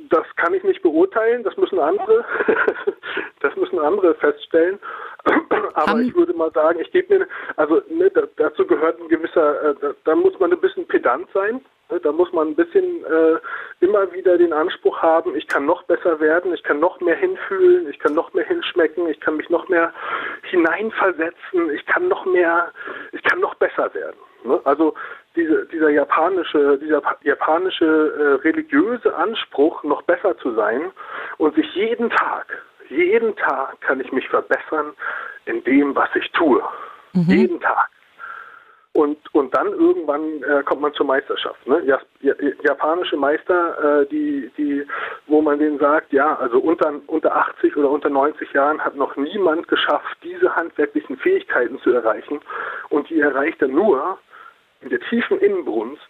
Das 0.09 0.25
kann 0.35 0.53
ich 0.53 0.63
nicht 0.63 0.81
beurteilen, 0.81 1.43
das 1.43 1.55
müssen 1.57 1.79
andere, 1.79 2.25
das 3.39 3.55
müssen 3.55 3.79
andere 3.79 4.15
feststellen. 4.15 4.79
Aber 5.73 5.99
ich 5.99 6.15
würde 6.15 6.33
mal 6.33 6.51
sagen, 6.51 6.79
ich 6.79 6.91
gebe 6.91 7.19
mir, 7.19 7.27
also 7.55 7.81
ne, 7.89 8.09
da, 8.11 8.23
dazu 8.37 8.65
gehört 8.65 8.99
ein 8.99 9.07
gewisser, 9.07 9.69
äh, 9.69 9.75
da, 9.81 9.93
da 10.03 10.15
muss 10.15 10.37
man 10.39 10.51
ein 10.51 10.59
bisschen 10.59 10.87
pedant 10.87 11.27
sein. 11.33 11.61
Ne, 11.91 11.99
da 11.99 12.11
muss 12.11 12.31
man 12.31 12.47
ein 12.47 12.55
bisschen 12.55 13.03
äh, 13.05 13.37
immer 13.81 14.11
wieder 14.13 14.37
den 14.37 14.53
Anspruch 14.53 15.01
haben, 15.01 15.35
ich 15.35 15.47
kann 15.47 15.65
noch 15.65 15.83
besser 15.83 16.19
werden, 16.21 16.53
ich 16.53 16.63
kann 16.63 16.79
noch 16.79 17.01
mehr 17.01 17.17
hinfühlen, 17.17 17.89
ich 17.89 17.99
kann 17.99 18.13
noch 18.13 18.33
mehr 18.33 18.45
hinschmecken, 18.45 19.07
ich 19.09 19.19
kann 19.19 19.35
mich 19.35 19.49
noch 19.49 19.67
mehr 19.67 19.93
hineinversetzen, 20.43 21.69
ich 21.75 21.85
kann 21.85 22.07
noch 22.07 22.25
mehr, 22.25 22.71
ich 23.11 23.21
kann 23.23 23.41
noch 23.41 23.55
besser 23.55 23.93
werden. 23.93 24.17
Ne? 24.45 24.59
Also 24.63 24.93
diese, 25.35 25.65
dieser 25.65 25.89
japanische, 25.89 26.77
dieser 26.77 27.01
pa- 27.01 27.17
japanische 27.23 27.85
äh, 27.85 28.47
religiöse 28.47 29.13
Anspruch, 29.13 29.83
noch 29.83 30.01
besser 30.03 30.37
zu 30.37 30.53
sein 30.53 30.91
und 31.37 31.55
sich 31.55 31.75
jeden 31.75 32.09
Tag, 32.09 32.45
jeden 32.89 33.35
Tag 33.35 33.79
kann 33.81 33.99
ich 33.99 34.11
mich 34.13 34.27
verbessern 34.29 34.93
in 35.45 35.63
dem, 35.65 35.95
was 35.95 36.09
ich 36.15 36.31
tue. 36.31 36.63
Jeden 37.27 37.59
Tag. 37.59 37.89
Und, 38.93 39.17
und 39.33 39.55
dann 39.55 39.67
irgendwann 39.67 40.43
äh, 40.43 40.63
kommt 40.63 40.81
man 40.81 40.93
zur 40.93 41.05
Meisterschaft. 41.05 41.65
Ne? 41.65 41.81
Ja, 41.85 41.99
ja, 42.19 42.33
japanische 42.63 43.15
Meister, 43.15 44.01
äh, 44.01 44.05
die, 44.07 44.51
die, 44.57 44.85
wo 45.27 45.41
man 45.41 45.59
denen 45.59 45.79
sagt, 45.79 46.11
ja, 46.11 46.35
also 46.35 46.59
unter, 46.59 46.93
unter 47.07 47.33
80 47.33 47.77
oder 47.77 47.89
unter 47.89 48.09
90 48.09 48.51
Jahren 48.51 48.83
hat 48.83 48.97
noch 48.97 49.15
niemand 49.15 49.69
geschafft, 49.69 50.17
diese 50.23 50.53
handwerklichen 50.53 51.15
Fähigkeiten 51.17 51.79
zu 51.79 51.91
erreichen. 51.93 52.41
Und 52.89 53.09
die 53.09 53.21
erreicht 53.21 53.61
er 53.61 53.69
nur 53.69 54.17
in 54.81 54.89
der 54.89 54.99
tiefen 54.99 55.39
Inbrunst 55.39 56.09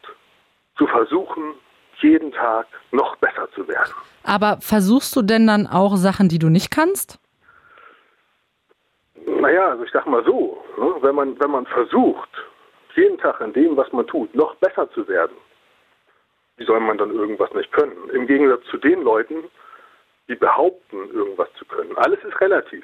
zu 0.77 0.88
versuchen, 0.88 1.53
jeden 2.01 2.32
Tag 2.32 2.65
noch 2.91 3.15
besser 3.17 3.47
zu 3.53 3.67
werden. 3.67 3.93
Aber 4.23 4.57
versuchst 4.59 5.15
du 5.15 5.21
denn 5.21 5.45
dann 5.45 5.67
auch 5.67 5.97
Sachen, 5.97 6.29
die 6.29 6.39
du 6.39 6.49
nicht 6.49 6.71
kannst? 6.71 7.19
Naja, 9.25 9.67
also 9.67 9.84
ich 9.84 9.91
sag 9.91 10.07
mal 10.07 10.23
so, 10.25 10.63
ne, 10.77 10.95
wenn 11.01 11.13
man, 11.13 11.39
wenn 11.39 11.51
man 11.51 11.67
versucht, 11.67 12.29
jeden 12.95 13.17
Tag 13.17 13.41
in 13.41 13.53
dem, 13.53 13.77
was 13.77 13.91
man 13.91 14.07
tut, 14.07 14.33
noch 14.35 14.55
besser 14.55 14.89
zu 14.91 15.07
werden, 15.07 15.35
wie 16.57 16.65
soll 16.65 16.79
man 16.79 16.97
dann 16.97 17.11
irgendwas 17.11 17.51
nicht 17.53 17.71
können? 17.71 18.09
Im 18.13 18.27
Gegensatz 18.27 18.61
zu 18.69 18.77
den 18.77 19.01
Leuten, 19.01 19.43
die 20.27 20.35
behaupten, 20.35 21.09
irgendwas 21.11 21.49
zu 21.57 21.65
können. 21.65 21.97
Alles 21.97 22.19
ist 22.23 22.39
relativ. 22.39 22.83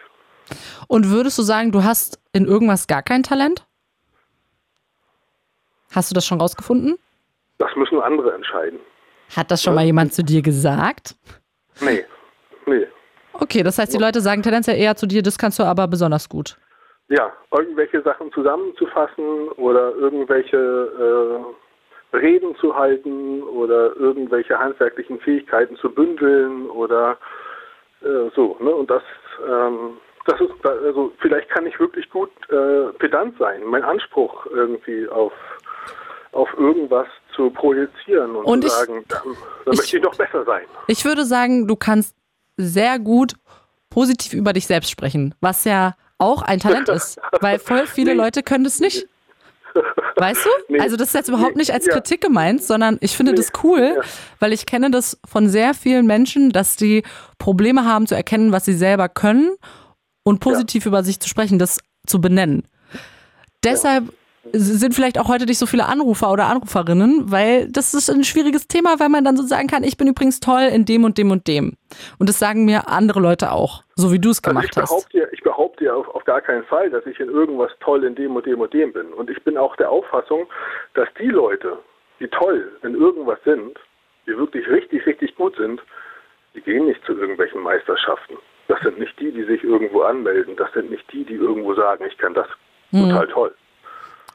Und 0.88 1.10
würdest 1.10 1.38
du 1.38 1.44
sagen, 1.44 1.72
du 1.72 1.84
hast 1.84 2.20
in 2.34 2.46
irgendwas 2.46 2.88
gar 2.88 3.04
kein 3.04 3.24
Talent? 3.24 3.66
Hast 5.94 6.12
du 6.12 6.16
das 6.16 6.26
schon 6.26 6.40
rausgefunden? 6.40 6.98
Das 7.58 7.76
müssen 7.76 8.00
andere 8.00 8.34
entscheiden. 8.34 8.80
Hat 9.36 9.52
das 9.52 9.62
schon 9.62 9.76
mal 9.76 9.86
jemand 9.86 10.14
zu 10.14 10.24
dir 10.24 10.42
gesagt? 10.42 11.16
Nee, 11.82 12.06
nee. 12.66 12.88
Okay, 13.34 13.62
das 13.62 13.78
heißt, 13.78 13.94
die 13.94 13.98
Leute 13.98 14.22
sagen 14.22 14.42
tendenziell 14.42 14.78
eher 14.78 14.96
zu 14.96 15.06
dir, 15.06 15.22
das 15.22 15.38
kannst 15.38 15.60
du 15.60 15.64
aber 15.64 15.88
besonders 15.88 16.30
gut. 16.30 16.58
Ja, 17.10 17.32
irgendwelche 17.56 18.02
Sachen 18.02 18.32
zusammenzufassen 18.34 19.50
oder 19.56 19.94
irgendwelche 19.96 20.58
äh, 22.14 22.16
Reden 22.18 22.56
zu 22.58 22.76
halten 22.76 23.42
oder 23.44 23.96
irgendwelche 23.96 24.58
handwerklichen 24.60 25.20
Fähigkeiten 25.22 25.78
zu 25.78 25.90
bündeln 25.90 26.70
oder 26.70 27.18
äh, 28.02 28.30
so. 28.36 28.58
Ne? 28.60 28.72
Und 28.76 28.90
das, 28.90 29.04
ähm, 29.48 29.98
das 30.26 30.40
ist, 30.42 30.52
also 30.66 31.14
vielleicht 31.20 31.50
kann 31.50 31.66
ich 31.66 31.80
wirklich 31.80 32.10
gut 32.10 32.30
äh, 32.50 32.92
pedant 33.00 33.38
sein, 33.40 33.64
mein 33.64 33.84
Anspruch 33.84 34.46
irgendwie 34.48 35.08
auf 35.10 35.34
auf 36.34 36.50
irgendwas 36.58 37.08
zu 37.36 37.50
projizieren 37.50 38.36
und, 38.36 38.46
Und 38.46 38.62
zu 38.62 38.68
ich- 38.68 38.74
sagen, 38.74 39.06
da, 39.08 39.22
da 39.66 39.72
möchte 39.72 39.96
ich 39.98 40.04
doch 40.04 40.16
besser 40.16 40.44
sein. 40.44 40.66
Ich 40.88 41.04
würde 41.06 41.24
sagen, 41.24 41.68
du 41.68 41.76
kannst 41.78 42.16
sehr 42.58 43.00
gut 43.00 43.34
positiv 43.90 44.34
über 44.34 44.54
dich 44.54 44.68
selbst 44.68 44.92
sprechen, 44.92 45.34
was 45.42 45.64
ja 45.64 45.94
auch 46.18 46.42
ein 46.42 46.60
Talent 46.60 46.90
ist, 46.90 47.20
weil 47.42 47.60
voll 47.60 47.88
viele 47.88 48.14
Leute 48.14 48.44
können 48.44 48.64
das 48.64 48.80
nicht. 48.80 49.08
Weißt 50.16 50.44
du? 50.46 50.50
Nee. 50.70 50.80
Also 50.80 50.96
das 50.98 51.10
ist 51.10 51.14
jetzt 51.14 51.30
überhaupt 51.30 51.56
nicht 51.56 51.72
als 51.72 51.86
Ja. 51.86 51.94
Kritik 51.94 52.22
gemeint, 52.22 52.64
sondern 52.64 52.98
ich 53.02 53.16
finde 53.16 53.36
das 53.36 53.52
cool, 53.64 54.02
weil 54.40 54.52
ich 54.52 54.66
kenne 54.66 54.90
das 54.90 55.20
von 55.30 55.48
sehr 55.50 55.76
vielen 55.76 56.08
Menschen, 56.08 56.52
dass 56.52 56.76
die 56.76 57.04
Probleme 57.38 57.86
haben 57.86 58.08
zu 58.08 58.16
erkennen, 58.16 58.52
was 58.52 58.66
sie 58.66 58.74
selber 58.74 59.10
können 59.10 59.56
und 60.24 60.40
positiv 60.40 60.88
über 60.88 61.04
sich 61.04 61.20
zu 61.20 61.30
sprechen, 61.30 61.60
das 61.60 61.78
zu 62.08 62.20
benennen. 62.20 62.64
Deshalb 63.64 64.12
sind 64.54 64.94
vielleicht 64.94 65.20
auch 65.20 65.28
heute 65.28 65.46
nicht 65.46 65.58
so 65.58 65.66
viele 65.66 65.86
Anrufer 65.86 66.32
oder 66.32 66.46
Anruferinnen, 66.48 67.32
weil 67.32 67.70
das 67.72 67.94
ist 67.94 68.10
ein 68.10 68.24
schwieriges 68.24 68.68
Thema, 68.68 69.00
weil 69.00 69.10
man 69.10 69.24
dann 69.24 69.38
so 69.38 69.44
sagen 69.44 69.68
kann, 69.68 69.84
ich 69.84 69.98
bin 69.98 70.08
übrigens 70.08 70.40
toll 70.40 70.62
in 70.72 70.86
dem 70.86 71.04
und 71.04 71.18
dem 71.18 71.32
und 71.32 71.48
dem. 71.48 71.78
Und 72.20 72.30
das 72.30 72.40
sagen 72.40 72.66
mir 72.66 72.88
andere 72.88 73.20
Leute 73.20 73.52
auch, 73.52 73.84
so 73.96 74.12
wie 74.12 74.20
du 74.20 74.30
es 74.30 74.42
gemacht 74.42 74.68
also 74.78 74.80
ich 74.80 74.82
hast. 74.84 74.90
behaupte, 74.90 75.18
ja- 75.20 75.28
Ich 75.32 75.44
behaupte 75.44 75.86
ja 75.86 75.94
auf, 75.94 76.08
auf 76.10 76.24
gar 76.26 76.42
keinen 76.42 76.64
Fall, 76.66 76.90
dass 76.90 77.06
ich 77.06 77.20
in 77.20 77.30
irgendwas 77.30 77.72
toll 77.80 78.04
in 78.04 78.16
dem 78.16 78.36
und 78.36 78.46
dem 78.46 78.60
und 78.62 78.74
dem 78.74 78.92
bin. 78.94 79.14
Und 79.14 79.30
ich 79.30 79.42
bin 79.44 79.58
auch 79.58 79.76
der 79.78 79.90
Auffassung, 79.90 80.48
dass 80.94 81.08
die 81.20 81.28
Leute, 81.30 81.78
die 82.20 82.28
toll 82.28 82.72
in 82.84 82.96
irgendwas 82.96 83.40
sind, 83.46 83.78
die 84.28 84.36
wirklich 84.38 84.68
richtig, 84.68 85.06
richtig 85.06 85.36
gut 85.36 85.56
sind, 85.58 85.82
die 86.56 86.62
gehen 86.62 86.86
nicht 86.86 87.04
zu 87.06 87.14
irgendwelchen 87.14 87.62
Meisterschaften. 87.62 88.36
Das 88.68 88.80
sind 88.82 89.00
nicht 89.00 89.18
die, 89.20 89.32
die 89.32 89.44
sich 89.44 89.64
irgendwo 89.64 90.02
anmelden. 90.02 90.56
Das 90.58 90.72
sind 90.74 90.90
nicht 90.92 91.06
die, 91.14 91.24
die 91.24 91.36
irgendwo 91.36 91.74
sagen, 91.76 92.04
ich 92.06 92.18
kann 92.18 92.34
das 92.34 92.48
Hm. 92.92 93.10
total 93.10 93.28
toll. 93.28 93.56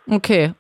Okay. 0.09 0.55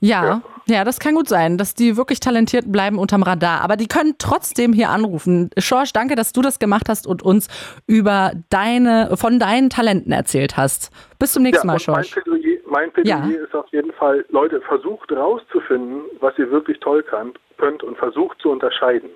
Ja, 0.00 0.42
ja, 0.66 0.84
das 0.84 1.00
kann 1.00 1.14
gut 1.14 1.28
sein, 1.28 1.56
dass 1.56 1.74
die 1.74 1.96
wirklich 1.96 2.20
talentiert 2.20 2.70
bleiben 2.70 2.98
unterm 2.98 3.22
Radar. 3.22 3.62
Aber 3.62 3.76
die 3.76 3.88
können 3.88 4.14
trotzdem 4.18 4.72
hier 4.72 4.90
anrufen. 4.90 5.50
Schorsch, 5.58 5.92
danke, 5.92 6.14
dass 6.14 6.32
du 6.32 6.42
das 6.42 6.58
gemacht 6.58 6.88
hast 6.88 7.06
und 7.06 7.22
uns 7.22 7.48
über 7.86 8.32
deine, 8.50 9.16
von 9.16 9.38
deinen 9.38 9.70
Talenten 9.70 10.12
erzählt 10.12 10.56
hast. 10.56 10.92
Bis 11.18 11.32
zum 11.32 11.42
nächsten 11.42 11.66
ja, 11.66 11.72
Mal, 11.72 11.78
und 11.80 11.88
mein 11.88 12.04
Schorsch. 12.04 12.12
Plädoyer, 12.12 12.58
mein 12.66 12.92
Plädoyer 12.92 13.16
Ja. 13.28 13.44
ist 13.44 13.54
auf 13.54 13.66
jeden 13.72 13.92
Fall, 13.92 14.24
Leute, 14.28 14.60
versucht 14.60 15.10
rauszufinden, 15.10 16.02
was 16.20 16.38
ihr 16.38 16.50
wirklich 16.50 16.78
toll 16.80 17.02
kann, 17.02 17.32
könnt 17.56 17.82
und 17.82 17.96
versucht 17.96 18.38
zu 18.40 18.50
unterscheiden. 18.50 19.10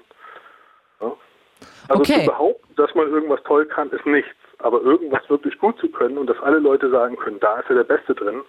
Ja? 1.00 1.12
Also 1.88 2.02
Okay. 2.02 2.20
zu 2.20 2.26
behaupten, 2.26 2.74
dass 2.76 2.92
man 2.94 3.08
irgendwas 3.08 3.40
toll 3.44 3.66
kann, 3.66 3.90
ist 3.90 4.06
nichts. 4.06 4.30
Aber 4.58 4.80
irgendwas 4.80 5.28
wirklich 5.28 5.58
gut 5.58 5.78
zu 5.78 5.88
können 5.88 6.18
und 6.18 6.28
dass 6.28 6.38
alle 6.40 6.58
Leute 6.58 6.90
sagen 6.90 7.16
können, 7.16 7.38
da 7.40 7.58
ist 7.60 7.68
er 7.68 7.76
der 7.76 7.84
Beste 7.84 8.14
drin 8.14 8.40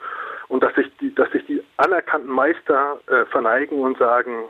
und 0.54 0.62
dass 0.62 0.76
sich 0.76 0.86
die, 1.02 1.14
dass 1.16 1.32
sich 1.32 1.44
die 1.48 1.64
anerkannten 1.78 2.30
Meister 2.30 3.00
äh, 3.08 3.26
verneigen 3.32 3.80
und 3.80 3.98
sagen, 3.98 4.44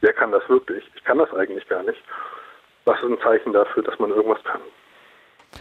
wer 0.00 0.12
kann 0.12 0.32
das 0.32 0.42
wirklich? 0.48 0.82
Ich 0.96 1.04
kann 1.04 1.18
das 1.18 1.32
eigentlich 1.32 1.68
gar 1.68 1.84
nicht. 1.84 2.02
Das 2.84 2.96
ist 2.98 3.04
ein 3.04 3.18
Zeichen 3.22 3.52
dafür, 3.52 3.84
dass 3.84 3.96
man 4.00 4.10
irgendwas 4.10 4.42
kann. 4.42 4.60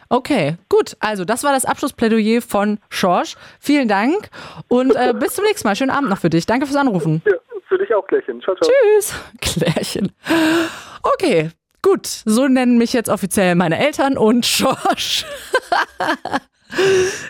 Okay, 0.10 0.58
gut. 0.68 0.98
Also, 1.00 1.26
das 1.26 1.44
war 1.44 1.52
das 1.52 1.66
Abschlussplädoyer 1.66 2.42
von 2.42 2.80
Schorsch. 2.90 3.36
Vielen 3.60 3.88
Dank 3.88 4.30
und 4.68 4.96
äh, 4.96 5.14
bis 5.20 5.36
zum 5.36 5.46
nächsten 5.46 5.68
Mal. 5.68 5.76
Schönen 5.76 5.92
Abend 5.92 6.10
noch 6.10 6.18
für 6.18 6.32
dich. 6.32 6.48
Danke 6.48 6.66
fürs 6.66 6.78
Anrufen. 6.78 7.22
Ja, 7.28 7.34
für 7.68 7.78
dich 7.78 7.94
auch, 7.94 8.08
Klärchen. 8.08 8.42
Ciao, 8.42 8.56
ciao. 8.56 8.68
Tschüss. 8.68 9.14
Klärchen. 9.42 10.12
Okay, 11.04 11.52
gut. 11.84 12.08
So 12.08 12.48
nennen 12.48 12.80
mich 12.80 12.94
jetzt 12.94 13.10
offiziell 13.10 13.54
meine 13.54 13.78
Eltern 13.78 14.18
und 14.18 14.48
Schorsch. 14.48 15.24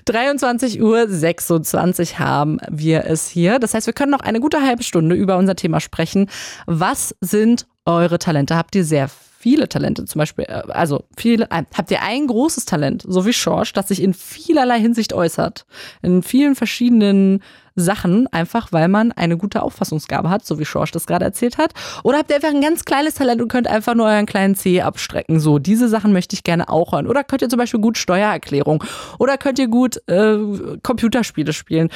23 0.06 0.82
Uhr 0.82 1.08
26 1.08 2.20
haben 2.20 2.60
wir 2.70 3.06
es 3.06 3.28
hier. 3.28 3.60
Das 3.60 3.74
heißt, 3.74 3.88
wir 3.88 3.94
können 3.94 4.12
noch 4.12 4.22
eine 4.22 4.40
gute 4.40 4.62
halbe 4.62 4.84
Stunde 4.84 5.16
über 5.16 5.38
unser 5.38 5.56
Thema 5.56 5.80
sprechen. 5.80 6.30
Was 6.66 7.16
sind 7.22 7.68
eure 7.86 8.20
Talente? 8.20 8.56
Habt 8.56 8.76
ihr 8.76 8.86
sehr 8.86 9.10
viele 9.44 9.68
Talente 9.68 10.06
zum 10.06 10.20
Beispiel? 10.20 10.46
äh, 10.46 10.64
Also 10.70 11.04
viele, 11.18 11.46
äh, 11.52 11.64
habt 11.76 11.92
ihr 11.92 12.02
ein 12.02 12.28
großes 12.28 12.64
Talent, 12.66 13.04
so 13.06 13.26
wie 13.26 13.34
Schorsch, 13.34 13.74
das 13.74 13.90
sich 13.90 14.02
in 14.02 14.14
vielerlei 14.14 14.80
Hinsicht 14.80 15.12
äußert? 15.14 15.66
In 16.02 16.24
vielen 16.24 16.56
verschiedenen 16.56 17.44
Sachen, 17.76 18.28
einfach 18.28 18.72
weil 18.72 18.88
man 18.88 19.12
eine 19.12 19.36
gute 19.36 19.62
Auffassungsgabe 19.62 20.30
hat, 20.30 20.46
so 20.46 20.60
wie 20.60 20.66
Schorsch 20.66 20.92
das 20.92 21.08
gerade 21.08 21.26
erzählt 21.26 21.58
hat? 21.58 21.74
Oder 22.04 22.20
habt 22.20 22.30
ihr 22.30 22.38
einfach 22.38 22.50
ein 22.50 22.62
ganz 22.62 22.86
kleines 22.86 23.16
Talent 23.16 23.42
und 23.42 23.50
könnt 23.50 23.68
einfach 23.68 23.96
nur 23.96 24.06
euren 24.06 24.26
kleinen 24.26 24.56
Zeh 24.56 24.82
abstrecken? 24.82 25.40
So, 25.40 25.60
diese 25.60 25.90
Sachen 25.90 26.14
möchte 26.14 26.36
ich 26.36 26.44
gerne 26.44 26.70
auch 26.70 26.94
hören. 26.94 27.08
Oder 27.08 27.24
könnt 27.24 27.42
ihr 27.42 27.50
zum 27.50 27.60
Beispiel 27.60 27.82
gut 27.82 27.98
Steuererklärung? 27.98 28.84
Oder 29.20 29.38
könnt 29.38 29.60
ihr 29.60 29.68
gut 29.68 30.02
äh, 30.08 30.38
Computerspiele 30.84 31.52
spielen? 31.52 31.90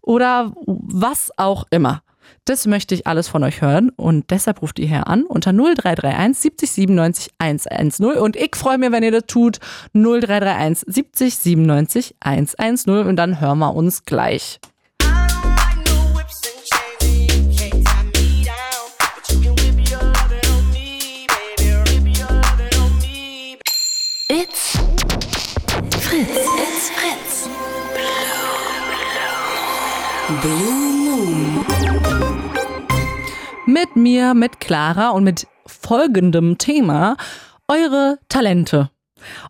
Oder 0.00 0.52
was 0.66 1.30
auch 1.36 1.64
immer. 1.70 2.02
Das 2.44 2.66
möchte 2.66 2.94
ich 2.94 3.06
alles 3.06 3.28
von 3.28 3.44
euch 3.44 3.60
hören 3.60 3.90
und 3.90 4.30
deshalb 4.30 4.62
ruft 4.62 4.78
ihr 4.78 4.88
her 4.88 5.06
an 5.08 5.24
unter 5.24 5.52
0331 5.52 6.38
70 6.38 6.70
97 6.70 7.32
110 7.38 8.06
und 8.06 8.36
ich 8.36 8.56
freue 8.56 8.78
mich, 8.78 8.90
wenn 8.90 9.02
ihr 9.02 9.12
das 9.12 9.24
tut 9.26 9.58
0331 9.92 10.84
70 10.86 11.36
97 11.36 12.14
110 12.20 13.06
und 13.06 13.16
dann 13.16 13.40
hören 13.40 13.58
wir 13.58 13.74
uns 13.74 14.04
gleich. 14.04 14.60
It's 24.30 24.78
Fritz. 26.00 26.28
It's 26.28 26.90
Fritz. 26.90 27.48
Blue 30.42 30.84
Moon. 30.94 31.77
Mit 33.80 33.94
mir, 33.94 34.34
mit 34.34 34.58
Clara 34.58 35.10
und 35.10 35.22
mit 35.22 35.46
folgendem 35.64 36.58
Thema 36.58 37.16
eure 37.68 38.18
Talente. 38.28 38.90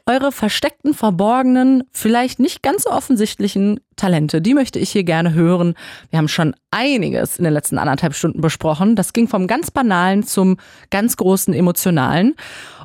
Eure 0.05 0.33
versteckten, 0.33 0.93
verborgenen, 0.93 1.85
vielleicht 1.93 2.39
nicht 2.39 2.63
ganz 2.63 2.83
so 2.83 2.91
offensichtlichen 2.91 3.81
Talente, 3.97 4.43
die 4.43 4.53
möchte 4.53 4.79
ich 4.79 4.91
hier 4.91 5.05
gerne 5.05 5.33
hören. 5.33 5.75
Wir 6.11 6.19
haben 6.19 6.29
schon 6.29 6.55
einiges 6.71 7.39
in 7.39 7.45
den 7.45 7.55
letzten 7.55 7.79
anderthalb 7.79 8.15
Stunden 8.15 8.43
besprochen. 8.43 8.97
Das 8.97 9.15
ging 9.15 9.29
vom 9.29 9.47
ganz 9.47 9.71
banalen 9.71 10.23
zum 10.23 10.59
ganz 10.91 11.17
großen 11.17 11.55
emotionalen. 11.55 12.35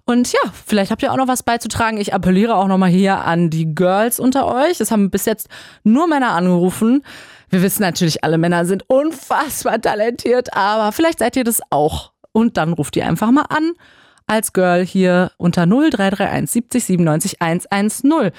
Und 0.05 0.31
ja, 0.31 0.39
vielleicht 0.65 0.91
habt 0.91 1.03
ihr 1.03 1.11
auch 1.11 1.17
noch 1.17 1.27
was 1.27 1.43
beizutragen. 1.43 1.97
Ich 1.97 2.13
appelliere 2.13 2.55
auch 2.55 2.67
nochmal 2.67 2.89
hier 2.89 3.19
an 3.19 3.49
die 3.49 3.75
Girls 3.75 4.19
unter 4.19 4.47
euch. 4.47 4.79
Es 4.79 4.91
haben 4.91 5.09
bis 5.09 5.25
jetzt 5.25 5.49
nur 5.83 6.07
Männer 6.07 6.31
angerufen. 6.31 7.03
Wir 7.53 7.61
wissen 7.61 7.83
natürlich, 7.83 8.23
alle 8.23 8.39
Männer 8.39 8.65
sind 8.65 8.89
unfassbar 8.89 9.79
talentiert, 9.79 10.55
aber 10.55 10.91
vielleicht 10.91 11.19
seid 11.19 11.35
ihr 11.35 11.43
das 11.43 11.61
auch. 11.69 12.11
Und 12.31 12.57
dann 12.57 12.73
ruft 12.73 12.95
ihr 12.95 13.05
einfach 13.05 13.29
mal 13.29 13.45
an 13.47 13.73
als 14.25 14.53
Girl 14.53 14.83
hier 14.83 15.31
unter 15.37 15.67
0331 15.67 16.49
70 16.49 16.83
97 16.85 17.41
110. 17.43 18.31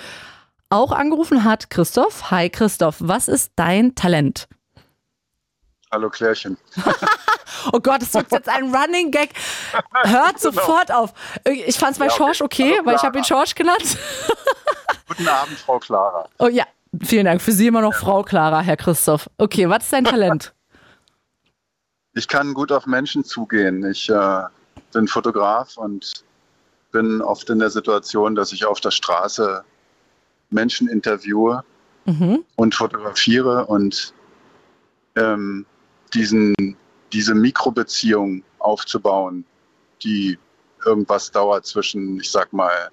Auch 0.68 0.90
angerufen 0.90 1.44
hat 1.44 1.70
Christoph. 1.70 2.32
Hi 2.32 2.50
Christoph, 2.50 2.96
was 2.98 3.28
ist 3.28 3.52
dein 3.54 3.94
Talent? 3.94 4.48
Hallo 5.92 6.10
Klärchen. 6.10 6.58
Oh 7.72 7.80
Gott, 7.80 8.02
es 8.02 8.12
wird 8.12 8.30
jetzt 8.30 8.48
ein 8.48 8.74
Running 8.74 9.10
Gag. 9.10 9.30
Hört 10.02 10.38
sofort 10.38 10.92
auf. 10.92 11.14
Ich 11.44 11.78
fand 11.78 11.92
es 11.92 11.98
bei 11.98 12.06
Ja, 12.06 12.10
okay. 12.10 12.16
Schorsch 12.18 12.42
okay, 12.42 12.72
Hallo, 12.74 12.86
weil 12.86 12.96
ich 12.96 13.02
habe 13.02 13.16
ihn. 13.16 13.24
Schorsch 13.24 13.54
genannt. 13.54 13.96
Guten 15.08 15.28
Abend, 15.28 15.58
Frau 15.58 15.78
Clara. 15.78 16.28
Oh 16.38 16.48
ja, 16.48 16.64
vielen 17.02 17.24
Dank. 17.26 17.42
Für 17.42 17.52
Sie 17.52 17.66
immer 17.66 17.80
noch 17.80 17.94
Frau 17.94 18.22
Clara, 18.22 18.60
Herr 18.60 18.76
Christoph. 18.76 19.28
Okay, 19.38 19.68
was 19.68 19.84
ist 19.84 19.92
dein 19.92 20.04
Talent? 20.04 20.54
Ich 22.16 22.28
kann 22.28 22.54
gut 22.54 22.70
auf 22.70 22.86
Menschen 22.86 23.24
zugehen. 23.24 23.84
Ich 23.90 24.08
äh, 24.08 24.42
bin 24.92 25.08
Fotograf 25.08 25.76
und 25.76 26.22
bin 26.92 27.20
oft 27.20 27.50
in 27.50 27.58
der 27.58 27.70
Situation, 27.70 28.36
dass 28.36 28.52
ich 28.52 28.64
auf 28.64 28.78
der 28.80 28.92
Straße 28.92 29.64
Menschen 30.50 30.88
interviewe 30.88 31.64
Mhm. 32.06 32.44
und 32.56 32.74
fotografiere 32.74 33.66
und 33.66 34.12
ähm, 35.16 35.64
diesen, 36.12 36.54
diese 37.12 37.34
Mikrobeziehung 37.34 38.42
aufzubauen, 38.58 39.44
die 40.02 40.38
irgendwas 40.84 41.30
dauert 41.30 41.64
zwischen, 41.66 42.20
ich 42.20 42.30
sag 42.30 42.52
mal, 42.52 42.90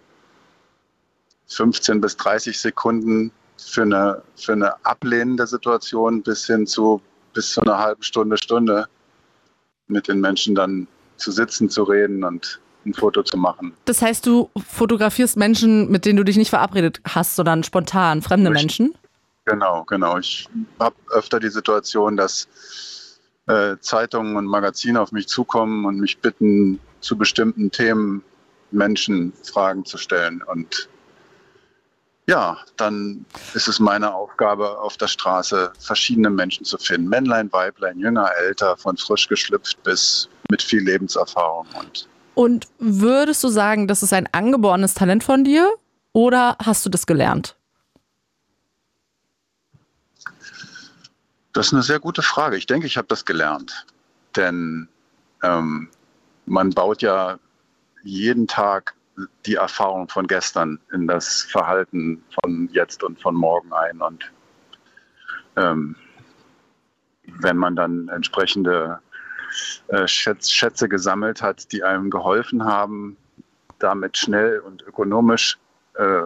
15 1.48 2.00
bis 2.00 2.16
30 2.16 2.58
Sekunden 2.58 3.32
für 3.64 3.84
eine, 3.84 4.22
für 4.36 4.54
eine 4.54 4.86
ablehnende 4.86 5.48
Situation 5.48 6.22
bis 6.22 6.46
hin 6.48 6.68
zu 6.68 7.02
bis 7.34 7.52
zu 7.52 7.62
einer 7.62 7.78
halben 7.78 8.04
Stunde, 8.04 8.38
Stunde 8.38 8.88
mit 9.88 10.08
den 10.08 10.20
Menschen 10.20 10.56
dann 10.56 10.88
zu 11.18 11.32
sitzen, 11.32 11.70
zu 11.70 11.84
reden 11.84 12.24
und 12.24 12.60
ein 12.86 12.94
Foto 12.94 13.22
zu 13.24 13.38
machen. 13.38 13.74
Das 13.86 14.02
heißt, 14.02 14.26
du 14.26 14.50
fotografierst 14.58 15.38
Menschen, 15.38 15.90
mit 15.90 16.06
denen 16.06 16.18
du 16.18 16.24
dich 16.24 16.38
nicht 16.38 16.50
verabredet 16.50 17.00
hast, 17.08 17.36
sondern 17.36 17.64
spontan 17.64 18.22
fremde 18.22 18.50
Menschen? 18.50 18.96
Genau, 19.46 19.84
genau. 19.86 20.18
Ich 20.18 20.50
habe 20.80 20.96
öfter 21.12 21.40
die 21.40 21.50
Situation, 21.50 22.18
dass 22.18 22.48
äh, 23.48 23.76
Zeitungen 23.80 24.36
und 24.36 24.46
Magazine 24.46 25.00
auf 25.00 25.12
mich 25.12 25.28
zukommen 25.28 25.86
und 25.86 26.00
mich 26.00 26.20
bitten, 26.20 26.80
zu 27.02 27.18
bestimmten 27.18 27.72
Themen 27.72 28.24
Menschen 28.72 29.34
Fragen 29.44 29.86
zu 29.86 29.98
stellen. 29.98 30.42
Und 30.44 30.88
ja, 32.32 32.58
dann 32.78 33.26
ist 33.54 33.68
es 33.68 33.82
meine 33.82 34.14
Aufgabe, 34.14 34.80
auf 34.80 34.96
der 34.96 35.08
Straße 35.08 35.74
verschiedene 35.80 36.30
Menschen 36.30 36.64
zu 36.64 36.78
finden. 36.78 37.10
Männlein, 37.10 37.52
Weiblein, 37.52 38.00
jünger, 38.00 38.32
älter, 38.38 38.78
von 38.78 38.96
frisch 38.96 39.28
geschlüpft 39.28 39.84
bis 39.84 40.30
mit 40.50 40.62
viel 40.62 40.82
Lebenserfahrung. 40.82 41.68
Und 41.78 42.08
Und 42.34 42.68
würdest 42.80 43.44
du 43.44 43.50
sagen, 43.50 43.90
das 43.90 44.02
ist 44.02 44.14
ein 44.14 44.30
angeborenes 44.32 44.94
Talent 44.94 45.26
von 45.26 45.44
dir 45.44 45.74
oder 46.14 46.56
hast 46.64 46.86
du 46.86 46.90
das 46.90 47.06
gelernt? 47.06 47.58
Das 51.52 51.68
ist 51.68 51.74
eine 51.74 51.84
sehr 51.84 52.00
gute 52.00 52.22
Frage. 52.22 52.56
Ich 52.56 52.66
denke, 52.66 52.88
ich 52.88 52.96
habe 52.96 53.10
das 53.10 53.26
gelernt. 53.26 53.86
Denn 54.38 54.88
ähm, 55.44 55.90
man 56.46 56.70
baut 56.70 57.02
ja 57.02 57.40
jeden 58.04 58.48
Tag 58.48 58.96
die 59.46 59.56
Erfahrung 59.56 60.08
von 60.10 60.28
gestern 60.28 60.80
in 60.94 61.08
das 61.08 61.44
Verhalten 61.44 62.24
von 62.42 62.70
jetzt 62.72 63.04
und 63.04 63.22
von 63.22 63.36
morgen 63.36 63.72
ein. 63.74 64.02
Und 64.02 64.32
ähm, 65.56 65.96
wenn 67.24 67.58
man 67.58 67.76
dann 67.76 68.08
entsprechende 68.10 69.00
äh, 69.88 70.08
Schätz, 70.08 70.50
Schätze 70.50 70.88
gesammelt 70.88 71.42
hat, 71.42 71.72
die 71.72 71.84
einem 71.84 72.10
geholfen 72.10 72.64
haben, 72.64 73.18
damit 73.80 74.18
schnell 74.18 74.60
und 74.60 74.82
ökonomisch 74.84 75.58
äh, 75.96 76.24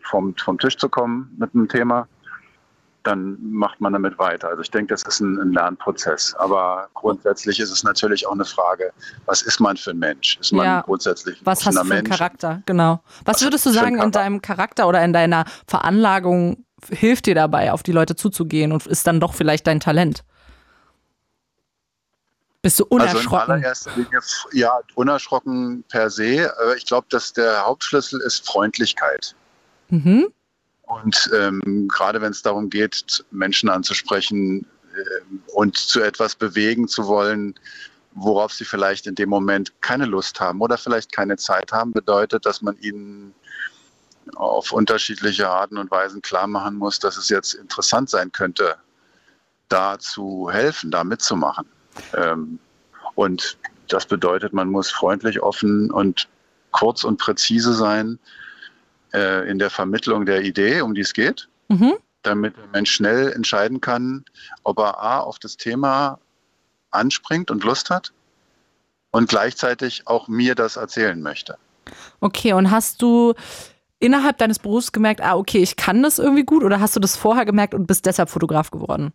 vom, 0.00 0.34
vom 0.36 0.58
Tisch 0.58 0.76
zu 0.76 0.88
kommen 0.88 1.34
mit 1.38 1.54
einem 1.54 1.68
Thema, 1.68 2.08
dann 3.02 3.38
macht 3.40 3.80
man 3.80 3.92
damit 3.92 4.18
weiter. 4.18 4.48
Also 4.48 4.62
ich 4.62 4.70
denke, 4.70 4.92
das 4.94 5.02
ist 5.02 5.20
ein, 5.20 5.38
ein, 5.38 5.52
Lernprozess. 5.52 6.34
Aber 6.34 6.88
grundsätzlich 6.94 7.58
ist 7.60 7.70
es 7.70 7.82
natürlich 7.82 8.26
auch 8.26 8.32
eine 8.32 8.44
Frage, 8.44 8.92
was 9.26 9.42
ist 9.42 9.60
man 9.60 9.76
für 9.76 9.90
ein 9.90 9.98
Mensch? 9.98 10.36
Ist 10.40 10.52
man 10.52 10.66
Ja. 10.66 10.80
grundsätzlich 10.82 11.40
ein 11.40 11.46
Was 11.46 11.64
hast 11.64 11.74
du 11.76 11.84
für 11.84 11.92
einen 11.94 12.02
Mensch? 12.04 12.08
Charakter? 12.18 12.62
Genau. 12.66 13.02
Was, 13.24 13.36
Was 13.36 13.42
würdest 13.42 13.64
du 13.66 13.70
sagen, 13.70 14.00
in 14.00 14.10
deinem 14.10 14.42
Charakter 14.42 14.86
oder 14.88 15.02
in 15.04 15.12
deiner 15.12 15.44
Veranlagung 15.66 16.64
hilft 16.90 17.26
dir 17.26 17.34
dabei, 17.34 17.72
auf 17.72 17.82
die 17.82 17.92
Leute 17.92 18.16
zuzugehen 18.16 18.72
und 18.72 18.86
ist 18.86 19.06
dann 19.06 19.20
doch 19.20 19.34
vielleicht 19.34 19.66
dein 19.66 19.80
Talent? 19.80 20.24
Bist 22.62 22.78
du 22.78 22.84
Also 22.84 22.96
in 22.96 23.00
unerschrocken? 23.00 23.50
allererster 23.52 23.92
Linie, 23.96 24.20
ja, 24.52 24.78
unerschrocken 24.94 25.82
per 25.88 26.10
se. 26.10 26.52
Aber 26.60 26.76
ich 26.76 26.84
glaube, 26.84 27.06
dass 27.10 27.32
der 27.32 27.64
Hauptschlüssel 27.64 28.20
ist 28.20 28.46
Freundlichkeit. 28.46 29.34
mhm. 29.88 30.28
Und 30.90 31.30
ähm, 31.32 31.86
gerade 31.86 32.20
wenn 32.20 32.32
es 32.32 32.42
darum 32.42 32.68
geht, 32.68 33.24
Menschen 33.30 33.68
anzusprechen 33.68 34.66
ähm, 34.92 35.42
und 35.54 35.76
zu 35.76 36.02
etwas 36.02 36.34
bewegen 36.34 36.88
zu 36.88 37.06
wollen, 37.06 37.54
worauf 38.12 38.52
sie 38.52 38.64
vielleicht 38.64 39.06
in 39.06 39.14
dem 39.14 39.28
Moment 39.28 39.72
keine 39.82 40.04
Lust 40.04 40.40
haben 40.40 40.60
oder 40.60 40.76
vielleicht 40.76 41.12
keine 41.12 41.36
Zeit 41.36 41.70
haben, 41.70 41.92
bedeutet, 41.92 42.44
dass 42.44 42.60
man 42.60 42.76
ihnen 42.80 43.32
auf 44.34 44.72
unterschiedliche 44.72 45.48
Arten 45.48 45.78
und 45.78 45.92
Weisen 45.92 46.22
klar 46.22 46.48
machen 46.48 46.74
muss, 46.74 46.98
dass 46.98 47.16
es 47.16 47.28
jetzt 47.28 47.54
interessant 47.54 48.10
sein 48.10 48.32
könnte, 48.32 48.74
da 49.68 49.96
zu 49.96 50.50
helfen, 50.50 50.90
da 50.90 51.04
mitzumachen. 51.04 51.66
Ähm, 52.14 52.58
und 53.14 53.58
das 53.86 54.06
bedeutet, 54.06 54.52
man 54.52 54.68
muss 54.68 54.90
freundlich, 54.90 55.40
offen 55.40 55.92
und 55.92 56.26
kurz 56.72 57.04
und 57.04 57.18
präzise 57.18 57.74
sein 57.74 58.18
äh, 59.12 59.48
in 59.50 59.58
der 59.58 59.70
Vermittlung 59.70 60.26
der 60.26 60.42
Idee, 60.42 60.80
um 60.82 60.94
die 60.94 61.00
es 61.02 61.12
geht, 61.12 61.48
Mhm. 61.68 61.94
damit 62.22 62.56
der 62.56 62.66
Mensch 62.72 62.90
schnell 62.92 63.32
entscheiden 63.32 63.80
kann, 63.80 64.24
ob 64.64 64.78
er 64.78 64.98
A 65.02 65.20
auf 65.20 65.38
das 65.38 65.56
Thema 65.56 66.18
anspringt 66.90 67.50
und 67.50 67.62
Lust 67.64 67.90
hat 67.90 68.12
und 69.12 69.28
gleichzeitig 69.28 70.02
auch 70.06 70.28
mir 70.28 70.54
das 70.54 70.76
erzählen 70.76 71.20
möchte. 71.22 71.56
Okay, 72.20 72.52
und 72.52 72.70
hast 72.70 73.00
du 73.02 73.34
innerhalb 74.00 74.38
deines 74.38 74.58
Berufs 74.58 74.92
gemerkt, 74.92 75.20
ah, 75.20 75.36
okay, 75.36 75.58
ich 75.62 75.76
kann 75.76 76.02
das 76.02 76.18
irgendwie 76.18 76.44
gut 76.44 76.64
oder 76.64 76.80
hast 76.80 76.96
du 76.96 77.00
das 77.00 77.16
vorher 77.16 77.44
gemerkt 77.44 77.74
und 77.74 77.86
bist 77.86 78.06
deshalb 78.06 78.30
Fotograf 78.30 78.70
geworden? 78.70 79.12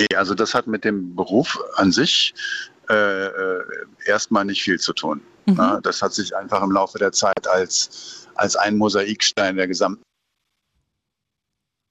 Nee, 0.00 0.16
Also 0.16 0.34
das 0.34 0.54
hat 0.54 0.66
mit 0.66 0.84
dem 0.84 1.14
Beruf 1.14 1.58
an 1.76 1.92
sich 1.92 2.34
äh, 2.88 2.94
äh, 3.26 3.64
erstmal 4.06 4.44
nicht 4.44 4.62
viel 4.62 4.78
zu 4.78 4.92
tun. 4.92 5.20
Mhm. 5.46 5.56
Ja, 5.56 5.80
das 5.80 6.02
hat 6.02 6.12
sich 6.12 6.34
einfach 6.36 6.62
im 6.62 6.70
Laufe 6.70 6.98
der 6.98 7.12
Zeit 7.12 7.46
als, 7.46 8.28
als 8.34 8.56
ein 8.56 8.76
Mosaikstein 8.76 9.56
der 9.56 9.68
gesamten 9.68 10.02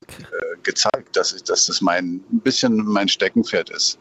äh, 0.08 0.58
gezeigt, 0.64 1.16
dass, 1.16 1.34
ich, 1.34 1.44
dass 1.44 1.68
das 1.68 1.82
mein, 1.82 2.24
ein 2.32 2.40
bisschen 2.40 2.78
mein 2.86 3.08
Steckenpferd 3.08 3.70
ist. 3.70 4.00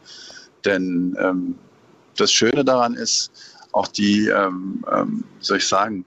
Denn 0.65 1.17
ähm, 1.21 1.59
das 2.17 2.33
Schöne 2.33 2.65
daran 2.65 2.95
ist, 2.95 3.31
auch 3.73 3.89
die, 3.89 4.29
ähm, 4.29 4.85
ähm, 4.91 5.25
soll 5.41 5.59
ich 5.59 5.69
sagen, 5.69 6.05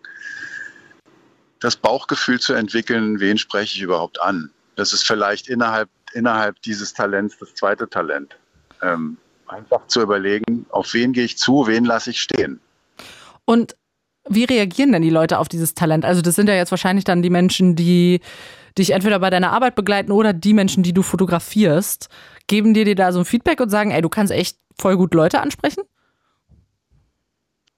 das 1.59 1.75
Bauchgefühl 1.75 2.39
zu 2.39 2.53
entwickeln, 2.53 3.19
wen 3.19 3.37
spreche 3.37 3.77
ich 3.77 3.81
überhaupt 3.81 4.19
an. 4.21 4.51
Das 4.75 4.93
ist 4.93 5.05
vielleicht 5.05 5.47
innerhalb, 5.47 5.89
innerhalb 6.13 6.61
dieses 6.63 6.93
Talents 6.93 7.37
das 7.37 7.53
zweite 7.53 7.87
Talent. 7.87 8.35
Ähm, 8.81 9.17
einfach 9.47 9.85
zu 9.87 10.01
überlegen, 10.01 10.65
auf 10.69 10.93
wen 10.93 11.13
gehe 11.13 11.25
ich 11.25 11.37
zu, 11.37 11.67
wen 11.67 11.85
lasse 11.85 12.09
ich 12.09 12.21
stehen. 12.21 12.59
Und 13.51 13.75
wie 14.29 14.45
reagieren 14.45 14.93
denn 14.93 15.01
die 15.01 15.09
Leute 15.09 15.37
auf 15.37 15.49
dieses 15.49 15.73
Talent? 15.73 16.05
Also 16.05 16.21
das 16.21 16.35
sind 16.35 16.47
ja 16.47 16.55
jetzt 16.55 16.71
wahrscheinlich 16.71 17.03
dann 17.03 17.21
die 17.21 17.29
Menschen, 17.29 17.75
die 17.75 18.21
dich 18.77 18.91
entweder 18.91 19.19
bei 19.19 19.29
deiner 19.29 19.51
Arbeit 19.51 19.75
begleiten 19.75 20.13
oder 20.13 20.31
die 20.31 20.53
Menschen, 20.53 20.83
die 20.83 20.93
du 20.93 21.01
fotografierst. 21.01 22.07
Geben 22.47 22.73
dir 22.73 22.85
die 22.85 22.95
da 22.95 23.11
so 23.11 23.19
ein 23.19 23.25
Feedback 23.25 23.59
und 23.59 23.69
sagen, 23.69 23.91
ey, 23.91 24.01
du 24.01 24.07
kannst 24.07 24.31
echt 24.31 24.57
voll 24.79 24.95
gut 24.95 25.13
Leute 25.13 25.41
ansprechen? 25.41 25.83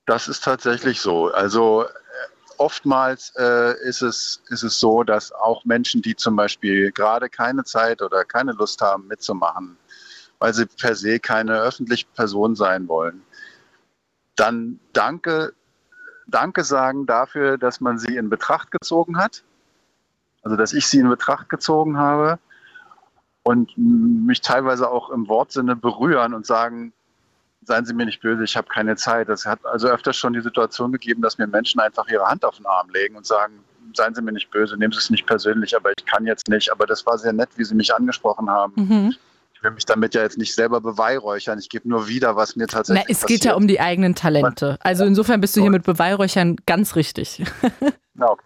Das 0.05 0.27
ist 0.27 0.43
tatsächlich 0.43 1.01
so. 1.01 1.31
Also 1.31 1.85
äh, 1.85 1.87
oftmals 2.57 3.33
äh, 3.35 3.73
ist, 3.87 4.03
es, 4.03 4.43
ist 4.49 4.61
es 4.61 4.79
so, 4.79 5.01
dass 5.01 5.31
auch 5.31 5.65
Menschen, 5.65 6.03
die 6.03 6.15
zum 6.15 6.35
Beispiel 6.35 6.91
gerade 6.91 7.29
keine 7.29 7.63
Zeit 7.63 8.03
oder 8.03 8.25
keine 8.25 8.51
Lust 8.51 8.79
haben 8.81 9.07
mitzumachen, 9.07 9.75
weil 10.37 10.53
sie 10.53 10.67
per 10.67 10.93
se 10.93 11.19
keine 11.19 11.61
öffentliche 11.61 12.05
Person 12.13 12.55
sein 12.55 12.87
wollen, 12.87 13.23
dann 14.35 14.79
danke, 14.93 15.53
danke 16.27 16.63
sagen 16.63 17.05
dafür, 17.05 17.57
dass 17.57 17.81
man 17.81 17.97
sie 17.97 18.15
in 18.15 18.29
Betracht 18.29 18.71
gezogen 18.71 19.17
hat. 19.17 19.43
Also 20.41 20.57
dass 20.57 20.73
ich 20.73 20.87
sie 20.87 20.99
in 20.99 21.09
Betracht 21.09 21.49
gezogen 21.49 21.97
habe 21.97 22.39
und 23.43 23.71
mich 23.77 24.41
teilweise 24.41 24.89
auch 24.89 25.09
im 25.09 25.27
Wortsinne 25.27 25.75
berühren 25.75 26.33
und 26.33 26.45
sagen, 26.45 26.93
seien 27.65 27.85
Sie 27.85 27.93
mir 27.93 28.05
nicht 28.05 28.21
böse, 28.21 28.43
ich 28.43 28.57
habe 28.57 28.67
keine 28.67 28.95
Zeit. 28.95 29.29
Es 29.29 29.45
hat 29.45 29.65
also 29.65 29.87
öfters 29.87 30.17
schon 30.17 30.33
die 30.33 30.41
Situation 30.41 30.91
gegeben, 30.91 31.21
dass 31.21 31.37
mir 31.37 31.47
Menschen 31.47 31.79
einfach 31.79 32.07
ihre 32.07 32.25
Hand 32.25 32.43
auf 32.45 32.57
den 32.57 32.65
Arm 32.65 32.89
legen 32.89 33.15
und 33.15 33.25
sagen, 33.25 33.63
seien 33.93 34.15
Sie 34.15 34.21
mir 34.21 34.31
nicht 34.31 34.51
böse, 34.51 34.77
nehmen 34.77 34.91
Sie 34.91 34.99
es 34.99 35.09
nicht 35.09 35.25
persönlich, 35.25 35.75
aber 35.75 35.91
ich 35.97 36.05
kann 36.05 36.25
jetzt 36.25 36.47
nicht. 36.49 36.71
Aber 36.71 36.85
das 36.85 37.05
war 37.05 37.17
sehr 37.17 37.33
nett, 37.33 37.49
wie 37.55 37.63
Sie 37.63 37.75
mich 37.75 37.93
angesprochen 37.93 38.49
haben. 38.49 38.73
Mhm. 38.75 39.15
Ich 39.63 39.65
will 39.65 39.75
mich 39.75 39.85
damit 39.85 40.13
ja 40.13 40.23
jetzt 40.23 40.37
nicht 40.37 40.53
selber 40.53 40.81
beweihräuchern. 40.81 41.57
Ich 41.57 41.69
gebe 41.69 41.87
nur 41.87 42.09
wieder, 42.09 42.35
was 42.35 42.57
mir 42.57 42.63
Na, 42.65 42.73
tatsächlich 42.73 43.05
es 43.07 43.21
passiert. 43.21 43.27
geht 43.29 43.45
ja 43.45 43.53
um 43.55 43.65
die 43.65 43.79
eigenen 43.79 44.13
Talente. 44.13 44.77
Also 44.81 45.05
insofern 45.05 45.39
bist 45.39 45.55
du 45.55 45.61
hier 45.61 45.69
mit 45.69 45.83
Beweihräuchern 45.83 46.57
ganz 46.65 46.97
richtig. 46.97 47.41
Na, 48.13 48.31
okay. 48.31 48.43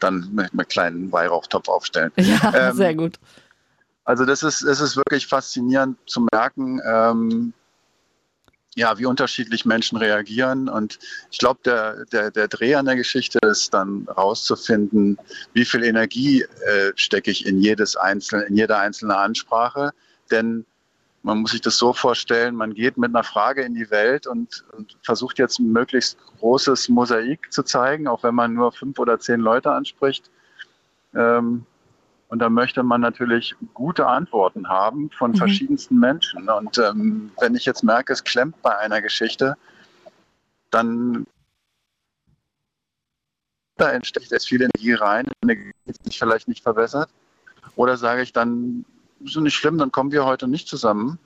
Dann 0.00 0.28
mit 0.32 0.52
einem 0.52 0.66
kleinen 0.66 1.12
Weihrauchtopf 1.12 1.68
aufstellen. 1.68 2.10
Ja, 2.16 2.52
Ähm, 2.70 2.76
sehr 2.76 2.92
gut. 2.96 3.20
Also 4.04 4.24
das 4.24 4.42
ist, 4.42 4.62
es 4.62 4.80
ist 4.80 4.96
wirklich 4.96 5.28
faszinierend 5.28 5.96
zu 6.06 6.26
merken, 6.32 6.80
ähm, 6.84 7.52
ja, 8.76 8.98
wie 8.98 9.06
unterschiedlich 9.06 9.64
Menschen 9.64 9.98
reagieren. 9.98 10.68
Und 10.68 10.98
ich 11.30 11.38
glaube, 11.38 11.60
der, 11.64 12.04
der, 12.06 12.30
der 12.30 12.48
Dreh 12.48 12.74
an 12.74 12.86
der 12.86 12.96
Geschichte 12.96 13.38
ist 13.42 13.74
dann 13.74 14.06
rauszufinden, 14.08 15.18
wie 15.52 15.64
viel 15.64 15.84
Energie 15.84 16.42
äh, 16.42 16.92
stecke 16.94 17.30
ich 17.30 17.46
in 17.46 17.60
jedes 17.60 17.96
einzelne, 17.96 18.44
in 18.44 18.56
jede 18.56 18.76
einzelne 18.76 19.16
Ansprache. 19.16 19.90
Denn 20.30 20.64
man 21.22 21.38
muss 21.38 21.50
sich 21.50 21.60
das 21.60 21.76
so 21.76 21.92
vorstellen, 21.92 22.54
man 22.54 22.74
geht 22.74 22.96
mit 22.96 23.10
einer 23.10 23.24
Frage 23.24 23.62
in 23.62 23.74
die 23.74 23.90
Welt 23.90 24.26
und, 24.26 24.64
und 24.76 24.96
versucht 25.02 25.38
jetzt 25.38 25.58
ein 25.58 25.70
möglichst 25.72 26.16
großes 26.38 26.88
Mosaik 26.88 27.52
zu 27.52 27.62
zeigen, 27.62 28.08
auch 28.08 28.22
wenn 28.22 28.34
man 28.34 28.54
nur 28.54 28.72
fünf 28.72 28.98
oder 28.98 29.18
zehn 29.18 29.40
Leute 29.40 29.70
anspricht. 29.70 30.30
Ähm, 31.14 31.66
und 32.30 32.38
da 32.38 32.48
möchte 32.48 32.84
man 32.84 33.00
natürlich 33.00 33.56
gute 33.74 34.06
Antworten 34.06 34.68
haben 34.68 35.10
von 35.10 35.32
Mhm. 35.32 35.36
verschiedensten 35.36 35.98
Menschen. 35.98 36.48
Und 36.48 36.78
ähm, 36.78 37.32
wenn 37.40 37.56
ich 37.56 37.64
jetzt 37.64 37.82
merke, 37.82 38.12
es 38.12 38.22
klemmt 38.22 38.62
bei 38.62 38.78
einer 38.78 39.02
Geschichte, 39.02 39.56
dann 40.70 41.26
da 43.76 43.90
entsteht 43.90 44.30
jetzt 44.30 44.46
viel 44.46 44.62
Energie 44.62 44.92
rein, 44.92 45.26
eine 45.42 45.56
Geschichte 45.56 46.04
sich 46.04 46.18
vielleicht 46.20 46.46
nicht 46.46 46.62
verbessert. 46.62 47.10
Oder 47.74 47.96
sage 47.96 48.22
ich 48.22 48.32
dann, 48.32 48.84
ist 49.24 49.36
nicht 49.36 49.56
schlimm, 49.56 49.78
dann 49.78 49.90
kommen 49.90 50.12
wir 50.12 50.24
heute 50.24 50.46
nicht 50.46 50.68
zusammen. 50.68 51.18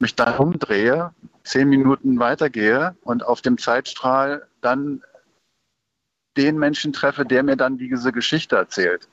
Mich 0.00 0.16
dann 0.16 0.36
umdrehe, 0.38 1.14
zehn 1.44 1.68
Minuten 1.68 2.18
weitergehe 2.18 2.96
und 3.02 3.24
auf 3.24 3.42
dem 3.42 3.58
Zeitstrahl 3.58 4.48
dann 4.60 5.04
den 6.36 6.58
Menschen 6.58 6.92
treffe, 6.92 7.24
der 7.24 7.44
mir 7.44 7.56
dann 7.56 7.78
diese 7.78 8.10
Geschichte 8.10 8.56
erzählt 8.56 9.08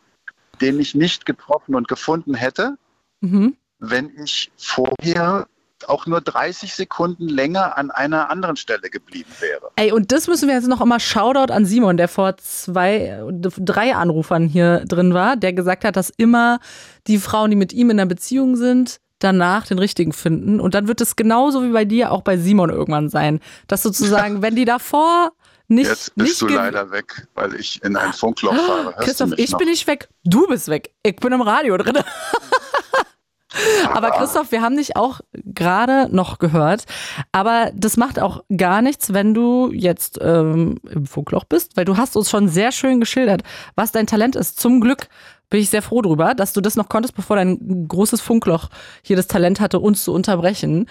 den 0.62 0.80
ich 0.80 0.96
nicht 0.96 1.26
getroffen 1.26 1.76
und 1.76 1.88
gefunden 1.88 2.34
hätte, 2.34 2.78
Mhm. 3.22 3.56
wenn 3.80 4.12
ich 4.24 4.52
vorher 4.58 5.48
auch 5.88 6.06
nur 6.06 6.22
30 6.22 6.74
Sekunden 6.76 7.28
länger 7.28 7.78
an 7.78 7.90
einer 7.92 8.30
anderen 8.30 8.56
Stelle 8.56 8.90
geblieben 8.90 9.32
wäre. 9.40 9.72
Ey, 9.76 9.92
und 9.92 10.12
das 10.12 10.28
müssen 10.28 10.48
wir 10.48 10.56
jetzt 10.56 10.68
noch 10.68 10.82
immer 10.82 11.00
Shoutout 11.00 11.52
an 11.52 11.66
Simon, 11.66 11.98
der 11.98 12.08
vor 12.08 12.38
zwei, 12.38 13.20
drei 13.32 13.96
Anrufern 13.96 14.48
hier 14.48 14.86
drin 14.86 15.14
war, 15.14 15.36
der 15.36 15.54
gesagt 15.54 15.84
hat, 15.84 15.96
dass 15.96 16.12
immer 16.12 16.60
die 17.08 17.18
Frauen, 17.18 17.50
die 17.50 17.58
mit 17.58 17.74
ihm 17.74 17.90
in 17.90 18.00
einer 18.00 18.08
Beziehung 18.08 18.56
sind, 18.56 19.00
danach 19.20 19.68
den 19.68 19.80
richtigen 19.80 20.14
finden. 20.14 20.60
Und 20.60 20.74
dann 20.74 20.88
wird 20.88 21.02
es 21.02 21.16
genauso 21.16 21.64
wie 21.64 21.72
bei 21.72 21.86
dir 21.86 22.12
auch 22.12 22.22
bei 22.22 22.38
Simon 22.38 22.70
irgendwann 22.70 23.10
sein. 23.10 23.40
Dass 23.68 23.84
sozusagen, 23.84 24.42
wenn 24.42 24.56
die 24.56 24.66
davor 24.66 25.32
nicht. 25.72 25.88
Jetzt 25.88 26.16
bist 26.16 26.42
nicht 26.42 26.42
du 26.42 26.56
leider 26.56 26.92
weg, 26.92 27.28
weil 27.34 27.56
ich 27.56 27.84
in 27.84 27.96
ein 27.96 28.14
Funkloch 28.14 28.54
fahre. 28.54 28.96
Hörst 28.96 29.00
Christoph, 29.00 29.32
ich 29.38 29.52
noch? 29.52 29.60
bin 29.60 29.70
nicht 29.70 29.88
weg. 29.88 30.10
Du 30.24 30.48
bist 30.48 30.68
weg. 30.68 30.92
Ich 31.04 31.16
bin 31.16 31.32
im 31.34 31.42
Radio 31.42 31.78
drin. 31.78 31.98
Aber 33.94 34.12
Christoph, 34.12 34.52
wir 34.52 34.62
haben 34.62 34.78
dich 34.78 34.96
auch 34.96 35.20
gerade 35.34 36.08
noch 36.16 36.40
gehört. 36.40 36.86
Aber 37.32 37.72
das 37.76 37.98
macht 37.98 38.20
auch 38.20 38.44
gar 38.56 38.82
nichts, 38.82 39.14
wenn 39.14 39.34
du 39.34 39.72
jetzt 39.74 40.20
ähm, 40.22 40.78
im 40.90 41.06
Funkloch 41.06 41.44
bist, 41.44 41.76
weil 41.76 41.86
du 41.86 41.98
hast 41.98 42.16
uns 42.16 42.30
schon 42.30 42.48
sehr 42.48 42.72
schön 42.72 43.00
geschildert, 43.00 43.44
was 43.76 43.92
dein 43.92 44.08
Talent 44.08 44.36
ist. 44.36 44.60
Zum 44.60 44.80
Glück 44.80 45.08
bin 45.50 45.60
ich 45.60 45.70
sehr 45.70 45.82
froh 45.82 46.02
drüber, 46.02 46.34
dass 46.34 46.54
du 46.54 46.62
das 46.62 46.78
noch 46.78 46.88
konntest, 46.88 47.14
bevor 47.14 47.36
dein 47.36 47.88
großes 47.88 48.22
Funkloch 48.22 48.70
hier 49.04 49.18
das 49.18 49.28
Talent 49.28 49.60
hatte, 49.60 49.80
uns 49.80 50.06
zu 50.06 50.14
unterbrechen. 50.14 50.88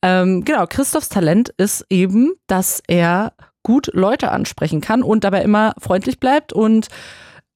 Ähm, 0.00 0.44
genau, 0.44 0.66
Christophs 0.66 1.10
Talent 1.10 1.52
ist 1.58 1.84
eben, 1.90 2.32
dass 2.46 2.82
er 2.88 3.34
gut 3.68 3.90
Leute 3.92 4.32
ansprechen 4.32 4.80
kann 4.80 5.02
und 5.02 5.24
dabei 5.24 5.42
immer 5.42 5.74
freundlich 5.78 6.18
bleibt 6.18 6.54
und 6.54 6.88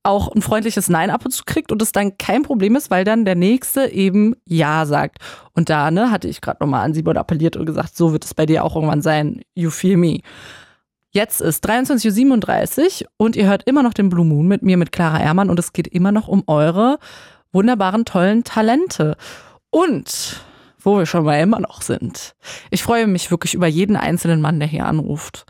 auch 0.02 0.28
ein 0.28 0.42
freundliches 0.42 0.90
Nein 0.90 1.08
ab 1.08 1.24
und 1.24 1.30
zu 1.30 1.44
kriegt 1.46 1.72
und 1.72 1.80
es 1.80 1.90
dann 1.90 2.18
kein 2.18 2.42
Problem 2.42 2.76
ist, 2.76 2.90
weil 2.90 3.04
dann 3.04 3.24
der 3.24 3.34
Nächste 3.34 3.86
eben 3.90 4.36
Ja 4.44 4.84
sagt. 4.84 5.20
Und 5.54 5.70
da 5.70 5.90
ne, 5.90 6.10
hatte 6.10 6.28
ich 6.28 6.42
gerade 6.42 6.58
nochmal 6.60 6.84
an 6.84 6.92
Simon 6.92 7.16
appelliert 7.16 7.56
und 7.56 7.64
gesagt, 7.64 7.96
so 7.96 8.12
wird 8.12 8.26
es 8.26 8.34
bei 8.34 8.44
dir 8.44 8.62
auch 8.62 8.76
irgendwann 8.76 9.00
sein. 9.00 9.40
You 9.54 9.70
feel 9.70 9.96
me. 9.96 10.18
Jetzt 11.12 11.40
ist 11.40 11.66
23.37 11.66 13.04
Uhr 13.04 13.08
und 13.16 13.34
ihr 13.34 13.46
hört 13.46 13.62
immer 13.66 13.82
noch 13.82 13.94
den 13.94 14.10
Blue 14.10 14.26
Moon 14.26 14.46
mit 14.46 14.62
mir, 14.62 14.76
mit 14.76 14.92
Clara 14.92 15.18
Ehrmann 15.18 15.48
und 15.48 15.58
es 15.58 15.72
geht 15.72 15.88
immer 15.88 16.12
noch 16.12 16.28
um 16.28 16.42
eure 16.46 16.98
wunderbaren, 17.52 18.04
tollen 18.04 18.44
Talente. 18.44 19.16
Und 19.70 20.42
wo 20.84 20.98
wir 20.98 21.06
schon 21.06 21.24
mal 21.24 21.40
immer 21.40 21.60
noch 21.60 21.80
sind. 21.80 22.34
Ich 22.70 22.82
freue 22.82 23.06
mich 23.06 23.30
wirklich 23.30 23.54
über 23.54 23.66
jeden 23.66 23.96
einzelnen 23.96 24.42
Mann, 24.42 24.58
der 24.58 24.68
hier 24.68 24.84
anruft. 24.84 25.46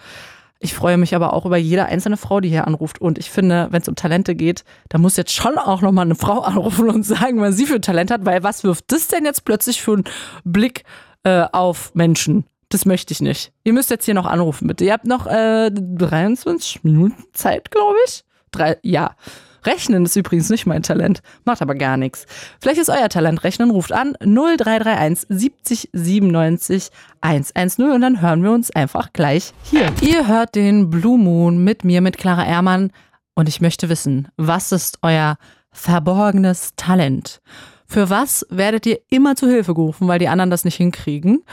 Ich 0.62 0.74
freue 0.74 0.97
mich 0.97 1.16
aber 1.16 1.32
auch 1.32 1.44
über 1.44 1.56
jede 1.56 1.86
einzelne 1.86 2.16
Frau, 2.16 2.40
die 2.40 2.48
hier 2.48 2.68
anruft. 2.68 3.01
Und 3.01 3.18
ich 3.18 3.32
finde, 3.32 3.66
wenn 3.72 3.82
es 3.82 3.89
um 3.89 3.97
Talente 3.97 4.36
geht, 4.36 4.64
da 4.90 4.98
muss 4.98 5.16
jetzt 5.16 5.32
schon 5.32 5.59
auch 5.59 5.82
nochmal 5.82 6.05
eine 6.05 6.14
Frau 6.14 6.40
anrufen 6.43 6.89
und 6.89 7.02
sagen, 7.02 7.40
was 7.40 7.56
sie 7.56 7.66
für 7.66 7.80
Talent 7.80 8.12
hat, 8.12 8.24
weil 8.24 8.44
was 8.44 8.62
wirft 8.62 8.84
das 8.93 9.09
denn 9.09 9.24
jetzt 9.24 9.44
plötzlich 9.44 9.82
für 9.82 9.94
einen 9.94 10.05
Blick 10.44 10.84
äh, 11.24 11.47
auf 11.51 11.93
Menschen? 11.97 12.44
Das 12.68 12.86
möchte 12.86 13.12
ich 13.12 13.20
nicht. 13.20 13.52
Ihr 13.64 13.72
müsst 13.72 13.90
jetzt 13.90 14.05
hier 14.05 14.14
noch 14.14 14.24
anrufen, 14.24 14.68
bitte. 14.68 14.84
Ihr 14.84 14.93
habt 14.93 15.05
noch 15.05 15.26
äh, 15.26 15.70
23 15.72 16.84
Minuten 16.84 17.24
Zeit, 17.32 17.72
glaube 17.72 17.97
ich. 18.06 18.24
Drei, 18.52 18.78
ja. 18.82 19.16
Rechnen 19.64 20.05
ist 20.05 20.16
übrigens 20.16 20.51
nicht 20.51 20.66
mein 20.66 20.82
Talent, 20.82 21.22
macht 21.44 21.62
aber 21.62 21.74
gar 21.74 21.97
nichts. 21.97 22.26
Vielleicht 22.60 22.80
ist 22.80 22.90
euer 22.90 23.09
Talent 23.09 23.44
Rechnen, 23.44 23.70
ruft 23.70 23.93
an 23.93 24.14
0331 24.20 25.26
70 25.28 25.90
97 25.93 26.90
110 27.20 27.90
und 27.90 28.01
dann 28.01 28.20
hören 28.20 28.43
wir 28.43 28.52
uns 28.52 28.70
einfach 28.70 29.12
gleich 29.12 29.52
hier. 29.64 29.93
Ihr 30.01 30.26
hört 30.26 30.55
den 30.55 30.90
Blue 30.90 31.18
Moon 31.18 31.62
mit 31.62 31.84
mir, 31.84 32.01
mit 32.01 32.18
Clara 32.18 32.47
Ehrmann 32.47 32.90
und 33.34 33.48
ich 33.48 33.60
möchte 33.60 33.89
wissen, 33.89 34.28
was 34.36 34.72
ist 34.72 34.98
euer 35.02 35.36
verborgenes 35.70 36.72
Talent? 36.76 37.40
Für 37.86 38.10
was 38.10 38.47
werdet 38.51 38.86
ihr 38.86 39.01
immer 39.10 39.36
zu 39.36 39.47
Hilfe 39.47 39.74
gerufen, 39.74 40.09
weil 40.09 40.18
die 40.18 40.28
anderen 40.28 40.51
das 40.51 40.64
nicht 40.64 40.76
hinkriegen? 40.76 41.44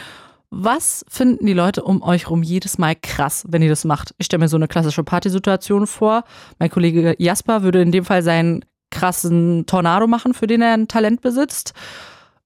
Was 0.51 1.05
finden 1.07 1.45
die 1.45 1.53
Leute 1.53 1.83
um 1.83 2.01
euch 2.01 2.29
rum 2.29 2.41
jedes 2.41 2.79
Mal 2.79 2.95
krass, 2.95 3.45
wenn 3.47 3.61
ihr 3.61 3.69
das 3.69 3.85
macht? 3.85 4.15
Ich 4.17 4.25
stelle 4.25 4.39
mir 4.39 4.47
so 4.47 4.57
eine 4.57 4.67
klassische 4.67 5.03
Partysituation 5.03 5.85
vor. 5.85 6.23
Mein 6.57 6.71
Kollege 6.71 7.15
Jasper 7.19 7.61
würde 7.61 7.81
in 7.81 7.91
dem 7.91 8.03
Fall 8.03 8.23
seinen 8.23 8.65
krassen 8.89 9.67
Tornado 9.67 10.07
machen, 10.07 10.33
für 10.33 10.47
den 10.47 10.63
er 10.63 10.73
ein 10.73 10.87
Talent 10.87 11.21
besitzt. 11.21 11.73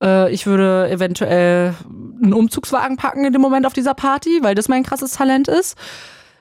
Äh, 0.03 0.33
ich 0.33 0.45
würde 0.45 0.89
eventuell 0.89 1.75
einen 2.21 2.33
Umzugswagen 2.33 2.97
packen 2.97 3.23
in 3.23 3.31
dem 3.31 3.41
Moment 3.41 3.65
auf 3.65 3.73
dieser 3.73 3.93
Party, 3.93 4.39
weil 4.41 4.55
das 4.55 4.67
mein 4.67 4.83
krasses 4.83 5.13
Talent 5.13 5.47
ist. 5.47 5.77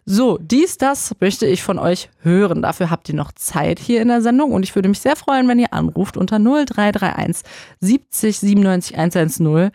So, 0.05 0.37
dies, 0.39 0.79
das 0.79 1.15
möchte 1.21 1.47
ich 1.47 1.63
von 1.63 1.79
euch 1.79 2.11
hören. 2.23 2.63
Dafür 2.63 2.91
habt 2.91 3.09
ihr 3.09 3.15
noch 3.15 3.31
Zeit 3.31 3.79
hier 3.79 4.03
in 4.03 4.09
der 4.09 4.21
Sendung 4.21 4.51
und 4.51 4.65
ich 4.65 4.75
würde 4.75 4.89
mich 4.89 4.99
sehr 4.99 5.15
freuen, 5.15 5.47
wenn 5.47 5.61
ihr 5.61 5.73
anruft 5.73 6.17
unter 6.17 6.41
0331 6.41 7.45
70 7.79 8.39
97 8.41 8.99
110 8.99 9.71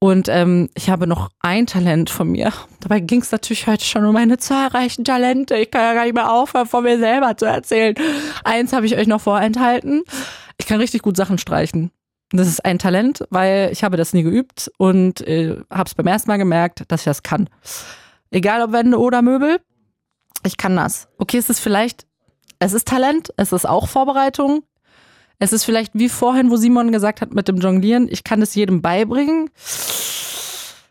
und 0.00 0.28
ähm, 0.28 0.68
ich 0.74 0.90
habe 0.90 1.06
noch 1.06 1.30
ein 1.40 1.66
Talent 1.66 2.08
von 2.10 2.28
mir. 2.28 2.52
Dabei 2.80 3.00
ging 3.00 3.20
es 3.20 3.32
natürlich 3.32 3.66
heute 3.66 3.84
schon 3.84 4.04
um 4.04 4.12
meine 4.12 4.38
zahlreichen 4.38 5.04
Talente. 5.04 5.56
Ich 5.56 5.70
kann 5.70 5.82
ja 5.82 5.94
gar 5.94 6.04
nicht 6.04 6.14
mehr 6.14 6.32
aufhören, 6.32 6.66
von 6.66 6.84
mir 6.84 6.98
selber 6.98 7.36
zu 7.36 7.46
erzählen. 7.46 7.94
Eins 8.44 8.72
habe 8.72 8.86
ich 8.86 8.96
euch 8.96 9.08
noch 9.08 9.20
vorenthalten. 9.20 10.04
Ich 10.56 10.66
kann 10.66 10.78
richtig 10.80 11.02
gut 11.02 11.16
Sachen 11.16 11.38
streichen. 11.38 11.90
Das 12.30 12.46
ist 12.46 12.64
ein 12.64 12.78
Talent, 12.78 13.24
weil 13.30 13.70
ich 13.72 13.82
habe 13.82 13.96
das 13.96 14.12
nie 14.12 14.22
geübt 14.22 14.70
und 14.76 15.20
äh, 15.22 15.56
habe 15.70 15.88
es 15.88 15.94
beim 15.94 16.06
ersten 16.06 16.30
Mal 16.30 16.36
gemerkt, 16.36 16.84
dass 16.88 17.00
ich 17.00 17.06
das 17.06 17.22
kann. 17.22 17.48
Egal 18.30 18.62
ob 18.62 18.72
Wände 18.72 18.98
oder 18.98 19.22
Möbel, 19.22 19.60
ich 20.44 20.58
kann 20.58 20.76
das. 20.76 21.08
Okay, 21.16 21.38
es 21.38 21.48
ist 21.48 21.60
vielleicht, 21.60 22.06
es 22.58 22.72
ist 22.72 22.86
Talent, 22.86 23.32
es 23.36 23.52
ist 23.52 23.66
auch 23.66 23.88
Vorbereitung, 23.88 24.62
es 25.38 25.52
ist 25.52 25.64
vielleicht 25.64 25.92
wie 25.94 26.08
vorhin, 26.08 26.50
wo 26.50 26.56
Simon 26.56 26.92
gesagt 26.92 27.20
hat 27.20 27.34
mit 27.34 27.48
dem 27.48 27.58
Jonglieren, 27.58 28.08
ich 28.10 28.24
kann 28.24 28.42
es 28.42 28.54
jedem 28.54 28.82
beibringen. 28.82 29.50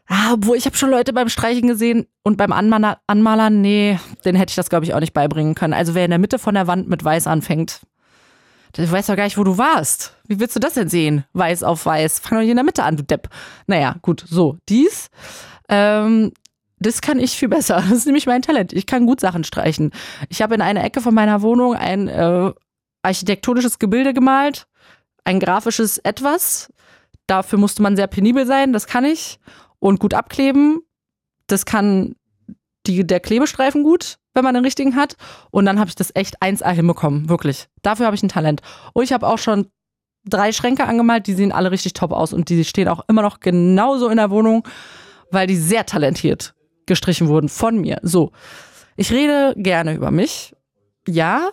Ah, 0.07 0.34
obwohl, 0.34 0.56
ich 0.56 0.65
habe 0.65 0.78
schon 0.78 0.90
Leute 0.90 1.11
beim 1.11 1.28
Streichen 1.28 1.68
gesehen 1.68 2.07
und 2.24 2.38
beim 2.38 2.53
Anmaler, 2.53 2.99
Anmalern, 3.07 3.60
nee, 3.60 3.99
den 4.24 4.36
hätte 4.36 4.52
ich 4.52 4.56
das, 4.56 4.69
glaube 4.69 4.86
ich, 4.86 4.94
auch 4.94 5.02
nicht 5.02 5.14
beibringen 5.14 5.53
können. 5.53 5.74
Also 5.74 5.95
wer 5.95 6.06
in 6.06 6.11
der 6.11 6.19
Mitte 6.19 6.40
von 6.40 6.56
der 6.56 6.68
Wand 6.68 6.88
mit 6.88 7.03
Weiß 7.03 7.28
anfängt, 7.28 7.82
der 8.78 8.90
weiß 8.90 9.07
doch 9.07 9.15
gar 9.15 9.26
nicht, 9.26 9.38
wo 9.38 9.44
du 9.44 9.57
warst. 9.57 10.15
Wie 10.28 10.40
willst 10.40 10.56
du 10.56 10.60
das 10.60 10.76
denn 10.76 10.88
sehen? 10.88 11.26
Weiß 11.34 11.64
auf 11.64 11.86
Weiß. 11.86 12.19
Fang 12.19 12.38
doch 12.38 12.44
hier 12.44 12.52
in 12.52 12.57
der 12.57 12.64
Mitte 12.64 12.84
an, 12.84 12.95
du 12.95 13.03
Depp. 13.03 13.30
Naja, 13.65 13.95
gut, 14.02 14.24
so, 14.28 14.57
dies. 14.69 15.10
Ähm, 15.68 16.32
das 16.80 17.02
kann 17.02 17.19
ich 17.19 17.32
viel 17.32 17.49
besser. 17.49 17.84
Das 17.90 17.99
ist 17.99 18.06
nämlich 18.06 18.28
mein 18.28 18.41
Talent. 18.41 18.74
Ich 18.74 18.86
kann 18.86 19.07
gut 19.07 19.19
Sachen 19.19 19.44
streichen. 19.44 19.91
Ich 20.30 20.41
habe 20.41 20.56
in 20.56 20.61
einer 20.61 20.84
Ecke 20.84 21.02
von 21.02 21.14
meiner 21.14 21.41
Wohnung 21.41 21.76
ein 21.76 22.07
äh, 22.07 22.52
architektonisches 23.07 23.79
Gebilde 23.79 24.13
gemalt, 24.13 24.67
ein 25.23 25.39
grafisches 25.39 25.97
Etwas. 25.97 26.71
Dafür 27.25 27.59
musste 27.59 27.81
man 27.81 27.95
sehr 27.95 28.07
penibel 28.07 28.45
sein, 28.45 28.73
das 28.73 28.88
kann 28.88 29.03
ich. 29.03 29.39
Und 29.79 29.99
gut 29.99 30.13
abkleben. 30.13 30.81
Das 31.47 31.65
kann 31.65 32.15
die, 32.88 33.05
der 33.05 33.19
Klebestreifen 33.19 33.84
gut, 33.84 34.17
wenn 34.34 34.43
man 34.43 34.53
den 34.53 34.63
richtigen 34.63 34.95
hat. 34.95 35.15
Und 35.51 35.65
dann 35.65 35.79
habe 35.79 35.89
ich 35.89 35.95
das 35.95 36.11
echt 36.15 36.41
1A 36.41 36.71
hinbekommen, 36.71 37.29
wirklich. 37.29 37.67
Dafür 37.81 38.05
habe 38.05 38.15
ich 38.15 38.23
ein 38.23 38.29
Talent. 38.29 38.61
Und 38.93 39.03
ich 39.03 39.13
habe 39.13 39.27
auch 39.27 39.38
schon 39.38 39.67
drei 40.25 40.51
Schränke 40.51 40.85
angemalt, 40.85 41.27
die 41.27 41.34
sehen 41.34 41.51
alle 41.51 41.71
richtig 41.71 41.93
top 41.93 42.11
aus 42.11 42.34
und 42.34 42.49
die 42.49 42.63
stehen 42.65 42.88
auch 42.88 43.05
immer 43.07 43.21
noch 43.21 43.39
genauso 43.39 44.09
in 44.09 44.17
der 44.17 44.29
Wohnung, 44.29 44.67
weil 45.31 45.47
die 45.47 45.55
sehr 45.55 45.85
talentiert 45.85 46.53
gestrichen 46.85 47.27
wurden 47.27 47.49
von 47.49 47.79
mir. 47.79 47.99
So, 48.01 48.31
ich 48.95 49.11
rede 49.11 49.53
gerne 49.57 49.93
über 49.93 50.11
mich, 50.11 50.55
ja, 51.07 51.49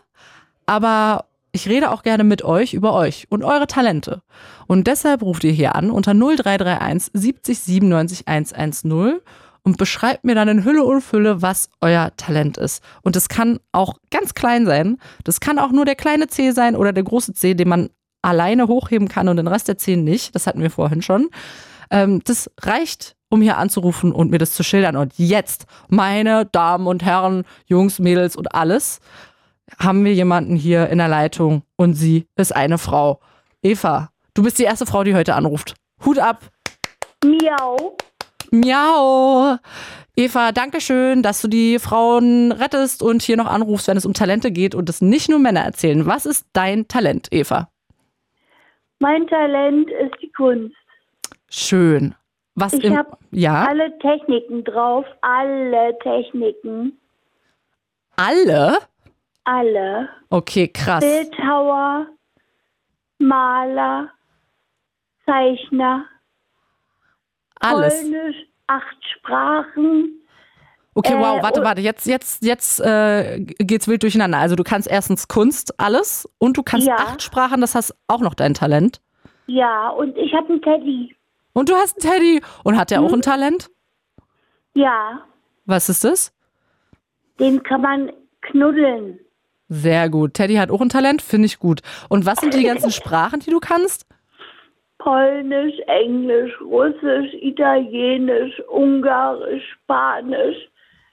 aber 0.67 1.27
ich 1.55 1.69
rede 1.69 1.93
auch 1.93 2.03
gerne 2.03 2.25
mit 2.25 2.43
euch 2.43 2.75
über 2.75 2.93
euch 2.95 3.27
und 3.31 3.45
eure 3.45 3.69
Talente. 3.69 4.23
Und 4.67 4.89
deshalb 4.89 5.23
ruft 5.23 5.45
ihr 5.45 5.53
hier 5.53 5.77
an 5.77 5.91
unter 5.91 6.13
0331 6.13 7.13
70 7.15 7.61
97 7.61 8.27
110 8.27 9.21
und 9.63 9.79
beschreibt 9.79 10.25
mir 10.25 10.35
dann 10.35 10.49
in 10.49 10.65
Hülle 10.65 10.83
und 10.83 11.01
Fülle, 11.01 11.43
was 11.43 11.71
euer 11.81 12.11
Talent 12.17 12.59
ist. 12.59 12.83
Und 13.03 13.15
das 13.15 13.29
kann 13.29 13.61
auch 13.71 13.95
ganz 14.11 14.35
klein 14.35 14.67
sein. 14.67 14.99
Das 15.23 15.39
kann 15.39 15.61
auch 15.61 15.71
nur 15.71 15.85
der 15.85 15.95
kleine 15.95 16.27
C 16.27 16.51
sein 16.51 16.75
oder 16.75 16.93
der 16.93 17.05
große 17.05 17.35
C, 17.35 17.55
den 17.55 17.69
man 17.69 17.91
alleine 18.21 18.67
hochheben 18.67 19.07
kann 19.07 19.29
und 19.29 19.37
den 19.37 19.47
Rest 19.47 19.69
der 19.69 19.79
C 19.79 19.95
nicht. 19.95 20.35
Das 20.35 20.49
hatten 20.49 20.61
wir 20.61 20.71
vorhin 20.71 21.03
schon. 21.03 21.31
Ähm, 21.89 22.21
das 22.25 22.51
reicht, 22.63 23.15
um 23.29 23.41
hier 23.41 23.59
anzurufen 23.59 24.11
und 24.11 24.33
mir 24.33 24.39
das 24.39 24.55
zu 24.55 24.65
schildern. 24.65 24.97
Und 24.97 25.13
jetzt, 25.19 25.67
meine 25.89 26.47
Damen 26.47 26.89
und 26.89 27.05
Herren, 27.05 27.45
Jungs, 27.67 28.01
Mädels 28.01 28.35
und 28.35 28.53
alles, 28.57 28.99
haben 29.79 30.05
wir 30.05 30.13
jemanden 30.13 30.57
hier 30.57 30.89
in 30.89 30.99
der 30.99 31.09
Leitung 31.09 31.63
und 31.77 31.95
sie 31.95 32.27
ist 32.37 32.55
eine 32.55 32.79
Frau. 32.79 33.21
Eva, 33.63 34.11
du 34.35 34.43
bist 34.43 34.59
die 34.59 34.65
erste 34.65 34.87
Frau, 34.87 35.05
die 35.05 35.15
heute 35.15 35.35
anruft. 35.35 35.75
Hut 36.05 36.19
ab. 36.19 36.43
Miau. 37.25 37.97
Miau. 38.51 39.57
Eva, 40.17 40.53
danke 40.53 40.81
schön, 40.81 41.23
dass 41.23 41.43
du 41.43 41.49
die 41.49 41.79
Frauen 41.79 42.53
rettest 42.53 43.03
und 43.03 43.23
hier 43.23 43.37
noch 43.37 43.47
anrufst, 43.47 43.89
wenn 43.89 43.97
es 43.97 44.07
um 44.07 44.15
Talente 44.15 44.53
geht 44.53 44.75
und 44.75 44.89
es 44.89 45.01
nicht 45.01 45.29
nur 45.29 45.41
Männer 45.41 45.63
erzählen. 45.63 46.07
Was 46.07 46.25
ist 46.25 46.47
dein 46.53 46.87
Talent, 46.87 47.29
Eva? 47.33 47.69
Mein 49.01 49.27
Talent 49.27 49.91
ist 49.91 50.15
die 50.23 50.31
Kunst. 50.31 50.77
Schön. 51.51 52.15
Was 52.55 52.75
ich 52.75 52.95
habe 52.95 53.17
ja? 53.33 53.65
alle 53.65 53.99
Techniken 53.99 54.63
drauf, 54.63 55.05
alle 55.23 55.99
Techniken, 55.99 56.97
Alle? 58.17 58.79
Alle. 59.45 60.09
Okay, 60.31 60.69
krass. 60.69 61.01
Bildhauer, 61.05 62.07
Maler, 63.19 64.11
Zeichner, 65.25 66.05
Alles. 67.61 67.95
Polnisch, 68.03 68.37
acht 68.67 68.97
Sprachen. 69.17 70.21
Okay, 70.95 71.15
Äh, 71.15 71.19
wow, 71.19 71.43
warte, 71.43 71.61
und- 71.61 71.67
warte, 71.67 71.81
jetzt, 71.81 72.07
jetzt, 72.07 72.45
jetzt 72.45 72.81
äh, 72.81 73.41
geht's 73.41 73.89
wild 73.89 74.03
durcheinander. 74.03 74.39
Also 74.39 74.55
du 74.55 74.63
kannst 74.65 74.89
erstens 74.89 75.29
Kunst, 75.29 75.79
alles 75.81 76.29
und 76.39 76.57
du 76.57 76.63
kannst 76.63 76.87
Ja. 76.87 76.97
acht 76.97 77.23
Sprachen, 77.23 77.61
das 77.61 77.75
hast 77.75 77.95
auch 78.07 78.21
noch 78.21 78.35
dein 78.35 78.55
Talent. 78.55 79.01
Ja, 79.47 79.89
und 79.91 80.17
ich 80.17 80.33
habe 80.35 80.49
einen 80.53 80.63
Teddy. 80.63 81.17
Und 81.53 81.69
du 81.69 81.75
hast 81.75 82.03
einen 82.05 82.13
Teddy. 82.13 82.43
Und 82.65 82.77
hat 82.79 82.91
der 82.91 83.01
auch 83.03 83.13
ein 83.13 83.23
Talent? 83.23 83.71
Ja, 84.75 85.25
Was 85.67 85.89
ist 85.89 86.05
das? 86.05 86.33
den 87.41 87.63
kann 87.65 87.81
man 87.81 88.13
knuddeln. 88.43 89.19
Sehr 89.69 90.09
gut. 90.11 90.35
Teddy 90.35 90.55
hat 90.55 90.71
auch 90.71 90.81
ein 90.81 90.89
Talent, 90.89 91.23
finde 91.23 91.47
ich 91.47 91.59
gut. 91.59 91.81
Und 92.09 92.27
was 92.27 92.39
sind 92.39 92.55
die 92.55 92.65
ganzen 92.65 92.91
Sprachen, 92.91 93.41
die 93.41 93.51
du 93.51 93.61
kannst? 93.61 94.07
Polnisch, 94.99 95.79
Englisch, 95.87 96.53
Russisch, 96.61 97.33
Italienisch, 97.41 98.59
Ungarisch, 98.69 99.63
Spanisch, 99.83 100.57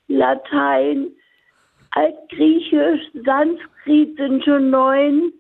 Latein, 0.08 1.08
Altgriechisch, 1.92 3.02
Sanskrit 3.26 4.16
sind 4.18 4.46
schon 4.46 4.70
neun. 4.70 5.34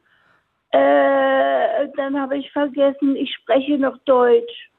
Äh, 0.71 1.87
dann 1.95 2.19
habe 2.19 2.37
ich 2.37 2.51
vergessen, 2.51 3.15
ich 3.15 3.33
spreche 3.35 3.77
noch 3.77 3.97
Deutsch. 4.05 4.70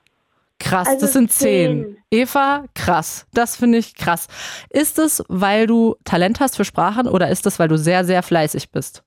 Krass, 0.72 0.88
Also 0.88 1.00
das 1.04 1.12
sind 1.12 1.30
zehn. 1.30 1.98
Eva, 2.10 2.64
krass. 2.74 3.26
Das 3.34 3.56
finde 3.56 3.76
ich 3.76 3.94
krass. 3.94 4.26
Ist 4.70 4.98
es, 4.98 5.22
weil 5.28 5.66
du 5.66 5.96
Talent 6.04 6.40
hast 6.40 6.56
für 6.56 6.64
Sprachen 6.64 7.06
oder 7.06 7.28
ist 7.28 7.44
es, 7.44 7.58
weil 7.58 7.68
du 7.68 7.76
sehr, 7.76 8.04
sehr 8.06 8.22
fleißig 8.22 8.70
bist? 8.70 9.04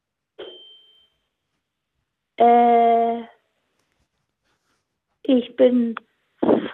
Äh, 2.38 3.22
ich 5.24 5.56
bin 5.56 5.96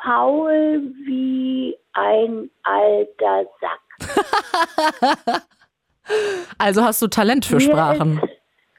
faul 0.03 0.81
wie 1.05 1.77
ein 1.93 2.49
alter 2.63 3.45
Sack. 3.61 5.41
Also 6.57 6.83
hast 6.83 7.01
du 7.01 7.07
Talent 7.07 7.45
für 7.45 7.55
Mir 7.55 7.61
Sprachen. 7.61 8.17
Ist, 8.17 8.29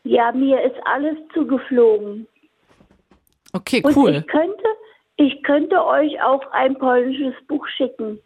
ja, 0.04 0.32
mir 0.32 0.60
ist 0.60 0.76
alles 0.84 1.16
zugeflogen. 1.32 2.26
Okay, 3.54 3.80
Und 3.84 3.96
cool. 3.96 4.16
ich 4.16 4.26
könnte, 4.26 4.61
ich 5.16 5.42
könnte 5.42 5.84
euch 5.84 6.20
auch 6.22 6.40
ein 6.52 6.76
polnisches 6.78 7.34
Buch 7.48 7.66
schicken. 7.76 8.18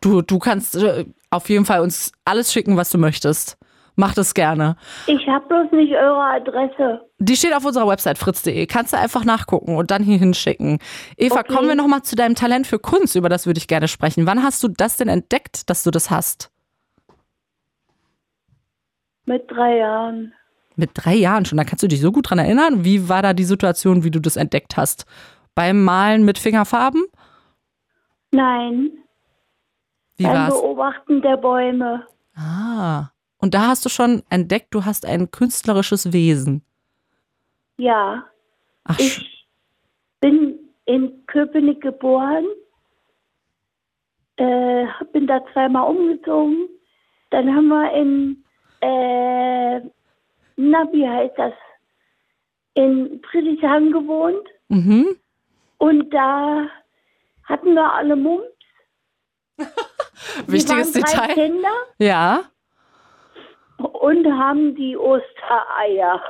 Du, 0.00 0.22
du 0.22 0.38
kannst 0.38 0.76
äh, 0.76 1.04
auf 1.30 1.48
jeden 1.48 1.64
Fall 1.64 1.80
uns 1.80 2.12
alles 2.24 2.52
schicken, 2.52 2.76
was 2.76 2.90
du 2.90 2.98
möchtest. 2.98 3.56
Mach 3.94 4.14
das 4.14 4.32
gerne. 4.32 4.76
Ich 5.06 5.26
habe 5.28 5.46
bloß 5.48 5.70
nicht 5.72 5.92
eure 5.92 6.22
Adresse. 6.24 7.02
Die 7.18 7.36
steht 7.36 7.54
auf 7.54 7.64
unserer 7.64 7.86
Website 7.86 8.16
fritz.de. 8.16 8.66
Kannst 8.66 8.94
du 8.94 8.96
einfach 8.98 9.24
nachgucken 9.24 9.76
und 9.76 9.90
dann 9.90 10.02
hier 10.02 10.16
hinschicken. 10.18 10.78
Eva, 11.18 11.40
Okay. 11.40 11.52
kommen 11.54 11.68
wir 11.68 11.74
nochmal 11.74 12.02
zu 12.02 12.16
deinem 12.16 12.34
Talent 12.34 12.66
für 12.66 12.78
Kunst, 12.78 13.14
über 13.16 13.28
das 13.28 13.46
würde 13.46 13.58
ich 13.58 13.68
gerne 13.68 13.88
sprechen. 13.88 14.26
Wann 14.26 14.42
hast 14.42 14.62
du 14.62 14.68
das 14.68 14.96
denn 14.96 15.08
entdeckt, 15.08 15.68
dass 15.68 15.82
du 15.82 15.90
das 15.90 16.10
hast? 16.10 16.50
Mit 19.26 19.50
drei 19.50 19.76
Jahren. 19.78 20.32
Mit 20.76 20.90
drei 20.94 21.14
Jahren 21.14 21.44
schon. 21.44 21.58
Da 21.58 21.64
kannst 21.64 21.82
du 21.82 21.88
dich 21.88 22.00
so 22.00 22.12
gut 22.12 22.30
dran 22.30 22.38
erinnern. 22.38 22.84
Wie 22.84 23.08
war 23.08 23.22
da 23.22 23.34
die 23.34 23.44
Situation, 23.44 24.04
wie 24.04 24.10
du 24.10 24.20
das 24.20 24.36
entdeckt 24.36 24.76
hast? 24.76 25.04
Beim 25.54 25.84
Malen 25.84 26.24
mit 26.24 26.38
Fingerfarben? 26.38 27.04
Nein, 28.30 28.90
Wie 30.16 30.24
beim 30.24 30.34
war's? 30.34 30.54
Beobachten 30.54 31.20
der 31.20 31.36
Bäume. 31.36 32.06
Ah. 32.34 33.08
Und 33.38 33.54
da 33.54 33.68
hast 33.68 33.84
du 33.84 33.88
schon 33.88 34.22
entdeckt, 34.30 34.68
du 34.74 34.84
hast 34.84 35.04
ein 35.04 35.30
künstlerisches 35.30 36.12
Wesen. 36.12 36.64
Ja. 37.76 38.24
Ach, 38.84 38.98
ich 38.98 39.46
bin 40.20 40.58
in 40.86 41.26
Köpenick 41.26 41.80
geboren, 41.82 42.46
äh, 44.36 44.86
bin 45.12 45.26
da 45.26 45.40
zweimal 45.52 45.90
umgezogen. 45.90 46.68
Dann 47.30 47.54
haben 47.54 47.68
wir 47.68 47.92
in, 47.92 48.44
äh, 48.80 49.80
na, 50.56 50.88
wie 50.92 51.08
heißt 51.08 51.34
das? 51.36 51.52
In 52.74 53.20
Friedrichshagen 53.30 53.92
gewohnt. 53.92 54.46
Mhm. 54.68 55.16
Und 55.82 56.10
da 56.10 56.68
hatten 57.42 57.74
wir 57.74 57.92
alle 57.92 58.14
Mumps. 58.14 58.46
Wichtiges 60.46 60.94
wir 60.94 61.02
waren 61.02 61.12
drei 61.12 61.26
Detail. 61.26 61.34
Kinder 61.34 61.76
Ja. 61.98 62.44
und 63.78 64.24
haben 64.26 64.76
die 64.76 64.96
Ostereier 64.96 66.22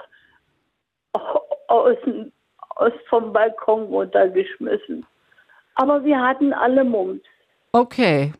aus, 1.68 1.98
aus 2.76 2.92
vom 3.10 3.30
Balkon 3.34 3.82
runtergeschmissen. 3.88 5.04
Aber 5.74 6.02
wir 6.02 6.18
hatten 6.18 6.54
alle 6.54 6.82
Mumps. 6.82 7.28
Okay. 7.72 8.32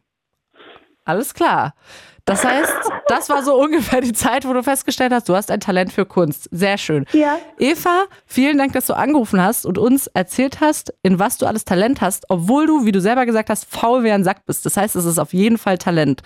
Alles 1.05 1.35
klar. 1.35 1.75
Das 2.25 2.45
heißt, 2.45 2.91
das 3.09 3.29
war 3.29 3.43
so 3.43 3.55
ungefähr 3.61 4.01
die 4.01 4.13
Zeit, 4.13 4.47
wo 4.47 4.53
du 4.53 4.63
festgestellt 4.63 5.13
hast, 5.13 5.29
du 5.29 5.35
hast 5.35 5.51
ein 5.51 5.61
Talent 5.61 5.93
für 5.93 6.07
Kunst. 6.07 6.49
Sehr 6.53 6.79
schön. 6.79 7.05
Ja. 7.13 7.39
Eva, 7.59 8.05
vielen 8.27 8.59
Dank, 8.59 8.73
dass 8.73 8.87
du 8.87 8.95
angerufen 8.95 9.43
hast 9.43 9.67
und 9.67 9.79
uns 9.79 10.07
erzählt 10.09 10.61
hast, 10.61 10.95
in 11.03 11.19
was 11.19 11.39
du 11.39 11.47
alles 11.47 11.65
Talent 11.65 12.01
hast, 12.01 12.27
obwohl 12.29 12.67
du, 12.67 12.87
wie 12.87 12.93
du 12.93 13.01
selber 13.01 13.27
gesagt 13.27 13.51
hast, 13.51 13.65
faul 13.65 14.05
wie 14.05 14.13
ein 14.13 14.25
Sack 14.25 14.47
bist. 14.47 14.65
Das 14.67 14.77
heißt, 14.77 14.97
es 14.97 15.05
ist 15.05 15.19
auf 15.19 15.33
jeden 15.33 15.59
Fall 15.59 15.79
Talent. 15.79 16.23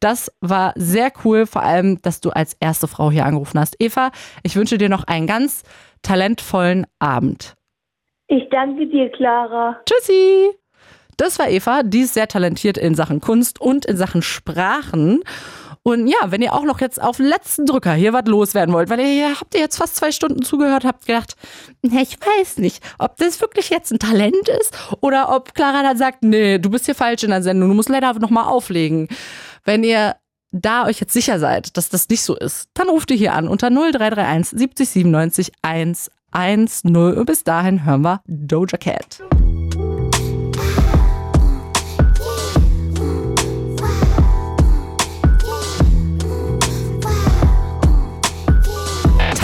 Das 0.00 0.30
war 0.40 0.72
sehr 0.76 1.12
cool, 1.24 1.46
vor 1.46 1.62
allem, 1.62 2.02
dass 2.02 2.20
du 2.20 2.30
als 2.30 2.54
erste 2.60 2.88
Frau 2.88 3.10
hier 3.10 3.24
angerufen 3.24 3.58
hast. 3.58 3.76
Eva, 3.78 4.10
ich 4.42 4.56
wünsche 4.56 4.78
dir 4.78 4.88
noch 4.88 5.04
einen 5.04 5.26
ganz 5.26 5.62
talentvollen 6.02 6.86
Abend. 6.98 7.54
Ich 8.28 8.48
danke 8.50 8.86
dir, 8.88 9.10
Clara. 9.10 9.80
Tschüssi! 9.86 10.65
Das 11.16 11.38
war 11.38 11.48
Eva, 11.48 11.82
die 11.82 12.00
ist 12.00 12.14
sehr 12.14 12.28
talentiert 12.28 12.76
in 12.76 12.94
Sachen 12.94 13.20
Kunst 13.20 13.60
und 13.60 13.86
in 13.86 13.96
Sachen 13.96 14.22
Sprachen. 14.22 15.22
Und 15.82 16.08
ja, 16.08 16.16
wenn 16.26 16.42
ihr 16.42 16.52
auch 16.52 16.64
noch 16.64 16.80
jetzt 16.80 17.00
auf 17.00 17.20
letzten 17.20 17.64
Drücker 17.64 17.92
hier 17.92 18.12
was 18.12 18.26
loswerden 18.26 18.74
wollt, 18.74 18.90
weil 18.90 18.98
ihr 18.98 19.06
ihr 19.06 19.40
habt 19.40 19.54
ihr 19.54 19.60
jetzt 19.60 19.76
fast 19.76 19.94
zwei 19.94 20.10
Stunden 20.10 20.42
zugehört, 20.42 20.84
habt 20.84 21.06
gedacht, 21.06 21.36
"Na, 21.82 22.02
ich 22.02 22.18
weiß 22.20 22.58
nicht, 22.58 22.82
ob 22.98 23.16
das 23.18 23.40
wirklich 23.40 23.70
jetzt 23.70 23.92
ein 23.92 24.00
Talent 24.00 24.48
ist 24.60 24.76
oder 25.00 25.34
ob 25.34 25.54
Clara 25.54 25.84
dann 25.84 25.96
sagt, 25.96 26.24
nee, 26.24 26.58
du 26.58 26.70
bist 26.70 26.86
hier 26.86 26.96
falsch 26.96 27.22
in 27.22 27.30
der 27.30 27.42
Sendung, 27.42 27.68
du 27.68 27.74
musst 27.76 27.88
leider 27.88 28.12
nochmal 28.14 28.46
auflegen. 28.46 29.06
Wenn 29.64 29.84
ihr 29.84 30.16
da 30.50 30.86
euch 30.86 30.98
jetzt 30.98 31.12
sicher 31.12 31.38
seid, 31.38 31.76
dass 31.76 31.88
das 31.88 32.08
nicht 32.08 32.22
so 32.22 32.36
ist, 32.36 32.68
dann 32.74 32.88
ruft 32.88 33.12
ihr 33.12 33.16
hier 33.16 33.34
an 33.34 33.46
unter 33.46 33.70
0331 33.70 34.58
70 34.58 34.88
97 34.88 35.52
110 35.62 36.96
und 36.96 37.26
bis 37.26 37.44
dahin 37.44 37.84
hören 37.84 38.02
wir 38.02 38.22
Doja 38.26 38.76
Cat. 38.76 39.22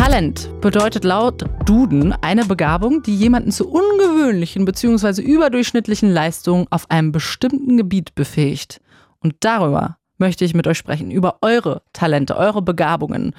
Talent 0.02 0.50
bedeutet 0.60 1.04
laut 1.04 1.44
Duden 1.64 2.12
eine 2.12 2.44
Begabung, 2.44 3.04
die 3.04 3.14
jemanden 3.14 3.52
zu 3.52 3.68
ungewöhnlichen 3.70 4.64
bzw. 4.64 5.22
überdurchschnittlichen 5.22 6.10
Leistungen 6.10 6.66
auf 6.70 6.90
einem 6.90 7.12
bestimmten 7.12 7.76
Gebiet 7.76 8.16
befähigt. 8.16 8.80
Und 9.20 9.36
darüber 9.38 9.98
möchte 10.18 10.44
ich 10.44 10.54
mit 10.54 10.66
euch 10.66 10.76
sprechen, 10.76 11.12
über 11.12 11.38
eure 11.40 11.82
Talente, 11.92 12.36
eure 12.36 12.62
Begabungen. 12.62 13.32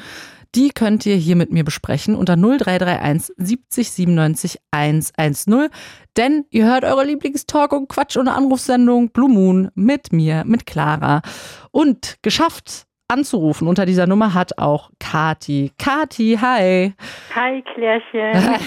Die 0.56 0.70
könnt 0.70 1.06
ihr 1.06 1.18
hier 1.18 1.36
mit 1.36 1.52
mir 1.52 1.66
besprechen 1.66 2.16
unter 2.16 2.38
0331 2.38 3.36
70 3.36 3.92
97 3.92 4.60
110. 4.72 5.68
Denn 6.16 6.46
ihr 6.50 6.66
hört 6.66 6.86
eure 6.86 7.04
Lieblingstalk 7.04 7.74
und 7.74 7.90
Quatsch 7.90 8.16
und 8.16 8.30
Anrufsendung 8.30 9.10
Blue 9.10 9.30
Moon 9.30 9.70
mit 9.76 10.14
mir, 10.14 10.46
mit 10.46 10.66
Clara. 10.66 11.24
Und 11.72 12.20
geschafft 12.22 12.88
anzurufen 13.14 13.68
unter 13.68 13.86
dieser 13.86 14.08
Nummer 14.08 14.34
hat 14.34 14.58
auch 14.58 14.90
Kati. 15.00 15.72
Kati, 15.78 16.38
hi. 16.42 16.94
Hi, 17.36 17.64
Klärchen. 17.74 18.60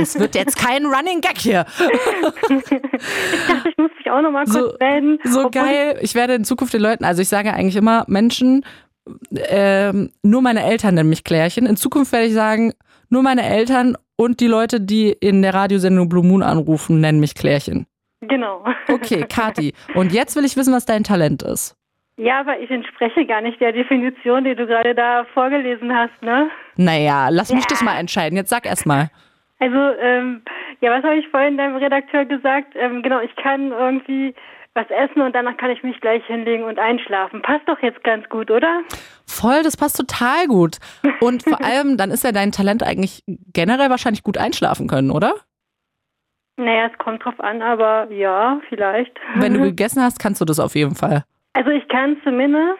Es 0.00 0.18
wird 0.18 0.34
jetzt 0.34 0.56
kein 0.56 0.86
Running 0.86 1.20
Gag 1.20 1.38
hier. 1.38 1.66
ich 1.78 3.46
dachte, 3.46 3.68
ich 3.68 3.76
muss 3.78 3.90
mich 3.98 4.10
auch 4.10 4.22
noch 4.22 4.30
mal 4.30 4.44
kurz 4.44 4.54
So, 4.54 4.72
melden. 4.80 5.18
so 5.24 5.50
geil. 5.50 5.98
Ich 6.00 6.14
werde 6.14 6.34
in 6.34 6.44
Zukunft 6.44 6.72
den 6.74 6.80
Leuten, 6.82 7.04
also 7.04 7.20
ich 7.22 7.28
sage 7.28 7.52
eigentlich 7.52 7.76
immer 7.76 8.04
Menschen, 8.08 8.64
ähm, 9.48 10.10
nur 10.22 10.40
meine 10.42 10.64
Eltern 10.64 10.94
nennen 10.94 11.08
mich 11.10 11.24
Klärchen. 11.24 11.66
In 11.66 11.76
Zukunft 11.76 12.12
werde 12.12 12.26
ich 12.26 12.32
sagen, 12.34 12.72
nur 13.08 13.22
meine 13.22 13.42
Eltern 13.44 13.96
und 14.16 14.40
die 14.40 14.46
Leute, 14.46 14.80
die 14.80 15.10
in 15.10 15.42
der 15.42 15.52
Radiosendung 15.54 16.08
Blue 16.08 16.24
Moon 16.24 16.42
anrufen, 16.42 17.00
nennen 17.00 17.20
mich 17.20 17.34
Klärchen. 17.34 17.86
Genau. 18.20 18.64
Okay, 18.88 19.24
Kati. 19.28 19.72
Und 19.94 20.12
jetzt 20.12 20.36
will 20.36 20.44
ich 20.44 20.56
wissen, 20.56 20.72
was 20.74 20.84
dein 20.84 21.04
Talent 21.04 21.42
ist. 21.42 21.74
Ja, 22.20 22.40
aber 22.40 22.60
ich 22.60 22.70
entspreche 22.70 23.24
gar 23.24 23.40
nicht 23.40 23.58
der 23.62 23.72
Definition, 23.72 24.44
die 24.44 24.54
du 24.54 24.66
gerade 24.66 24.94
da 24.94 25.24
vorgelesen 25.32 25.96
hast, 25.96 26.20
ne? 26.20 26.50
Naja, 26.76 27.30
lass 27.30 27.50
mich 27.50 27.64
das 27.64 27.80
mal 27.80 27.98
entscheiden. 27.98 28.36
Jetzt 28.36 28.50
sag 28.50 28.66
erst 28.66 28.84
mal. 28.84 29.08
Also, 29.58 29.78
ähm, 29.98 30.42
ja, 30.82 30.90
was 30.90 31.02
habe 31.02 31.16
ich 31.16 31.26
vorhin 31.28 31.56
deinem 31.56 31.76
Redakteur 31.76 32.26
gesagt? 32.26 32.74
Ähm, 32.76 33.02
genau, 33.02 33.20
ich 33.20 33.34
kann 33.36 33.72
irgendwie 33.72 34.34
was 34.74 34.84
essen 34.90 35.22
und 35.22 35.34
danach 35.34 35.56
kann 35.56 35.70
ich 35.70 35.82
mich 35.82 35.98
gleich 36.02 36.22
hinlegen 36.26 36.64
und 36.64 36.78
einschlafen. 36.78 37.40
Passt 37.40 37.66
doch 37.66 37.80
jetzt 37.80 38.04
ganz 38.04 38.28
gut, 38.28 38.50
oder? 38.50 38.82
Voll, 39.26 39.62
das 39.62 39.78
passt 39.78 39.96
total 39.96 40.46
gut. 40.46 40.76
Und 41.20 41.42
vor 41.42 41.58
allem, 41.64 41.96
dann 41.96 42.10
ist 42.10 42.22
ja 42.22 42.32
dein 42.32 42.52
Talent 42.52 42.82
eigentlich 42.82 43.24
generell 43.54 43.88
wahrscheinlich 43.88 44.24
gut 44.24 44.36
einschlafen 44.36 44.88
können, 44.88 45.10
oder? 45.10 45.36
Naja, 46.58 46.90
es 46.92 46.98
kommt 46.98 47.24
drauf 47.24 47.40
an, 47.40 47.62
aber 47.62 48.12
ja, 48.12 48.60
vielleicht. 48.68 49.18
Wenn 49.36 49.54
du 49.54 49.60
gegessen 49.62 50.02
hast, 50.02 50.18
kannst 50.18 50.42
du 50.42 50.44
das 50.44 50.60
auf 50.60 50.74
jeden 50.74 50.94
Fall. 50.94 51.24
Also 51.52 51.70
ich 51.70 51.86
kann 51.88 52.16
zumindest, 52.24 52.78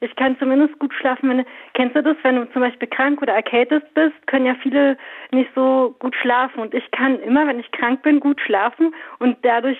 ich 0.00 0.14
kann 0.16 0.36
zumindest 0.38 0.78
gut 0.78 0.92
schlafen, 0.94 1.28
wenn 1.30 1.44
kennst 1.74 1.96
du 1.96 2.02
das, 2.02 2.16
wenn 2.22 2.36
du 2.36 2.50
zum 2.52 2.62
Beispiel 2.62 2.88
krank 2.88 3.20
oder 3.22 3.32
erkältet 3.34 3.92
bist, 3.94 4.14
können 4.26 4.46
ja 4.46 4.54
viele 4.62 4.96
nicht 5.32 5.50
so 5.54 5.94
gut 5.98 6.14
schlafen. 6.20 6.60
Und 6.60 6.74
ich 6.74 6.88
kann 6.92 7.18
immer, 7.20 7.46
wenn 7.46 7.60
ich 7.60 7.70
krank 7.72 8.02
bin, 8.02 8.20
gut 8.20 8.40
schlafen 8.40 8.94
und 9.18 9.36
dadurch 9.42 9.78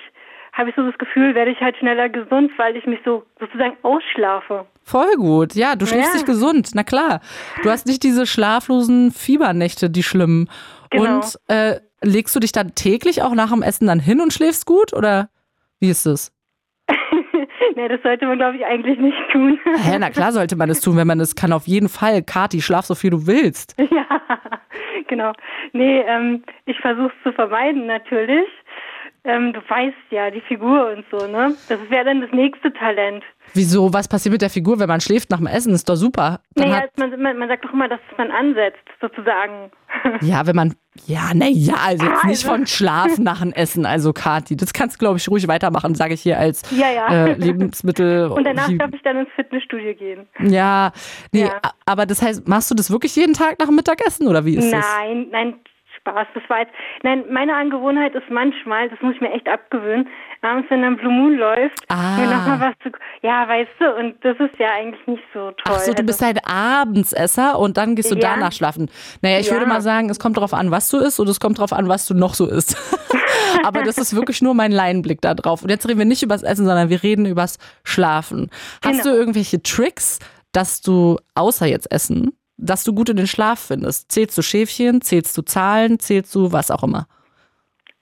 habe 0.53 0.69
ich 0.69 0.75
so 0.75 0.83
das 0.85 0.97
Gefühl, 0.99 1.33
werde 1.33 1.49
ich 1.51 1.59
halt 1.61 1.75
schneller 1.77 2.09
gesund, 2.09 2.51
weil 2.57 2.77
ich 2.77 2.85
mich 2.85 2.99
so 3.03 3.23
sozusagen 3.39 3.75
ausschlafe. 3.81 4.65
Voll 4.83 5.15
gut. 5.15 5.55
Ja, 5.55 5.75
du 5.75 5.87
schläfst 5.87 6.13
Ja. 6.13 6.17
dich 6.19 6.25
gesund. 6.27 6.69
Na 6.75 6.83
klar. 6.83 7.21
Du 7.63 7.71
hast 7.71 7.87
nicht 7.87 8.03
diese 8.03 8.27
schlaflosen 8.27 9.11
Fiebernächte, 9.11 9.89
die 9.89 10.03
schlimmen. 10.03 10.47
Genau. 10.91 11.15
Und 11.15 11.39
äh, 11.47 11.79
legst 12.03 12.35
du 12.35 12.39
dich 12.39 12.51
dann 12.51 12.75
täglich 12.75 13.23
auch 13.23 13.33
nach 13.33 13.49
dem 13.51 13.63
Essen 13.63 13.87
dann 13.87 13.99
hin 13.99 14.21
und 14.21 14.31
schläfst 14.31 14.67
gut 14.67 14.93
oder 14.93 15.29
wie 15.79 15.89
ist 15.89 16.05
es? 16.05 16.31
nee, 17.75 17.87
das 17.87 18.01
sollte 18.01 18.25
man, 18.25 18.37
glaube 18.37 18.57
ich, 18.57 18.65
eigentlich 18.65 18.99
nicht 18.99 19.17
tun. 19.31 19.59
Hä, 19.63 19.97
na 19.99 20.09
klar 20.09 20.31
sollte 20.39 20.55
man 20.55 20.69
das 20.69 20.81
tun, 20.81 20.97
wenn 20.97 21.07
man 21.07 21.19
das 21.19 21.35
kann. 21.35 21.53
Auf 21.53 21.67
jeden 21.67 21.89
Fall. 21.89 22.21
Kati, 22.21 22.61
schlaf 22.61 22.85
so 22.85 22.95
viel 22.95 23.11
du 23.11 23.27
willst. 23.27 23.75
Ja, 23.77 24.21
genau. 25.07 25.33
Nee, 25.71 26.01
ähm, 26.07 26.43
ich 26.65 26.79
versuche 26.79 27.11
es 27.17 27.23
zu 27.23 27.33
vermeiden 27.33 27.85
natürlich. 27.85 28.47
Ähm, 29.25 29.53
du 29.53 29.59
weißt 29.61 29.95
ja, 30.11 30.29
die 30.31 30.41
Figur 30.41 30.91
und 30.91 31.05
so, 31.09 31.27
ne? 31.27 31.55
Das 31.69 31.79
wäre 31.89 32.03
dann 32.03 32.19
das 32.19 32.31
nächste 32.33 32.73
Talent. 32.73 33.23
Wieso? 33.53 33.93
Was 33.93 34.07
passiert 34.09 34.33
mit 34.33 34.41
der 34.41 34.49
Figur, 34.49 34.79
wenn 34.79 34.89
man 34.89 34.99
schläft 34.99 35.29
nach 35.29 35.37
dem 35.37 35.47
Essen? 35.47 35.73
Ist 35.73 35.87
doch 35.87 35.95
super. 35.95 36.41
Dann 36.55 36.69
Naja, 36.69 36.83
man, 36.97 37.21
man, 37.21 37.37
man 37.37 37.47
sagt 37.47 37.63
doch 37.63 37.71
immer, 37.71 37.87
dass 37.87 37.99
man 38.17 38.31
ansetzt, 38.31 38.83
sozusagen. 38.99 39.71
ja, 40.21 40.45
wenn 40.45 40.55
man. 40.57 40.73
Ja, 41.05 41.31
na 41.33 41.47
ja, 41.47 41.75
also 41.85 42.05
jetzt 42.05 42.23
nicht 42.25 42.45
Also. 42.45 42.49
von 42.49 42.67
Schlafen 42.67 43.23
nach 43.23 43.39
dem 43.41 43.53
Essen. 43.53 43.85
Also, 43.85 44.11
Kati, 44.11 44.57
das 44.57 44.73
kannst 44.73 44.95
du, 44.97 44.99
glaube 44.99 45.17
ich, 45.17 45.29
ruhig 45.29 45.47
weitermachen, 45.47 45.95
sage 45.95 46.15
ich 46.15 46.21
hier 46.21 46.37
als 46.37 46.61
Ja, 46.71 46.91
ja. 46.91 47.27
Äh, 47.27 47.33
Lebensmittel. 47.35 48.27
Und 48.35 48.43
danach 48.43 48.69
darf 48.77 48.91
ich 48.93 49.01
dann 49.03 49.19
ins 49.19 49.29
Fitnessstudio 49.37 49.93
gehen. 49.95 50.27
Ja, 50.41 50.91
nee, 51.31 51.45
a- 51.45 51.71
aber 51.85 52.05
das 52.05 52.21
heißt, 52.21 52.45
machst 52.47 52.69
du 52.71 52.75
das 52.75 52.91
wirklich 52.91 53.15
jeden 53.15 53.33
Tag 53.33 53.57
nach 53.59 53.67
dem 53.67 53.75
Mittagessen 53.75 54.27
oder 54.27 54.43
wie 54.45 54.55
ist 54.57 54.71
das? 54.71 54.85
nein, 54.99 55.27
nein, 55.31 55.55
Spaß, 56.05 56.27
das 56.33 56.43
war 56.49 56.59
jetzt. 56.59 56.73
Nein, 57.03 57.23
meine 57.31 57.55
Angewohnheit 57.55 58.13
ist 58.13 58.29
manchmal, 58.29 58.89
das 58.89 58.99
muss 59.01 59.15
ich 59.15 59.21
mir 59.21 59.31
echt 59.31 59.47
abgewöhnen, 59.47 60.07
abends, 60.41 60.69
wenn 60.69 60.81
dann 60.81 60.97
Blue 60.97 61.11
Moon 61.13 61.35
läuft, 61.37 61.79
Ah. 61.87 62.17
mir 62.17 62.25
noch 62.27 62.45
mal 62.45 62.59
was 62.59 62.73
zu. 62.83 62.89
Ja, 63.21 63.47
weißt 63.47 63.71
du, 63.79 63.95
und 63.95 64.15
das 64.23 64.37
ist 64.39 64.59
ja 64.59 64.67
eigentlich 64.77 65.05
nicht 65.07 65.23
so 65.33 65.51
toll. 65.51 65.63
Ach 65.65 65.79
so, 65.79 65.93
du 65.93 66.03
bist 66.03 66.21
halt 66.21 66.39
Abendsesser 66.45 67.57
und 67.57 67.77
dann 67.77 67.95
gehst 67.95 68.11
du 68.11 68.15
Ja. 68.15 68.33
danach 68.35 68.51
schlafen. 68.51 68.89
Naja, 69.21 69.39
ich 69.39 69.47
Ja. 69.47 69.53
würde 69.53 69.65
mal 69.65 69.79
sagen, 69.81 70.09
es 70.09 70.19
kommt 70.19 70.35
darauf 70.35 70.53
an, 70.53 70.71
was 70.71 70.89
du 70.89 70.97
isst 70.97 71.21
und 71.21 71.29
es 71.29 71.39
kommt 71.39 71.57
darauf 71.59 71.71
an, 71.71 71.87
was 71.87 72.05
du 72.05 72.13
noch 72.13 72.33
so 72.33 72.47
isst. 72.49 72.75
Aber 73.65 73.83
das 73.83 73.97
ist 73.97 74.13
wirklich 74.13 74.41
nur 74.41 74.53
mein 74.55 74.71
Laienblick 74.73 75.21
da 75.21 75.33
drauf. 75.33 75.63
Und 75.63 75.69
jetzt 75.69 75.87
reden 75.87 75.99
wir 75.99 76.05
nicht 76.05 76.21
übers 76.23 76.43
Essen, 76.43 76.65
sondern 76.65 76.89
wir 76.89 77.01
reden 77.01 77.25
übers 77.25 77.59
Schlafen. 77.85 78.49
Hast 78.83 79.03
Genau. 79.03 79.13
du 79.15 79.17
irgendwelche 79.19 79.63
Tricks, 79.63 80.19
dass 80.51 80.81
du, 80.81 81.17
außer 81.35 81.65
jetzt 81.65 81.89
Essen, 81.91 82.35
dass 82.57 82.83
du 82.83 82.93
gut 82.93 83.09
in 83.09 83.17
den 83.17 83.27
Schlaf 83.27 83.59
findest? 83.59 84.11
Zählst 84.11 84.37
du 84.37 84.41
Schäfchen, 84.41 85.01
zählst 85.01 85.37
du 85.37 85.41
Zahlen, 85.41 85.99
zählst 85.99 86.33
du 86.35 86.51
was 86.51 86.71
auch 86.71 86.83
immer? 86.83 87.07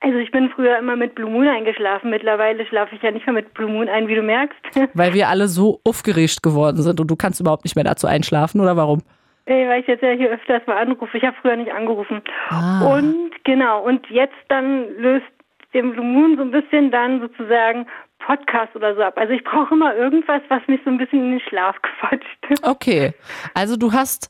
Also 0.02 0.18
ich 0.18 0.32
bin 0.32 0.50
früher 0.50 0.80
immer 0.80 0.96
mit 0.96 1.14
Blue 1.14 1.30
Moon 1.30 1.48
eingeschlafen. 1.48 2.10
Mittlerweile 2.10 2.66
schlafe 2.66 2.96
ich 2.96 3.04
ja 3.04 3.12
nicht 3.12 3.26
mehr 3.28 3.36
mit 3.36 3.54
Blue 3.54 3.70
Moon 3.70 3.88
ein, 3.88 4.08
wie 4.08 4.16
du 4.16 4.24
merkst. 4.24 4.58
Weil 4.96 5.14
wir 5.14 5.30
alle 5.30 5.48
so 5.48 5.80
aufgeregt 5.84 6.42
geworden 6.42 6.82
sind 6.82 7.00
und 7.00 7.08
du 7.08 7.16
kannst 7.16 7.40
überhaupt 7.40 7.66
nicht 7.66 7.76
mehr 7.76 7.84
dazu 7.84 8.08
einschlafen 8.08 8.60
oder 8.62 8.76
warum? 8.76 9.04
Ey, 9.46 9.68
weil 9.68 9.82
ich 9.82 9.88
jetzt 9.88 10.04
ja 10.04 10.12
hier 10.12 10.30
öfters 10.30 10.62
mal 10.68 10.78
anrufe. 10.78 11.18
Ich 11.18 11.24
habe 11.24 11.36
früher 11.42 11.56
nicht 11.56 11.74
angerufen. 11.74 12.22
Ah. 12.50 12.86
Und 12.86 13.32
genau, 13.44 13.84
und 13.84 14.06
jetzt 14.10 14.36
dann 14.50 14.88
löst 14.98 15.26
dem 15.74 15.94
Blue 15.94 16.06
Moon 16.06 16.38
so 16.38 16.44
ein 16.44 16.52
bisschen 16.52 16.92
dann 16.92 17.20
sozusagen 17.22 17.88
Podcast 18.20 18.76
oder 18.76 18.96
so 18.96 19.02
ab. 19.02 19.18
Also 19.18 19.34
ich 19.34 19.44
brauche 19.44 19.74
immer 19.74 19.96
irgendwas, 19.96 20.42
was 20.50 20.62
mich 20.68 20.80
so 20.86 20.92
ein 20.92 20.98
bisschen 20.98 21.20
in 21.20 21.32
den 21.32 21.40
Schlaf 21.42 21.76
quatscht. 22.00 22.64
Okay, 22.64 23.14
also 23.54 23.78
du 23.78 23.92
hast 23.92 24.30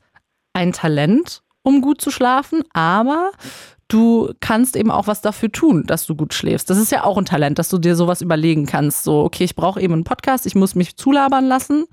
ein 0.53 0.71
Talent, 0.71 1.43
um 1.63 1.81
gut 1.81 2.01
zu 2.01 2.11
schlafen, 2.11 2.63
aber 2.73 3.31
du 3.87 4.33
kannst 4.39 4.75
eben 4.75 4.91
auch 4.91 5.07
was 5.07 5.21
dafür 5.21 5.51
tun, 5.51 5.83
dass 5.85 6.05
du 6.05 6.15
gut 6.15 6.33
schläfst. 6.33 6.69
Das 6.69 6.77
ist 6.77 6.91
ja 6.91 7.03
auch 7.03 7.17
ein 7.17 7.25
Talent, 7.25 7.59
dass 7.59 7.69
du 7.69 7.77
dir 7.77 7.95
sowas 7.95 8.21
überlegen 8.21 8.65
kannst. 8.65 9.03
So, 9.03 9.23
okay, 9.23 9.43
ich 9.43 9.55
brauche 9.55 9.81
eben 9.81 9.93
einen 9.93 10.03
Podcast, 10.03 10.45
ich 10.45 10.55
muss 10.55 10.75
mich 10.75 10.95
zulabern 10.95 11.45
lassen 11.45 11.85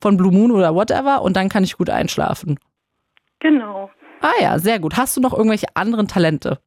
von 0.00 0.16
Blue 0.16 0.32
Moon 0.32 0.50
oder 0.50 0.74
whatever 0.74 1.22
und 1.22 1.36
dann 1.36 1.48
kann 1.48 1.64
ich 1.64 1.76
gut 1.76 1.90
einschlafen. 1.90 2.58
Genau. 3.40 3.90
Ah 4.20 4.32
ja, 4.40 4.58
sehr 4.58 4.78
gut. 4.78 4.96
Hast 4.96 5.16
du 5.16 5.20
noch 5.20 5.32
irgendwelche 5.32 5.66
anderen 5.74 6.08
Talente? 6.08 6.58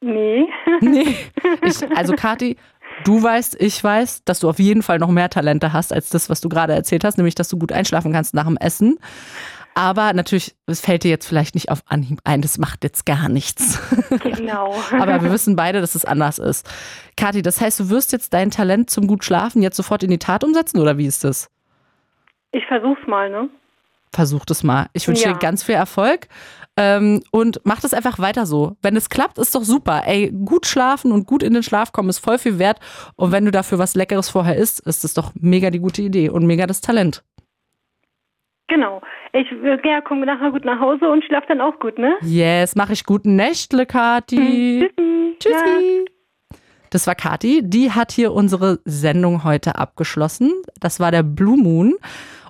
Nee. 0.00 0.46
Nee. 0.80 1.16
Ich, 1.62 1.96
also 1.96 2.14
Kathi, 2.14 2.56
du 3.04 3.22
weißt, 3.22 3.60
ich 3.60 3.82
weiß, 3.82 4.24
dass 4.24 4.40
du 4.40 4.48
auf 4.48 4.58
jeden 4.58 4.82
Fall 4.82 4.98
noch 4.98 5.10
mehr 5.10 5.30
Talente 5.30 5.72
hast 5.72 5.92
als 5.92 6.10
das, 6.10 6.30
was 6.30 6.40
du 6.40 6.48
gerade 6.48 6.72
erzählt 6.72 7.04
hast, 7.04 7.16
nämlich 7.16 7.34
dass 7.34 7.48
du 7.48 7.58
gut 7.58 7.72
einschlafen 7.72 8.12
kannst 8.12 8.34
nach 8.34 8.46
dem 8.46 8.56
Essen. 8.56 8.98
Aber 9.74 10.12
natürlich, 10.12 10.54
es 10.66 10.80
fällt 10.80 11.02
dir 11.02 11.10
jetzt 11.10 11.26
vielleicht 11.26 11.56
nicht 11.56 11.68
auf 11.68 11.82
Anhieb 11.88 12.20
ein, 12.22 12.42
das 12.42 12.58
macht 12.58 12.84
jetzt 12.84 13.06
gar 13.06 13.28
nichts. 13.28 13.80
Genau. 14.22 14.74
Aber 14.92 15.20
wir 15.22 15.32
wissen 15.32 15.56
beide, 15.56 15.80
dass 15.80 15.96
es 15.96 16.04
anders 16.04 16.38
ist. 16.38 16.70
Kathi, 17.16 17.42
das 17.42 17.60
heißt, 17.60 17.80
du 17.80 17.90
wirst 17.90 18.12
jetzt 18.12 18.32
dein 18.32 18.52
Talent 18.52 18.88
zum 18.88 19.08
gut 19.08 19.24
schlafen 19.24 19.62
jetzt 19.62 19.76
sofort 19.76 20.04
in 20.04 20.10
die 20.10 20.18
Tat 20.18 20.44
umsetzen 20.44 20.80
oder 20.80 20.96
wie 20.96 21.06
ist 21.06 21.24
das? 21.24 21.50
Ich 22.52 22.64
versuch's 22.66 23.04
mal, 23.08 23.30
ne? 23.30 23.48
Versuch 24.14 24.44
das 24.44 24.62
mal. 24.62 24.86
Ich 24.92 25.08
wünsche 25.08 25.24
Ja. 25.24 25.32
dir 25.32 25.38
ganz 25.38 25.64
viel 25.64 25.74
Erfolg 25.74 26.28
ähm, 26.76 27.22
und 27.32 27.60
mach 27.64 27.80
das 27.80 27.92
einfach 27.94 28.18
weiter 28.20 28.46
so. 28.46 28.76
Wenn 28.80 28.96
es 28.96 29.08
klappt, 29.10 29.38
ist 29.38 29.54
doch 29.54 29.64
super. 29.64 30.02
Ey, 30.06 30.30
gut 30.30 30.66
schlafen 30.66 31.10
und 31.12 31.26
gut 31.26 31.42
in 31.42 31.52
den 31.52 31.62
Schlaf 31.64 31.92
kommen 31.92 32.08
ist 32.08 32.20
voll 32.20 32.38
viel 32.38 32.58
wert. 32.60 32.78
Und 33.16 33.32
wenn 33.32 33.44
du 33.44 33.50
dafür 33.50 33.78
was 33.78 33.94
Leckeres 33.96 34.28
vorher 34.30 34.56
isst, 34.56 34.80
ist 34.86 35.02
das 35.04 35.14
doch 35.14 35.32
mega 35.34 35.70
die 35.70 35.80
gute 35.80 36.02
Idee 36.02 36.28
und 36.30 36.46
mega 36.46 36.66
das 36.66 36.80
Talent. 36.80 37.24
Genau. 38.68 39.02
Ich 39.32 39.50
äh, 39.50 39.78
ja, 39.84 40.00
komme 40.00 40.26
nachher 40.26 40.50
gut 40.52 40.64
nach 40.64 40.80
Hause 40.80 41.08
und 41.08 41.24
schlaf 41.24 41.44
dann 41.48 41.60
auch 41.60 41.78
gut, 41.80 41.98
ne? 41.98 42.14
Yes, 42.22 42.76
mach 42.76 42.90
ich 42.90 43.04
guten 43.04 43.36
Nächtle, 43.36 43.84
Kathi. 43.84 44.88
Tschüssi. 44.96 45.36
Tschüssi. 45.40 46.04
Das 46.90 47.06
war 47.08 47.16
Kathi. 47.16 47.60
Die 47.64 47.90
hat 47.90 48.12
hier 48.12 48.32
unsere 48.32 48.78
Sendung 48.84 49.42
heute 49.42 49.76
abgeschlossen. 49.76 50.52
Das 50.78 51.00
war 51.00 51.10
der 51.10 51.24
Blue 51.24 51.56
Moon. 51.56 51.94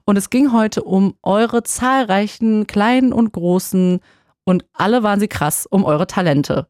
Und 0.05 0.16
es 0.16 0.31
ging 0.31 0.52
heute 0.52 0.82
um 0.82 1.14
eure 1.22 1.62
zahlreichen 1.62 2.66
kleinen 2.66 3.12
und 3.12 3.32
großen 3.32 4.01
und 4.44 4.64
alle 4.74 5.02
waren 5.02 5.20
sie 5.20 5.28
krass 5.28 5.66
um 5.66 5.85
eure 5.85 6.06
Talente. 6.06 6.68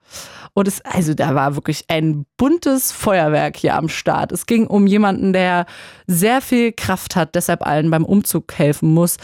Und 0.54 0.68
es, 0.68 0.80
also 0.82 1.12
da 1.14 1.34
war 1.34 1.56
wirklich 1.56 1.84
ein 1.88 2.24
buntes 2.36 2.92
Feuerwerk 2.92 3.56
hier 3.56 3.74
am 3.74 3.88
Start. 3.88 4.30
Es 4.30 4.46
ging 4.46 4.68
um 4.68 4.86
jemanden, 4.86 5.32
der 5.32 5.66
sehr 6.06 6.40
viel 6.40 6.72
Kraft 6.72 7.16
hat, 7.16 7.34
deshalb 7.34 7.66
allen 7.66 7.90
beim 7.90 8.04
Umzug 8.04 8.52
helfen 8.56 8.94
muss. 8.94 9.16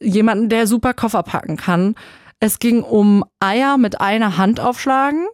Jemanden, 0.00 0.48
der 0.48 0.68
super 0.68 0.94
Koffer 0.94 1.24
packen 1.24 1.56
kann. 1.56 1.96
Es 2.38 2.60
ging 2.60 2.82
um 2.82 3.24
Eier 3.40 3.76
mit 3.76 4.00
einer 4.00 4.36
Hand 4.36 4.60
aufschlagen. 4.60 5.26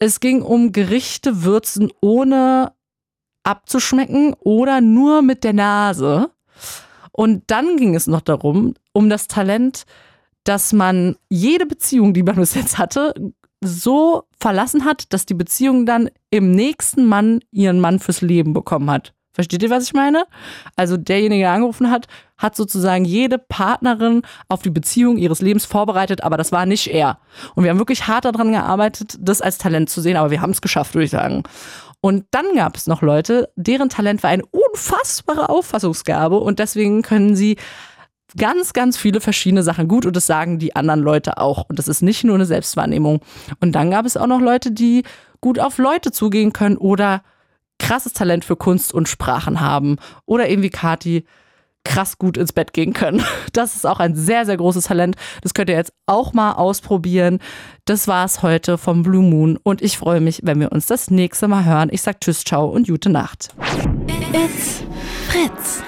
Es 0.00 0.18
ging 0.18 0.42
um 0.42 0.72
Gerichte 0.72 1.44
würzen 1.44 1.92
ohne 2.00 2.72
abzuschmecken 3.44 4.34
oder 4.40 4.80
nur 4.80 5.22
mit 5.22 5.44
der 5.44 5.52
Nase. 5.52 6.30
Und 7.20 7.42
dann 7.48 7.76
ging 7.76 7.94
es 7.94 8.06
noch 8.06 8.22
darum, 8.22 8.72
um 8.94 9.10
das 9.10 9.26
Talent, 9.26 9.84
dass 10.44 10.72
man 10.72 11.16
jede 11.28 11.66
Beziehung, 11.66 12.14
die 12.14 12.22
man 12.22 12.36
bis 12.36 12.54
jetzt 12.54 12.78
hatte, 12.78 13.12
so 13.62 14.22
verlassen 14.40 14.86
hat, 14.86 15.12
dass 15.12 15.26
die 15.26 15.34
Beziehung 15.34 15.84
dann 15.84 16.08
im 16.30 16.52
nächsten 16.52 17.04
Mann 17.04 17.40
ihren 17.50 17.78
Mann 17.78 17.98
fürs 17.98 18.22
Leben 18.22 18.54
bekommen 18.54 18.90
hat. 18.90 19.12
Versteht 19.34 19.62
ihr, 19.62 19.68
was 19.68 19.84
ich 19.84 19.92
meine? 19.92 20.24
Also 20.76 20.96
derjenige, 20.96 21.42
der 21.42 21.52
angerufen 21.52 21.90
hat, 21.90 22.06
hat 22.38 22.56
sozusagen 22.56 23.04
jede 23.04 23.36
Partnerin 23.36 24.22
auf 24.48 24.62
die 24.62 24.70
Beziehung 24.70 25.18
ihres 25.18 25.42
Lebens 25.42 25.66
vorbereitet, 25.66 26.24
aber 26.24 26.38
das 26.38 26.52
war 26.52 26.64
nicht 26.64 26.86
er. 26.86 27.18
Und 27.54 27.64
wir 27.64 27.70
haben 27.70 27.78
wirklich 27.78 28.06
hart 28.06 28.24
daran 28.24 28.50
gearbeitet, 28.50 29.18
das 29.20 29.42
als 29.42 29.58
Talent 29.58 29.90
zu 29.90 30.00
sehen, 30.00 30.16
aber 30.16 30.30
wir 30.30 30.40
haben 30.40 30.52
es 30.52 30.62
geschafft, 30.62 30.94
würde 30.94 31.04
ich 31.04 31.10
sagen. 31.10 31.42
Und 32.00 32.24
dann 32.30 32.54
gab 32.54 32.76
es 32.76 32.86
noch 32.86 33.02
Leute, 33.02 33.50
deren 33.56 33.90
Talent 33.90 34.22
war 34.22 34.30
eine 34.30 34.44
unfassbare 34.46 35.48
Auffassungsgabe 35.48 36.38
und 36.38 36.58
deswegen 36.58 37.02
können 37.02 37.36
sie 37.36 37.56
ganz, 38.36 38.72
ganz 38.72 38.96
viele 38.96 39.20
verschiedene 39.20 39.62
Sachen 39.62 39.88
gut 39.88 40.06
und 40.06 40.16
das 40.16 40.26
sagen 40.26 40.58
die 40.58 40.76
anderen 40.76 41.00
Leute 41.00 41.38
auch. 41.38 41.68
Und 41.68 41.78
das 41.78 41.88
ist 41.88 42.02
nicht 42.02 42.24
nur 42.24 42.36
eine 42.36 42.46
Selbstwahrnehmung. 42.46 43.20
Und 43.60 43.72
dann 43.72 43.90
gab 43.90 44.06
es 44.06 44.16
auch 44.16 44.26
noch 44.26 44.40
Leute, 44.40 44.70
die 44.72 45.02
gut 45.40 45.58
auf 45.58 45.78
Leute 45.78 46.12
zugehen 46.12 46.52
können 46.52 46.76
oder 46.76 47.22
krasses 47.78 48.12
Talent 48.12 48.44
für 48.44 48.56
Kunst 48.56 48.94
und 48.94 49.08
Sprachen 49.08 49.60
haben 49.60 49.96
oder 50.26 50.48
eben 50.48 50.62
wie 50.62 50.70
Kati 50.70 51.24
krass 51.84 52.18
gut 52.18 52.36
ins 52.36 52.52
Bett 52.52 52.72
gehen 52.72 52.92
können. 52.92 53.22
Das 53.52 53.74
ist 53.74 53.84
auch 53.84 53.98
ein 53.98 54.14
sehr, 54.14 54.46
sehr 54.46 54.56
großes 54.56 54.84
Talent. 54.84 55.16
Das 55.42 55.54
könnt 55.54 55.70
ihr 55.70 55.76
jetzt 55.76 55.92
auch 56.06 56.32
mal 56.32 56.52
ausprobieren. 56.52 57.40
Das 57.84 58.06
war's 58.06 58.42
heute 58.42 58.78
vom 58.78 59.02
Blue 59.02 59.22
Moon 59.22 59.58
und 59.62 59.82
ich 59.82 59.98
freue 59.98 60.20
mich, 60.20 60.40
wenn 60.44 60.60
wir 60.60 60.70
uns 60.70 60.86
das 60.86 61.10
nächste 61.10 61.48
Mal 61.48 61.64
hören. 61.64 61.88
Ich 61.90 62.02
sag 62.02 62.20
Tschüss, 62.20 62.44
ciao 62.44 62.68
und 62.68 62.86
gute 62.86 63.10
Nacht. 63.10 63.48
It's 64.32 64.84
Fritz. 65.28 65.82